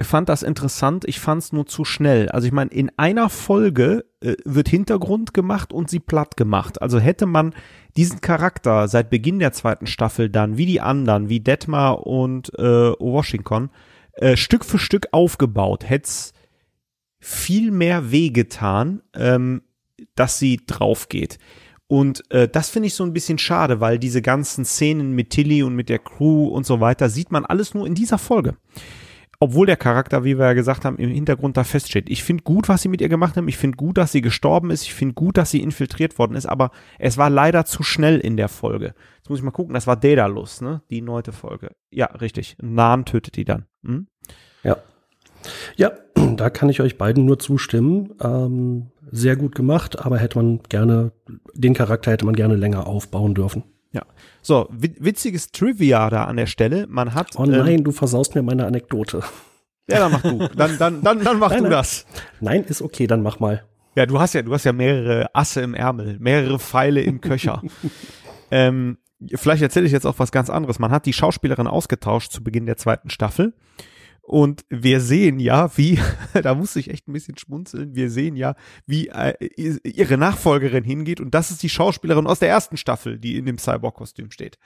fand 0.00 0.28
das 0.28 0.42
interessant, 0.42 1.04
ich 1.06 1.20
fand 1.20 1.42
es 1.42 1.52
nur 1.52 1.66
zu 1.66 1.84
schnell. 1.84 2.28
Also 2.28 2.46
ich 2.48 2.52
meine, 2.52 2.70
in 2.72 2.90
einer 2.96 3.30
Folge 3.30 4.04
äh, 4.20 4.34
wird 4.44 4.68
Hintergrund 4.68 5.34
gemacht 5.34 5.72
und 5.72 5.88
sie 5.88 6.00
platt 6.00 6.36
gemacht. 6.36 6.82
Also 6.82 6.98
hätte 6.98 7.26
man 7.26 7.54
diesen 7.96 8.20
Charakter 8.20 8.88
seit 8.88 9.08
Beginn 9.08 9.38
der 9.38 9.52
zweiten 9.52 9.86
Staffel 9.86 10.30
dann, 10.30 10.56
wie 10.56 10.66
die 10.66 10.80
anderen, 10.80 11.28
wie 11.28 11.40
Detmar 11.40 12.06
und 12.06 12.52
äh, 12.58 12.92
Washington, 12.98 13.70
äh, 14.14 14.36
Stück 14.36 14.64
für 14.64 14.78
Stück 14.78 15.06
aufgebaut, 15.12 15.88
hätte 15.88 16.06
es 16.08 16.32
viel 17.20 17.70
mehr 17.70 18.10
wehgetan, 18.10 19.00
ähm, 19.14 19.62
dass 20.16 20.40
sie 20.40 20.60
drauf 20.66 21.08
geht. 21.08 21.38
Und 21.86 22.28
äh, 22.32 22.48
das 22.48 22.68
finde 22.68 22.88
ich 22.88 22.94
so 22.94 23.04
ein 23.04 23.12
bisschen 23.12 23.38
schade, 23.38 23.80
weil 23.80 24.00
diese 24.00 24.22
ganzen 24.22 24.64
Szenen 24.64 25.12
mit 25.12 25.30
Tilly 25.30 25.62
und 25.62 25.76
mit 25.76 25.88
der 25.88 26.00
Crew 26.00 26.48
und 26.48 26.66
so 26.66 26.80
weiter 26.80 27.08
sieht 27.08 27.30
man 27.30 27.44
alles 27.44 27.74
nur 27.74 27.86
in 27.86 27.94
dieser 27.94 28.18
Folge 28.18 28.56
obwohl 29.44 29.66
der 29.66 29.76
Charakter, 29.76 30.24
wie 30.24 30.38
wir 30.38 30.46
ja 30.46 30.52
gesagt 30.54 30.86
haben, 30.86 30.96
im 30.96 31.10
Hintergrund 31.10 31.58
da 31.58 31.64
feststeht. 31.64 32.08
Ich 32.08 32.24
finde 32.24 32.44
gut, 32.44 32.70
was 32.70 32.80
sie 32.80 32.88
mit 32.88 33.02
ihr 33.02 33.10
gemacht 33.10 33.36
haben. 33.36 33.46
Ich 33.46 33.58
finde 33.58 33.76
gut, 33.76 33.98
dass 33.98 34.10
sie 34.10 34.22
gestorben 34.22 34.70
ist. 34.70 34.84
Ich 34.84 34.94
finde 34.94 35.12
gut, 35.12 35.36
dass 35.36 35.50
sie 35.50 35.60
infiltriert 35.60 36.18
worden 36.18 36.34
ist. 36.34 36.46
Aber 36.46 36.70
es 36.98 37.18
war 37.18 37.28
leider 37.28 37.66
zu 37.66 37.82
schnell 37.82 38.18
in 38.20 38.38
der 38.38 38.48
Folge. 38.48 38.94
Jetzt 39.18 39.28
muss 39.28 39.38
ich 39.38 39.44
mal 39.44 39.50
gucken. 39.50 39.74
Das 39.74 39.86
war 39.86 39.96
Daedalus, 39.96 40.62
ne? 40.62 40.80
Die 40.88 41.02
neunte 41.02 41.32
Folge. 41.32 41.72
Ja, 41.90 42.06
richtig. 42.06 42.56
Nahen 42.62 43.04
tötet 43.04 43.36
die 43.36 43.44
dann. 43.44 43.66
Hm? 43.84 44.06
Ja. 44.62 44.78
Ja, 45.76 45.92
da 46.36 46.48
kann 46.48 46.70
ich 46.70 46.80
euch 46.80 46.96
beiden 46.96 47.26
nur 47.26 47.38
zustimmen. 47.38 48.14
Ähm, 48.22 48.92
sehr 49.10 49.36
gut 49.36 49.54
gemacht, 49.54 49.98
aber 49.98 50.16
hätte 50.16 50.38
man 50.38 50.60
gerne, 50.70 51.12
den 51.52 51.74
Charakter 51.74 52.12
hätte 52.12 52.24
man 52.24 52.34
gerne 52.34 52.56
länger 52.56 52.86
aufbauen 52.86 53.34
dürfen. 53.34 53.62
Ja. 53.94 54.02
So, 54.42 54.68
witziges 54.70 55.52
Trivia 55.52 56.10
da 56.10 56.24
an 56.24 56.36
der 56.36 56.46
Stelle. 56.46 56.86
Man 56.88 57.14
hat. 57.14 57.36
Oh 57.36 57.46
nein, 57.46 57.78
ähm, 57.78 57.84
du 57.84 57.92
versaust 57.92 58.34
mir 58.34 58.42
meine 58.42 58.66
Anekdote. 58.66 59.22
Ja, 59.88 60.00
dann 60.00 60.12
mach 60.12 60.22
du. 60.22 60.48
Dann, 60.56 60.78
dann, 60.78 61.02
dann, 61.02 61.22
dann 61.22 61.38
mach 61.38 61.50
nein, 61.50 61.58
du 61.58 61.62
nein. 61.64 61.72
das. 61.72 62.06
Nein, 62.40 62.64
ist 62.64 62.82
okay, 62.82 63.06
dann 63.06 63.22
mach 63.22 63.38
mal. 63.38 63.64
Ja, 63.94 64.06
du 64.06 64.18
hast 64.18 64.32
ja, 64.32 64.42
du 64.42 64.52
hast 64.52 64.64
ja 64.64 64.72
mehrere 64.72 65.34
Asse 65.34 65.60
im 65.60 65.74
Ärmel, 65.74 66.16
mehrere 66.18 66.58
Pfeile 66.58 67.02
im 67.02 67.20
Köcher. 67.20 67.62
ähm, 68.50 68.98
vielleicht 69.32 69.62
erzähle 69.62 69.86
ich 69.86 69.92
jetzt 69.92 70.06
auch 70.06 70.18
was 70.18 70.32
ganz 70.32 70.50
anderes. 70.50 70.78
Man 70.78 70.90
hat 70.90 71.06
die 71.06 71.12
Schauspielerin 71.12 71.66
ausgetauscht 71.66 72.32
zu 72.32 72.42
Beginn 72.42 72.66
der 72.66 72.76
zweiten 72.76 73.10
Staffel. 73.10 73.52
Und 74.26 74.64
wir 74.70 75.00
sehen 75.00 75.38
ja, 75.38 75.76
wie, 75.76 75.98
da 76.42 76.54
muss 76.54 76.76
ich 76.76 76.90
echt 76.90 77.06
ein 77.08 77.12
bisschen 77.12 77.36
schmunzeln, 77.36 77.94
wir 77.94 78.10
sehen 78.10 78.36
ja, 78.36 78.54
wie 78.86 79.08
äh, 79.08 79.34
ihre 79.84 80.16
Nachfolgerin 80.16 80.82
hingeht 80.82 81.20
und 81.20 81.34
das 81.34 81.50
ist 81.50 81.62
die 81.62 81.68
Schauspielerin 81.68 82.26
aus 82.26 82.38
der 82.38 82.48
ersten 82.48 82.78
Staffel, 82.78 83.18
die 83.18 83.36
in 83.36 83.44
dem 83.44 83.58
Cyborg-Kostüm 83.58 84.30
steht. 84.30 84.58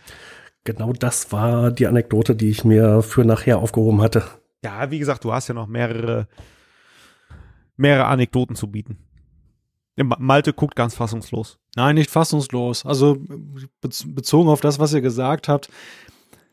Genau 0.63 0.93
das 0.93 1.33
war 1.33 1.73
die 1.73 1.87
Anekdote, 1.87 2.37
die 2.37 2.51
ich 2.51 2.65
mir 2.65 3.03
für 3.03 3.25
nachher 3.25 3.59
aufgehoben 3.59 4.01
hatte. 4.01 4.25
Ja, 4.63 4.91
wie 4.91 4.99
gesagt, 4.99 5.25
du 5.25 5.33
hast 5.33 5.49
ja 5.49 5.55
noch 5.55 5.67
mehrere, 5.67 6.29
mehrere 7.77 8.07
Anekdoten 8.07 8.55
zu 8.55 8.71
bieten. 8.71 8.99
Malte 9.97 10.53
guckt 10.53 10.77
ganz 10.77 10.95
fassungslos. 10.95 11.59
Nein, 11.75 11.97
nicht 11.97 12.11
fassungslos. 12.11 12.87
Also 12.87 13.17
bezogen 13.81 14.49
auf 14.49 14.61
das, 14.61 14.79
was 14.79 14.93
ihr 14.93 15.01
gesagt 15.01 15.49
habt. 15.49 15.69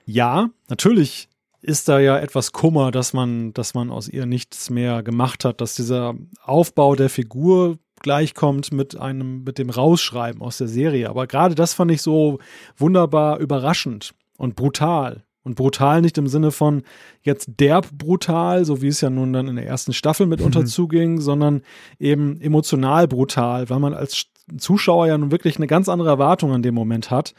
Ja, 0.06 0.50
natürlich 0.70 1.30
ist 1.66 1.90
da 1.90 2.00
ja 2.00 2.20
etwas 2.20 2.52
Kummer, 2.52 2.92
dass 2.92 3.14
man, 3.14 3.54
dass 3.54 3.74
man 3.74 3.90
aus 3.90 4.08
ihr 4.08 4.26
nichts 4.26 4.70
mehr 4.70 5.02
gemacht 5.02 5.46
hat, 5.46 5.62
dass 5.62 5.76
dieser 5.76 6.14
Aufbau 6.44 6.96
der 6.96 7.10
Figur 7.10 7.78
gleichkommt 8.02 8.72
mit 8.72 8.96
einem, 8.96 9.44
mit 9.44 9.58
dem 9.58 9.72
Rausschreiben 9.72 10.42
aus 10.42 10.60
der 10.60 10.68
Serie. 10.68 11.10
Aber 11.10 11.26
gerade 11.26 11.56
das 11.56 11.74
fand 11.74 11.92
ich 11.92 12.02
so 12.02 12.40
wunderbar 12.78 13.40
überraschend 13.40 14.14
und 14.38 14.56
brutal. 14.56 15.24
Und 15.44 15.56
brutal 15.56 16.02
nicht 16.02 16.18
im 16.18 16.28
Sinne 16.28 16.52
von 16.52 16.84
jetzt 17.22 17.52
derb 17.60 17.90
brutal, 17.96 18.66
so 18.66 18.82
wie 18.82 18.88
es 18.88 19.02
ja 19.02 19.12
nun 19.12 19.32
dann 19.32 19.48
in 19.48 19.56
der 19.56 19.68
ersten 19.68 19.94
Staffel 19.94 20.26
mitunter 20.26 20.62
mhm. 20.62 20.66
zuging, 20.68 21.22
sondern 21.22 21.62
eben 22.00 22.42
emotional 22.42 23.08
brutal, 23.08 23.70
weil 23.70 23.80
man 23.80 23.94
als 23.94 24.26
Zuschauer 24.58 25.08
ja 25.08 25.18
nun 25.18 25.32
wirklich 25.32 25.58
eine 25.58 25.68
ganz 25.68 25.88
andere 25.88 26.10
Erwartung 26.10 26.52
an 26.52 26.64
dem 26.64 26.74
Moment 26.74 27.12
hat 27.12 27.34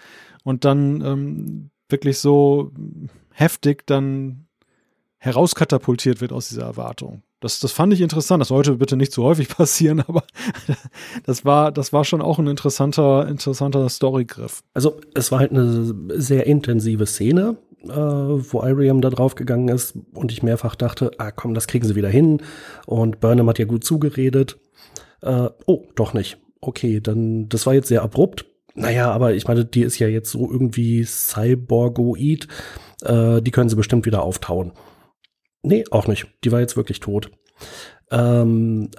und 0.44 0.64
dann 0.64 1.00
ähm, 1.00 1.70
wirklich 1.88 2.18
so 2.18 2.72
heftig 3.36 3.86
dann 3.86 4.46
herauskatapultiert 5.18 6.20
wird 6.20 6.32
aus 6.32 6.48
dieser 6.48 6.62
Erwartung. 6.62 7.22
Das, 7.40 7.60
das 7.60 7.70
fand 7.70 7.92
ich 7.92 8.00
interessant. 8.00 8.40
Das 8.40 8.48
sollte 8.48 8.76
bitte 8.76 8.96
nicht 8.96 9.12
zu 9.12 9.22
häufig 9.22 9.48
passieren, 9.56 10.00
aber 10.00 10.24
das 11.24 11.44
war, 11.44 11.70
das 11.70 11.92
war 11.92 12.04
schon 12.04 12.22
auch 12.22 12.38
ein 12.38 12.46
interessanter, 12.46 13.28
interessanter 13.28 13.88
Storygriff. 13.88 14.62
Also 14.72 15.00
es 15.14 15.30
war 15.30 15.40
halt 15.40 15.52
eine 15.52 15.94
sehr 16.14 16.46
intensive 16.46 17.06
Szene, 17.06 17.56
äh, 17.84 17.88
wo 17.88 18.62
Iriam 18.62 19.00
da 19.02 19.10
drauf 19.10 19.34
gegangen 19.34 19.68
ist 19.68 19.98
und 20.14 20.32
ich 20.32 20.42
mehrfach 20.42 20.74
dachte, 20.74 21.10
ah 21.18 21.30
komm, 21.30 21.52
das 21.52 21.66
kriegen 21.66 21.86
sie 21.86 21.94
wieder 21.94 22.08
hin. 22.08 22.42
Und 22.86 23.20
Burnham 23.20 23.48
hat 23.48 23.58
ja 23.58 23.66
gut 23.66 23.84
zugeredet. 23.84 24.58
Äh, 25.20 25.50
oh, 25.66 25.84
doch 25.94 26.14
nicht. 26.14 26.38
Okay, 26.62 27.00
dann, 27.00 27.48
das 27.50 27.66
war 27.66 27.74
jetzt 27.74 27.88
sehr 27.88 28.02
abrupt. 28.02 28.46
Naja, 28.76 29.10
aber 29.10 29.34
ich 29.34 29.48
meine, 29.48 29.64
die 29.64 29.82
ist 29.82 29.98
ja 29.98 30.06
jetzt 30.06 30.30
so 30.30 30.50
irgendwie 30.50 31.04
Cyborgoid 31.04 32.46
äh, 33.02 33.42
die 33.42 33.50
können 33.50 33.68
sie 33.68 33.76
bestimmt 33.76 34.06
wieder 34.06 34.22
auftauen. 34.22 34.72
Nee, 35.62 35.84
auch 35.90 36.06
nicht. 36.06 36.26
Die 36.44 36.52
war 36.52 36.60
jetzt 36.60 36.76
wirklich 36.76 37.00
tot. 37.00 37.30
Ähm, 38.10 38.90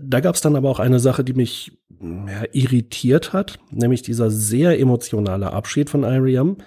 da 0.00 0.20
gab 0.20 0.34
es 0.34 0.40
dann 0.40 0.56
aber 0.56 0.70
auch 0.70 0.78
eine 0.78 1.00
Sache, 1.00 1.24
die 1.24 1.32
mich 1.32 1.78
ja, 2.00 2.44
irritiert 2.52 3.32
hat, 3.32 3.58
nämlich 3.70 4.02
dieser 4.02 4.30
sehr 4.30 4.78
emotionale 4.78 5.52
Abschied 5.52 5.90
von 5.90 6.04
Iriam, 6.04 6.58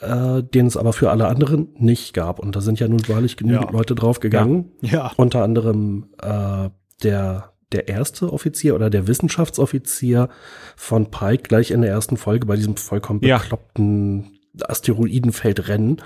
äh, 0.00 0.42
den 0.42 0.66
es 0.66 0.76
aber 0.76 0.92
für 0.92 1.10
alle 1.10 1.28
anderen 1.28 1.68
nicht 1.76 2.14
gab. 2.14 2.38
Und 2.38 2.56
da 2.56 2.60
sind 2.60 2.80
ja 2.80 2.88
nun 2.88 3.06
wahrlich 3.08 3.36
genügend 3.36 3.66
ja. 3.66 3.70
Leute 3.70 3.94
draufgegangen. 3.94 4.72
Ja. 4.80 4.90
ja. 4.90 5.12
Unter 5.16 5.42
anderem 5.42 6.08
äh, 6.22 6.70
der 7.02 7.52
der 7.72 7.88
erste 7.88 8.32
Offizier 8.32 8.74
oder 8.74 8.90
der 8.90 9.06
Wissenschaftsoffizier 9.06 10.28
von 10.76 11.10
Pike 11.10 11.42
gleich 11.44 11.70
in 11.70 11.82
der 11.82 11.90
ersten 11.90 12.16
Folge 12.16 12.46
bei 12.46 12.56
diesem 12.56 12.76
vollkommen 12.76 13.20
bekloppten 13.20 14.38
Asteroidenfeldrennen, 14.62 16.02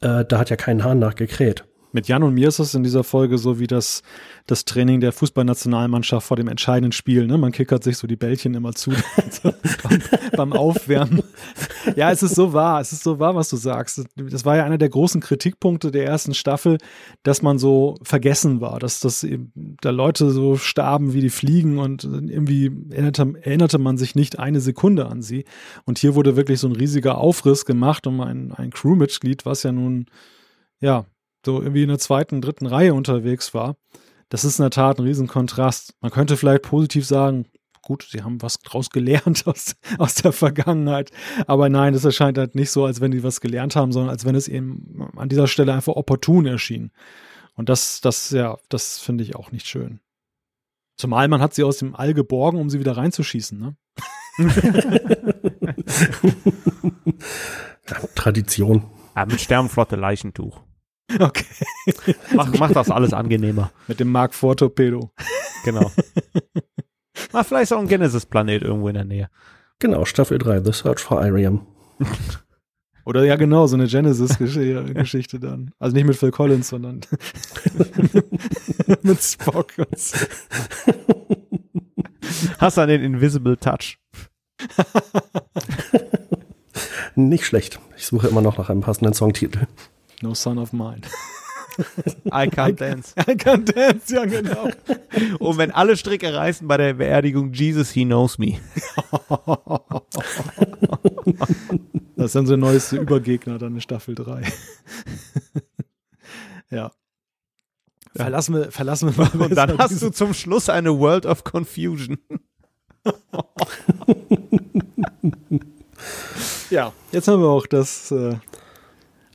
äh, 0.00 0.24
da 0.24 0.38
hat 0.38 0.50
ja 0.50 0.56
kein 0.56 0.84
Hahn 0.84 0.98
nachgekräht. 0.98 1.64
Mit 1.92 2.08
Jan 2.08 2.22
und 2.22 2.34
mir 2.34 2.48
ist 2.48 2.58
es 2.58 2.74
in 2.74 2.82
dieser 2.82 3.04
Folge 3.04 3.36
so 3.36 3.58
wie 3.58 3.66
das, 3.66 4.02
das 4.46 4.64
Training 4.64 5.00
der 5.00 5.12
Fußballnationalmannschaft 5.12 6.26
vor 6.26 6.36
dem 6.36 6.48
entscheidenden 6.48 6.92
Spiel. 6.92 7.26
Ne? 7.26 7.36
Man 7.36 7.52
kickert 7.52 7.84
sich 7.84 7.98
so 7.98 8.06
die 8.06 8.16
Bällchen 8.16 8.54
immer 8.54 8.72
zu 8.72 8.92
beim, 9.82 10.02
beim, 10.36 10.52
Aufwärmen. 10.52 11.22
Ja, 11.96 12.10
es 12.10 12.22
ist 12.22 12.34
so 12.34 12.52
wahr, 12.52 12.80
es 12.80 12.92
ist 12.92 13.04
so 13.04 13.18
wahr, 13.18 13.34
was 13.34 13.50
du 13.50 13.56
sagst. 13.56 14.04
Das 14.16 14.44
war 14.44 14.56
ja 14.56 14.64
einer 14.64 14.78
der 14.78 14.88
großen 14.88 15.20
Kritikpunkte 15.20 15.90
der 15.90 16.06
ersten 16.06 16.32
Staffel, 16.32 16.78
dass 17.22 17.42
man 17.42 17.58
so 17.58 17.98
vergessen 18.02 18.60
war, 18.60 18.78
dass 18.78 19.00
das 19.00 19.26
da 19.54 19.90
Leute 19.90 20.30
so 20.30 20.56
starben 20.56 21.12
wie 21.12 21.20
die 21.20 21.30
Fliegen 21.30 21.78
und 21.78 22.04
irgendwie 22.04 22.70
erinnerte, 22.90 23.34
erinnerte 23.42 23.78
man 23.78 23.98
sich 23.98 24.14
nicht 24.14 24.38
eine 24.38 24.60
Sekunde 24.60 25.06
an 25.06 25.22
sie. 25.22 25.44
Und 25.84 25.98
hier 25.98 26.14
wurde 26.14 26.36
wirklich 26.36 26.60
so 26.60 26.68
ein 26.68 26.76
riesiger 26.76 27.18
Aufriss 27.18 27.64
gemacht 27.64 28.06
um 28.06 28.20
ein, 28.20 28.52
ein 28.52 28.70
Crewmitglied, 28.70 29.44
was 29.44 29.62
ja 29.62 29.72
nun 29.72 30.06
ja, 30.80 31.06
so 31.44 31.60
irgendwie 31.60 31.82
in 31.82 31.88
der 31.88 31.98
zweiten, 31.98 32.40
dritten 32.40 32.66
Reihe 32.66 32.94
unterwegs 32.94 33.54
war. 33.54 33.76
Das 34.28 34.44
ist 34.44 34.58
in 34.58 34.62
der 34.62 34.70
Tat 34.70 34.98
ein 34.98 35.04
Riesenkontrast. 35.04 35.94
Man 36.00 36.10
könnte 36.10 36.36
vielleicht 36.36 36.62
positiv 36.62 37.06
sagen, 37.06 37.46
gut, 37.82 38.06
sie 38.10 38.22
haben 38.22 38.40
was 38.40 38.60
draus 38.60 38.90
gelernt 38.90 39.46
aus, 39.46 39.76
aus 39.98 40.14
der 40.14 40.32
Vergangenheit. 40.32 41.10
Aber 41.46 41.68
nein, 41.68 41.94
es 41.94 42.04
erscheint 42.04 42.38
halt 42.38 42.54
nicht 42.54 42.70
so, 42.70 42.84
als 42.84 43.00
wenn 43.00 43.10
die 43.10 43.22
was 43.22 43.40
gelernt 43.40 43.76
haben, 43.76 43.92
sondern 43.92 44.10
als 44.10 44.24
wenn 44.24 44.34
es 44.34 44.48
eben 44.48 45.10
an 45.16 45.28
dieser 45.28 45.48
Stelle 45.48 45.74
einfach 45.74 45.96
opportun 45.96 46.46
erschien. 46.46 46.92
Und 47.54 47.68
das, 47.68 48.00
das, 48.00 48.30
ja, 48.30 48.56
das 48.68 48.98
finde 48.98 49.24
ich 49.24 49.36
auch 49.36 49.52
nicht 49.52 49.66
schön. 49.66 50.00
Zumal 50.96 51.28
man 51.28 51.40
hat 51.40 51.54
sie 51.54 51.64
aus 51.64 51.78
dem 51.78 51.94
All 51.94 52.14
geborgen, 52.14 52.58
um 52.58 52.70
sie 52.70 52.80
wieder 52.80 52.96
reinzuschießen, 52.96 53.58
ne? 53.58 53.76
Tradition. 58.14 58.84
Ja, 59.14 59.26
mit 59.26 59.40
Sternflotte 59.40 59.96
Leichentuch. 59.96 60.62
Okay. 61.18 61.44
Mach, 62.34 62.52
mach 62.58 62.72
das 62.72 62.90
alles 62.90 63.12
angenehmer. 63.12 63.70
Mit 63.88 64.00
dem 64.00 64.10
Mark 64.10 64.32
IV 64.32 64.56
Torpedo. 64.56 65.10
Genau. 65.64 65.90
Mach 67.32 67.46
vielleicht 67.46 67.72
auch 67.72 67.78
ein 67.78 67.88
Genesis-Planet 67.88 68.62
irgendwo 68.62 68.88
in 68.88 68.94
der 68.94 69.04
Nähe. 69.04 69.28
Genau, 69.78 70.04
Staffel 70.04 70.38
3, 70.38 70.62
The 70.64 70.72
Search 70.72 71.00
for 71.00 71.24
Irium. 71.24 71.66
Oder 73.04 73.24
ja, 73.24 73.34
genau, 73.36 73.66
so 73.66 73.74
eine 73.76 73.86
Genesis-Geschichte 73.86 75.40
dann. 75.40 75.72
Also 75.80 75.96
nicht 75.96 76.06
mit 76.06 76.16
Phil 76.16 76.30
Collins, 76.30 76.68
sondern 76.68 77.00
mit 79.02 79.20
Spock. 79.20 79.72
Hast 82.58 82.76
du 82.76 82.86
den 82.86 83.02
Invisible 83.02 83.56
Touch? 83.56 83.98
nicht 87.16 87.44
schlecht. 87.44 87.80
Ich 87.96 88.06
suche 88.06 88.28
immer 88.28 88.40
noch 88.40 88.58
nach 88.58 88.70
einem 88.70 88.82
passenden 88.82 89.14
Songtitel. 89.14 89.66
No 90.22 90.34
Son 90.34 90.58
of 90.58 90.72
Mine. 90.72 91.02
I 92.32 92.48
can't 92.48 92.76
dance. 92.76 93.14
I 93.18 93.34
can't 93.34 93.64
dance, 93.64 94.14
ja 94.14 94.24
genau. 94.24 94.68
Und 95.38 95.58
wenn 95.58 95.70
alle 95.70 95.96
Stricke 95.96 96.34
reißen 96.34 96.66
bei 96.68 96.76
der 96.76 96.94
Beerdigung 96.94 97.52
Jesus, 97.52 97.90
he 97.90 98.04
knows 98.04 98.38
me. 98.38 98.58
das 102.16 102.26
ist 102.26 102.34
dann 102.34 102.46
so 102.46 102.52
der 102.52 102.56
neueste 102.58 102.96
Übergegner 102.96 103.58
dann 103.58 103.74
in 103.74 103.80
Staffel 103.80 104.14
3. 104.14 104.42
ja. 106.70 106.92
Verlassen 108.14 108.54
wir, 108.54 108.70
verlassen 108.70 109.16
wir 109.16 109.24
mal. 109.24 109.46
Und 109.46 109.54
dann 109.56 109.78
hast 109.78 110.02
du 110.02 110.10
zum 110.10 110.34
Schluss 110.34 110.68
eine 110.68 110.98
World 110.98 111.24
of 111.24 111.44
Confusion. 111.44 112.18
ja, 116.68 116.92
jetzt 117.10 117.28
haben 117.28 117.40
wir 117.40 117.48
auch 117.48 117.66
das 117.66 118.10
äh, 118.10 118.36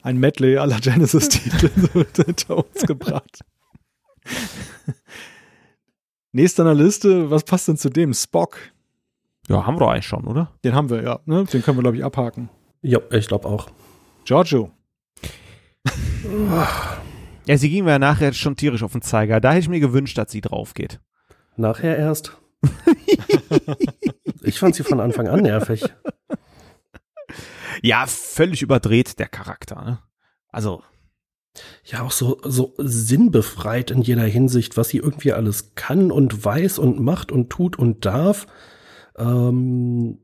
ein 0.07 0.17
Medley 0.17 0.57
aller 0.57 0.79
Genesis-Titel 0.79 1.69
hinter 2.25 2.57
uns 2.57 2.81
gebracht. 2.83 3.41
Nächster 6.31 6.65
an 6.65 6.77
der 6.77 6.85
Liste, 6.85 7.29
was 7.29 7.43
passt 7.43 7.67
denn 7.67 7.77
zu 7.77 7.89
dem? 7.89 8.13
Spock. 8.13 8.57
Ja, 9.49 9.65
haben 9.65 9.79
wir 9.79 9.89
eigentlich 9.89 10.05
schon, 10.05 10.25
oder? 10.25 10.51
Den 10.63 10.75
haben 10.75 10.89
wir, 10.89 11.03
ja. 11.03 11.19
Ne? 11.25 11.43
Den 11.45 11.61
können 11.61 11.77
wir, 11.77 11.81
glaube 11.81 11.97
ich, 11.97 12.05
abhaken. 12.05 12.49
Ja, 12.81 12.99
ich 13.11 13.27
glaube 13.27 13.47
auch. 13.47 13.69
Giorgio. 14.23 14.71
Ja, 17.45 17.57
sie 17.57 17.69
ging 17.69 17.85
mir 17.85 17.91
ja 17.91 17.99
nachher 17.99 18.33
schon 18.33 18.55
tierisch 18.55 18.83
auf 18.83 18.91
den 18.91 19.01
Zeiger. 19.01 19.39
Da 19.41 19.51
hätte 19.51 19.59
ich 19.59 19.69
mir 19.69 19.79
gewünscht, 19.79 20.17
dass 20.17 20.31
sie 20.31 20.41
drauf 20.41 20.73
geht. 20.73 20.99
Nachher 21.55 21.97
erst. 21.97 22.37
ich 24.41 24.59
fand 24.59 24.75
sie 24.75 24.83
von 24.83 24.99
Anfang 24.99 25.27
an 25.27 25.41
nervig. 25.41 25.83
Ja, 27.81 28.05
völlig 28.07 28.61
überdreht 28.61 29.19
der 29.19 29.27
Charakter. 29.27 29.83
Ne? 29.83 29.99
Also. 30.49 30.83
Ja, 31.83 32.03
auch 32.03 32.11
so, 32.11 32.39
so 32.43 32.75
sinnbefreit 32.77 33.89
in 33.89 34.01
jeder 34.03 34.23
Hinsicht, 34.23 34.77
was 34.77 34.89
sie 34.89 34.97
irgendwie 34.97 35.33
alles 35.33 35.73
kann 35.73 36.11
und 36.11 36.45
weiß 36.45 36.77
und 36.77 36.99
macht 36.99 37.31
und 37.31 37.49
tut 37.49 37.79
und 37.79 38.05
darf. 38.05 38.45
Ähm, 39.17 40.19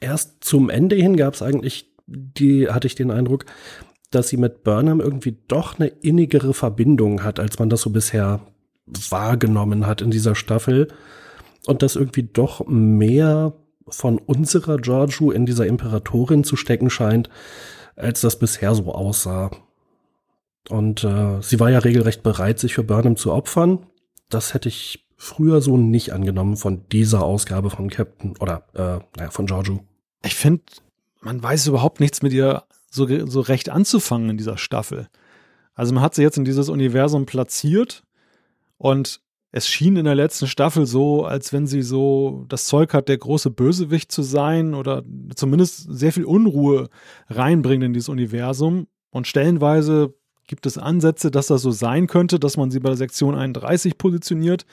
erst 0.00 0.44
zum 0.44 0.68
Ende 0.68 0.96
hin 0.96 1.16
gab 1.16 1.34
es 1.34 1.42
eigentlich, 1.42 1.94
die 2.06 2.68
hatte 2.68 2.86
ich 2.86 2.94
den 2.94 3.10
Eindruck, 3.10 3.46
dass 4.10 4.28
sie 4.28 4.36
mit 4.36 4.62
Burnham 4.62 5.00
irgendwie 5.00 5.38
doch 5.48 5.78
eine 5.78 5.88
innigere 5.88 6.52
Verbindung 6.52 7.22
hat, 7.22 7.40
als 7.40 7.58
man 7.58 7.70
das 7.70 7.80
so 7.80 7.90
bisher 7.90 8.40
wahrgenommen 8.86 9.86
hat 9.86 10.02
in 10.02 10.10
dieser 10.10 10.34
Staffel. 10.34 10.88
Und 11.66 11.82
dass 11.82 11.96
irgendwie 11.96 12.24
doch 12.24 12.66
mehr 12.66 13.54
von 13.88 14.18
unserer 14.18 14.78
Giorgio 14.78 15.30
in 15.30 15.46
dieser 15.46 15.66
Imperatorin 15.66 16.44
zu 16.44 16.56
stecken 16.56 16.90
scheint, 16.90 17.28
als 17.96 18.20
das 18.20 18.38
bisher 18.38 18.74
so 18.74 18.92
aussah. 18.92 19.50
Und 20.68 21.04
äh, 21.04 21.40
sie 21.42 21.60
war 21.60 21.70
ja 21.70 21.78
regelrecht 21.78 22.22
bereit, 22.22 22.58
sich 22.58 22.74
für 22.74 22.84
Burnham 22.84 23.16
zu 23.16 23.32
opfern. 23.32 23.86
Das 24.30 24.54
hätte 24.54 24.68
ich 24.68 25.06
früher 25.16 25.60
so 25.60 25.76
nicht 25.76 26.12
angenommen 26.12 26.56
von 26.56 26.88
dieser 26.90 27.22
Ausgabe 27.22 27.70
von 27.70 27.90
Captain 27.90 28.36
oder 28.38 28.64
äh, 28.74 29.04
naja, 29.16 29.30
von 29.30 29.46
Giorgio. 29.46 29.84
Ich 30.24 30.34
finde, 30.34 30.62
man 31.20 31.42
weiß 31.42 31.66
überhaupt 31.66 32.00
nichts 32.00 32.22
mit 32.22 32.32
ihr 32.32 32.64
so, 32.90 33.06
so 33.26 33.40
recht 33.40 33.68
anzufangen 33.68 34.30
in 34.30 34.36
dieser 34.36 34.56
Staffel. 34.56 35.08
Also 35.74 35.92
man 35.92 36.02
hat 36.02 36.14
sie 36.14 36.22
jetzt 36.22 36.38
in 36.38 36.44
dieses 36.44 36.68
Universum 36.68 37.26
platziert 37.26 38.04
und 38.78 39.20
es 39.56 39.68
schien 39.68 39.94
in 39.94 40.04
der 40.04 40.16
letzten 40.16 40.48
Staffel 40.48 40.84
so, 40.84 41.24
als 41.24 41.52
wenn 41.52 41.68
sie 41.68 41.82
so 41.82 42.44
das 42.48 42.64
Zeug 42.64 42.92
hat, 42.92 43.08
der 43.08 43.18
große 43.18 43.50
Bösewicht 43.52 44.10
zu 44.10 44.22
sein 44.22 44.74
oder 44.74 45.04
zumindest 45.36 45.86
sehr 45.88 46.12
viel 46.12 46.24
Unruhe 46.24 46.88
reinbringen 47.28 47.86
in 47.86 47.92
dieses 47.92 48.08
Universum. 48.08 48.88
Und 49.10 49.28
stellenweise 49.28 50.12
gibt 50.48 50.66
es 50.66 50.76
Ansätze, 50.76 51.30
dass 51.30 51.46
das 51.46 51.62
so 51.62 51.70
sein 51.70 52.08
könnte, 52.08 52.40
dass 52.40 52.56
man 52.56 52.72
sie 52.72 52.80
bei 52.80 52.88
der 52.88 52.96
Sektion 52.96 53.36
31 53.36 53.96
positioniert. 53.96 54.66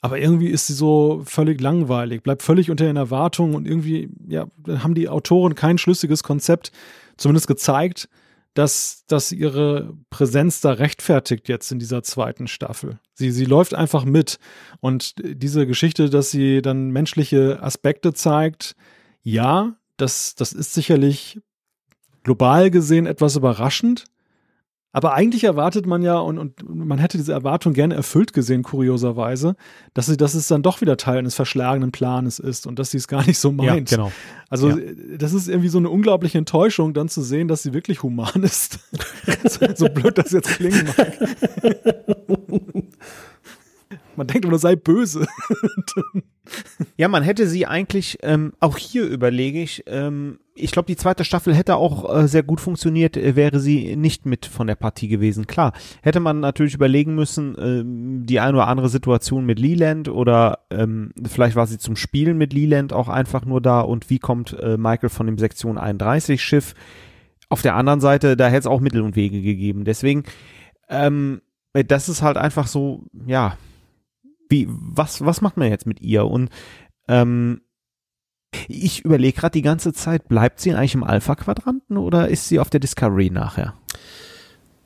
Aber 0.00 0.18
irgendwie 0.18 0.48
ist 0.48 0.68
sie 0.68 0.74
so 0.74 1.20
völlig 1.26 1.60
langweilig, 1.60 2.22
bleibt 2.22 2.42
völlig 2.42 2.70
unter 2.70 2.86
den 2.86 2.96
Erwartungen 2.96 3.54
und 3.54 3.68
irgendwie 3.68 4.08
ja, 4.26 4.46
haben 4.66 4.94
die 4.94 5.10
Autoren 5.10 5.54
kein 5.54 5.76
schlüssiges 5.76 6.22
Konzept 6.22 6.72
zumindest 7.18 7.46
gezeigt, 7.46 8.08
dass, 8.54 9.04
dass 9.06 9.32
ihre 9.32 9.96
Präsenz 10.10 10.60
da 10.60 10.72
rechtfertigt 10.72 11.48
jetzt 11.48 11.70
in 11.72 11.78
dieser 11.78 12.02
zweiten 12.02 12.46
Staffel. 12.46 13.00
Sie, 13.14 13.30
sie 13.30 13.44
läuft 13.44 13.74
einfach 13.74 14.04
mit. 14.04 14.38
Und 14.80 15.14
diese 15.18 15.66
Geschichte, 15.66 16.08
dass 16.08 16.30
sie 16.30 16.62
dann 16.62 16.90
menschliche 16.90 17.62
Aspekte 17.62 18.14
zeigt, 18.14 18.76
ja, 19.22 19.76
das, 19.96 20.34
das 20.34 20.52
ist 20.52 20.72
sicherlich 20.72 21.40
global 22.22 22.70
gesehen 22.70 23.06
etwas 23.06 23.36
überraschend. 23.36 24.04
Aber 24.94 25.12
eigentlich 25.12 25.42
erwartet 25.42 25.86
man 25.86 26.02
ja, 26.02 26.18
und, 26.18 26.38
und 26.38 26.62
man 26.74 26.98
hätte 26.98 27.18
diese 27.18 27.32
Erwartung 27.32 27.72
gerne 27.72 27.94
erfüllt 27.96 28.32
gesehen, 28.32 28.62
kurioserweise, 28.62 29.56
dass, 29.92 30.06
sie, 30.06 30.16
dass 30.16 30.34
es 30.34 30.46
dann 30.46 30.62
doch 30.62 30.80
wieder 30.80 30.96
Teil 30.96 31.18
eines 31.18 31.34
verschlagenen 31.34 31.90
Planes 31.90 32.38
ist 32.38 32.64
und 32.66 32.78
dass 32.78 32.92
sie 32.92 32.98
es 32.98 33.08
gar 33.08 33.26
nicht 33.26 33.38
so 33.40 33.50
meint. 33.50 33.90
Ja, 33.90 33.96
genau. 33.96 34.12
Also, 34.48 34.68
Ja. 34.70 34.76
das 35.18 35.32
ist 35.32 35.48
irgendwie 35.48 35.68
so 35.68 35.78
eine 35.78 35.90
unglaubliche 35.90 36.38
Enttäuschung, 36.38 36.94
dann 36.94 37.08
zu 37.08 37.22
sehen, 37.22 37.48
dass 37.48 37.64
sie 37.64 37.74
wirklich 37.74 38.04
human 38.04 38.44
ist. 38.44 38.78
so, 39.44 39.66
so 39.74 39.88
blöd 39.88 40.16
das 40.16 40.30
jetzt 40.30 40.48
klingen 40.48 40.88
mag. 40.96 41.18
man 44.16 44.26
denkt 44.26 44.44
immer, 44.44 44.58
sei 44.58 44.76
böse. 44.76 45.26
Ja, 46.96 47.08
man 47.08 47.22
hätte 47.22 47.46
sie 47.46 47.66
eigentlich, 47.66 48.18
ähm, 48.22 48.52
auch 48.60 48.76
hier 48.76 49.06
überlege 49.06 49.62
ich, 49.62 49.84
ähm, 49.86 50.38
ich 50.54 50.70
glaube, 50.70 50.86
die 50.86 50.96
zweite 50.96 51.24
Staffel 51.24 51.54
hätte 51.54 51.76
auch 51.76 52.14
äh, 52.14 52.28
sehr 52.28 52.42
gut 52.42 52.60
funktioniert, 52.60 53.16
äh, 53.16 53.34
wäre 53.34 53.58
sie 53.60 53.96
nicht 53.96 54.26
mit 54.26 54.46
von 54.46 54.66
der 54.66 54.74
Partie 54.74 55.08
gewesen. 55.08 55.46
Klar, 55.46 55.72
hätte 56.02 56.20
man 56.20 56.40
natürlich 56.40 56.74
überlegen 56.74 57.14
müssen, 57.14 57.56
ähm, 57.58 58.26
die 58.26 58.40
eine 58.40 58.58
oder 58.58 58.68
andere 58.68 58.88
Situation 58.88 59.46
mit 59.46 59.58
Leland 59.58 60.08
oder 60.08 60.60
ähm, 60.70 61.12
vielleicht 61.26 61.56
war 61.56 61.66
sie 61.66 61.78
zum 61.78 61.96
Spielen 61.96 62.38
mit 62.38 62.52
Leland 62.52 62.92
auch 62.92 63.08
einfach 63.08 63.44
nur 63.44 63.60
da 63.60 63.80
und 63.80 64.10
wie 64.10 64.18
kommt 64.18 64.52
äh, 64.60 64.76
Michael 64.76 65.08
von 65.08 65.26
dem 65.26 65.38
Sektion 65.38 65.78
31 65.78 66.42
Schiff. 66.42 66.74
Auf 67.48 67.62
der 67.62 67.74
anderen 67.74 68.00
Seite, 68.00 68.36
da 68.36 68.46
hätte 68.46 68.60
es 68.60 68.66
auch 68.66 68.80
Mittel 68.80 69.02
und 69.02 69.16
Wege 69.16 69.40
gegeben. 69.40 69.84
Deswegen, 69.84 70.24
ähm, 70.88 71.40
das 71.72 72.08
ist 72.08 72.22
halt 72.22 72.36
einfach 72.36 72.66
so, 72.66 73.04
ja, 73.26 73.56
wie, 74.54 74.68
was, 74.68 75.24
was 75.24 75.40
macht 75.40 75.56
man 75.56 75.68
jetzt 75.68 75.86
mit 75.86 76.00
ihr? 76.00 76.26
Und 76.26 76.48
ähm, 77.08 77.60
ich 78.68 79.04
überlege 79.04 79.40
gerade 79.40 79.52
die 79.52 79.62
ganze 79.62 79.92
Zeit, 79.92 80.28
bleibt 80.28 80.60
sie 80.60 80.72
eigentlich 80.72 80.94
im 80.94 81.02
Alpha-Quadranten 81.02 81.96
oder 81.96 82.28
ist 82.28 82.48
sie 82.48 82.60
auf 82.60 82.70
der 82.70 82.78
Discovery 82.78 83.30
nachher? 83.30 83.74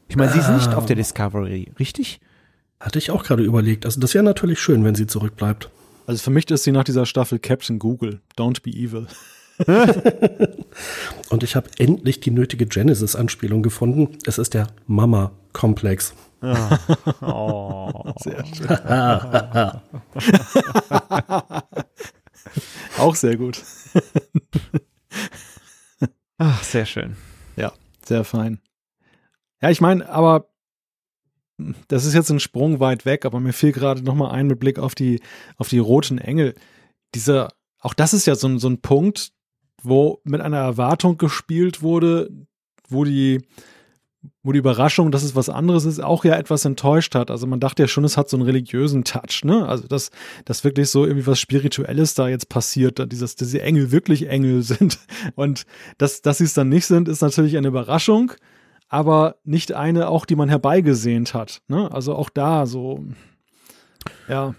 Ich 0.09 0.17
meine, 0.17 0.33
sie 0.33 0.39
ist 0.39 0.49
nicht 0.49 0.73
auf 0.73 0.87
der 0.87 0.97
Discovery, 0.97 1.71
richtig? 1.79 2.21
Hatte 2.81 2.99
ich 2.99 3.11
auch 3.11 3.25
gerade 3.25 3.43
überlegt. 3.43 3.85
Also 3.85 4.01
das 4.01 4.15
wäre 4.15 4.25
natürlich 4.25 4.59
schön, 4.59 4.85
wenn 4.85 4.95
sie 4.95 5.07
zurückbleibt. 5.07 5.69
Also 6.07 6.23
für 6.23 6.31
mich 6.31 6.51
ist 6.51 6.65
sie 6.65 6.73
nach 6.73 6.85
dieser 6.85 7.05
Staffel 7.05 7.39
Captain 7.39 7.79
Google. 7.79 8.23
Don't 8.39 8.63
be 8.63 8.71
evil. 8.71 9.07
Und 11.29 11.43
ich 11.43 11.57
habe 11.57 11.69
endlich 11.79 12.21
die 12.21 12.31
nötige 12.31 12.65
Genesis-Anspielung 12.65 13.63
gefunden. 13.63 14.17
Es 14.25 14.39
ist 14.39 14.55
der 14.55 14.69
Mama-Komplex. 14.87 16.15
Oh. 17.21 18.13
Sehr 18.21 18.45
schön. 18.47 18.69
Auch 22.99 23.15
sehr 23.15 23.37
gut. 23.37 23.63
Ach, 26.39 26.63
sehr 26.63 26.87
schön. 26.87 27.17
Sehr 28.07 28.25
fein. 28.25 28.61
Ja, 29.61 29.69
ich 29.69 29.83
meine, 29.83 30.09
aber 30.09 30.49
das 31.89 32.07
ist 32.07 32.15
jetzt 32.15 32.31
ein 32.31 32.41
Sprung 32.41 32.81
weit 32.81 33.05
weg, 33.05 33.27
aber 33.27 33.39
mir 33.39 33.53
fiel 33.53 33.73
gerade 33.73 34.03
noch 34.03 34.15
mal 34.15 34.31
ein 34.31 34.47
mit 34.47 34.59
Blick 34.61 34.79
auf 34.79 34.95
die, 34.95 35.21
auf 35.59 35.69
die 35.69 35.79
roten 35.79 36.17
Engel. 36.17 36.55
Dieser, 37.15 37.53
auch 37.81 37.93
das 37.93 38.15
ist 38.15 38.25
ja 38.27 38.35
so, 38.35 38.49
ein- 38.49 38.59
so 38.59 38.71
ein 38.71 38.81
Punkt, 38.81 39.33
wo 39.83 40.23
mit 40.25 40.41
einer 40.41 40.57
Erwartung 40.57 41.19
gespielt 41.19 41.83
wurde, 41.83 42.31
wo 42.89 43.05
die, 43.05 43.47
wo 44.43 44.53
die 44.53 44.59
Überraschung, 44.59 45.11
dass 45.11 45.23
es 45.23 45.37
was 45.37 45.49
anderes 45.49 45.85
ist, 45.85 46.01
auch 46.01 46.25
ja 46.25 46.37
etwas 46.37 46.65
enttäuscht 46.65 47.15
hat. 47.15 47.31
Also 47.31 47.47
man 47.47 47.61
dachte 47.61 47.83
ja 47.83 47.89
schon, 47.89 48.05
es 48.05 48.17
hat 48.17 48.29
so 48.29 48.37
einen 48.37 48.47
religiösen 48.47 49.05
Touch, 49.05 49.45
ne? 49.45 49.69
Also 49.69 49.87
dass, 49.87 50.11
dass 50.45 50.65
wirklich 50.65 50.91
so 50.91 51.05
irgendwie 51.05 51.27
was 51.27 51.39
Spirituelles 51.39 52.15
da 52.15 52.29
jetzt 52.29 52.49
passiert, 52.49 52.99
dass 52.99 53.37
die 53.37 53.61
Engel 53.61 53.93
wirklich 53.93 54.29
Engel 54.29 54.63
sind. 54.65 54.99
Und 55.35 55.67
dass, 55.99 56.23
dass 56.23 56.39
sie 56.39 56.45
es 56.45 56.55
dann 56.55 56.69
nicht 56.69 56.87
sind, 56.87 57.09
ist 57.09 57.23
natürlich 57.23 57.57
eine 57.57 57.69
Überraschung, 57.69 58.33
aber 58.89 59.37
nicht 59.45 59.73
eine 59.73 60.09
auch, 60.09 60.25
die 60.27 60.37
man 60.37 60.49
herbeigesehnt 60.49 61.35
hat. 61.35 61.63
Ne? 61.69 61.91
Also 61.93 62.15
auch 62.15 62.31
da 62.31 62.67
so, 62.67 63.05
ja, 64.29 64.55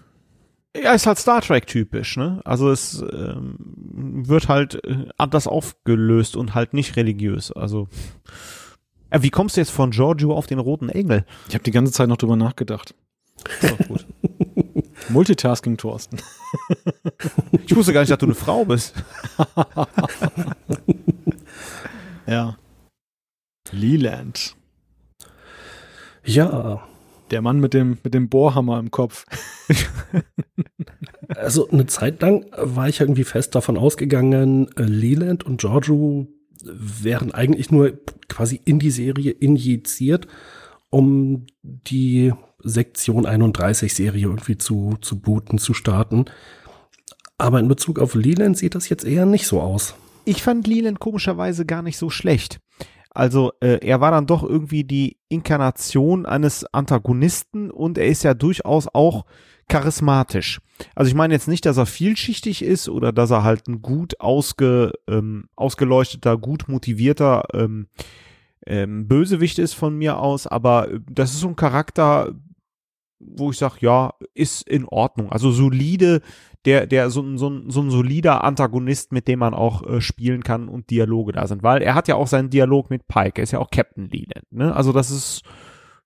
Ja, 0.76 0.92
ist 0.94 1.06
halt 1.06 1.18
Star 1.18 1.40
Trek 1.42 1.66
typisch, 1.66 2.16
ne? 2.16 2.40
Also 2.44 2.70
es 2.70 3.02
ähm, 3.12 3.56
wird 3.58 4.48
halt 4.48 4.84
äh, 4.84 5.08
anders 5.18 5.48
aufgelöst 5.48 6.36
und 6.36 6.54
halt 6.54 6.74
nicht 6.74 6.94
religiös. 6.96 7.50
Also 7.50 7.88
wie 9.12 9.30
kommst 9.30 9.56
du 9.56 9.60
jetzt 9.60 9.70
von 9.70 9.90
Giorgio 9.90 10.34
auf 10.34 10.46
den 10.46 10.58
roten 10.58 10.88
Engel? 10.88 11.24
ich 11.48 11.54
habe 11.54 11.64
die 11.64 11.70
ganze 11.70 11.92
Zeit 11.92 12.08
noch 12.08 12.16
drüber 12.16 12.36
nachgedacht. 12.36 12.94
Gut. 13.88 14.06
Multitasking, 15.08 15.76
Thorsten. 15.76 16.18
Ich 17.66 17.76
wusste 17.76 17.92
gar 17.92 18.00
nicht, 18.00 18.10
dass 18.10 18.18
du 18.18 18.26
eine 18.26 18.34
Frau 18.34 18.64
bist. 18.64 18.94
Ja. 22.26 22.56
Leland. 23.72 24.56
Ja, 26.24 26.82
Der 27.30 27.42
Mann 27.42 27.60
mit 27.60 27.74
dem, 27.74 27.98
mit 28.02 28.14
dem 28.14 28.28
Bohrhammer 28.28 28.78
im 28.78 28.90
Kopf. 28.90 29.24
also 31.28 31.68
eine 31.70 31.86
Zeit 31.86 32.20
lang 32.22 32.46
war 32.56 32.88
ich 32.88 33.00
irgendwie 33.00 33.24
fest 33.24 33.54
davon 33.54 33.76
ausgegangen, 33.76 34.68
äh, 34.76 34.82
Leland 34.82 35.44
und 35.44 35.60
Giorgio 35.60 36.26
wären 36.64 37.32
eigentlich 37.32 37.70
nur 37.70 37.98
quasi 38.28 38.60
in 38.64 38.78
die 38.78 38.90
Serie 38.90 39.32
injiziert, 39.32 40.26
um 40.90 41.46
die 41.62 42.32
Sektion 42.62 43.26
31 43.26 43.94
Serie 43.94 44.26
irgendwie 44.26 44.58
zu, 44.58 44.96
zu 45.00 45.20
booten, 45.20 45.58
zu 45.58 45.74
starten. 45.74 46.26
Aber 47.38 47.58
in 47.58 47.68
Bezug 47.68 47.98
auf 47.98 48.14
Leland 48.14 48.58
sieht 48.58 48.74
das 48.74 48.88
jetzt 48.88 49.04
eher 49.04 49.26
nicht 49.26 49.46
so 49.46 49.60
aus. 49.60 49.94
Ich 50.24 50.42
fand 50.42 50.66
Leland 50.66 51.00
komischerweise 51.00 51.64
gar 51.64 51.82
nicht 51.82 51.96
so 51.96 52.10
schlecht. 52.10 52.60
Also 53.12 53.52
äh, 53.60 53.78
er 53.84 54.00
war 54.00 54.12
dann 54.12 54.26
doch 54.26 54.42
irgendwie 54.42 54.84
die 54.84 55.16
Inkarnation 55.28 56.26
eines 56.26 56.64
Antagonisten 56.72 57.70
und 57.70 57.98
er 57.98 58.06
ist 58.06 58.22
ja 58.22 58.34
durchaus 58.34 58.86
auch 58.92 59.24
charismatisch. 59.70 60.60
Also 60.94 61.08
ich 61.08 61.14
meine 61.14 61.32
jetzt 61.32 61.48
nicht, 61.48 61.64
dass 61.64 61.76
er 61.76 61.86
vielschichtig 61.86 62.62
ist 62.62 62.88
oder 62.88 63.12
dass 63.12 63.30
er 63.30 63.44
halt 63.44 63.68
ein 63.68 63.80
gut 63.80 64.20
ausge, 64.20 64.92
ähm, 65.08 65.44
ausgeleuchteter, 65.56 66.36
gut 66.36 66.68
motivierter 66.68 67.44
ähm, 67.54 67.86
ähm, 68.66 69.08
Bösewicht 69.08 69.58
ist 69.58 69.74
von 69.74 69.96
mir 69.96 70.18
aus, 70.18 70.46
aber 70.46 70.88
das 71.10 71.32
ist 71.32 71.40
so 71.40 71.48
ein 71.48 71.56
Charakter, 71.56 72.34
wo 73.18 73.50
ich 73.50 73.58
sage, 73.58 73.76
ja, 73.80 74.14
ist 74.34 74.68
in 74.68 74.86
Ordnung. 74.86 75.30
Also 75.30 75.50
solide, 75.50 76.20
der, 76.64 76.86
der 76.86 77.10
so, 77.10 77.36
so, 77.36 77.70
so 77.70 77.80
ein 77.82 77.90
solider 77.90 78.44
Antagonist, 78.44 79.12
mit 79.12 79.28
dem 79.28 79.38
man 79.38 79.54
auch 79.54 79.86
äh, 79.86 80.00
spielen 80.00 80.42
kann 80.42 80.68
und 80.68 80.90
Dialoge 80.90 81.32
da 81.32 81.46
sind. 81.46 81.62
Weil 81.62 81.82
er 81.82 81.94
hat 81.94 82.08
ja 82.08 82.16
auch 82.16 82.26
seinen 82.26 82.50
Dialog 82.50 82.90
mit 82.90 83.06
Pike, 83.08 83.40
er 83.40 83.44
ist 83.44 83.52
ja 83.52 83.58
auch 83.58 83.70
Captain 83.70 84.08
Leland. 84.08 84.50
Ne? 84.50 84.74
Also 84.74 84.92
das 84.92 85.10
ist, 85.10 85.42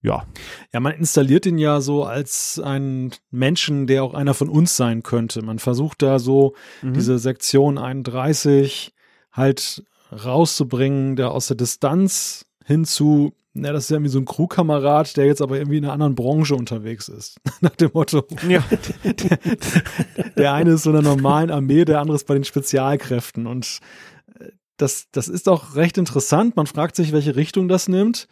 ja. 0.05 0.27
Ja, 0.73 0.81
man 0.81 0.93
installiert 0.93 1.47
ihn 1.47 1.57
ja 1.57 1.81
so 1.81 2.05
als 2.05 2.61
einen 2.63 3.13
Menschen, 3.31 3.87
der 3.87 4.05
auch 4.05 4.13
einer 4.13 4.35
von 4.35 4.51
uns 4.51 4.77
sein 4.77 5.03
könnte. 5.03 5.43
Man 5.43 5.59
versucht 5.59 6.03
da 6.03 6.19
so 6.19 6.55
mhm. 6.83 6.93
diese 6.93 7.19
Sektion 7.19 7.79
31 7.79 8.93
halt 9.33 9.83
rauszubringen, 10.13 11.17
der 11.17 11.33
aus 11.33 11.49
der 11.49 11.57
Distanz 11.57 12.45
hinzu 12.65 13.33
ja, 13.57 13.73
das 13.73 13.85
ist 13.85 13.91
ja 13.91 13.97
irgendwie 13.97 14.11
so 14.11 14.19
ein 14.19 14.25
Crewkamerad, 14.25 15.17
der 15.17 15.27
jetzt 15.27 15.41
aber 15.41 15.59
irgendwie 15.59 15.79
in 15.79 15.85
einer 15.85 15.93
anderen 15.93 16.17
Branche 16.17 16.57
unterwegs 16.57 17.09
ist. 17.09 17.41
Nach 17.61 17.77
dem 17.77 17.91
Motto. 17.95 18.27
Ja. 18.49 18.65
Der, 19.05 19.39
der, 20.37 20.53
eine 20.55 20.73
ist 20.73 20.83
so 20.83 20.91
in 20.91 20.95
der 20.95 21.05
normalen 21.05 21.53
Armee, 21.53 21.85
der 21.85 22.01
andere 22.01 22.17
ist 22.17 22.27
bei 22.27 22.35
den 22.35 22.43
Spezialkräften. 22.43 23.47
Und 23.47 23.79
äh, 24.41 24.49
das, 24.77 25.07
das 25.13 25.29
ist 25.29 25.49
auch 25.49 25.77
recht 25.77 25.99
interessant. 25.99 26.57
Man 26.57 26.67
fragt 26.67 26.97
sich, 26.97 27.13
welche 27.13 27.37
Richtung 27.37 27.69
das 27.69 27.87
nimmt. 27.87 28.27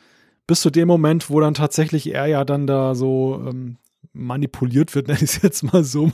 Bis 0.52 0.60
zu 0.60 0.68
dem 0.68 0.86
Moment, 0.86 1.30
wo 1.30 1.40
dann 1.40 1.54
tatsächlich 1.54 2.12
er 2.12 2.26
ja 2.26 2.44
dann 2.44 2.66
da 2.66 2.94
so 2.94 3.42
ähm, 3.48 3.78
manipuliert 4.12 4.94
wird, 4.94 5.06
nenne 5.08 5.20
ich 5.22 5.36
es 5.36 5.40
jetzt 5.40 5.62
mal 5.62 5.82
so. 5.82 6.12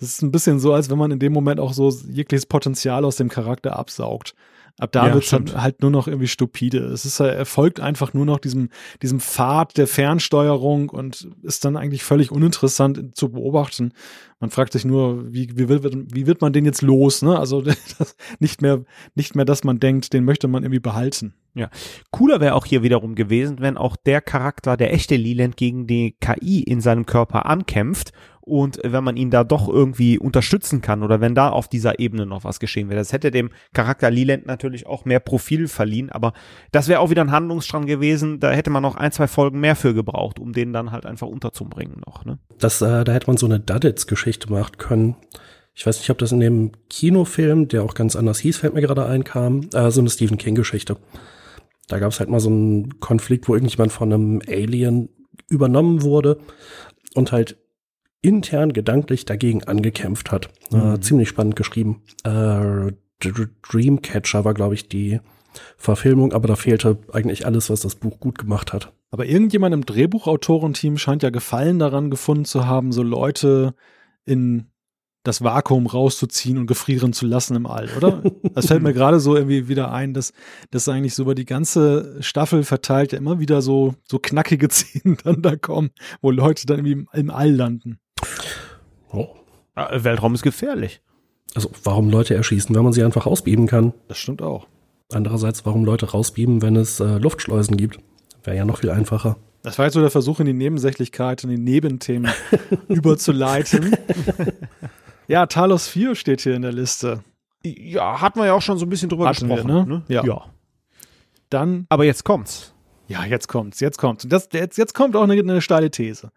Es 0.00 0.08
ist 0.08 0.22
ein 0.22 0.32
bisschen 0.32 0.58
so, 0.58 0.72
als 0.72 0.90
wenn 0.90 0.98
man 0.98 1.12
in 1.12 1.20
dem 1.20 1.32
Moment 1.32 1.60
auch 1.60 1.72
so 1.72 1.88
jegliches 1.88 2.46
Potenzial 2.46 3.04
aus 3.04 3.14
dem 3.14 3.28
Charakter 3.28 3.78
absaugt. 3.78 4.34
Ab 4.80 4.90
da 4.90 5.06
ja, 5.06 5.14
wird 5.14 5.22
es 5.22 5.30
dann 5.30 5.62
halt 5.62 5.82
nur 5.82 5.92
noch 5.92 6.08
irgendwie 6.08 6.26
stupide. 6.26 6.78
Es 6.78 7.04
ist, 7.04 7.20
er 7.20 7.46
folgt 7.46 7.78
einfach 7.78 8.12
nur 8.12 8.26
noch 8.26 8.40
diesem, 8.40 8.70
diesem 9.02 9.20
Pfad 9.20 9.76
der 9.76 9.86
Fernsteuerung 9.86 10.88
und 10.88 11.28
ist 11.42 11.64
dann 11.64 11.76
eigentlich 11.76 12.02
völlig 12.02 12.32
uninteressant 12.32 13.16
zu 13.16 13.30
beobachten. 13.30 13.92
Man 14.40 14.50
fragt 14.50 14.72
sich 14.72 14.84
nur, 14.84 15.32
wie, 15.32 15.48
wie, 15.56 15.68
wird, 15.68 15.94
wie 16.12 16.26
wird 16.26 16.40
man 16.40 16.52
den 16.52 16.64
jetzt 16.64 16.82
los? 16.82 17.22
Ne? 17.22 17.38
Also 17.38 17.62
nicht 18.40 18.62
mehr, 18.62 18.84
nicht 19.14 19.36
mehr, 19.36 19.44
dass 19.44 19.62
man 19.62 19.78
denkt, 19.78 20.12
den 20.12 20.24
möchte 20.24 20.48
man 20.48 20.64
irgendwie 20.64 20.80
behalten. 20.80 21.34
Ja. 21.54 21.70
Cooler 22.10 22.40
wäre 22.40 22.56
auch 22.56 22.66
hier 22.66 22.82
wiederum 22.82 23.14
gewesen, 23.14 23.60
wenn 23.60 23.76
auch 23.76 23.94
der 23.94 24.20
Charakter, 24.20 24.76
der 24.76 24.92
echte 24.92 25.14
Leland, 25.14 25.56
gegen 25.56 25.86
die 25.86 26.16
KI 26.20 26.64
in 26.64 26.80
seinem 26.80 27.06
Körper 27.06 27.46
ankämpft 27.46 28.10
und 28.46 28.78
wenn 28.84 29.02
man 29.02 29.16
ihn 29.16 29.30
da 29.30 29.42
doch 29.42 29.68
irgendwie 29.68 30.18
unterstützen 30.18 30.82
kann 30.82 31.02
oder 31.02 31.20
wenn 31.20 31.34
da 31.34 31.48
auf 31.48 31.66
dieser 31.66 31.98
Ebene 31.98 32.26
noch 32.26 32.44
was 32.44 32.60
geschehen 32.60 32.90
wäre. 32.90 33.00
Das 33.00 33.12
hätte 33.12 33.30
dem 33.30 33.50
Charakter 33.72 34.10
Leland 34.10 34.46
natürlich 34.46 34.86
auch 34.86 35.06
mehr 35.06 35.20
Profil 35.20 35.66
verliehen, 35.66 36.10
aber 36.10 36.34
das 36.70 36.88
wäre 36.88 37.00
auch 37.00 37.08
wieder 37.08 37.22
ein 37.22 37.32
Handlungsstrang 37.32 37.86
gewesen. 37.86 38.40
Da 38.40 38.50
hätte 38.50 38.68
man 38.68 38.82
noch 38.82 38.96
ein, 38.96 39.12
zwei 39.12 39.28
Folgen 39.28 39.60
mehr 39.60 39.76
für 39.76 39.94
gebraucht, 39.94 40.38
um 40.38 40.52
den 40.52 40.74
dann 40.74 40.92
halt 40.92 41.06
einfach 41.06 41.26
unterzubringen 41.26 42.02
noch. 42.06 42.26
Ne? 42.26 42.38
Das, 42.58 42.82
äh, 42.82 43.04
da 43.04 43.12
hätte 43.12 43.28
man 43.28 43.38
so 43.38 43.46
eine 43.46 43.60
Duddits-Geschichte 43.60 44.50
machen 44.52 44.76
können. 44.76 45.16
Ich 45.74 45.86
weiß 45.86 45.98
nicht, 45.98 46.10
ob 46.10 46.18
das 46.18 46.30
in 46.30 46.40
dem 46.40 46.72
Kinofilm, 46.90 47.68
der 47.68 47.82
auch 47.82 47.94
ganz 47.94 48.14
anders 48.14 48.38
hieß, 48.40 48.58
fällt 48.58 48.74
mir 48.74 48.82
gerade 48.82 49.06
ein, 49.06 49.24
kam, 49.24 49.70
äh, 49.72 49.90
so 49.90 50.00
eine 50.00 50.10
Stephen 50.10 50.36
King-Geschichte. 50.36 50.98
Da 51.88 51.98
gab 51.98 52.12
es 52.12 52.20
halt 52.20 52.28
mal 52.28 52.40
so 52.40 52.50
einen 52.50 53.00
Konflikt, 53.00 53.48
wo 53.48 53.54
irgendjemand 53.54 53.90
von 53.90 54.12
einem 54.12 54.42
Alien 54.46 55.08
übernommen 55.48 56.02
wurde 56.02 56.38
und 57.14 57.32
halt 57.32 57.56
intern 58.24 58.72
gedanklich 58.72 59.24
dagegen 59.24 59.64
angekämpft 59.64 60.32
hat. 60.32 60.48
Äh, 60.72 60.76
mhm. 60.76 60.94
Äh, 60.94 61.00
ziemlich 61.00 61.28
spannend 61.28 61.56
geschrieben. 61.56 62.02
Äh, 62.24 62.92
Dreamcatcher 63.20 64.44
war, 64.44 64.54
glaube 64.54 64.74
ich, 64.74 64.88
die 64.88 65.20
Verfilmung, 65.76 66.32
aber 66.32 66.48
da 66.48 66.56
fehlte 66.56 66.98
eigentlich 67.12 67.46
alles, 67.46 67.70
was 67.70 67.80
das 67.80 67.94
Buch 67.94 68.18
gut 68.18 68.38
gemacht 68.38 68.72
hat. 68.72 68.92
Aber 69.10 69.26
irgendjemand 69.26 69.72
im 69.72 69.86
Drehbuchautorenteam 69.86 70.98
scheint 70.98 71.22
ja 71.22 71.30
Gefallen 71.30 71.78
daran 71.78 72.10
gefunden 72.10 72.44
zu 72.44 72.66
haben, 72.66 72.90
so 72.90 73.02
Leute 73.02 73.74
in 74.24 74.66
das 75.22 75.42
Vakuum 75.42 75.86
rauszuziehen 75.86 76.58
und 76.58 76.66
gefrieren 76.66 77.12
zu 77.12 77.24
lassen 77.26 77.56
im 77.56 77.66
All, 77.66 77.88
oder? 77.96 78.22
Das 78.54 78.66
fällt 78.66 78.82
mir 78.82 78.92
gerade 78.92 79.20
so 79.20 79.34
irgendwie 79.36 79.68
wieder 79.68 79.90
ein, 79.90 80.14
dass 80.14 80.32
das 80.70 80.88
eigentlich 80.88 81.14
so 81.14 81.22
über 81.22 81.34
die 81.34 81.46
ganze 81.46 82.16
Staffel 82.20 82.62
verteilt 82.62 83.12
ja 83.12 83.18
immer 83.18 83.40
wieder 83.40 83.62
so, 83.62 83.94
so 84.08 84.18
knackige 84.18 84.68
Szenen 84.70 85.16
dann 85.24 85.42
da 85.42 85.56
kommen, 85.56 85.90
wo 86.20 86.30
Leute 86.30 86.66
dann 86.66 86.84
irgendwie 86.84 87.06
im 87.18 87.30
All 87.30 87.50
landen. 87.50 87.98
Oh. 89.12 89.28
Weltraum 89.74 90.34
ist 90.34 90.42
gefährlich. 90.42 91.00
Also 91.54 91.70
warum 91.84 92.10
Leute 92.10 92.34
erschießen, 92.34 92.74
wenn 92.74 92.82
man 92.82 92.92
sie 92.92 93.02
einfach 93.02 93.26
ausbieben 93.26 93.66
kann? 93.66 93.92
Das 94.08 94.18
stimmt 94.18 94.42
auch. 94.42 94.66
Andererseits, 95.12 95.64
warum 95.66 95.84
Leute 95.84 96.10
rausbieben, 96.10 96.62
wenn 96.62 96.76
es 96.76 97.00
äh, 97.00 97.18
Luftschleusen 97.18 97.76
gibt? 97.76 97.98
Wäre 98.42 98.56
ja 98.56 98.64
noch 98.64 98.78
viel 98.78 98.90
einfacher. 98.90 99.36
Das 99.62 99.78
war 99.78 99.86
jetzt 99.86 99.94
so 99.94 100.00
der 100.00 100.10
Versuch, 100.10 100.40
in 100.40 100.46
die 100.46 100.52
Nebensächlichkeit 100.52 101.44
und 101.44 101.50
die 101.50 101.58
Nebenthemen 101.58 102.30
überzuleiten. 102.88 103.96
Ja, 105.26 105.46
Talos 105.46 105.88
4 105.88 106.14
steht 106.14 106.42
hier 106.42 106.54
in 106.54 106.62
der 106.62 106.72
Liste. 106.72 107.22
Ja, 107.64 108.20
hatten 108.20 108.38
wir 108.38 108.46
ja 108.46 108.52
auch 108.52 108.62
schon 108.62 108.78
so 108.78 108.84
ein 108.84 108.90
bisschen 108.90 109.08
drüber 109.08 109.26
hatten 109.26 109.48
gesprochen. 109.48 109.68
Wir, 109.68 109.86
ne? 109.86 109.86
ne? 109.86 110.02
Ja. 110.08 110.24
ja. 110.24 110.44
Dann. 111.48 111.86
Aber 111.88 112.04
jetzt 112.04 112.24
kommt's. 112.24 112.74
Ja, 113.08 113.24
jetzt 113.24 113.48
kommt's, 113.48 113.80
jetzt 113.80 113.98
kommt's. 113.98 114.24
Und 114.24 114.32
das, 114.32 114.48
jetzt, 114.52 114.76
jetzt 114.76 114.94
kommt 114.94 115.16
auch 115.16 115.22
eine, 115.22 115.34
eine 115.34 115.60
steile 115.60 115.90
These. 115.90 116.30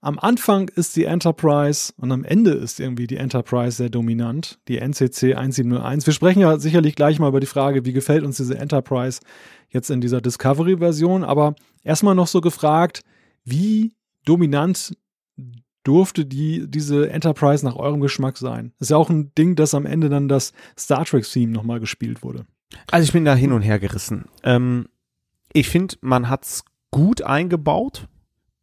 Am 0.00 0.18
Anfang 0.20 0.68
ist 0.68 0.94
die 0.94 1.04
Enterprise 1.04 1.92
und 1.96 2.12
am 2.12 2.22
Ende 2.22 2.52
ist 2.52 2.78
irgendwie 2.78 3.08
die 3.08 3.16
Enterprise 3.16 3.78
sehr 3.78 3.90
dominant, 3.90 4.60
die 4.68 4.78
NCC 4.78 5.34
1701. 5.34 6.06
Wir 6.06 6.12
sprechen 6.12 6.40
ja 6.40 6.56
sicherlich 6.58 6.94
gleich 6.94 7.18
mal 7.18 7.28
über 7.28 7.40
die 7.40 7.46
Frage, 7.46 7.84
wie 7.84 7.92
gefällt 7.92 8.22
uns 8.22 8.36
diese 8.36 8.56
Enterprise 8.56 9.20
jetzt 9.70 9.90
in 9.90 10.00
dieser 10.00 10.20
Discovery-Version, 10.20 11.24
aber 11.24 11.56
erstmal 11.82 12.14
noch 12.14 12.28
so 12.28 12.40
gefragt, 12.40 13.00
wie 13.44 13.96
dominant 14.24 14.96
durfte 15.82 16.24
die, 16.24 16.70
diese 16.70 17.10
Enterprise 17.10 17.64
nach 17.64 17.74
eurem 17.74 18.00
Geschmack 18.00 18.38
sein? 18.38 18.72
Ist 18.78 18.92
ja 18.92 18.96
auch 18.96 19.10
ein 19.10 19.34
Ding, 19.36 19.56
dass 19.56 19.74
am 19.74 19.84
Ende 19.84 20.08
dann 20.08 20.28
das 20.28 20.52
Star 20.78 21.04
Trek-Theme 21.04 21.50
nochmal 21.50 21.80
gespielt 21.80 22.22
wurde. 22.22 22.46
Also 22.92 23.04
ich 23.04 23.12
bin 23.12 23.24
da 23.24 23.34
hin 23.34 23.50
und 23.50 23.62
her 23.62 23.80
gerissen. 23.80 24.26
Ähm, 24.44 24.86
ich 25.52 25.68
finde, 25.68 25.96
man 26.02 26.28
hat's 26.28 26.64
gut 26.92 27.22
eingebaut, 27.22 28.06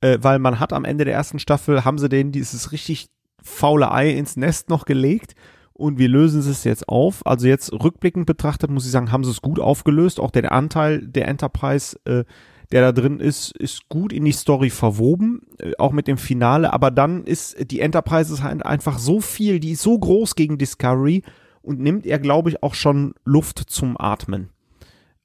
äh, 0.06 0.18
weil 0.22 0.40
man 0.40 0.60
hat 0.60 0.74
am 0.74 0.86
Ende 0.86 1.06
der 1.06 1.14
ersten 1.14 1.40
Staffel, 1.40 1.84
haben 1.86 1.98
sie 1.98 2.10
denen 2.10 2.32
dieses 2.32 2.72
richtig 2.72 3.10
faule 3.42 3.92
Ei 3.92 4.12
ins 4.12 4.38
Nest 4.38 4.70
noch 4.70 4.86
gelegt 4.86 5.36
und 5.74 5.98
wir 5.98 6.08
lösen 6.08 6.40
es 6.40 6.64
jetzt 6.64 6.88
auf. 6.88 7.26
Also 7.26 7.48
jetzt 7.48 7.72
rückblickend 7.74 8.26
betrachtet 8.26 8.70
muss 8.70 8.86
ich 8.86 8.92
sagen, 8.92 9.12
haben 9.12 9.24
sie 9.24 9.32
es 9.32 9.42
gut 9.42 9.60
aufgelöst. 9.60 10.20
Auch 10.20 10.32
der 10.32 10.52
Anteil 10.52 11.06
der 11.06 11.28
Enterprise 11.28 11.98
äh, 12.06 12.24
der 12.72 12.82
da 12.82 12.92
drin 12.92 13.20
ist, 13.20 13.56
ist 13.58 13.90
gut 13.90 14.12
in 14.12 14.26
die 14.26 14.32
Story 14.32 14.70
verwoben, 14.70 15.42
äh, 15.60 15.74
auch 15.78 15.92
mit 15.92 16.08
dem 16.08 16.18
Finale, 16.18 16.74
aber 16.74 16.92
dann 16.92 17.24
ist 17.24 17.72
die 17.72 17.80
Enterprise 17.80 18.42
halt 18.42 18.66
einfach 18.66 18.98
so 18.98 19.22
viel, 19.22 19.60
die 19.60 19.74
ist 19.74 19.84
so 19.84 19.98
groß 19.98 20.36
gegen 20.36 20.58
Discovery 20.58 21.24
und 21.62 21.80
nimmt 21.80 22.06
er, 22.06 22.20
glaube 22.20 22.50
ich, 22.50 22.64
auch 22.64 22.74
schon 22.74 23.14
Luft 23.24 23.60
zum 23.60 23.96
Atmen 24.00 24.50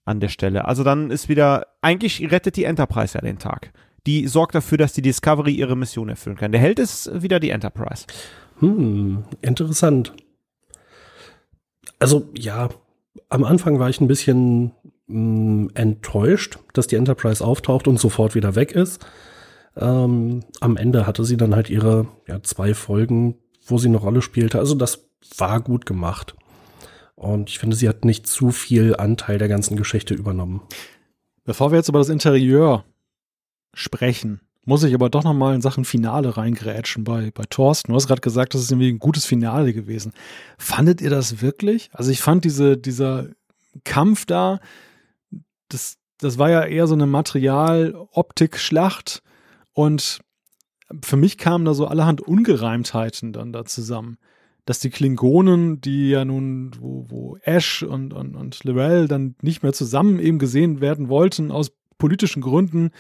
an 0.04 0.20
der 0.20 0.28
Stelle. 0.28 0.66
Also 0.66 0.84
dann 0.84 1.10
ist 1.10 1.28
wieder, 1.28 1.66
eigentlich 1.82 2.30
rettet 2.30 2.56
die 2.56 2.64
Enterprise 2.64 3.14
ja 3.16 3.20
den 3.20 3.38
Tag. 3.38 3.72
Die 4.06 4.26
sorgt 4.26 4.54
dafür, 4.54 4.78
dass 4.78 4.92
die 4.92 5.02
Discovery 5.02 5.52
ihre 5.52 5.76
Mission 5.76 6.08
erfüllen 6.08 6.36
kann. 6.36 6.52
Der 6.52 6.60
Held 6.60 6.78
ist 6.78 7.22
wieder 7.22 7.40
die 7.40 7.50
Enterprise. 7.50 8.06
Hm, 8.60 9.24
interessant. 9.42 10.12
Also 11.98 12.28
ja, 12.36 12.70
am 13.28 13.44
Anfang 13.44 13.78
war 13.78 13.90
ich 13.90 14.00
ein 14.00 14.08
bisschen 14.08 14.72
mh, 15.06 15.70
enttäuscht, 15.74 16.58
dass 16.72 16.86
die 16.86 16.96
Enterprise 16.96 17.44
auftaucht 17.44 17.88
und 17.88 17.98
sofort 17.98 18.34
wieder 18.34 18.54
weg 18.54 18.72
ist. 18.72 19.04
Ähm, 19.76 20.40
am 20.60 20.76
Ende 20.76 21.06
hatte 21.06 21.24
sie 21.24 21.36
dann 21.36 21.54
halt 21.54 21.70
ihre 21.70 22.08
ja, 22.26 22.42
zwei 22.42 22.74
Folgen, 22.74 23.36
wo 23.64 23.78
sie 23.78 23.88
eine 23.88 23.98
Rolle 23.98 24.22
spielte. 24.22 24.58
Also 24.58 24.74
das 24.74 25.06
war 25.36 25.60
gut 25.60 25.86
gemacht. 25.86 26.34
Und 27.14 27.50
ich 27.50 27.58
finde, 27.58 27.76
sie 27.76 27.88
hat 27.88 28.04
nicht 28.04 28.26
zu 28.26 28.50
viel 28.50 28.96
Anteil 28.96 29.38
der 29.38 29.48
ganzen 29.48 29.76
Geschichte 29.76 30.14
übernommen. 30.14 30.62
Bevor 31.44 31.70
wir 31.70 31.76
jetzt 31.76 31.88
über 31.88 31.98
das 31.98 32.08
Interieur 32.08 32.84
sprechen, 33.74 34.40
muss 34.64 34.84
ich 34.84 34.94
aber 34.94 35.10
doch 35.10 35.24
noch 35.24 35.34
mal 35.34 35.54
in 35.54 35.62
Sachen 35.62 35.84
Finale 35.84 36.36
reingrätschen 36.36 37.02
bei, 37.04 37.30
bei 37.32 37.44
Thorsten. 37.48 37.92
Du 37.92 37.96
hast 37.96 38.06
gerade 38.06 38.20
gesagt, 38.20 38.52
das 38.54 38.60
ist 38.62 38.70
irgendwie 38.70 38.92
ein 38.92 38.98
gutes 38.98 39.24
Finale 39.24 39.72
gewesen. 39.72 40.12
Fandet 40.58 41.00
ihr 41.00 41.08
das 41.10 41.40
wirklich? 41.40 41.88
Also 41.92 42.10
ich 42.10 42.20
fand 42.20 42.44
diese, 42.44 42.76
dieser 42.76 43.28
Kampf 43.84 44.26
da, 44.26 44.60
das, 45.68 45.96
das 46.18 46.36
war 46.38 46.50
ja 46.50 46.64
eher 46.64 46.86
so 46.86 46.94
eine 46.94 47.06
Material-Optik-Schlacht 47.06 49.22
und 49.72 50.20
für 51.02 51.16
mich 51.16 51.38
kamen 51.38 51.64
da 51.64 51.72
so 51.72 51.86
allerhand 51.86 52.20
Ungereimtheiten 52.20 53.32
dann 53.32 53.52
da 53.52 53.64
zusammen. 53.64 54.18
Dass 54.66 54.78
die 54.78 54.90
Klingonen, 54.90 55.80
die 55.80 56.10
ja 56.10 56.24
nun, 56.24 56.72
wo, 56.78 57.06
wo 57.08 57.36
Ash 57.42 57.82
und, 57.82 58.12
und, 58.12 58.36
und 58.36 58.62
Lorel 58.64 59.08
dann 59.08 59.34
nicht 59.40 59.62
mehr 59.62 59.72
zusammen 59.72 60.20
eben 60.20 60.38
gesehen 60.38 60.80
werden 60.80 61.08
wollten, 61.08 61.50
aus 61.50 61.72
politischen 61.98 62.42
Gründen 62.42 62.90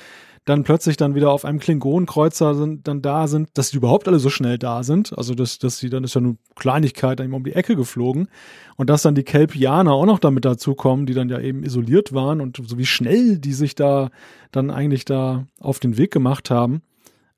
dann 0.46 0.64
plötzlich 0.64 0.96
dann 0.96 1.14
wieder 1.14 1.30
auf 1.30 1.44
einem 1.44 1.58
Klingonenkreuzer 1.58 2.54
sind, 2.54 2.88
dann 2.88 3.02
da 3.02 3.28
sind, 3.28 3.50
dass 3.54 3.70
die 3.70 3.76
überhaupt 3.76 4.08
alle 4.08 4.18
so 4.18 4.30
schnell 4.30 4.58
da 4.58 4.82
sind. 4.82 5.16
Also 5.16 5.34
dass, 5.34 5.58
dass 5.58 5.78
sie 5.78 5.90
dann 5.90 6.02
ist 6.02 6.14
ja 6.14 6.20
eine 6.20 6.36
Kleinigkeit 6.56 7.18
dann 7.18 7.26
eben 7.26 7.34
um 7.34 7.44
die 7.44 7.52
Ecke 7.52 7.76
geflogen 7.76 8.28
und 8.76 8.88
dass 8.88 9.02
dann 9.02 9.14
die 9.14 9.22
Kelpianer 9.22 9.92
auch 9.92 10.06
noch 10.06 10.18
damit 10.18 10.44
dazukommen, 10.44 11.06
die 11.06 11.14
dann 11.14 11.28
ja 11.28 11.38
eben 11.40 11.62
isoliert 11.62 12.14
waren 12.14 12.40
und 12.40 12.60
so 12.66 12.78
wie 12.78 12.86
schnell 12.86 13.38
die 13.38 13.52
sich 13.52 13.74
da 13.74 14.10
dann 14.50 14.70
eigentlich 14.70 15.04
da 15.04 15.46
auf 15.60 15.78
den 15.78 15.98
Weg 15.98 16.10
gemacht 16.10 16.50
haben. 16.50 16.82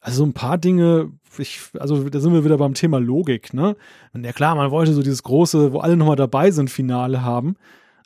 Also 0.00 0.18
so 0.18 0.24
ein 0.24 0.32
paar 0.32 0.58
Dinge, 0.58 1.10
ich, 1.38 1.60
also 1.78 2.08
da 2.08 2.20
sind 2.20 2.32
wir 2.32 2.44
wieder 2.44 2.58
beim 2.58 2.74
Thema 2.74 2.98
Logik, 2.98 3.54
ne? 3.54 3.76
Und 4.12 4.24
ja 4.24 4.32
klar, 4.32 4.56
man 4.56 4.72
wollte 4.72 4.94
so 4.94 5.02
dieses 5.02 5.22
große, 5.22 5.72
wo 5.72 5.78
alle 5.78 5.96
nochmal 5.96 6.16
dabei 6.16 6.50
sind, 6.50 6.70
Finale 6.70 7.22
haben, 7.22 7.54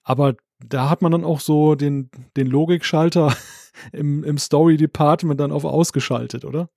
aber 0.04 0.34
da 0.64 0.90
hat 0.90 1.02
man 1.02 1.12
dann 1.12 1.24
auch 1.24 1.40
so 1.40 1.74
den, 1.74 2.10
den 2.36 2.46
Logikschalter 2.46 3.34
im, 3.92 4.24
im 4.24 4.38
Story-Department 4.38 5.40
dann 5.40 5.52
auf 5.52 5.64
ausgeschaltet, 5.64 6.44
oder? 6.44 6.68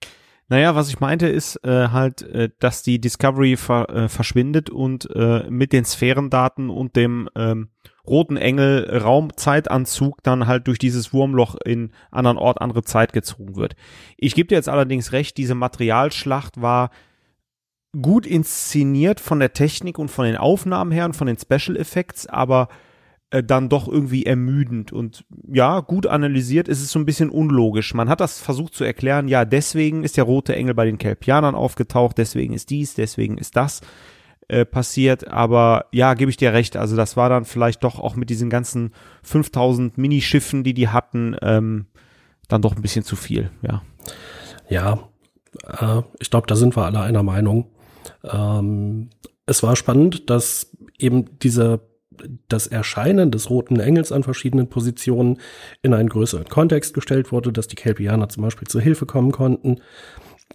Naja, 0.50 0.74
was 0.74 0.90
ich 0.90 1.00
meinte 1.00 1.28
ist 1.28 1.64
äh, 1.64 1.90
halt, 1.90 2.24
äh, 2.24 2.50
dass 2.60 2.82
die 2.82 3.00
Discovery 3.00 3.56
ver 3.56 3.88
äh, 3.90 4.10
verschwindet 4.10 4.72
und 4.72 5.08
äh, 5.16 5.48
mit 5.50 5.74
den 5.74 5.86
Sphärendaten 5.86 6.72
und 6.72 6.96
dem 6.96 7.30
ähm, 7.36 7.70
roten 8.08 8.36
Engel 8.36 8.90
Raumzeitanzug 8.98 10.24
dann 10.24 10.48
halt 10.48 10.68
durch 10.68 10.80
dieses 10.80 11.14
Wurmloch 11.14 11.56
in 11.64 11.92
anderen 12.10 12.40
Ort, 12.40 12.62
andere 12.62 12.84
Zeit 12.84 13.14
gezogen 13.14 13.56
wird. 13.56 13.76
Ich 14.18 14.34
gebe 14.34 14.48
dir 14.48 14.56
jetzt 14.56 14.70
allerdings 14.70 15.12
recht, 15.12 15.38
diese 15.38 15.54
Materialschlacht 15.54 16.60
war 16.60 16.90
gut 18.02 18.26
inszeniert 18.26 19.20
von 19.20 19.40
der 19.40 19.54
Technik 19.54 20.00
und 20.00 20.10
von 20.10 20.26
den 20.26 20.38
Aufnahmen 20.38 20.92
her 20.92 21.06
und 21.06 21.16
von 21.16 21.28
den 21.28 21.38
Special 21.38 21.78
Effects, 21.78 22.26
aber 22.26 22.70
äh, 23.32 23.44
dann 23.44 23.70
doch 23.70 23.88
irgendwie 23.88 24.26
ermüdend 24.26 24.92
und 24.92 25.24
ja, 25.48 25.82
gut 25.82 26.08
analysiert 26.08 26.68
ist 26.68 26.82
es 26.82 26.92
so 26.92 27.00
ein 27.00 27.06
bisschen 27.06 27.30
unlogisch. 27.30 27.94
Man 27.94 28.10
hat 28.10 28.22
das 28.22 28.40
versucht 28.40 28.74
zu 28.74 28.84
erklären, 28.84 29.28
ja, 29.28 29.46
deswegen 29.46 30.04
ist 30.04 30.18
der 30.18 30.24
rote 30.24 30.56
Engel 30.56 30.74
bei 30.74 30.86
den 30.86 30.98
Kelpianern 30.98 31.56
aufgetaucht, 31.56 32.18
deswegen 32.18 32.54
ist 32.54 32.70
dies, 32.70 32.96
deswegen 32.96 33.38
ist 33.38 33.56
das 33.56 33.82
äh, 34.48 34.66
passiert, 34.66 35.28
aber 35.28 35.86
ja, 35.92 36.16
gebe 36.16 36.32
ich 36.32 36.38
dir 36.38 36.54
recht, 36.54 36.76
also 36.76 36.96
das 36.96 37.18
war 37.18 37.30
dann 37.30 37.46
vielleicht 37.46 37.84
doch 37.84 38.00
auch 38.00 38.16
mit 38.16 38.32
diesen 38.32 38.50
ganzen 38.50 38.94
5000 39.22 39.98
Minischiffen, 39.98 40.64
die 40.64 40.74
die 40.74 40.88
hatten, 40.88 41.36
ähm, 41.44 41.86
dann 42.48 42.64
doch 42.64 42.76
ein 42.76 42.82
bisschen 42.82 43.06
zu 43.06 43.16
viel, 43.16 43.52
ja. 43.62 43.84
Ja, 44.70 45.08
äh, 45.68 46.02
ich 46.20 46.32
glaube, 46.32 46.48
da 46.48 46.56
sind 46.56 46.76
wir 46.76 46.86
alle 46.86 47.02
einer 47.02 47.22
Meinung. 47.22 47.68
Ähm, 48.24 49.10
es 49.46 49.62
war 49.62 49.76
spannend, 49.76 50.30
dass 50.32 50.76
eben 50.98 51.38
diese 51.40 51.82
das 52.48 52.68
Erscheinen 52.68 53.32
des 53.32 53.50
roten 53.50 53.80
Engels 53.80 54.12
an 54.12 54.24
verschiedenen 54.24 54.70
Positionen 54.70 55.40
in 55.82 55.94
einen 55.94 56.10
größeren 56.10 56.46
Kontext 56.46 56.94
gestellt 56.94 57.32
wurde, 57.32 57.52
dass 57.52 57.68
die 57.68 57.76
Kelpianer 57.76 58.30
zum 58.30 58.44
Beispiel 58.44 58.68
zur 58.68 58.82
Hilfe 58.82 59.06
kommen 59.06 59.32
konnten. 59.32 59.82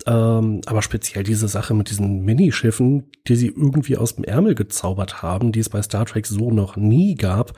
Ähm, 0.07 0.61
aber 0.67 0.83
speziell 0.83 1.23
diese 1.23 1.47
Sache 1.47 1.73
mit 1.73 1.89
diesen 1.89 2.25
Minischiffen, 2.25 3.11
die 3.29 3.37
sie 3.37 3.47
irgendwie 3.47 3.97
aus 3.97 4.17
dem 4.17 4.25
Ärmel 4.25 4.55
gezaubert 4.55 5.23
haben, 5.23 5.53
die 5.53 5.61
es 5.61 5.69
bei 5.69 5.81
Star 5.83 6.05
Trek 6.05 6.27
so 6.27 6.51
noch 6.51 6.77
nie 6.77 7.15
gab. 7.15 7.53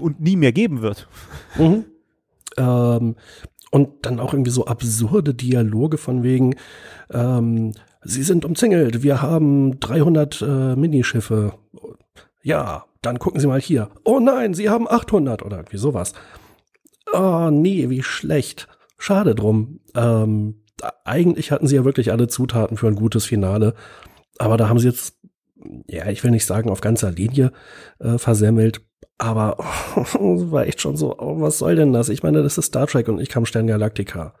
Und 0.00 0.20
nie 0.20 0.36
mehr 0.36 0.52
geben 0.52 0.80
wird. 0.80 1.06
Mhm. 1.58 1.84
Ähm, 2.56 3.16
und 3.70 3.88
dann 4.02 4.20
auch 4.20 4.32
irgendwie 4.32 4.50
so 4.50 4.66
absurde 4.66 5.34
Dialoge 5.34 5.98
von 5.98 6.22
wegen, 6.22 6.56
ähm, 7.10 7.72
Sie 8.04 8.24
sind 8.24 8.44
umzingelt, 8.44 9.02
wir 9.04 9.22
haben 9.22 9.78
300 9.78 10.42
äh, 10.42 10.76
Minischiffe. 10.76 11.54
Ja, 12.42 12.84
dann 13.00 13.18
gucken 13.18 13.40
Sie 13.40 13.46
mal 13.46 13.60
hier. 13.60 13.90
Oh 14.04 14.20
nein, 14.20 14.54
Sie 14.54 14.68
haben 14.68 14.88
800 14.88 15.42
oder 15.42 15.58
irgendwie 15.58 15.76
sowas. 15.78 16.12
Oh 17.12 17.50
nee, 17.50 17.88
wie 17.90 18.02
schlecht. 18.02 18.68
Schade 18.98 19.34
drum. 19.34 19.80
Ähm, 19.94 20.62
eigentlich 21.04 21.50
hatten 21.50 21.66
Sie 21.66 21.76
ja 21.76 21.84
wirklich 21.84 22.12
alle 22.12 22.28
Zutaten 22.28 22.76
für 22.76 22.88
ein 22.88 22.96
gutes 22.96 23.24
Finale. 23.24 23.74
Aber 24.38 24.56
da 24.56 24.68
haben 24.68 24.78
Sie 24.78 24.88
jetzt, 24.88 25.16
ja, 25.88 26.08
ich 26.08 26.24
will 26.24 26.30
nicht 26.30 26.46
sagen 26.46 26.70
auf 26.70 26.80
ganzer 26.80 27.10
Linie 27.10 27.52
äh, 27.98 28.18
versemmelt. 28.18 28.82
Aber 29.18 29.58
oh, 30.18 30.50
war 30.50 30.66
echt 30.66 30.80
schon 30.80 30.96
so, 30.96 31.18
oh, 31.18 31.40
was 31.40 31.58
soll 31.58 31.76
denn 31.76 31.92
das? 31.92 32.08
Ich 32.08 32.22
meine, 32.22 32.42
das 32.42 32.58
ist 32.58 32.66
Star 32.66 32.86
Trek 32.86 33.08
und 33.08 33.20
ich 33.20 33.28
kam 33.28 33.46
Stern 33.46 33.66
Galactica. 33.66 34.34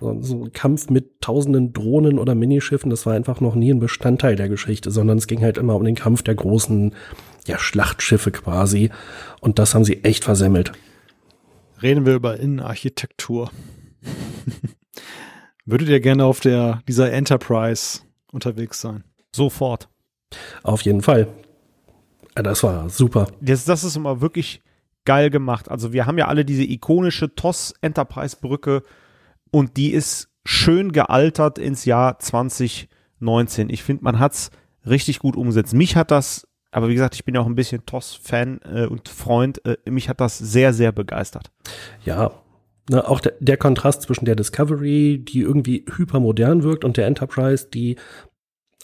So, 0.00 0.16
so 0.22 0.44
ein 0.44 0.52
Kampf 0.52 0.90
mit 0.90 1.20
tausenden 1.20 1.72
Drohnen 1.72 2.18
oder 2.18 2.34
Minischiffen, 2.34 2.90
das 2.90 3.04
war 3.04 3.14
einfach 3.14 3.40
noch 3.40 3.54
nie 3.54 3.72
ein 3.72 3.80
Bestandteil 3.80 4.36
der 4.36 4.48
Geschichte, 4.48 4.90
sondern 4.90 5.18
es 5.18 5.26
ging 5.26 5.42
halt 5.42 5.58
immer 5.58 5.74
um 5.74 5.84
den 5.84 5.96
Kampf 5.96 6.22
der 6.22 6.36
großen 6.36 6.94
ja, 7.46 7.58
Schlachtschiffe 7.58 8.30
quasi. 8.30 8.90
Und 9.40 9.58
das 9.58 9.74
haben 9.74 9.84
sie 9.84 10.04
echt 10.04 10.24
versemmelt. 10.24 10.72
Reden 11.82 12.06
wir 12.06 12.14
über 12.14 12.38
Innenarchitektur. 12.38 13.50
Würdet 15.64 15.88
ihr 15.88 16.00
gerne 16.00 16.24
auf 16.24 16.40
der, 16.40 16.82
dieser 16.88 17.12
Enterprise 17.12 18.00
unterwegs 18.32 18.80
sein? 18.80 19.04
Sofort. 19.34 19.88
Auf 20.62 20.82
jeden 20.82 21.02
Fall. 21.02 21.28
Das 22.34 22.62
war 22.62 22.88
super. 22.88 23.28
Das, 23.40 23.64
das 23.64 23.84
ist 23.84 23.96
immer 23.96 24.20
wirklich 24.20 24.62
geil 25.04 25.30
gemacht. 25.30 25.70
Also 25.70 25.92
wir 25.92 26.06
haben 26.06 26.18
ja 26.18 26.28
alle 26.28 26.44
diese 26.44 26.64
ikonische 26.64 27.34
TOS 27.34 27.74
Enterprise 27.80 28.36
Brücke 28.40 28.82
und 29.50 29.76
die 29.76 29.92
ist 29.92 30.28
schön 30.44 30.92
gealtert 30.92 31.58
ins 31.58 31.84
Jahr 31.84 32.18
2019. 32.18 33.70
Ich 33.70 33.82
finde, 33.82 34.04
man 34.04 34.18
hat 34.18 34.32
es 34.32 34.50
richtig 34.86 35.18
gut 35.18 35.36
umgesetzt. 35.36 35.74
Mich 35.74 35.96
hat 35.96 36.10
das 36.10 36.48
aber 36.70 36.88
wie 36.88 36.94
gesagt, 36.94 37.14
ich 37.14 37.24
bin 37.24 37.34
ja 37.34 37.40
auch 37.40 37.46
ein 37.46 37.54
bisschen 37.54 37.86
TOS-Fan 37.86 38.60
äh, 38.64 38.86
und 38.86 39.08
Freund. 39.08 39.64
Äh, 39.64 39.78
mich 39.88 40.08
hat 40.08 40.20
das 40.20 40.38
sehr, 40.38 40.72
sehr 40.72 40.92
begeistert. 40.92 41.50
Ja, 42.04 42.32
ne, 42.90 43.08
auch 43.08 43.20
der, 43.20 43.34
der 43.40 43.56
Kontrast 43.56 44.02
zwischen 44.02 44.26
der 44.26 44.36
Discovery, 44.36 45.24
die 45.26 45.40
irgendwie 45.40 45.86
hypermodern 45.96 46.62
wirkt, 46.62 46.84
und 46.84 46.96
der 46.96 47.06
Enterprise, 47.06 47.68
die 47.72 47.96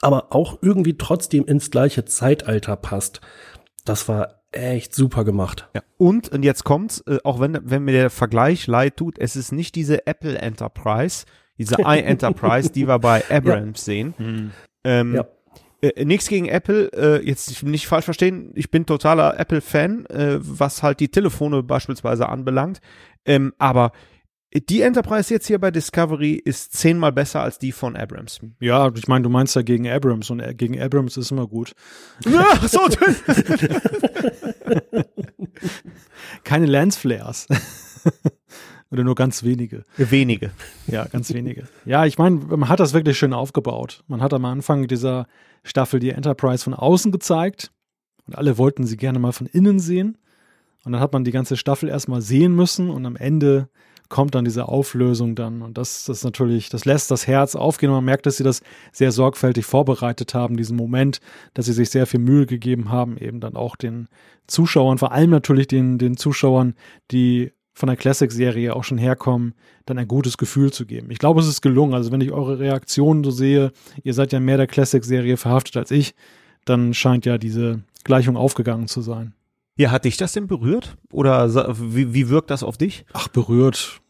aber 0.00 0.34
auch 0.34 0.58
irgendwie 0.62 0.96
trotzdem 0.96 1.44
ins 1.44 1.70
gleiche 1.70 2.04
Zeitalter 2.04 2.76
passt. 2.76 3.20
Das 3.84 4.08
war 4.08 4.43
echt 4.54 4.94
super 4.94 5.24
gemacht. 5.24 5.68
Ja. 5.74 5.82
Und, 5.96 6.28
und 6.30 6.42
jetzt 6.42 6.64
kommt's, 6.64 7.02
äh, 7.06 7.18
auch 7.24 7.40
wenn, 7.40 7.58
wenn 7.62 7.84
mir 7.84 7.92
der 7.92 8.10
Vergleich 8.10 8.66
leid 8.66 8.96
tut, 8.96 9.18
es 9.18 9.36
ist 9.36 9.52
nicht 9.52 9.74
diese 9.74 10.06
Apple 10.06 10.38
Enterprise, 10.38 11.26
diese 11.58 11.76
i-Enterprise, 11.86 12.70
die 12.70 12.86
wir 12.86 12.98
bei 12.98 13.22
Abrams 13.30 13.80
ja. 13.80 13.84
sehen. 13.84 14.14
Mhm. 14.18 14.50
Ähm, 14.84 15.14
ja. 15.14 15.26
Äh, 15.80 16.04
nichts 16.04 16.28
gegen 16.28 16.46
Apple, 16.46 16.90
äh, 16.92 17.26
jetzt 17.26 17.62
nicht 17.62 17.86
falsch 17.86 18.04
verstehen, 18.04 18.52
ich 18.54 18.70
bin 18.70 18.86
totaler 18.86 19.38
Apple-Fan, 19.38 20.06
äh, 20.06 20.38
was 20.40 20.82
halt 20.82 21.00
die 21.00 21.08
Telefone 21.08 21.62
beispielsweise 21.62 22.28
anbelangt. 22.28 22.80
Ähm, 23.26 23.52
aber 23.58 23.92
die 24.54 24.82
Enterprise 24.82 25.32
jetzt 25.34 25.46
hier 25.46 25.58
bei 25.58 25.70
Discovery 25.70 26.34
ist 26.34 26.72
zehnmal 26.72 27.12
besser 27.12 27.42
als 27.42 27.58
die 27.58 27.72
von 27.72 27.96
Abrams. 27.96 28.40
Ja, 28.60 28.90
ich 28.94 29.08
meine, 29.08 29.24
du 29.24 29.28
meinst 29.28 29.56
ja 29.56 29.62
gegen 29.62 29.88
Abrams 29.88 30.30
und 30.30 30.40
äh, 30.40 30.54
gegen 30.54 30.80
Abrams 30.80 31.16
ist 31.16 31.32
immer 31.32 31.48
gut. 31.48 31.74
Ja, 32.24 32.56
so. 32.68 32.80
Keine 36.44 36.66
Lensflares. 36.66 37.48
Oder 38.90 39.02
nur 39.02 39.16
ganz 39.16 39.42
wenige. 39.42 39.82
Wenige. 39.96 40.52
Ja, 40.86 41.06
ganz 41.06 41.34
wenige. 41.34 41.66
Ja, 41.84 42.06
ich 42.06 42.16
meine, 42.16 42.36
man 42.36 42.68
hat 42.68 42.78
das 42.78 42.92
wirklich 42.92 43.18
schön 43.18 43.32
aufgebaut. 43.32 44.04
Man 44.06 44.22
hat 44.22 44.32
am 44.32 44.44
Anfang 44.44 44.86
dieser 44.86 45.26
Staffel 45.64 45.98
die 45.98 46.10
Enterprise 46.10 46.62
von 46.62 46.74
außen 46.74 47.10
gezeigt 47.10 47.72
und 48.26 48.36
alle 48.36 48.56
wollten 48.56 48.86
sie 48.86 48.96
gerne 48.96 49.18
mal 49.18 49.32
von 49.32 49.48
innen 49.48 49.80
sehen. 49.80 50.16
Und 50.84 50.92
dann 50.92 51.00
hat 51.00 51.12
man 51.12 51.24
die 51.24 51.32
ganze 51.32 51.56
Staffel 51.56 51.88
erstmal 51.88 52.20
sehen 52.20 52.54
müssen 52.54 52.90
und 52.90 53.04
am 53.04 53.16
Ende 53.16 53.68
kommt 54.08 54.34
dann 54.34 54.44
diese 54.44 54.68
Auflösung 54.68 55.34
dann. 55.34 55.62
Und 55.62 55.78
das, 55.78 56.04
das 56.04 56.24
natürlich, 56.24 56.68
das 56.68 56.84
lässt 56.84 57.10
das 57.10 57.26
Herz 57.26 57.54
aufgehen 57.56 57.90
und 57.90 57.96
man 57.96 58.04
merkt, 58.04 58.26
dass 58.26 58.36
sie 58.36 58.44
das 58.44 58.62
sehr 58.92 59.12
sorgfältig 59.12 59.64
vorbereitet 59.64 60.34
haben, 60.34 60.56
diesen 60.56 60.76
Moment, 60.76 61.20
dass 61.54 61.66
sie 61.66 61.72
sich 61.72 61.90
sehr 61.90 62.06
viel 62.06 62.20
Mühe 62.20 62.46
gegeben 62.46 62.90
haben, 62.90 63.16
eben 63.16 63.40
dann 63.40 63.56
auch 63.56 63.76
den 63.76 64.08
Zuschauern, 64.46 64.98
vor 64.98 65.12
allem 65.12 65.30
natürlich 65.30 65.68
den, 65.68 65.98
den 65.98 66.16
Zuschauern, 66.16 66.74
die 67.10 67.52
von 67.74 67.88
der 67.88 67.96
Classic-Serie 67.96 68.74
auch 68.74 68.84
schon 68.84 68.98
herkommen, 68.98 69.54
dann 69.84 69.98
ein 69.98 70.06
gutes 70.06 70.38
Gefühl 70.38 70.72
zu 70.72 70.86
geben. 70.86 71.10
Ich 71.10 71.18
glaube, 71.18 71.40
es 71.40 71.48
ist 71.48 71.60
gelungen. 71.60 71.94
Also 71.94 72.12
wenn 72.12 72.20
ich 72.20 72.30
eure 72.30 72.58
Reaktionen 72.58 73.24
so 73.24 73.30
sehe, 73.30 73.72
ihr 74.04 74.14
seid 74.14 74.32
ja 74.32 74.40
mehr 74.40 74.56
der 74.56 74.68
Classic-Serie 74.68 75.36
verhaftet 75.36 75.76
als 75.76 75.90
ich, 75.90 76.14
dann 76.64 76.94
scheint 76.94 77.26
ja 77.26 77.36
diese 77.36 77.82
Gleichung 78.04 78.36
aufgegangen 78.36 78.86
zu 78.86 79.00
sein. 79.00 79.34
Ja, 79.76 79.90
hat 79.90 80.04
dich 80.04 80.16
das 80.16 80.32
denn 80.32 80.46
berührt? 80.46 80.96
Oder 81.12 81.76
wie, 81.78 82.14
wie 82.14 82.28
wirkt 82.28 82.50
das 82.50 82.62
auf 82.62 82.78
dich? 82.78 83.04
Ach, 83.12 83.28
berührt. 83.28 84.00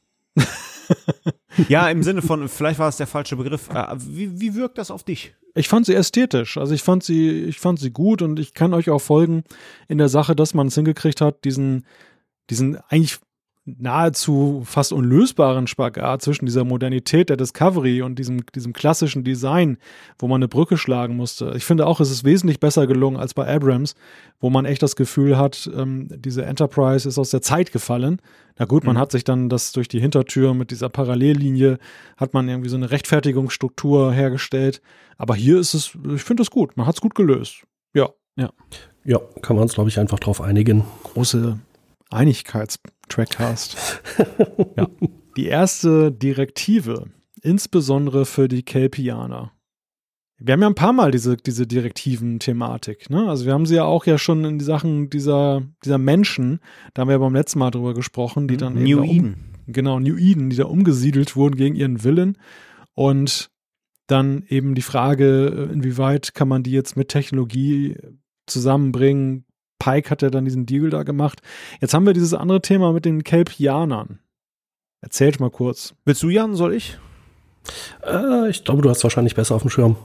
ja, 1.68 1.88
im 1.88 2.02
Sinne 2.02 2.20
von, 2.20 2.48
vielleicht 2.48 2.78
war 2.78 2.88
es 2.88 2.98
der 2.98 3.06
falsche 3.06 3.36
Begriff. 3.36 3.70
Äh, 3.70 3.96
wie, 3.98 4.40
wie 4.40 4.54
wirkt 4.54 4.76
das 4.78 4.90
auf 4.90 5.04
dich? 5.04 5.34
Ich 5.54 5.68
fand 5.68 5.86
sie 5.86 5.94
ästhetisch. 5.94 6.58
Also 6.58 6.74
ich 6.74 6.82
fand 6.82 7.02
sie, 7.02 7.44
ich 7.44 7.58
fand 7.60 7.78
sie 7.78 7.90
gut 7.90 8.20
und 8.20 8.38
ich 8.38 8.54
kann 8.54 8.74
euch 8.74 8.90
auch 8.90 9.00
folgen 9.00 9.44
in 9.88 9.98
der 9.98 10.08
Sache, 10.08 10.36
dass 10.36 10.52
man 10.52 10.66
es 10.66 10.74
hingekriegt 10.74 11.20
hat, 11.20 11.44
diesen, 11.44 11.86
diesen 12.50 12.76
eigentlich 12.88 13.18
nahezu 13.66 14.62
fast 14.64 14.92
unlösbaren 14.92 15.66
Spagat 15.66 16.20
zwischen 16.20 16.44
dieser 16.44 16.64
Modernität 16.64 17.30
der 17.30 17.38
Discovery 17.38 18.02
und 18.02 18.18
diesem, 18.18 18.44
diesem 18.54 18.74
klassischen 18.74 19.24
Design, 19.24 19.78
wo 20.18 20.28
man 20.28 20.38
eine 20.38 20.48
Brücke 20.48 20.76
schlagen 20.76 21.16
musste. 21.16 21.54
Ich 21.56 21.64
finde 21.64 21.86
auch, 21.86 22.00
es 22.00 22.10
ist 22.10 22.24
wesentlich 22.24 22.60
besser 22.60 22.86
gelungen 22.86 23.16
als 23.16 23.32
bei 23.32 23.46
Abrams, 23.46 23.94
wo 24.38 24.50
man 24.50 24.66
echt 24.66 24.82
das 24.82 24.96
Gefühl 24.96 25.38
hat, 25.38 25.70
ähm, 25.74 26.08
diese 26.10 26.44
Enterprise 26.44 27.08
ist 27.08 27.18
aus 27.18 27.30
der 27.30 27.40
Zeit 27.40 27.72
gefallen. 27.72 28.20
Na 28.58 28.66
gut, 28.66 28.84
man 28.84 28.96
mhm. 28.96 29.00
hat 29.00 29.12
sich 29.12 29.24
dann 29.24 29.48
das 29.48 29.72
durch 29.72 29.88
die 29.88 30.00
Hintertür 30.00 30.52
mit 30.52 30.70
dieser 30.70 30.90
Parallellinie, 30.90 31.78
hat 32.18 32.34
man 32.34 32.48
irgendwie 32.48 32.68
so 32.68 32.76
eine 32.76 32.90
Rechtfertigungsstruktur 32.90 34.12
hergestellt. 34.12 34.82
Aber 35.16 35.34
hier 35.34 35.58
ist 35.58 35.72
es, 35.72 35.96
ich 36.14 36.22
finde 36.22 36.42
es 36.42 36.50
gut, 36.50 36.76
man 36.76 36.86
hat 36.86 36.96
es 36.96 37.00
gut 37.00 37.14
gelöst. 37.14 37.62
Ja. 37.94 38.10
Ja. 38.36 38.50
Ja, 39.04 39.20
kann 39.42 39.56
man 39.56 39.64
uns, 39.64 39.74
glaube 39.74 39.88
ich, 39.88 39.98
einfach 39.98 40.18
drauf 40.18 40.40
einigen. 40.40 40.84
Große 41.02 41.58
Einigkeits-Trackcast. 43.04 44.02
ja. 44.76 44.88
Die 45.36 45.46
erste 45.46 46.12
Direktive, 46.12 47.10
insbesondere 47.42 48.24
für 48.24 48.48
die 48.48 48.62
Kelpianer. 48.62 49.52
Wir 50.38 50.52
haben 50.52 50.62
ja 50.62 50.68
ein 50.68 50.74
paar 50.74 50.92
Mal 50.92 51.10
diese, 51.10 51.36
diese 51.36 51.66
Direktiven-Thematik. 51.66 53.08
Ne? 53.08 53.28
Also 53.28 53.46
wir 53.46 53.52
haben 53.52 53.66
sie 53.66 53.76
ja 53.76 53.84
auch 53.84 54.04
ja 54.04 54.18
schon 54.18 54.44
in 54.44 54.58
die 54.58 54.64
Sachen 54.64 55.08
dieser, 55.08 55.62
dieser 55.84 55.98
Menschen, 55.98 56.60
da 56.92 57.00
haben 57.00 57.08
wir 57.08 57.14
ja 57.14 57.18
beim 57.18 57.34
letzten 57.34 57.60
Mal 57.60 57.70
drüber 57.70 57.94
gesprochen, 57.94 58.48
die 58.48 58.56
dann 58.56 58.74
New 58.74 59.02
eben 59.02 59.04
Eden. 59.04 59.34
Um, 59.66 59.72
genau, 59.72 60.00
New 60.00 60.16
Eden, 60.16 60.50
die 60.50 60.56
da 60.56 60.64
umgesiedelt 60.64 61.36
wurden 61.36 61.56
gegen 61.56 61.76
ihren 61.76 62.04
Willen. 62.04 62.36
Und 62.94 63.50
dann 64.06 64.44
eben 64.48 64.74
die 64.74 64.82
Frage, 64.82 65.70
inwieweit 65.72 66.34
kann 66.34 66.48
man 66.48 66.62
die 66.62 66.72
jetzt 66.72 66.96
mit 66.96 67.08
Technologie 67.08 67.96
zusammenbringen, 68.46 69.46
Pike 69.78 70.10
hat 70.10 70.22
ja 70.22 70.30
dann 70.30 70.44
diesen 70.44 70.66
Deal 70.66 70.90
da 70.90 71.02
gemacht. 71.02 71.40
Jetzt 71.80 71.94
haben 71.94 72.06
wir 72.06 72.12
dieses 72.12 72.34
andere 72.34 72.62
Thema 72.62 72.92
mit 72.92 73.04
den 73.04 73.24
Kelpianern. 73.24 74.20
Erzählt 75.00 75.40
mal 75.40 75.50
kurz. 75.50 75.94
Willst 76.04 76.22
du, 76.22 76.30
Jan? 76.30 76.54
Soll 76.54 76.74
ich? 76.74 76.98
Äh, 78.06 78.48
ich 78.48 78.64
glaube, 78.64 78.82
du 78.82 78.90
hast 78.90 79.02
wahrscheinlich 79.04 79.34
besser 79.34 79.54
auf 79.54 79.62
dem 79.62 79.70
Schirm. 79.70 79.96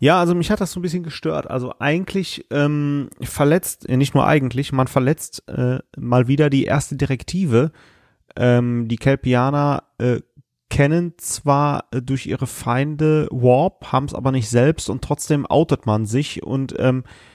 Ja, 0.00 0.18
also 0.18 0.34
mich 0.34 0.50
hat 0.50 0.60
das 0.60 0.72
so 0.72 0.80
ein 0.80 0.82
bisschen 0.82 1.02
gestört. 1.02 1.48
Also 1.50 1.74
eigentlich 1.78 2.46
ähm, 2.50 3.10
verletzt, 3.20 3.88
äh, 3.88 3.96
nicht 3.96 4.14
nur 4.14 4.26
eigentlich, 4.26 4.72
man 4.72 4.88
verletzt 4.88 5.46
äh, 5.48 5.78
mal 5.96 6.26
wieder 6.26 6.50
die 6.50 6.64
erste 6.64 6.96
Direktive. 6.96 7.70
Ähm, 8.34 8.88
die 8.88 8.96
Kelpianer 8.96 9.84
äh, 9.98 10.20
kennen 10.70 11.14
zwar 11.18 11.84
äh, 11.92 12.00
durch 12.00 12.26
ihre 12.26 12.46
Feinde 12.46 13.28
Warp, 13.30 13.92
haben 13.92 14.06
es 14.06 14.14
aber 14.14 14.32
nicht 14.32 14.48
selbst 14.48 14.88
und 14.88 15.02
trotzdem 15.02 15.44
outet 15.46 15.84
man 15.84 16.06
sich 16.06 16.42
und 16.42 16.74
ähm, 16.78 17.04
äh, 17.04 17.29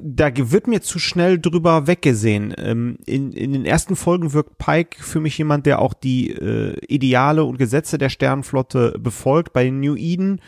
da 0.00 0.30
wird 0.34 0.66
mir 0.66 0.80
zu 0.80 0.98
schnell 0.98 1.38
drüber 1.38 1.86
weggesehen. 1.86 2.54
Ähm, 2.56 2.98
in, 3.06 3.32
in 3.32 3.52
den 3.52 3.66
ersten 3.66 3.96
Folgen 3.96 4.32
wirkt 4.32 4.58
Pike 4.58 5.02
für 5.02 5.20
mich 5.20 5.36
jemand, 5.38 5.66
der 5.66 5.80
auch 5.80 5.94
die 5.94 6.30
äh, 6.30 6.76
Ideale 6.86 7.44
und 7.44 7.58
Gesetze 7.58 7.98
der 7.98 8.08
Sternenflotte 8.08 8.98
befolgt. 8.98 9.52
Bei 9.52 9.68
New 9.70 9.96
Eden, 9.96 10.40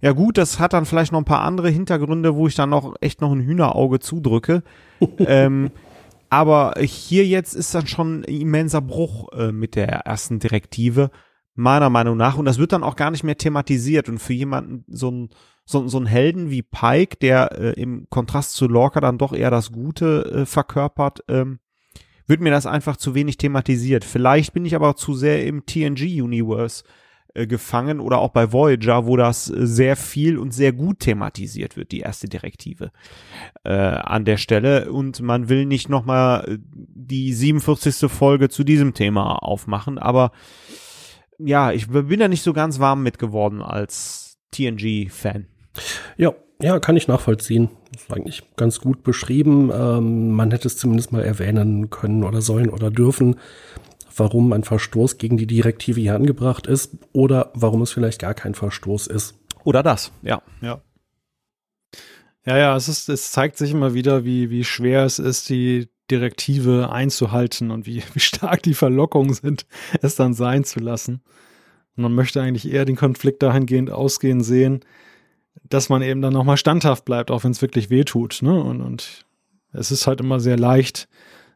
ja 0.00 0.12
gut, 0.12 0.38
das 0.38 0.58
hat 0.58 0.72
dann 0.72 0.86
vielleicht 0.86 1.12
noch 1.12 1.20
ein 1.20 1.26
paar 1.26 1.42
andere 1.42 1.70
Hintergründe, 1.70 2.34
wo 2.34 2.46
ich 2.46 2.54
dann 2.54 2.70
noch 2.70 2.96
echt 3.00 3.20
noch 3.20 3.32
ein 3.32 3.42
Hühnerauge 3.42 4.00
zudrücke. 4.00 4.62
ähm, 5.18 5.70
aber 6.28 6.74
hier 6.80 7.26
jetzt 7.26 7.54
ist 7.54 7.74
dann 7.74 7.86
schon 7.86 8.20
ein 8.20 8.24
immenser 8.24 8.80
Bruch 8.80 9.32
äh, 9.32 9.52
mit 9.52 9.74
der 9.74 9.88
ersten 9.88 10.38
Direktive, 10.38 11.10
meiner 11.54 11.90
Meinung 11.90 12.16
nach. 12.16 12.38
Und 12.38 12.44
das 12.44 12.58
wird 12.58 12.72
dann 12.72 12.84
auch 12.84 12.96
gar 12.96 13.10
nicht 13.10 13.24
mehr 13.24 13.36
thematisiert. 13.36 14.08
Und 14.08 14.18
für 14.18 14.32
jemanden 14.32 14.84
so 14.88 15.10
ein 15.10 15.30
so, 15.70 15.86
so 15.88 15.98
ein 15.98 16.06
Helden 16.06 16.50
wie 16.50 16.62
Pike, 16.62 17.16
der 17.20 17.52
äh, 17.58 17.80
im 17.80 18.06
Kontrast 18.10 18.54
zu 18.54 18.66
Lorca 18.66 19.00
dann 19.00 19.18
doch 19.18 19.32
eher 19.32 19.50
das 19.50 19.72
Gute 19.72 20.24
äh, 20.42 20.46
verkörpert, 20.46 21.24
ähm, 21.28 21.60
wird 22.26 22.40
mir 22.40 22.50
das 22.50 22.66
einfach 22.66 22.96
zu 22.96 23.14
wenig 23.14 23.38
thematisiert. 23.38 24.04
Vielleicht 24.04 24.52
bin 24.52 24.64
ich 24.64 24.74
aber 24.74 24.96
zu 24.96 25.14
sehr 25.14 25.46
im 25.46 25.66
TNG-Universe 25.66 26.84
äh, 27.34 27.46
gefangen 27.46 28.00
oder 28.00 28.18
auch 28.18 28.30
bei 28.30 28.52
Voyager, 28.52 29.06
wo 29.06 29.16
das 29.16 29.48
äh, 29.50 29.66
sehr 29.66 29.96
viel 29.96 30.38
und 30.38 30.52
sehr 30.52 30.72
gut 30.72 31.00
thematisiert 31.00 31.76
wird, 31.76 31.92
die 31.92 32.00
erste 32.00 32.28
Direktive 32.28 32.90
äh, 33.64 33.72
an 33.72 34.24
der 34.24 34.36
Stelle. 34.36 34.90
Und 34.90 35.20
man 35.20 35.48
will 35.48 35.66
nicht 35.66 35.88
nochmal 35.88 36.44
äh, 36.48 36.58
die 36.72 37.32
47. 37.32 38.10
Folge 38.10 38.48
zu 38.48 38.64
diesem 38.64 38.94
Thema 38.94 39.36
aufmachen, 39.36 39.98
aber 39.98 40.32
ja, 41.38 41.72
ich 41.72 41.88
bin 41.88 42.20
da 42.20 42.28
nicht 42.28 42.42
so 42.42 42.52
ganz 42.52 42.80
warm 42.80 43.02
mit 43.02 43.18
geworden 43.18 43.62
als 43.62 44.38
TNG-Fan. 44.50 45.46
Ja, 46.16 46.34
ja, 46.62 46.78
kann 46.78 46.96
ich 46.96 47.08
nachvollziehen. 47.08 47.70
Das 47.92 48.02
ist 48.02 48.12
eigentlich 48.12 48.42
ganz 48.56 48.80
gut 48.80 49.02
beschrieben. 49.02 49.70
Ähm, 49.72 50.32
man 50.32 50.50
hätte 50.50 50.68
es 50.68 50.76
zumindest 50.76 51.12
mal 51.12 51.22
erwähnen 51.22 51.90
können 51.90 52.22
oder 52.22 52.42
sollen 52.42 52.68
oder 52.68 52.90
dürfen, 52.90 53.36
warum 54.14 54.52
ein 54.52 54.64
Verstoß 54.64 55.18
gegen 55.18 55.38
die 55.38 55.46
Direktive 55.46 56.00
hier 56.00 56.14
angebracht 56.14 56.66
ist 56.66 56.96
oder 57.12 57.50
warum 57.54 57.82
es 57.82 57.92
vielleicht 57.92 58.20
gar 58.20 58.34
kein 58.34 58.54
Verstoß 58.54 59.06
ist. 59.06 59.34
Oder 59.64 59.82
das, 59.82 60.12
ja. 60.22 60.42
Ja. 60.60 60.82
Ja, 62.46 62.56
ja, 62.56 62.76
es 62.76 62.88
ist, 62.88 63.08
es 63.08 63.32
zeigt 63.32 63.58
sich 63.58 63.72
immer 63.72 63.92
wieder, 63.92 64.24
wie, 64.24 64.50
wie 64.50 64.64
schwer 64.64 65.04
es 65.04 65.18
ist, 65.18 65.50
die 65.50 65.88
Direktive 66.10 66.90
einzuhalten 66.90 67.70
und 67.70 67.86
wie, 67.86 68.02
wie 68.14 68.20
stark 68.20 68.62
die 68.62 68.74
Verlockungen 68.74 69.34
sind, 69.34 69.66
es 70.02 70.14
dann 70.16 70.34
sein 70.34 70.64
zu 70.64 70.80
lassen. 70.80 71.22
Und 71.96 72.02
man 72.02 72.14
möchte 72.14 72.40
eigentlich 72.40 72.70
eher 72.70 72.84
den 72.84 72.96
Konflikt 72.96 73.42
dahingehend 73.42 73.90
ausgehen 73.90 74.42
sehen, 74.42 74.80
dass 75.70 75.88
man 75.88 76.02
eben 76.02 76.20
dann 76.20 76.34
nochmal 76.34 76.58
standhaft 76.58 77.04
bleibt, 77.04 77.30
auch 77.30 77.44
wenn 77.44 77.52
es 77.52 77.62
wirklich 77.62 77.88
weh 77.88 78.04
tut. 78.04 78.42
Ne? 78.42 78.62
Und, 78.62 78.82
und 78.82 79.24
es 79.72 79.90
ist 79.90 80.06
halt 80.06 80.20
immer 80.20 80.38
sehr 80.40 80.58
leicht, 80.58 81.08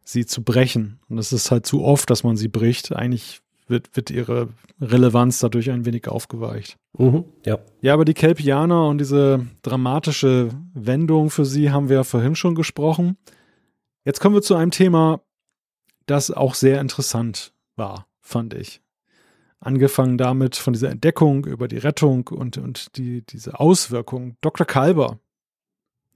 sie 0.05 0.25
zu 0.25 0.43
brechen. 0.43 1.01
Und 1.09 1.19
es 1.19 1.33
ist 1.33 1.51
halt 1.51 1.67
zu 1.67 1.85
oft, 1.85 2.09
dass 2.09 2.25
man 2.25 2.37
sie 2.37 2.49
bricht. 2.49 2.95
Eigentlich 2.95 3.41
wird, 3.67 3.97
wird 3.97 4.11
ihre 4.11 4.49
Relevanz 4.81 5.41
dadurch 5.41 5.71
ein 5.71 5.85
wenig 5.85 6.09
aufgeweicht. 6.09 6.77
Mhm, 6.97 7.25
ja. 7.45 7.59
Ja, 7.81 7.95
aber 7.95 8.05
die 8.05 8.15
Kelpianer 8.15 8.87
und 8.87 8.99
diese 8.99 9.47
dramatische 9.63 10.51
Wendung 10.75 11.31
für 11.31 11.45
sie 11.45 11.71
haben 11.71 11.89
wir 11.89 11.97
ja 11.97 12.05
vorhin 12.05 12.37
schon 12.37 12.55
gesprochen. 12.55 13.17
Jetzt 14.05 14.21
kommen 14.21 14.35
wir 14.35 14.43
zu 14.43 14.55
einem 14.55 14.71
Thema, 14.71 15.23
das 16.07 16.31
auch 16.31 16.55
sehr 16.55 16.81
interessant 16.81 17.53
war, 17.77 18.07
fand 18.21 18.55
ich. 18.55 18.81
Angefangen 19.65 20.19
damit 20.19 20.57
von 20.57 20.75
dieser 20.75 20.91
Entdeckung 20.91 21.47
über 21.47 21.69
die 21.69 21.79
Rettung 21.79 22.29
und, 22.29 22.59
und 22.59 22.97
die, 22.99 23.23
diese 23.23 23.59
Auswirkung. 23.59 24.37
Dr. 24.43 24.67
Kalber, 24.67 25.19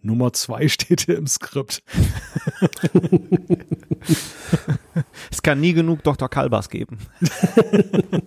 Nummer 0.03 0.35
zwei 0.35 0.69
steht 0.69 1.01
hier 1.03 1.17
im 1.17 1.27
Skript. 1.27 1.83
es 5.31 5.43
kann 5.43 5.61
nie 5.61 5.73
genug 5.73 6.03
Dr. 6.03 6.29
Kalbers 6.29 6.69
geben. 6.69 6.99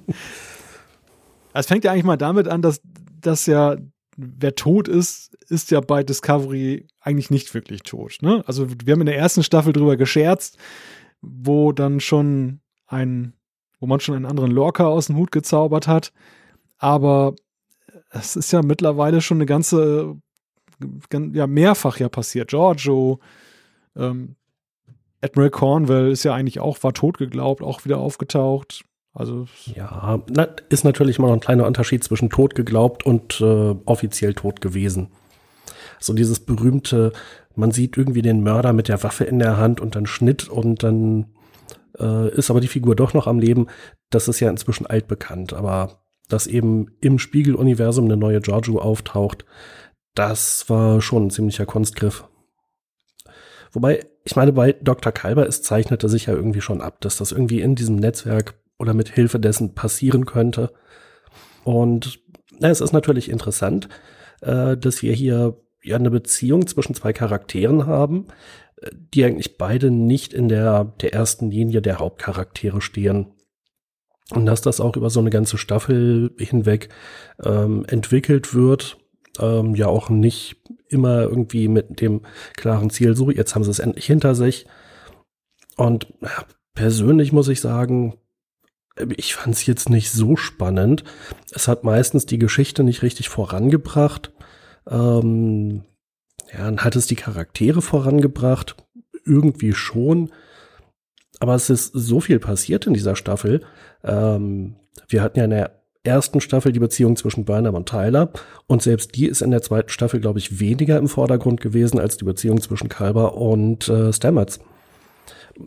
es 1.53 1.67
fängt 1.67 1.83
ja 1.83 1.91
eigentlich 1.91 2.03
mal 2.03 2.17
damit 2.17 2.47
an, 2.47 2.63
dass, 2.63 2.81
dass 3.21 3.45
ja 3.45 3.77
wer 4.17 4.55
tot 4.55 4.87
ist, 4.87 5.35
ist 5.49 5.69
ja 5.69 5.81
bei 5.81 6.03
Discovery 6.03 6.87
eigentlich 6.99 7.29
nicht 7.29 7.53
wirklich 7.53 7.83
tot. 7.83 8.17
Ne? 8.21 8.43
Also 8.47 8.67
wir 8.83 8.93
haben 8.93 9.01
in 9.01 9.07
der 9.07 9.17
ersten 9.17 9.43
Staffel 9.43 9.73
drüber 9.73 9.97
gescherzt, 9.97 10.57
wo 11.21 11.71
dann 11.71 11.99
schon 11.99 12.61
ein 12.87 13.33
wo 13.81 13.87
man 13.87 13.99
schon 13.99 14.15
einen 14.15 14.25
anderen 14.25 14.51
Lorca 14.51 14.85
aus 14.85 15.07
dem 15.07 15.17
Hut 15.17 15.33
gezaubert 15.33 15.87
hat. 15.87 16.13
Aber 16.77 17.35
es 18.11 18.37
ist 18.37 18.53
ja 18.53 18.61
mittlerweile 18.61 19.19
schon 19.19 19.37
eine 19.37 19.45
ganze, 19.45 20.15
ja, 21.11 21.47
mehrfach 21.47 21.97
ja 21.97 22.07
passiert. 22.07 22.51
Giorgio, 22.51 23.19
ähm, 23.97 24.35
Admiral 25.21 25.49
Cornwell 25.49 26.11
ist 26.11 26.23
ja 26.23 26.33
eigentlich 26.33 26.59
auch, 26.59 26.81
war 26.83 26.93
tot 26.93 27.17
geglaubt, 27.17 27.61
auch 27.61 27.83
wieder 27.83 27.97
aufgetaucht. 27.97 28.83
Also 29.13 29.47
ja, 29.65 30.21
na, 30.29 30.47
ist 30.69 30.85
natürlich 30.85 31.19
mal 31.19 31.33
ein 31.33 31.41
kleiner 31.41 31.67
Unterschied 31.67 32.03
zwischen 32.03 32.29
tot 32.29 32.55
geglaubt 32.55 33.05
und 33.05 33.41
äh, 33.41 33.75
offiziell 33.85 34.33
tot 34.33 34.61
gewesen. 34.61 35.09
So 35.99 36.13
dieses 36.13 36.39
berühmte, 36.39 37.11
man 37.55 37.71
sieht 37.71 37.97
irgendwie 37.97 38.21
den 38.21 38.41
Mörder 38.41 38.73
mit 38.73 38.87
der 38.87 39.03
Waffe 39.03 39.25
in 39.25 39.39
der 39.39 39.57
Hand 39.57 39.81
und 39.81 39.95
dann 39.95 40.05
Schnitt 40.05 40.47
und 40.47 40.83
dann 40.83 41.25
äh, 41.99 42.29
ist 42.35 42.49
aber 42.49 42.61
die 42.61 42.67
Figur 42.67 42.95
doch 42.95 43.13
noch 43.13 43.27
am 43.27 43.39
Leben. 43.39 43.67
Das 44.09 44.27
ist 44.27 44.39
ja 44.39 44.49
inzwischen 44.49 44.85
altbekannt, 44.85 45.53
aber 45.53 46.01
dass 46.29 46.47
eben 46.47 46.87
im 47.01 47.19
Spiegeluniversum 47.19 48.05
eine 48.05 48.17
neue 48.17 48.39
Giorgio 48.41 48.79
auftaucht, 48.79 49.45
das 50.15 50.69
war 50.69 51.01
schon 51.01 51.27
ein 51.27 51.31
ziemlicher 51.31 51.65
Kunstgriff. 51.65 52.25
Wobei, 53.71 54.05
ich 54.23 54.35
meine, 54.35 54.51
bei 54.53 54.73
Dr. 54.73 55.11
Kalber, 55.11 55.47
es 55.47 55.61
zeichnete 55.61 56.09
sich 56.09 56.25
ja 56.25 56.33
irgendwie 56.33 56.61
schon 56.61 56.81
ab, 56.81 56.99
dass 57.01 57.17
das 57.17 57.31
irgendwie 57.31 57.61
in 57.61 57.75
diesem 57.75 57.95
Netzwerk 57.95 58.55
oder 58.77 58.93
mit 58.93 59.09
Hilfe 59.09 59.39
dessen 59.39 59.73
passieren 59.73 60.25
könnte. 60.25 60.73
Und 61.63 62.19
na, 62.59 62.69
es 62.69 62.81
ist 62.81 62.91
natürlich 62.91 63.29
interessant, 63.29 63.87
äh, 64.41 64.75
dass 64.75 65.01
wir 65.01 65.13
hier 65.13 65.57
ja 65.83 65.95
eine 65.95 66.11
Beziehung 66.11 66.67
zwischen 66.67 66.95
zwei 66.95 67.13
Charakteren 67.13 67.87
haben, 67.87 68.27
die 68.91 69.23
eigentlich 69.23 69.57
beide 69.57 69.91
nicht 69.91 70.33
in 70.33 70.49
der, 70.49 70.85
der 71.01 71.13
ersten 71.13 71.51
Linie 71.51 71.81
der 71.81 71.99
Hauptcharaktere 71.99 72.81
stehen. 72.81 73.27
Und 74.31 74.45
dass 74.45 74.61
das 74.61 74.79
auch 74.79 74.95
über 74.95 75.09
so 75.09 75.19
eine 75.19 75.29
ganze 75.29 75.57
Staffel 75.57 76.31
hinweg 76.37 76.89
ähm, 77.43 77.85
entwickelt 77.87 78.53
wird, 78.53 78.97
ähm, 79.39 79.75
ja 79.75 79.87
auch 79.87 80.09
nicht 80.09 80.57
immer 80.87 81.21
irgendwie 81.23 81.67
mit 81.67 82.01
dem 82.01 82.21
klaren 82.55 82.89
Ziel, 82.89 83.15
so, 83.15 83.29
jetzt 83.29 83.55
haben 83.55 83.63
sie 83.63 83.71
es 83.71 83.79
endlich 83.79 84.05
hinter 84.05 84.35
sich. 84.35 84.65
Und 85.77 86.13
persönlich 86.73 87.31
muss 87.31 87.47
ich 87.49 87.61
sagen, 87.61 88.15
ich 89.15 89.35
fand 89.35 89.55
es 89.55 89.65
jetzt 89.65 89.89
nicht 89.89 90.11
so 90.11 90.35
spannend. 90.35 91.03
Es 91.51 91.67
hat 91.67 91.83
meistens 91.83 92.25
die 92.25 92.39
Geschichte 92.39 92.83
nicht 92.83 93.03
richtig 93.03 93.29
vorangebracht. 93.29 94.31
Ähm, 94.89 95.83
ja, 96.53 96.65
dann 96.65 96.79
hat 96.79 96.95
es 96.95 97.07
die 97.07 97.15
Charaktere 97.15 97.81
vorangebracht. 97.81 98.75
Irgendwie 99.25 99.73
schon. 99.73 100.31
Aber 101.39 101.55
es 101.55 101.69
ist 101.69 101.91
so 101.93 102.19
viel 102.19 102.39
passiert 102.39 102.87
in 102.87 102.93
dieser 102.93 103.15
Staffel. 103.15 103.61
Ähm, 104.03 104.75
wir 105.07 105.21
hatten 105.21 105.39
ja 105.39 105.45
in 105.45 105.51
der 105.51 105.81
ersten 106.03 106.41
Staffel 106.41 106.71
die 106.71 106.79
Beziehung 106.79 107.15
zwischen 107.15 107.45
Burnham 107.45 107.75
und 107.75 107.87
Tyler. 107.89 108.31
Und 108.67 108.81
selbst 108.81 109.15
die 109.15 109.27
ist 109.27 109.41
in 109.41 109.51
der 109.51 109.61
zweiten 109.61 109.89
Staffel, 109.89 110.19
glaube 110.19 110.39
ich, 110.39 110.59
weniger 110.59 110.97
im 110.97 111.07
Vordergrund 111.07 111.61
gewesen 111.61 111.99
als 111.99 112.17
die 112.17 112.25
Beziehung 112.25 112.61
zwischen 112.61 112.89
Kalber 112.89 113.35
und 113.37 113.87
äh, 113.87 114.11
Stamets. 114.11 114.59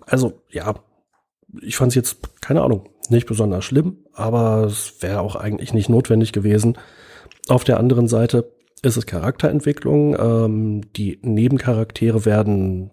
Also, 0.06 0.40
ja, 0.51 0.74
ich 1.62 1.77
fand 1.77 1.90
es 1.90 1.94
jetzt, 1.94 2.40
keine 2.40 2.62
Ahnung, 2.62 2.89
nicht 3.11 3.27
besonders 3.27 3.65
schlimm, 3.65 3.98
aber 4.12 4.65
es 4.65 4.94
wäre 5.01 5.20
auch 5.20 5.36
eigentlich 5.36 5.73
nicht 5.73 5.89
notwendig 5.89 6.32
gewesen. 6.32 6.78
Auf 7.48 7.65
der 7.65 7.78
anderen 7.78 8.09
Seite 8.09 8.51
ist 8.85 8.97
es 8.97 9.06
Charakterentwicklung. 9.06 10.16
Ähm, 10.19 10.93
die 10.94 11.19
Nebencharaktere 11.23 12.24
werden 12.24 12.90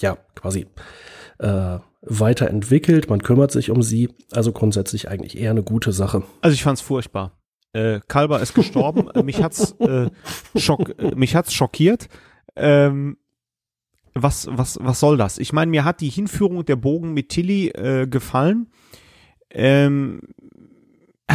ja 0.00 0.16
quasi 0.34 0.66
äh, 1.38 1.78
weiterentwickelt. 2.02 3.08
Man 3.08 3.22
kümmert 3.22 3.52
sich 3.52 3.70
um 3.70 3.82
sie. 3.82 4.10
Also 4.32 4.52
grundsätzlich 4.52 5.08
eigentlich 5.08 5.38
eher 5.38 5.50
eine 5.50 5.62
gute 5.62 5.92
Sache. 5.92 6.22
Also 6.40 6.54
ich 6.54 6.62
fand 6.62 6.78
es 6.78 6.84
furchtbar. 6.84 7.32
Äh, 7.72 8.00
Kalber 8.06 8.40
ist 8.40 8.54
gestorben. 8.54 9.08
mich 9.24 9.42
hat's 9.42 9.72
äh, 9.80 10.10
schock, 10.56 10.94
mich 11.16 11.34
hat's 11.34 11.52
schockiert. 11.52 12.08
Ähm, 12.56 13.16
was, 14.14 14.46
was, 14.50 14.78
was 14.80 15.00
soll 15.00 15.16
das? 15.16 15.38
Ich 15.38 15.52
meine, 15.52 15.70
mir 15.70 15.84
hat 15.84 16.00
die 16.00 16.08
Hinführung 16.08 16.64
der 16.64 16.76
Bogen 16.76 17.14
mit 17.14 17.30
Tilly 17.30 17.68
äh, 17.70 18.06
gefallen. 18.06 18.68
Ähm, 19.50 20.20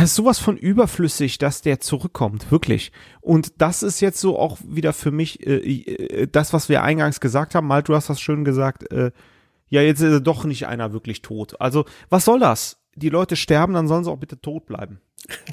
ist 0.03 0.15
sowas 0.15 0.39
von 0.39 0.57
überflüssig, 0.57 1.37
dass 1.37 1.61
der 1.61 1.79
zurückkommt, 1.79 2.51
wirklich. 2.51 2.91
Und 3.21 3.61
das 3.61 3.83
ist 3.83 4.01
jetzt 4.01 4.19
so 4.19 4.37
auch 4.37 4.57
wieder 4.65 4.93
für 4.93 5.11
mich 5.11 5.45
äh, 5.45 5.57
äh, 5.57 6.27
das, 6.27 6.53
was 6.53 6.69
wir 6.69 6.83
eingangs 6.83 7.19
gesagt 7.19 7.55
haben. 7.55 7.67
Mal, 7.67 7.83
du 7.83 7.95
hast 7.95 8.09
das 8.09 8.21
schön 8.21 8.43
gesagt. 8.45 8.91
Äh, 8.91 9.11
ja, 9.69 9.81
jetzt 9.81 10.01
ist 10.01 10.23
doch 10.23 10.45
nicht 10.45 10.67
einer 10.67 10.93
wirklich 10.93 11.21
tot. 11.21 11.59
Also, 11.59 11.85
was 12.09 12.25
soll 12.25 12.39
das? 12.39 12.77
Die 12.95 13.09
Leute 13.09 13.35
sterben, 13.35 13.73
dann 13.73 13.87
sollen 13.87 14.03
sie 14.03 14.11
auch 14.11 14.17
bitte 14.17 14.41
tot 14.41 14.65
bleiben. 14.65 14.99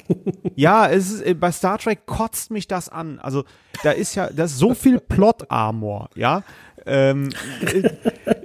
ja, 0.55 0.87
es 0.87 1.11
ist, 1.11 1.21
äh, 1.25 1.33
bei 1.33 1.51
Star 1.51 1.77
Trek 1.77 2.05
kotzt 2.05 2.51
mich 2.51 2.67
das 2.67 2.89
an. 2.89 3.19
Also, 3.19 3.43
da 3.83 3.91
ist 3.91 4.15
ja, 4.15 4.29
da 4.29 4.45
ist 4.45 4.57
so 4.57 4.73
viel 4.73 4.99
Plot-Armor, 4.99 6.09
ja. 6.15 6.43
Ähm, 6.85 7.29
äh, 7.61 7.89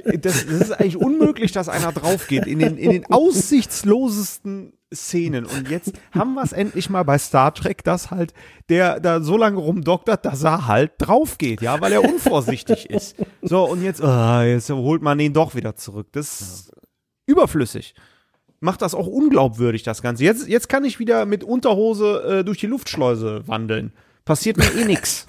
das, 0.04 0.46
das, 0.46 0.60
ist 0.60 0.72
eigentlich 0.72 0.96
unmöglich, 0.96 1.52
dass 1.52 1.68
einer 1.68 1.92
drauf 1.92 2.26
geht. 2.26 2.46
In 2.46 2.58
den, 2.58 2.76
in 2.76 2.90
den 2.90 3.06
aussichtslosesten 3.06 4.72
Szenen. 4.94 5.46
Und 5.46 5.70
jetzt 5.70 5.92
haben 6.12 6.34
wir 6.34 6.42
es 6.42 6.52
endlich 6.52 6.90
mal 6.90 7.02
bei 7.02 7.18
Star 7.18 7.54
Trek, 7.54 7.84
dass 7.84 8.10
halt 8.10 8.34
der 8.68 9.00
da 9.00 9.20
so 9.20 9.36
lange 9.36 9.58
rumdoktert, 9.58 10.24
dass 10.24 10.42
er 10.42 10.66
halt 10.66 10.92
drauf 10.98 11.38
geht, 11.38 11.62
ja, 11.62 11.80
weil 11.80 11.92
er 11.92 12.04
unvorsichtig 12.04 12.90
ist. 12.90 13.16
So, 13.40 13.64
und 13.64 13.82
jetzt, 13.82 14.02
oh, 14.02 14.40
jetzt 14.40 14.70
holt 14.70 15.02
man 15.02 15.18
ihn 15.20 15.32
doch 15.32 15.54
wieder 15.54 15.76
zurück. 15.76 16.08
Das 16.12 16.40
ist 16.40 16.72
überflüssig. 17.26 17.94
Macht 18.60 18.82
das 18.82 18.94
auch 18.94 19.06
unglaubwürdig, 19.06 19.82
das 19.82 20.02
Ganze. 20.02 20.24
Jetzt, 20.24 20.46
jetzt 20.46 20.68
kann 20.68 20.84
ich 20.84 20.98
wieder 20.98 21.26
mit 21.26 21.42
Unterhose 21.42 22.22
äh, 22.22 22.44
durch 22.44 22.58
die 22.58 22.68
Luftschleuse 22.68 23.42
wandeln. 23.48 23.92
Passiert 24.24 24.56
mir 24.56 24.72
eh 24.76 24.84
nix. 24.84 25.26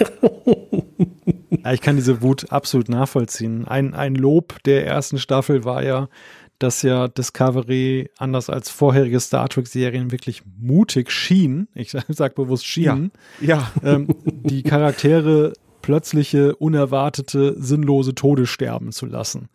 Ja, 1.64 1.72
ich 1.72 1.80
kann 1.80 1.96
diese 1.96 2.22
Wut 2.22 2.50
absolut 2.50 2.88
nachvollziehen. 2.88 3.66
Ein, 3.68 3.94
ein 3.94 4.14
Lob 4.14 4.62
der 4.64 4.86
ersten 4.86 5.18
Staffel 5.18 5.64
war 5.64 5.82
ja, 5.82 6.08
dass 6.58 6.82
ja 6.82 7.08
Discovery 7.08 8.10
anders 8.18 8.48
als 8.48 8.70
vorherige 8.70 9.20
Star 9.20 9.48
Trek-Serien 9.48 10.12
wirklich 10.12 10.42
mutig 10.58 11.10
schien, 11.10 11.68
ich 11.74 11.90
sage 12.08 12.34
bewusst 12.34 12.66
schien, 12.66 13.10
ja. 13.40 13.70
ja. 13.82 13.94
Ähm, 13.94 14.08
die 14.24 14.62
Charaktere 14.62 15.52
plötzliche, 15.82 16.54
unerwartete, 16.56 17.56
sinnlose 17.58 18.14
Tode 18.14 18.46
sterben 18.46 18.92
zu 18.92 19.06
lassen. 19.06 19.48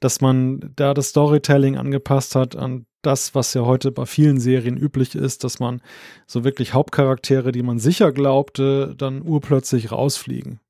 Dass 0.00 0.20
man 0.20 0.72
da 0.76 0.94
das 0.94 1.08
Storytelling 1.08 1.76
angepasst 1.76 2.34
hat 2.34 2.56
an 2.56 2.86
das, 3.02 3.34
was 3.34 3.54
ja 3.54 3.62
heute 3.62 3.92
bei 3.92 4.06
vielen 4.06 4.40
Serien 4.40 4.76
üblich 4.76 5.14
ist, 5.14 5.44
dass 5.44 5.60
man 5.60 5.82
so 6.26 6.44
wirklich 6.44 6.72
Hauptcharaktere, 6.72 7.52
die 7.52 7.62
man 7.62 7.78
sicher 7.78 8.12
glaubte, 8.12 8.94
dann 8.96 9.22
urplötzlich 9.22 9.92
rausfliegen. 9.92 10.60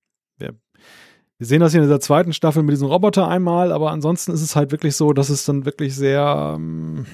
Wir 1.38 1.46
sehen 1.46 1.60
das 1.60 1.70
hier 1.70 1.80
in 1.80 1.86
dieser 1.86 2.00
zweiten 2.00 2.32
Staffel 2.32 2.64
mit 2.64 2.72
diesem 2.72 2.88
Roboter 2.88 3.28
einmal, 3.28 3.70
aber 3.70 3.92
ansonsten 3.92 4.32
ist 4.32 4.42
es 4.42 4.56
halt 4.56 4.72
wirklich 4.72 4.96
so, 4.96 5.12
dass 5.12 5.28
es 5.28 5.44
dann 5.44 5.64
wirklich 5.64 5.94
sehr 5.94 6.54
ähm, 6.56 7.06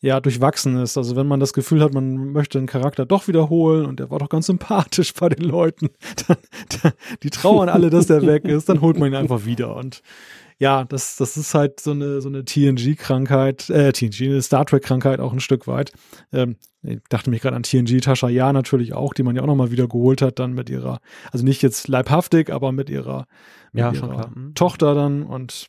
ja, 0.00 0.20
durchwachsen 0.20 0.76
ist. 0.76 0.96
Also 0.96 1.16
wenn 1.16 1.26
man 1.26 1.40
das 1.40 1.52
Gefühl 1.52 1.82
hat, 1.82 1.92
man 1.92 2.32
möchte 2.32 2.58
einen 2.58 2.68
Charakter 2.68 3.04
doch 3.04 3.26
wiederholen 3.26 3.86
und 3.86 3.98
der 3.98 4.10
war 4.10 4.20
doch 4.20 4.28
ganz 4.28 4.46
sympathisch 4.46 5.12
bei 5.18 5.28
den 5.28 5.44
Leuten, 5.44 5.90
dann, 6.28 6.92
die 7.24 7.30
trauern 7.30 7.68
alle, 7.68 7.90
dass 7.90 8.06
der 8.06 8.24
weg 8.26 8.44
ist, 8.44 8.68
dann 8.68 8.80
holt 8.80 8.96
man 8.96 9.10
ihn 9.10 9.16
einfach 9.16 9.44
wieder. 9.44 9.74
Und 9.74 10.02
ja, 10.62 10.84
das, 10.84 11.16
das 11.16 11.36
ist 11.36 11.54
halt 11.54 11.80
so 11.80 11.90
eine, 11.90 12.20
so 12.20 12.28
eine 12.28 12.44
TNG-Krankheit, 12.44 13.68
äh, 13.68 13.92
TNG, 13.92 14.26
eine 14.26 14.42
Star 14.42 14.64
Trek-Krankheit 14.64 15.18
auch 15.18 15.32
ein 15.32 15.40
Stück 15.40 15.66
weit. 15.66 15.90
Ähm, 16.32 16.54
ich 16.84 17.00
dachte 17.08 17.30
mich 17.30 17.42
gerade 17.42 17.56
an 17.56 17.64
TNG, 17.64 18.00
Tascha 18.00 18.28
Ja 18.28 18.52
natürlich 18.52 18.92
auch, 18.92 19.12
die 19.12 19.24
man 19.24 19.34
ja 19.34 19.42
auch 19.42 19.48
nochmal 19.48 19.72
wieder 19.72 19.88
geholt 19.88 20.22
hat, 20.22 20.38
dann 20.38 20.52
mit 20.52 20.70
ihrer, 20.70 21.00
also 21.32 21.44
nicht 21.44 21.62
jetzt 21.62 21.88
leibhaftig, 21.88 22.52
aber 22.52 22.70
mit 22.70 22.90
ihrer, 22.90 23.26
mit 23.72 23.82
ja, 23.82 23.92
ihrer 23.92 24.28
mhm. 24.28 24.54
Tochter 24.54 24.94
dann 24.94 25.24
und 25.24 25.66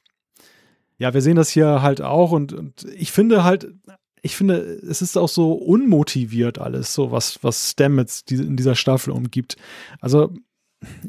ja, 1.00 1.12
wir 1.16 1.24
sehen 1.24 1.38
das 1.38 1.50
hier 1.50 1.82
halt 1.82 2.04
auch 2.04 2.32
und, 2.32 2.54
und 2.54 2.86
ich 2.96 3.12
finde 3.12 3.44
halt, 3.44 3.74
ich 4.22 4.36
finde, 4.36 4.58
es 4.58 5.02
ist 5.02 5.18
auch 5.18 5.28
so 5.28 5.54
unmotiviert 5.54 6.60
alles, 6.60 6.94
so 6.94 7.12
was, 7.12 7.40
was 7.42 7.72
Stamets 7.72 8.26
in 8.30 8.58
dieser 8.58 8.76
Staffel 8.76 9.10
umgibt. 9.10 9.56
Also, 10.02 10.32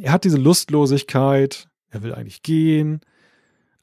er 0.01 0.12
hat 0.12 0.24
diese 0.24 0.39
Lustlosigkeit, 0.39 1.69
er 1.90 2.02
will 2.02 2.15
eigentlich 2.15 2.40
gehen, 2.43 3.02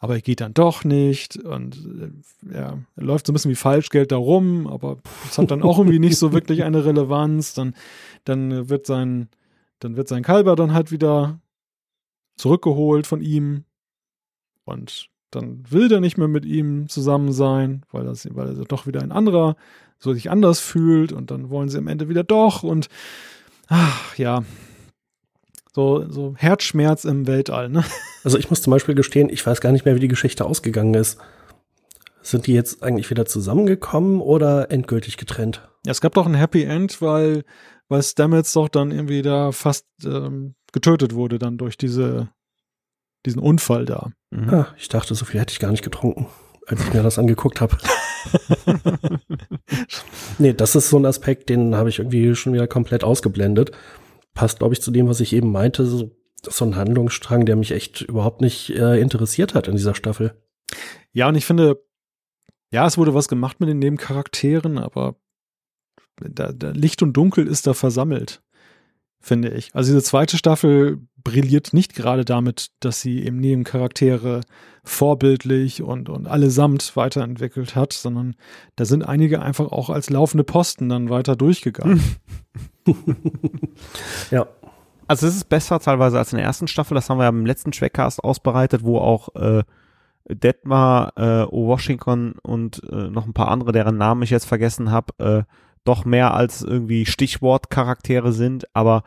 aber 0.04 0.16
er 0.16 0.22
geht 0.22 0.42
dann 0.42 0.56
doch 0.56 0.84
nicht 0.84 1.38
und 1.38 1.78
äh, 1.78 2.56
ja, 2.56 2.80
er 2.96 3.04
läuft 3.04 3.28
so 3.28 3.32
ein 3.32 3.36
bisschen 3.36 3.52
wie 3.52 3.56
Falschgeld 3.56 4.12
da 4.12 4.18
rum, 4.18 4.66
aber 4.66 4.98
es 5.30 5.38
hat 5.38 5.52
dann 5.52 5.62
auch 5.62 5.78
irgendwie 5.78 6.00
nicht 6.00 6.18
so 6.18 6.34
wirklich 6.34 6.64
eine 6.64 6.84
Relevanz. 6.86 7.54
Dann, 7.54 7.76
dann 8.24 8.68
wird 8.68 8.88
sein, 8.88 9.30
dann 9.78 9.96
wird 9.96 10.08
sein 10.08 10.24
Kalber 10.24 10.56
dann 10.56 10.74
halt 10.74 10.92
wieder 10.92 11.40
zurückgeholt 12.36 13.06
von 13.06 13.22
ihm 13.22 13.66
und 14.66 15.08
dann 15.30 15.64
will 15.70 15.88
der 15.88 16.00
nicht 16.00 16.18
mehr 16.18 16.28
mit 16.28 16.46
ihm 16.46 16.90
zusammen 16.90 17.32
sein, 17.32 17.84
weil, 17.92 18.04
das, 18.04 18.28
weil 18.36 18.58
er 18.58 18.66
doch 18.66 18.88
wieder 18.88 19.04
ein 19.04 19.12
anderer 19.12 19.56
so 20.00 20.14
sich 20.14 20.32
anders 20.32 20.60
fühlt 20.60 21.12
und 21.12 21.30
dann 21.30 21.52
wollen 21.52 21.70
sie 21.70 21.78
am 21.78 21.88
Ende 21.88 22.10
wieder 22.10 22.24
doch 22.24 22.64
und 22.64 22.88
ach 23.68 24.18
ja, 24.18 24.44
so, 25.74 26.10
so 26.10 26.34
Herzschmerz 26.38 27.06
im 27.06 27.28
Weltall, 27.28 27.70
ne? 27.70 27.84
Also 28.24 28.38
ich 28.38 28.50
muss 28.50 28.62
zum 28.62 28.72
Beispiel 28.72 28.94
gestehen, 28.94 29.30
ich 29.30 29.46
weiß 29.46 29.62
gar 29.62 29.72
nicht 29.72 29.86
mehr, 29.86 29.96
wie 29.96 30.00
die 30.00 30.08
Geschichte 30.08 30.46
ausgegangen 30.46 30.94
ist. 30.94 31.18
Sind 32.22 32.46
die 32.46 32.54
jetzt 32.54 32.84
eigentlich 32.84 33.10
wieder 33.10 33.26
zusammengekommen 33.26 34.22
oder 34.22 34.70
endgültig 34.70 35.18
getrennt? 35.18 35.68
Ja, 35.86 35.92
es 35.92 36.02
gab 36.02 36.14
doch 36.14 36.28
ein 36.28 36.36
Happy 36.36 36.64
End, 36.64 37.02
weil, 37.02 37.44
weil 37.90 38.04
Stamets 38.04 38.54
doch 38.54 38.70
dann 38.70 38.92
irgendwie 38.92 39.24
da 39.24 39.52
fast 39.52 39.88
ähm, 40.06 40.54
getötet 40.72 41.16
wurde 41.16 41.40
dann 41.40 41.58
durch 41.58 41.78
diese, 41.78 42.30
diesen 43.26 43.42
Unfall 43.42 43.86
da. 43.86 44.12
Mhm. 44.30 44.54
Ah, 44.54 44.68
ich 44.78 44.88
dachte, 44.88 45.16
so 45.16 45.26
viel 45.26 45.42
hätte 45.42 45.54
ich 45.54 45.60
gar 45.60 45.72
nicht 45.72 45.84
getrunken, 45.84 46.28
als 46.68 46.84
ich 46.84 46.94
mir 46.94 47.02
das 47.02 47.18
angeguckt 47.18 47.60
habe. 47.60 47.78
nee, 50.38 50.54
das 50.54 50.76
ist 50.76 50.90
so 50.90 51.00
ein 51.00 51.08
Aspekt, 51.08 51.50
den 51.50 51.76
habe 51.76 51.90
ich 51.90 51.98
irgendwie 51.98 52.36
schon 52.36 52.54
wieder 52.54 52.68
komplett 52.68 53.04
ausgeblendet 53.04 53.72
passt, 54.34 54.60
glaube 54.60 54.74
ich, 54.74 54.82
zu 54.82 54.92
dem, 54.92 55.08
was 55.08 55.20
ich 55.20 55.34
eben 55.34 55.52
meinte, 55.52 55.86
so, 55.86 56.12
so 56.42 56.66
ein 56.66 56.76
Handlungsstrang, 56.76 57.46
der 57.46 57.56
mich 57.56 57.72
echt 57.72 58.02
überhaupt 58.02 58.42
nicht 58.42 58.70
äh, 58.72 59.00
interessiert 59.00 59.54
hat 59.54 59.68
in 59.68 59.76
dieser 59.76 59.96
Staffel. 59.96 60.42
Ja, 61.14 61.28
und 61.28 61.36
ich 61.36 61.46
finde, 61.46 61.84
ja, 62.72 62.88
es 62.88 62.98
wurde 62.98 63.14
was 63.14 63.28
gemacht 63.28 63.60
mit 63.60 63.70
den 63.70 63.80
Nebencharakteren, 63.80 64.78
aber 64.78 65.16
da, 66.18 66.52
da 66.52 66.72
Licht 66.72 67.02
und 67.02 67.14
Dunkel 67.14 67.48
ist 67.48 67.68
da 67.68 67.74
versammelt, 67.74 68.42
finde 69.20 69.50
ich. 69.50 69.74
Also 69.74 69.92
diese 69.92 70.04
zweite 70.04 70.38
Staffel 70.38 71.00
brilliert 71.24 71.74
nicht 71.74 71.96
gerade 71.96 72.26
damit, 72.26 72.68
dass 72.80 73.02
sie 73.02 73.24
eben 73.26 73.38
Nebencharaktere 73.38 74.42
vorbildlich 74.84 75.84
und, 75.84 76.10
und 76.10 76.28
allesamt 76.28 76.96
weiterentwickelt 76.96 77.76
hat, 77.76 77.94
sondern 77.94 78.36
da 78.76 78.86
sind 78.86 79.04
einige 79.04 79.42
einfach 79.42 79.72
auch 79.72 79.90
als 79.90 80.10
laufende 80.10 80.44
Posten 80.44 80.90
dann 80.90 81.10
weiter 81.10 81.36
durchgegangen. 81.36 82.02
ja. 84.32 84.48
Also 85.08 85.28
es 85.28 85.36
ist 85.36 85.50
besser 85.50 85.80
teilweise 85.80 86.18
als 86.18 86.32
in 86.32 86.38
der 86.38 86.46
ersten 86.46 86.68
Staffel, 86.68 86.96
das 86.96 87.10
haben 87.10 87.18
wir 87.18 87.24
ja 87.24 87.30
im 87.30 87.46
letzten 87.46 87.72
Trackcast 87.72 88.24
ausbereitet, 88.24 88.84
wo 88.84 88.98
auch 88.98 89.36
äh, 89.36 89.64
Detmar, 90.30 91.18
äh, 91.18 91.46
Washington 91.52 92.36
und 92.42 92.82
äh, 92.90 93.10
noch 93.10 93.26
ein 93.26 93.34
paar 93.34 93.50
andere, 93.50 93.72
deren 93.72 93.98
Namen 93.98 94.22
ich 94.22 94.30
jetzt 94.30 94.46
vergessen 94.46 94.90
habe, 94.90 95.14
äh, 95.20 95.44
doch 95.84 96.06
mehr 96.06 96.34
als 96.34 96.62
irgendwie 96.62 97.06
Stichwortcharaktere 97.06 98.32
sind, 98.32 98.66
aber 98.76 99.04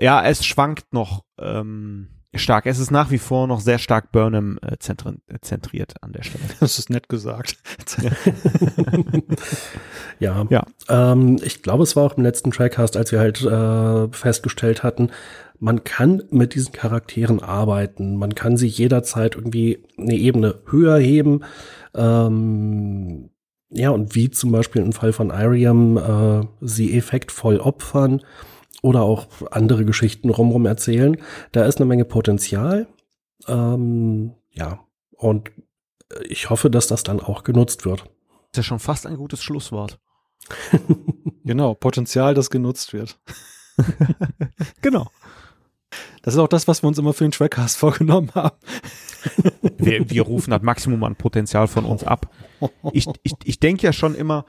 ja, 0.00 0.24
es 0.24 0.44
schwankt 0.44 0.92
noch. 0.92 1.24
Ähm, 1.38 2.08
stark. 2.34 2.66
Es 2.66 2.78
ist 2.78 2.90
nach 2.90 3.10
wie 3.10 3.18
vor 3.18 3.46
noch 3.46 3.60
sehr 3.60 3.78
stark 3.78 4.12
Burnham 4.12 4.58
äh, 4.62 4.76
zentri- 4.76 5.18
zentriert 5.40 5.94
an 6.02 6.12
der 6.12 6.22
Stelle. 6.22 6.44
Das 6.60 6.78
ist 6.78 6.90
nett 6.90 7.08
gesagt. 7.08 7.56
Ja. 10.20 10.46
Ja. 10.50 10.64
Ähm, 10.88 11.38
ich 11.44 11.62
glaube, 11.62 11.84
es 11.84 11.94
war 11.94 12.02
auch 12.04 12.16
im 12.16 12.24
letzten 12.24 12.50
Trackcast, 12.50 12.96
als 12.96 13.12
wir 13.12 13.20
halt 13.20 13.40
äh, 13.42 14.08
festgestellt 14.12 14.82
hatten, 14.82 15.10
man 15.60 15.84
kann 15.84 16.22
mit 16.30 16.54
diesen 16.54 16.72
Charakteren 16.72 17.40
arbeiten. 17.40 18.16
Man 18.16 18.34
kann 18.34 18.56
sie 18.56 18.66
jederzeit 18.66 19.36
irgendwie 19.36 19.84
eine 19.96 20.14
Ebene 20.14 20.60
höher 20.66 20.98
heben. 20.98 21.40
Ähm, 21.94 23.30
ja, 23.70 23.90
und 23.90 24.14
wie 24.14 24.30
zum 24.30 24.50
Beispiel 24.52 24.82
im 24.82 24.92
Fall 24.92 25.12
von 25.12 25.30
Iriam 25.30 25.96
äh, 25.96 26.46
sie 26.60 26.96
effektvoll 26.96 27.58
opfern 27.58 28.22
oder 28.82 29.02
auch 29.02 29.26
andere 29.50 29.84
Geschichten 29.84 30.30
rumrum 30.30 30.66
erzählen. 30.66 31.16
Da 31.52 31.64
ist 31.64 31.78
eine 31.78 31.86
Menge 31.86 32.04
Potenzial. 32.04 32.86
Ähm, 33.46 34.34
ja, 34.50 34.80
und 35.12 35.50
ich 36.28 36.50
hoffe, 36.50 36.70
dass 36.70 36.86
das 36.86 37.02
dann 37.02 37.20
auch 37.20 37.44
genutzt 37.44 37.84
wird. 37.84 38.02
ist 38.50 38.56
ja 38.56 38.62
schon 38.62 38.78
fast 38.78 39.06
ein 39.06 39.16
gutes 39.16 39.42
Schlusswort. 39.42 39.98
Genau, 41.44 41.72
Potenzial, 41.72 42.34
das 42.34 42.50
genutzt 42.50 42.92
wird. 42.92 43.18
Genau. 44.82 45.10
Das 46.20 46.34
ist 46.34 46.40
auch 46.40 46.48
das, 46.48 46.68
was 46.68 46.82
wir 46.82 46.88
uns 46.88 46.98
immer 46.98 47.14
für 47.14 47.24
den 47.24 47.30
Trackcast 47.30 47.76
vorgenommen 47.78 48.30
haben. 48.34 48.56
Wir, 49.78 50.10
wir 50.10 50.22
rufen 50.22 50.50
das 50.50 50.60
Maximum 50.60 51.02
an 51.04 51.16
Potenzial 51.16 51.68
von 51.68 51.86
uns 51.86 52.04
ab. 52.04 52.30
Ich, 52.92 53.06
ich, 53.22 53.32
ich 53.44 53.60
denke 53.60 53.86
ja 53.86 53.94
schon 53.94 54.14
immer, 54.14 54.44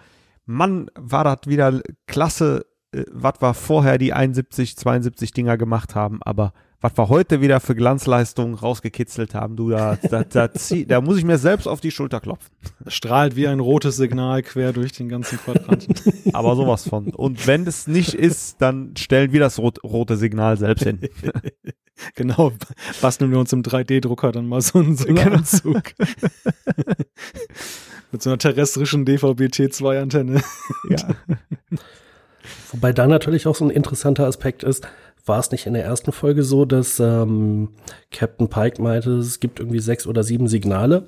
Mann, 0.46 0.92
war 0.96 1.24
das 1.24 1.40
wieder 1.46 1.82
klasse, 2.06 2.66
äh, 2.91 3.03
was 3.11 3.41
wir 3.41 3.53
vorher 3.53 3.98
die 3.98 4.14
71, 4.14 4.78
72 4.78 5.32
Dinger 5.32 5.57
gemacht 5.57 5.95
haben, 5.95 6.20
aber 6.24 6.53
was 6.82 6.98
wir 6.98 7.10
heute 7.10 7.41
wieder 7.41 7.60
für 7.60 7.76
Glanzleistungen 7.76 8.53
rausgekitzelt 8.53 9.36
haben, 9.36 9.57
du, 9.57 9.70
da, 9.70 9.98
da, 9.98 10.24
da, 10.24 10.53
zieh, 10.53 10.86
da 10.86 11.02
muss 11.02 11.18
ich 11.18 11.26
mir 11.26 11.38
selbst 11.38 11.68
auf 11.68 11.82
die 11.82 11.91
Schulter 11.91 12.22
klopfen. 12.22 12.49
Strahlt 12.88 13.36
wie 13.36 13.48
ein 13.48 13.60
rotes 13.60 13.98
Signal 13.98 14.44
quer 14.44 14.72
durch 14.72 14.94
den 14.94 15.10
ganzen 15.10 15.40
Quadranten. 15.40 15.94
Aber 16.34 16.56
sowas 16.56 16.88
von. 16.88 17.10
Und 17.10 17.48
wenn 17.48 17.68
es 17.68 17.88
nicht 17.88 18.14
ist, 18.14 18.61
dann 18.61 18.95
stellen 18.98 19.34
wir 19.34 19.41
das 19.41 19.60
rot, 19.60 19.84
rote 19.84 20.16
Signal 20.16 20.57
selbst 20.57 20.86
hin. 20.86 21.02
genau, 22.16 22.53
basteln 23.02 23.32
wir 23.32 23.40
uns 23.40 23.52
im 23.52 23.61
3D-Drucker 23.61 24.32
dann 24.32 24.48
mal 24.48 24.61
so 24.61 24.80
einen, 24.80 24.95
so 24.95 25.06
einen 25.06 25.34
Anzug. 25.34 25.84
Mit 28.11 28.24
so 28.24 28.30
einer 28.30 28.38
terrestrischen 28.38 29.03
DVB-T2-Antenne. 29.06 30.41
Ja. 30.90 30.98
Wobei 32.72 32.94
da 32.94 33.08
natürlich 33.08 33.48
auch 33.48 33.56
so 33.56 33.66
ein 33.66 33.72
interessanter 33.72 34.26
Aspekt 34.26 34.64
ist, 34.64 34.88
war 35.26 35.40
es 35.40 35.52
nicht 35.52 35.66
in 35.66 35.74
der 35.74 35.84
ersten 35.84 36.12
Folge 36.12 36.44
so, 36.44 36.66
dass 36.66 37.00
ähm, 37.00 37.70
Captain 38.12 38.50
Pike 38.50 38.82
meinte, 38.82 39.12
es 39.18 39.40
gibt 39.40 39.60
irgendwie 39.60 39.80
sechs 39.80 40.08
oder 40.08 40.24
sieben 40.24 40.48
Signale 40.48 41.06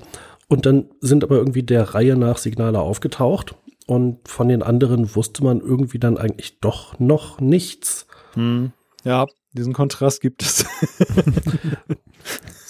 und 0.48 0.66
dann 0.66 0.86
sind 1.00 1.24
aber 1.24 1.38
irgendwie 1.38 1.64
der 1.64 1.96
Reihe 1.96 2.16
nach 2.16 2.38
Signale 2.38 2.80
aufgetaucht 2.80 3.56
und 3.88 4.28
von 4.28 4.48
den 4.48 4.64
anderen 4.64 5.16
wusste 5.16 5.44
man 5.44 5.60
irgendwie 5.62 6.00
dann 6.00 6.18
eigentlich 6.18 6.60
doch 6.60 7.00
noch 7.00 7.40
nichts. 7.40 8.06
Hm. 8.34 8.72
Ja, 9.04 9.28
diesen 9.54 9.74
Kontrast 9.74 10.22
gibt 10.22 10.44
es. 10.44 10.66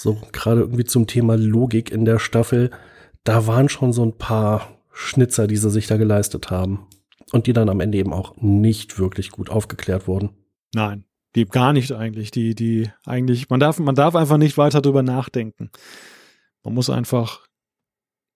So, 0.02 0.20
gerade 0.32 0.62
irgendwie 0.62 0.86
zum 0.86 1.06
Thema 1.06 1.38
Logik 1.38 1.92
in 1.92 2.06
der 2.06 2.18
Staffel, 2.18 2.72
da 3.24 3.46
waren 3.46 3.70
schon 3.70 3.94
so 3.94 4.04
ein 4.04 4.18
paar 4.18 4.68
Schnitzer, 4.92 5.46
die 5.46 5.58
sie 5.58 5.70
sich 5.70 5.86
da 5.86 5.98
geleistet 5.98 6.50
haben. 6.50 6.88
Und 7.32 7.48
die 7.48 7.54
dann 7.54 7.70
am 7.70 7.80
Ende 7.80 7.98
eben 7.98 8.14
auch 8.14 8.36
nicht 8.38 9.00
wirklich 9.00 9.32
gut 9.32 9.50
aufgeklärt 9.50 10.08
wurden. 10.08 10.32
Nein, 10.74 11.06
die 11.36 11.46
gar 11.46 11.74
nicht 11.74 11.92
eigentlich. 11.92 12.32
Die, 12.32 12.56
die 12.56 12.90
eigentlich, 13.06 13.50
man 13.50 13.60
darf, 13.60 13.80
man 13.80 13.96
darf 13.96 14.16
einfach 14.16 14.38
nicht 14.38 14.58
weiter 14.58 14.82
drüber 14.82 15.04
nachdenken. 15.04 15.72
Man 16.64 16.74
muss 16.74 16.90
einfach, 16.90 17.48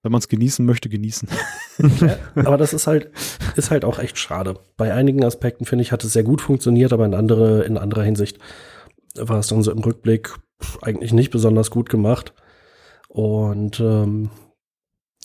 wenn 0.01 0.11
man 0.11 0.19
es 0.19 0.29
genießen 0.29 0.65
möchte, 0.65 0.89
genießen. 0.89 1.29
aber 2.35 2.57
das 2.57 2.73
ist 2.73 2.87
halt, 2.87 3.11
ist 3.55 3.71
halt 3.71 3.83
auch 3.83 3.99
echt 3.99 4.17
schade. 4.17 4.59
Bei 4.77 4.93
einigen 4.93 5.23
Aspekten, 5.23 5.65
finde 5.65 5.83
ich, 5.83 5.91
hat 5.91 6.03
es 6.03 6.13
sehr 6.13 6.23
gut 6.23 6.41
funktioniert, 6.41 6.93
aber 6.93 7.05
in 7.05 7.13
andere, 7.13 7.63
in 7.63 7.77
anderer 7.77 8.03
Hinsicht 8.03 8.39
war 9.15 9.39
es 9.39 9.47
dann 9.47 9.63
so 9.63 9.71
im 9.71 9.79
Rückblick 9.79 10.33
eigentlich 10.81 11.13
nicht 11.13 11.31
besonders 11.31 11.69
gut 11.69 11.89
gemacht. 11.89 12.33
Und 13.09 13.79
ähm, 13.79 14.29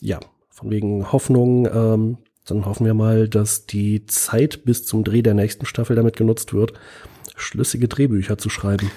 ja, 0.01 0.19
von 0.49 0.69
wegen 0.69 1.11
Hoffnung, 1.11 1.67
ähm, 1.67 2.17
dann 2.51 2.65
hoffen 2.65 2.85
wir 2.85 2.93
mal, 2.93 3.27
dass 3.27 3.65
die 3.65 4.05
Zeit 4.05 4.65
bis 4.65 4.85
zum 4.85 5.03
Dreh 5.03 5.21
der 5.21 5.33
nächsten 5.33 5.65
Staffel 5.65 5.95
damit 5.95 6.15
genutzt 6.15 6.53
wird, 6.53 6.73
schlüssige 7.35 7.87
Drehbücher 7.87 8.37
zu 8.37 8.49
schreiben. 8.49 8.91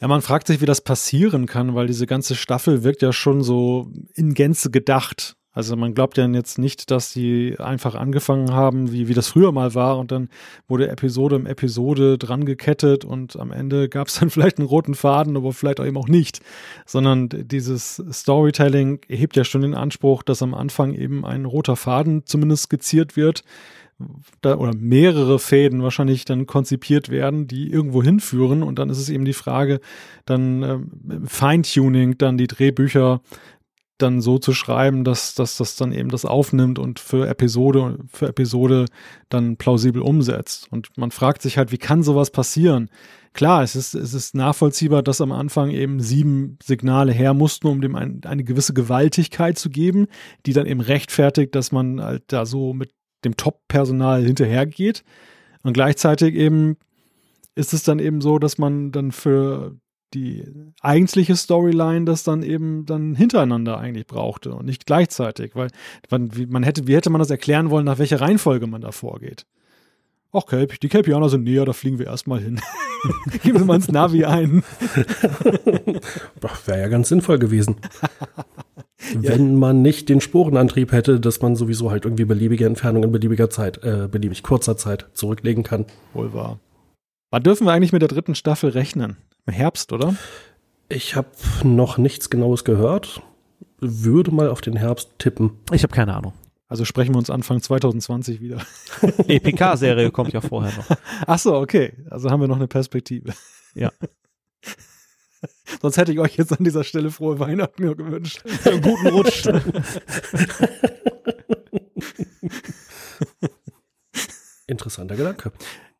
Ja, 0.00 0.08
man 0.08 0.22
fragt 0.22 0.46
sich, 0.46 0.60
wie 0.60 0.66
das 0.66 0.80
passieren 0.80 1.46
kann, 1.46 1.74
weil 1.74 1.86
diese 1.86 2.06
ganze 2.06 2.34
Staffel 2.36 2.84
wirkt 2.84 3.02
ja 3.02 3.12
schon 3.12 3.42
so 3.42 3.90
in 4.14 4.34
Gänze 4.34 4.70
gedacht. 4.70 5.36
Also 5.58 5.74
man 5.74 5.92
glaubt 5.92 6.16
ja 6.18 6.28
jetzt 6.28 6.56
nicht, 6.60 6.88
dass 6.92 7.12
die 7.12 7.56
einfach 7.58 7.96
angefangen 7.96 8.52
haben, 8.52 8.92
wie, 8.92 9.08
wie 9.08 9.12
das 9.12 9.26
früher 9.26 9.50
mal 9.50 9.74
war 9.74 9.98
und 9.98 10.12
dann 10.12 10.28
wurde 10.68 10.88
Episode 10.88 11.34
um 11.34 11.46
Episode 11.46 12.16
dran 12.16 12.44
gekettet 12.44 13.04
und 13.04 13.36
am 13.36 13.50
Ende 13.50 13.88
gab 13.88 14.06
es 14.06 14.20
dann 14.20 14.30
vielleicht 14.30 14.58
einen 14.58 14.68
roten 14.68 14.94
Faden, 14.94 15.36
aber 15.36 15.52
vielleicht 15.52 15.80
auch 15.80 15.84
eben 15.84 15.96
auch 15.96 16.06
nicht. 16.06 16.42
Sondern 16.86 17.28
dieses 17.28 18.00
Storytelling 18.12 19.00
erhebt 19.08 19.34
ja 19.34 19.42
schon 19.42 19.62
den 19.62 19.74
Anspruch, 19.74 20.22
dass 20.22 20.42
am 20.42 20.54
Anfang 20.54 20.94
eben 20.94 21.24
ein 21.24 21.44
roter 21.44 21.74
Faden 21.74 22.24
zumindest 22.24 22.66
skizziert 22.66 23.16
wird, 23.16 23.42
da, 24.42 24.58
oder 24.58 24.76
mehrere 24.76 25.40
Fäden 25.40 25.82
wahrscheinlich 25.82 26.24
dann 26.24 26.46
konzipiert 26.46 27.08
werden, 27.08 27.48
die 27.48 27.68
irgendwo 27.68 28.00
hinführen. 28.00 28.62
Und 28.62 28.78
dann 28.78 28.90
ist 28.90 28.98
es 28.98 29.08
eben 29.08 29.24
die 29.24 29.32
Frage, 29.32 29.80
dann 30.24 30.62
ähm, 30.62 31.26
Feintuning, 31.26 32.16
dann 32.16 32.38
die 32.38 32.46
Drehbücher 32.46 33.22
dann 33.98 34.20
so 34.20 34.38
zu 34.38 34.52
schreiben, 34.52 35.04
dass, 35.04 35.34
dass 35.34 35.56
das 35.56 35.76
dann 35.76 35.92
eben 35.92 36.08
das 36.08 36.24
aufnimmt 36.24 36.78
und 36.78 37.00
für 37.00 37.28
Episode 37.28 37.98
für 38.06 38.28
Episode 38.28 38.86
dann 39.28 39.56
plausibel 39.56 40.00
umsetzt. 40.02 40.68
Und 40.70 40.96
man 40.96 41.10
fragt 41.10 41.42
sich 41.42 41.58
halt, 41.58 41.72
wie 41.72 41.78
kann 41.78 42.02
sowas 42.02 42.30
passieren? 42.30 42.90
Klar, 43.34 43.62
es 43.62 43.76
ist, 43.76 43.94
es 43.94 44.14
ist 44.14 44.34
nachvollziehbar, 44.34 45.02
dass 45.02 45.20
am 45.20 45.32
Anfang 45.32 45.70
eben 45.70 46.00
sieben 46.00 46.58
Signale 46.62 47.12
her 47.12 47.34
mussten, 47.34 47.66
um 47.66 47.80
dem 47.80 47.94
ein, 47.94 48.20
eine 48.24 48.44
gewisse 48.44 48.74
Gewaltigkeit 48.74 49.58
zu 49.58 49.70
geben, 49.70 50.06
die 50.46 50.52
dann 50.52 50.66
eben 50.66 50.80
rechtfertigt, 50.80 51.54
dass 51.54 51.70
man 51.72 52.00
halt 52.00 52.24
da 52.28 52.46
so 52.46 52.72
mit 52.72 52.90
dem 53.24 53.36
Top-Personal 53.36 54.24
hinterhergeht. 54.24 55.04
Und 55.62 55.72
gleichzeitig 55.72 56.34
eben 56.34 56.76
ist 57.54 57.74
es 57.74 57.82
dann 57.82 57.98
eben 57.98 58.20
so, 58.20 58.38
dass 58.38 58.58
man 58.58 58.92
dann 58.92 59.12
für 59.12 59.76
die 60.14 60.44
eigentliche 60.80 61.36
Storyline 61.36 62.04
das 62.04 62.24
dann 62.24 62.42
eben 62.42 62.86
dann 62.86 63.14
hintereinander 63.14 63.78
eigentlich 63.78 64.06
brauchte 64.06 64.54
und 64.54 64.66
nicht 64.66 64.86
gleichzeitig, 64.86 65.54
weil 65.54 65.68
man, 66.10 66.34
wie, 66.36 66.46
man 66.46 66.62
hätte, 66.62 66.86
wie 66.86 66.96
hätte 66.96 67.10
man 67.10 67.18
das 67.18 67.30
erklären 67.30 67.70
wollen, 67.70 67.84
nach 67.84 67.98
welcher 67.98 68.20
Reihenfolge 68.20 68.66
man 68.66 68.80
da 68.80 68.92
vorgeht? 68.92 69.46
Ach, 70.30 70.44
Kelp, 70.44 70.78
die 70.80 70.88
Kelpianer 70.88 71.30
sind 71.30 71.44
näher, 71.44 71.64
da 71.64 71.72
fliegen 71.72 71.98
wir 71.98 72.06
erstmal 72.06 72.40
hin. 72.40 72.60
Geben 73.42 73.60
wir 73.60 73.64
mal 73.64 73.76
ins 73.76 73.88
Navi 73.88 74.24
ein. 74.26 74.62
Wäre 76.66 76.80
ja 76.80 76.88
ganz 76.88 77.08
sinnvoll 77.08 77.38
gewesen. 77.38 77.76
Wenn 79.14 79.56
man 79.56 79.80
nicht 79.80 80.08
den 80.10 80.20
Sporenantrieb 80.20 80.92
hätte, 80.92 81.18
dass 81.18 81.40
man 81.40 81.56
sowieso 81.56 81.90
halt 81.90 82.04
irgendwie 82.04 82.26
beliebige 82.26 82.66
Entfernungen 82.66 83.08
in 83.08 83.12
beliebiger 83.12 83.48
Zeit, 83.48 83.82
äh, 83.84 84.08
beliebig 84.10 84.42
kurzer 84.42 84.76
Zeit 84.76 85.06
zurücklegen 85.14 85.62
kann. 85.62 85.86
Wohl 86.12 86.34
wahr. 86.34 86.58
Wann 87.30 87.42
dürfen 87.42 87.66
wir 87.66 87.72
eigentlich 87.72 87.92
mit 87.92 88.02
der 88.02 88.08
dritten 88.08 88.34
Staffel 88.34 88.70
rechnen? 88.70 89.16
Im 89.48 89.54
Herbst, 89.54 89.92
oder? 89.94 90.14
Ich 90.90 91.16
habe 91.16 91.30
noch 91.64 91.96
nichts 91.96 92.28
Genaues 92.28 92.64
gehört. 92.64 93.22
Würde 93.78 94.30
mal 94.30 94.50
auf 94.50 94.60
den 94.60 94.76
Herbst 94.76 95.12
tippen. 95.18 95.52
Ich 95.72 95.82
habe 95.84 95.94
keine 95.94 96.14
Ahnung. 96.14 96.34
Also 96.66 96.84
sprechen 96.84 97.14
wir 97.14 97.18
uns 97.18 97.30
Anfang 97.30 97.62
2020 97.62 98.42
wieder. 98.42 98.60
EPK-Serie 99.26 100.10
kommt 100.10 100.34
ja 100.34 100.42
vorher 100.42 100.76
noch. 100.76 100.84
Ach 101.26 101.38
so, 101.38 101.54
okay. 101.54 101.94
Also 102.10 102.30
haben 102.30 102.42
wir 102.42 102.48
noch 102.48 102.56
eine 102.56 102.68
Perspektive. 102.68 103.32
Ja. 103.74 103.90
Sonst 105.80 105.96
hätte 105.96 106.12
ich 106.12 106.18
euch 106.18 106.36
jetzt 106.36 106.52
an 106.52 106.62
dieser 106.62 106.84
Stelle 106.84 107.10
frohe 107.10 107.38
Weihnachten 107.38 107.96
gewünscht. 107.96 108.42
Einen 108.66 108.82
guten 108.82 109.06
Rutsch. 109.06 109.46
Interessanter 114.66 115.16
Gedanke. 115.16 115.52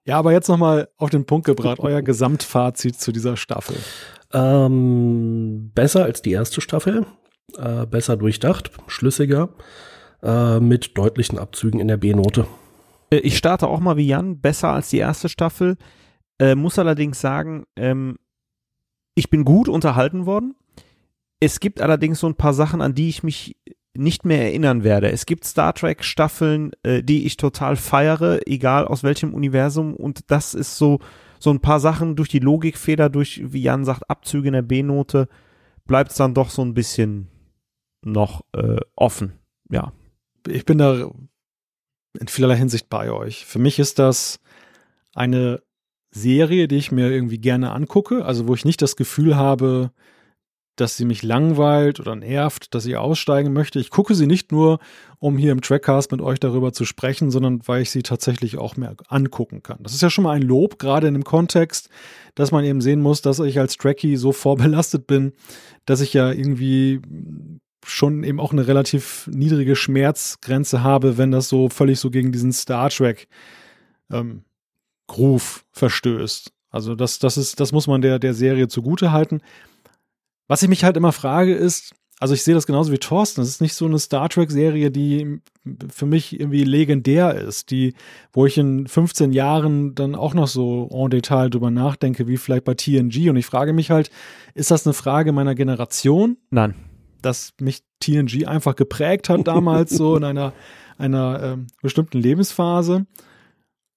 Ja, 0.09 0.19
aber 0.19 0.33
jetzt 0.33 0.49
nochmal 0.49 0.89
auf 0.97 1.11
den 1.11 1.27
Punkt 1.27 1.45
gebracht, 1.45 1.81
euer 1.81 2.01
Gesamtfazit 2.01 2.99
zu 2.99 3.13
dieser 3.13 3.37
Staffel. 3.37 3.77
Ähm, 4.33 5.71
besser 5.75 6.05
als 6.05 6.23
die 6.23 6.33
erste 6.33 6.63
Staffel, 6.63 7.05
äh, 7.59 7.85
besser 7.85 8.17
durchdacht, 8.17 8.71
schlüssiger, 8.87 9.51
äh, 10.23 10.61
mit 10.61 10.97
deutlichen 10.97 11.39
Abzügen 11.39 11.79
in 11.79 11.89
der 11.89 11.99
B-Note. 11.99 12.47
Ich 13.11 13.37
starte 13.37 13.69
auch 13.69 13.81
mal 13.81 13.99
wie 13.99 14.07
Jan, 14.07 14.41
besser 14.41 14.71
als 14.71 14.89
die 14.89 14.97
erste 14.97 15.29
Staffel. 15.29 15.77
Äh, 16.39 16.55
muss 16.55 16.79
allerdings 16.79 17.21
sagen, 17.21 17.67
ähm, 17.77 18.17
ich 19.15 19.29
bin 19.29 19.45
gut 19.45 19.69
unterhalten 19.69 20.25
worden. 20.25 20.55
Es 21.39 21.61
gibt 21.61 21.83
allerdings 21.83 22.21
so 22.21 22.29
ein 22.29 22.35
paar 22.35 22.55
Sachen, 22.55 22.81
an 22.81 22.95
die 22.95 23.11
ich 23.11 23.23
mich 23.23 23.57
nicht 23.99 24.25
mehr 24.25 24.43
erinnern 24.43 24.85
werde. 24.85 25.11
Es 25.11 25.27
gibt 25.27 25.45
Star 25.45 25.75
Trek 25.75 26.05
Staffeln, 26.05 26.71
äh, 26.83 27.03
die 27.03 27.27
ich 27.27 27.37
total 27.37 27.77
feiere, 27.77 28.41
egal 28.47 28.87
aus 28.87 29.03
welchem 29.03 29.35
Universum. 29.35 29.95
Und 29.95 30.31
das 30.31 30.55
ist 30.55 30.79
so, 30.79 31.01
so 31.39 31.51
ein 31.51 31.61
paar 31.61 31.81
Sachen 31.81 32.17
durch 32.17 32.29
die 32.29 32.39
Logikfeder, 32.39 33.09
durch, 33.11 33.43
wie 33.53 33.63
Jan 33.63 33.85
sagt, 33.85 34.09
Abzüge 34.09 34.49
in 34.49 34.55
der 34.55 34.63
B-Note, 34.63 35.29
bleibt 35.87 36.13
es 36.13 36.17
dann 36.17 36.35
doch 36.35 36.51
so 36.51 36.63
ein 36.63 36.75
bisschen 36.75 37.29
noch 38.03 38.45
äh, 38.53 38.81
offen. 38.95 39.33
Ja. 39.71 39.93
Ich 40.47 40.65
bin 40.65 40.79
da 40.79 41.11
in 42.19 42.29
vielerlei 42.29 42.57
Hinsicht 42.57 42.89
bei 42.89 43.11
euch. 43.11 43.45
Für 43.45 43.59
mich 43.59 43.79
ist 43.79 43.99
das 43.99 44.41
eine 45.15 45.63
Serie, 46.11 46.69
die 46.69 46.77
ich 46.77 46.93
mir 46.93 47.11
irgendwie 47.11 47.39
gerne 47.39 47.73
angucke, 47.73 48.25
also 48.25 48.49
wo 48.49 48.55
ich 48.55 48.65
nicht 48.65 48.81
das 48.81 48.97
Gefühl 48.97 49.37
habe, 49.37 49.91
dass 50.81 50.97
sie 50.97 51.05
mich 51.05 51.23
langweilt 51.23 52.01
oder 52.01 52.15
nervt, 52.15 52.75
dass 52.75 52.87
ich 52.87 52.97
aussteigen 52.97 53.53
möchte. 53.53 53.81
Ich 53.81 53.91
gucke 53.91 54.15
sie 54.15 54.27
nicht 54.27 54.53
nur, 54.53 54.79
um 55.19 55.37
hier 55.37 55.53
im 55.53 55.61
Trackcast 55.61 56.11
mit 56.13 56.21
euch 56.21 56.39
darüber 56.39 56.73
zu 56.73 56.85
sprechen, 56.85 57.31
sondern 57.31 57.61
weil 57.67 57.83
ich 57.83 57.91
sie 57.91 58.03
tatsächlich 58.03 58.59
auch 58.59 58.77
mehr 58.77 58.95
angucken 59.09 59.63
kann. 59.63 59.79
Das 59.83 59.93
ist 59.93 60.03
ja 60.03 60.11
schon 60.11 60.25
mal 60.25 60.37
ein 60.37 60.43
Lob, 60.43 60.79
gerade 60.79 61.09
in 61.09 61.15
dem 61.15 61.25
Kontext, 61.25 61.89
dass 62.35 62.53
man 62.53 62.65
eben 62.65 62.81
sehen 62.81 63.01
muss, 63.01 63.23
dass 63.23 63.41
ich 63.41 63.59
als 63.59 63.77
Trekkie 63.77 64.17
so 64.17 64.33
vorbelastet 64.33 65.07
bin, 65.07 65.33
dass 65.87 66.01
ich 66.01 66.15
ja 66.15 66.31
irgendwie 66.31 67.01
schon 67.85 68.23
eben 68.23 68.39
auch 68.39 68.53
eine 68.53 68.67
relativ 68.67 69.29
niedrige 69.33 69.75
Schmerzgrenze 69.75 70.83
habe, 70.83 71.19
wenn 71.19 71.31
das 71.31 71.49
so 71.49 71.69
völlig 71.69 71.99
so 71.99 72.11
gegen 72.11 72.33
diesen 72.33 72.53
Star 72.53 72.91
Trek 72.91 73.29
ähm, 74.11 74.45
Groove 75.07 75.65
verstößt. 75.73 76.53
Also 76.71 76.95
das, 76.95 77.19
das 77.19 77.37
ist, 77.37 77.61
das 77.61 77.73
muss 77.73 77.87
man 77.87 78.03
der, 78.03 78.19
der 78.19 78.35
Serie 78.35 78.69
zugute 78.69 79.11
halten. 79.11 79.41
Was 80.49 80.63
ich 80.63 80.69
mich 80.69 80.83
halt 80.83 80.97
immer 80.97 81.13
frage 81.13 81.55
ist, 81.55 81.95
also 82.21 82.35
ich 82.35 82.43
sehe 82.43 82.55
das 82.55 82.67
genauso 82.67 82.91
wie 82.91 82.99
Thorsten, 82.99 83.41
das 83.41 83.49
ist 83.49 83.61
nicht 83.61 83.75
so 83.75 83.85
eine 83.85 83.99
Star 83.99 84.29
Trek-Serie, 84.29 84.91
die 84.91 85.41
für 85.93 86.07
mich 86.07 86.39
irgendwie 86.39 86.65
legendär 86.65 87.35
ist, 87.35 87.71
die, 87.71 87.95
wo 88.33 88.47
ich 88.47 88.59
in 88.59 88.87
15 88.89 89.33
Jahren 89.33 89.95
dann 89.95 90.15
auch 90.15 90.35
noch 90.35 90.49
so 90.49 90.89
en 90.91 91.11
Detail 91.11 91.51
drüber 91.51 91.71
nachdenke, 91.71 92.27
wie 92.27 92.37
vielleicht 92.37 92.65
bei 92.65 92.75
TNG. 92.75 93.31
Und 93.31 93.37
ich 93.37 93.47
frage 93.47 93.73
mich 93.73 93.91
halt, 93.91 94.11
ist 94.55 94.71
das 94.71 94.87
eine 94.87 94.95
Frage 94.95 95.33
meiner 95.33 95.55
Generation? 95.55 96.39
Nein. 96.51 96.75
Dass 97.23 97.55
mich 97.61 97.83
TNG 98.01 98.47
einfach 98.47 98.75
geprägt 98.75 99.29
hat 99.29 99.47
damals, 99.47 99.91
so 99.91 100.17
in 100.17 100.25
einer, 100.25 100.53
einer 100.97 101.41
ähm, 101.43 101.67
bestimmten 101.83 102.19
Lebensphase? 102.19 103.07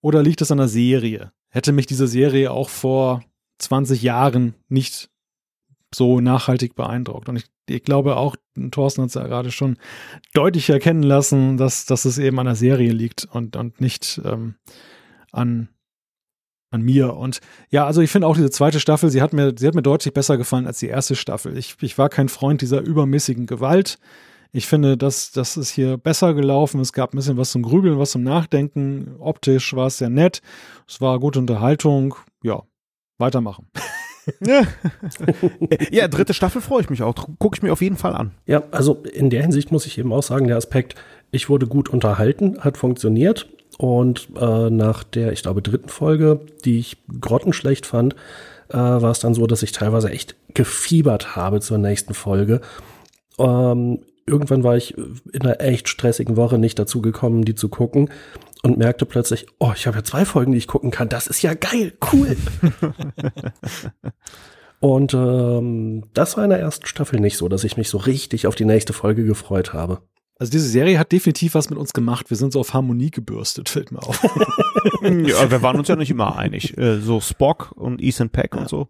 Oder 0.02 0.22
liegt 0.22 0.42
es 0.42 0.52
an 0.52 0.58
der 0.58 0.68
Serie? 0.68 1.32
Hätte 1.50 1.72
mich 1.72 1.86
diese 1.86 2.08
Serie 2.08 2.52
auch 2.52 2.70
vor 2.70 3.24
20 3.60 4.02
Jahren 4.02 4.56
nicht 4.68 5.11
so 5.94 6.22
nachhaltig 6.22 6.76
beeindruckt. 6.76 7.30
Und 7.30 7.38
ich, 7.38 7.46
ich 7.68 7.84
glaube 7.84 8.18
auch, 8.18 8.36
Thorsten 8.72 9.02
hat 9.02 9.10
es 9.10 9.16
ja 9.16 9.28
gerade 9.28 9.52
schon 9.52 9.78
deutlich 10.34 10.70
erkennen 10.70 11.04
lassen, 11.04 11.58
dass, 11.58 11.86
dass 11.86 12.06
es 12.06 12.18
eben 12.18 12.40
an 12.40 12.46
der 12.46 12.56
Serie 12.56 12.92
liegt 12.92 13.26
und, 13.26 13.56
und 13.56 13.82
nicht 13.82 14.22
ähm, 14.26 14.56
an, 15.32 15.70
an 16.72 16.82
mir. 16.82 17.16
Und 17.16 17.42
ja, 17.70 17.86
also 17.86 18.02
ich 18.02 18.12
finde 18.12 18.28
auch 18.28 18.36
diese 18.36 18.50
zweite 18.50 18.80
Staffel, 18.80 19.10
sie 19.10 19.22
hat 19.22 19.34
mir, 19.34 19.54
sie 19.58 19.68
hat 19.68 19.76
mir 19.76 19.82
deutlich 19.82 20.14
besser 20.14 20.38
gefallen 20.38 20.68
als 20.68 20.80
die 20.80 20.88
erste 20.88 21.16
Staffel. 21.16 21.58
Ich, 21.58 21.76
ich 21.82 21.98
war 21.98 22.10
kein 22.10 22.30
Freund 22.30 22.62
dieser 22.62 22.82
übermäßigen 22.82 23.46
Gewalt. 23.46 24.00
Ich 24.54 24.68
finde, 24.68 24.98
das, 24.98 25.32
das 25.32 25.56
ist 25.56 25.70
hier 25.70 25.98
besser 25.98 26.34
gelaufen. 26.34 26.82
Es 26.82 26.92
gab 26.92 27.14
ein 27.14 27.18
bisschen 27.18 27.38
was 27.38 27.52
zum 27.52 27.62
Grübeln, 27.62 28.00
was 28.00 28.12
zum 28.12 28.24
Nachdenken. 28.24 29.16
Optisch 29.20 29.74
war 29.76 29.88
es 29.88 29.98
sehr 29.98 30.10
nett. 30.10 30.42
Es 30.88 31.00
war 31.00 31.20
gute 31.20 31.40
Unterhaltung. 31.40 32.16
Ja, 32.44 32.64
weitermachen. 33.18 33.68
ja, 35.92 36.08
dritte 36.08 36.34
Staffel 36.34 36.62
freue 36.62 36.82
ich 36.82 36.90
mich 36.90 37.04
auch. 37.04 37.16
Gucke 37.40 37.56
ich 37.58 37.64
mir 37.64 37.72
auf 37.72 37.82
jeden 37.82 37.98
Fall 37.98 38.16
an. 38.16 38.32
Ja, 38.46 38.64
also 38.72 39.04
in 39.14 39.30
der 39.30 39.42
Hinsicht 39.42 39.72
muss 39.72 39.86
ich 39.86 39.98
eben 39.98 40.14
auch 40.14 40.24
sagen, 40.24 40.48
der 40.48 40.58
Aspekt, 40.58 40.96
ich 41.32 41.50
wurde 41.50 41.68
gut 41.68 41.90
unterhalten, 41.90 42.60
hat 42.60 42.78
funktioniert. 42.78 43.48
Und 43.78 44.28
äh, 44.40 44.70
nach 44.70 45.04
der, 45.04 45.32
ich 45.32 45.42
glaube, 45.42 45.62
dritten 45.62 45.90
Folge, 45.90 46.42
die 46.66 46.80
ich 46.80 46.98
grottenschlecht 47.20 47.86
fand, 47.86 48.14
äh, 48.70 48.78
war 48.78 49.12
es 49.12 49.20
dann 49.20 49.34
so, 49.34 49.48
dass 49.48 49.64
ich 49.64 49.72
teilweise 49.72 50.12
echt 50.12 50.36
gefiebert 50.54 51.36
habe 51.36 51.62
zur 51.62 51.78
nächsten 51.78 52.14
Folge. 52.14 52.62
Ähm, 53.40 54.00
irgendwann 54.26 54.64
war 54.64 54.78
ich 54.78 54.98
in 54.98 55.42
einer 55.42 55.62
echt 55.62 55.90
stressigen 55.90 56.38
Woche 56.38 56.58
nicht 56.58 56.80
dazu 56.80 57.02
gekommen, 57.02 57.44
die 57.44 57.56
zu 57.56 57.70
gucken 57.70 58.10
und 58.64 58.78
merkte 58.78 59.06
plötzlich, 59.06 59.48
oh, 59.60 59.72
ich 59.76 59.88
habe 59.88 59.98
ja 59.98 60.04
zwei 60.04 60.26
Folgen, 60.26 60.52
die 60.52 60.58
ich 60.58 60.68
gucken 60.68 60.92
kann. 60.92 61.10
Das 61.10 61.28
ist 61.28 61.42
ja 61.42 61.54
geil, 61.54 61.94
cool. 62.14 62.38
und 64.80 65.14
ähm, 65.14 66.04
das 66.14 66.38
war 66.38 66.44
in 66.44 66.52
der 66.52 66.60
ersten 66.60 66.86
Staffel 66.86 67.20
nicht 67.20 67.38
so, 67.38 67.50
dass 67.50 67.64
ich 67.64 67.78
mich 67.78 67.90
so 67.90 67.98
richtig 67.98 68.48
auf 68.48 68.56
die 68.56 68.66
nächste 68.66 68.94
Folge 68.94 69.26
gefreut 69.26 69.74
habe. 69.74 70.02
Also 70.42 70.52
diese 70.52 70.70
Serie 70.70 70.98
hat 70.98 71.12
definitiv 71.12 71.54
was 71.54 71.70
mit 71.70 71.78
uns 71.78 71.94
gemacht. 71.94 72.32
Wir 72.32 72.38
sind 72.38 72.52
so 72.52 72.60
auf 72.60 72.74
Harmonie 72.74 73.12
gebürstet, 73.12 73.70
fällt 73.70 73.92
mir 73.92 74.00
auf. 74.00 74.24
ja, 75.04 75.52
wir 75.52 75.62
waren 75.62 75.78
uns 75.78 75.88
ja 75.88 75.96
nicht 75.96 76.10
immer 76.10 76.36
einig. 76.36 76.76
Äh, 76.80 77.00
so 77.00 77.22
Spock 77.22 77.74
und 77.76 78.02
Ethan 78.02 78.32
Peck 78.32 78.56
ja. 78.56 78.62
und 78.62 78.70
so. 78.70 78.90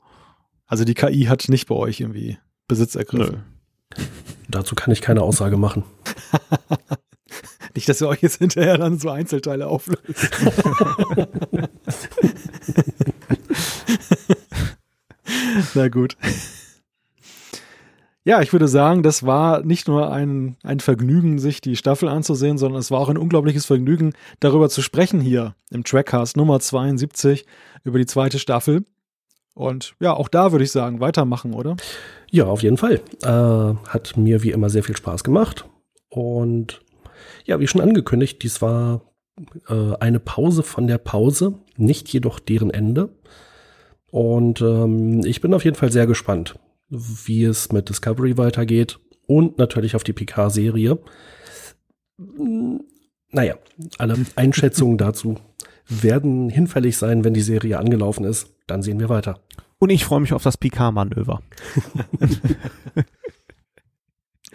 Also 0.65 0.85
die 0.85 0.93
KI 0.93 1.23
hat 1.23 1.49
nicht 1.49 1.67
bei 1.67 1.75
euch 1.75 1.99
irgendwie 1.99 2.37
Besitz 2.69 2.95
ergriffen. 2.95 3.35
Nö. 3.35 3.41
Dazu 4.49 4.75
kann 4.75 4.91
ich 4.91 5.01
keine 5.01 5.21
Aussage 5.21 5.57
machen. 5.57 5.83
Nicht, 7.75 7.87
dass 7.87 8.01
ihr 8.01 8.07
euch 8.07 8.21
jetzt 8.21 8.39
hinterher 8.39 8.77
dann 8.77 8.99
so 8.99 9.09
Einzelteile 9.09 9.67
auflöst. 9.67 10.03
Na 15.73 15.87
gut. 15.87 16.17
Ja, 18.23 18.41
ich 18.41 18.53
würde 18.53 18.67
sagen, 18.67 19.01
das 19.01 19.25
war 19.25 19.63
nicht 19.63 19.87
nur 19.87 20.11
ein, 20.11 20.55
ein 20.61 20.79
Vergnügen, 20.79 21.39
sich 21.39 21.59
die 21.59 21.75
Staffel 21.75 22.07
anzusehen, 22.07 22.59
sondern 22.59 22.79
es 22.79 22.91
war 22.91 22.99
auch 22.99 23.09
ein 23.09 23.17
unglaubliches 23.17 23.65
Vergnügen, 23.65 24.13
darüber 24.39 24.69
zu 24.69 24.83
sprechen 24.83 25.21
hier 25.21 25.55
im 25.71 25.83
Trackcast 25.83 26.37
Nummer 26.37 26.59
72 26.59 27.47
über 27.83 27.97
die 27.97 28.05
zweite 28.05 28.37
Staffel. 28.37 28.85
Und 29.55 29.95
ja, 29.99 30.13
auch 30.13 30.27
da 30.27 30.51
würde 30.51 30.63
ich 30.63 30.71
sagen, 30.71 30.99
weitermachen, 30.99 31.53
oder? 31.53 31.75
Ja, 32.31 32.45
auf 32.45 32.63
jeden 32.63 32.77
Fall. 32.77 33.01
Äh, 33.23 33.27
hat 33.89 34.15
mir 34.15 34.41
wie 34.41 34.51
immer 34.51 34.69
sehr 34.69 34.83
viel 34.83 34.95
Spaß 34.95 35.23
gemacht. 35.23 35.65
Und 36.09 36.81
ja, 37.45 37.59
wie 37.59 37.67
schon 37.67 37.81
angekündigt, 37.81 38.41
dies 38.41 38.61
war 38.61 39.01
äh, 39.67 39.95
eine 39.99 40.19
Pause 40.19 40.63
von 40.63 40.87
der 40.87 40.97
Pause, 40.97 41.55
nicht 41.75 42.11
jedoch 42.11 42.39
deren 42.39 42.71
Ende. 42.71 43.09
Und 44.11 44.61
ähm, 44.61 45.25
ich 45.25 45.41
bin 45.41 45.53
auf 45.53 45.65
jeden 45.65 45.75
Fall 45.75 45.91
sehr 45.91 46.07
gespannt, 46.07 46.57
wie 46.89 47.43
es 47.43 47.71
mit 47.73 47.89
Discovery 47.89 48.37
weitergeht 48.37 48.99
und 49.27 49.57
natürlich 49.57 49.95
auf 49.95 50.03
die 50.03 50.13
Picard-Serie. 50.13 50.99
Hm, 52.17 52.81
naja, 53.29 53.55
alle 53.97 54.17
Einschätzungen 54.35 54.97
dazu 54.97 55.35
werden 55.87 56.49
hinfällig 56.49 56.95
sein, 56.97 57.25
wenn 57.25 57.33
die 57.33 57.41
Serie 57.41 57.77
angelaufen 57.77 58.23
ist. 58.23 58.53
Dann 58.67 58.83
sehen 58.83 58.99
wir 58.99 59.09
weiter. 59.09 59.41
Und 59.81 59.89
ich 59.89 60.05
freue 60.05 60.19
mich 60.19 60.31
auf 60.31 60.43
das 60.43 60.57
Picard-Manöver. 60.57 61.41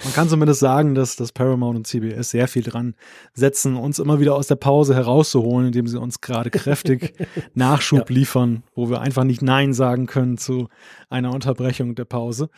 Man 0.04 0.12
kann 0.14 0.28
zumindest 0.28 0.60
sagen, 0.60 0.94
dass 0.94 1.16
das 1.16 1.32
Paramount 1.32 1.76
und 1.76 1.84
CBS 1.84 2.30
sehr 2.30 2.46
viel 2.46 2.62
dran 2.62 2.94
setzen, 3.34 3.74
uns 3.74 3.98
immer 3.98 4.20
wieder 4.20 4.36
aus 4.36 4.46
der 4.46 4.54
Pause 4.54 4.94
herauszuholen, 4.94 5.66
indem 5.66 5.88
sie 5.88 5.98
uns 5.98 6.20
gerade 6.20 6.50
kräftig 6.50 7.14
Nachschub 7.54 8.08
ja. 8.08 8.14
liefern, 8.14 8.62
wo 8.76 8.88
wir 8.88 9.00
einfach 9.00 9.24
nicht 9.24 9.42
Nein 9.42 9.72
sagen 9.72 10.06
können 10.06 10.38
zu 10.38 10.68
einer 11.10 11.34
Unterbrechung 11.34 11.96
der 11.96 12.04
Pause. 12.04 12.48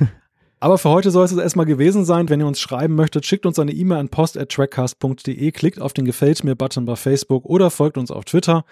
Aber 0.58 0.76
für 0.78 0.90
heute 0.90 1.12
soll 1.12 1.24
es 1.24 1.32
erstmal 1.32 1.66
gewesen 1.66 2.04
sein. 2.04 2.28
Wenn 2.28 2.40
ihr 2.40 2.48
uns 2.48 2.58
schreiben 2.58 2.96
möchtet, 2.96 3.26
schickt 3.26 3.46
uns 3.46 3.60
eine 3.60 3.70
E-Mail 3.70 3.98
an 3.98 4.08
post.trackcast.de, 4.08 5.52
klickt 5.52 5.80
auf 5.80 5.92
den 5.92 6.04
Gefällt 6.04 6.42
mir-Button 6.42 6.84
bei 6.84 6.96
Facebook 6.96 7.44
oder 7.44 7.70
folgt 7.70 7.96
uns 7.96 8.10
auf 8.10 8.24
Twitter. 8.24 8.64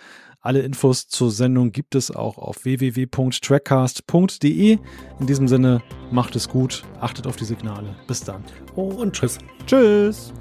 Alle 0.46 0.60
Infos 0.60 1.08
zur 1.08 1.32
Sendung 1.32 1.72
gibt 1.72 1.96
es 1.96 2.14
auch 2.14 2.38
auf 2.38 2.64
www.trackcast.de. 2.64 4.78
In 5.18 5.26
diesem 5.26 5.48
Sinne, 5.48 5.82
macht 6.12 6.36
es 6.36 6.48
gut, 6.48 6.84
achtet 7.00 7.26
auf 7.26 7.34
die 7.34 7.44
Signale. 7.44 7.96
Bis 8.06 8.20
dann. 8.20 8.44
und 8.76 9.12
tschüss. 9.12 9.38
Tschüss. 9.66 10.32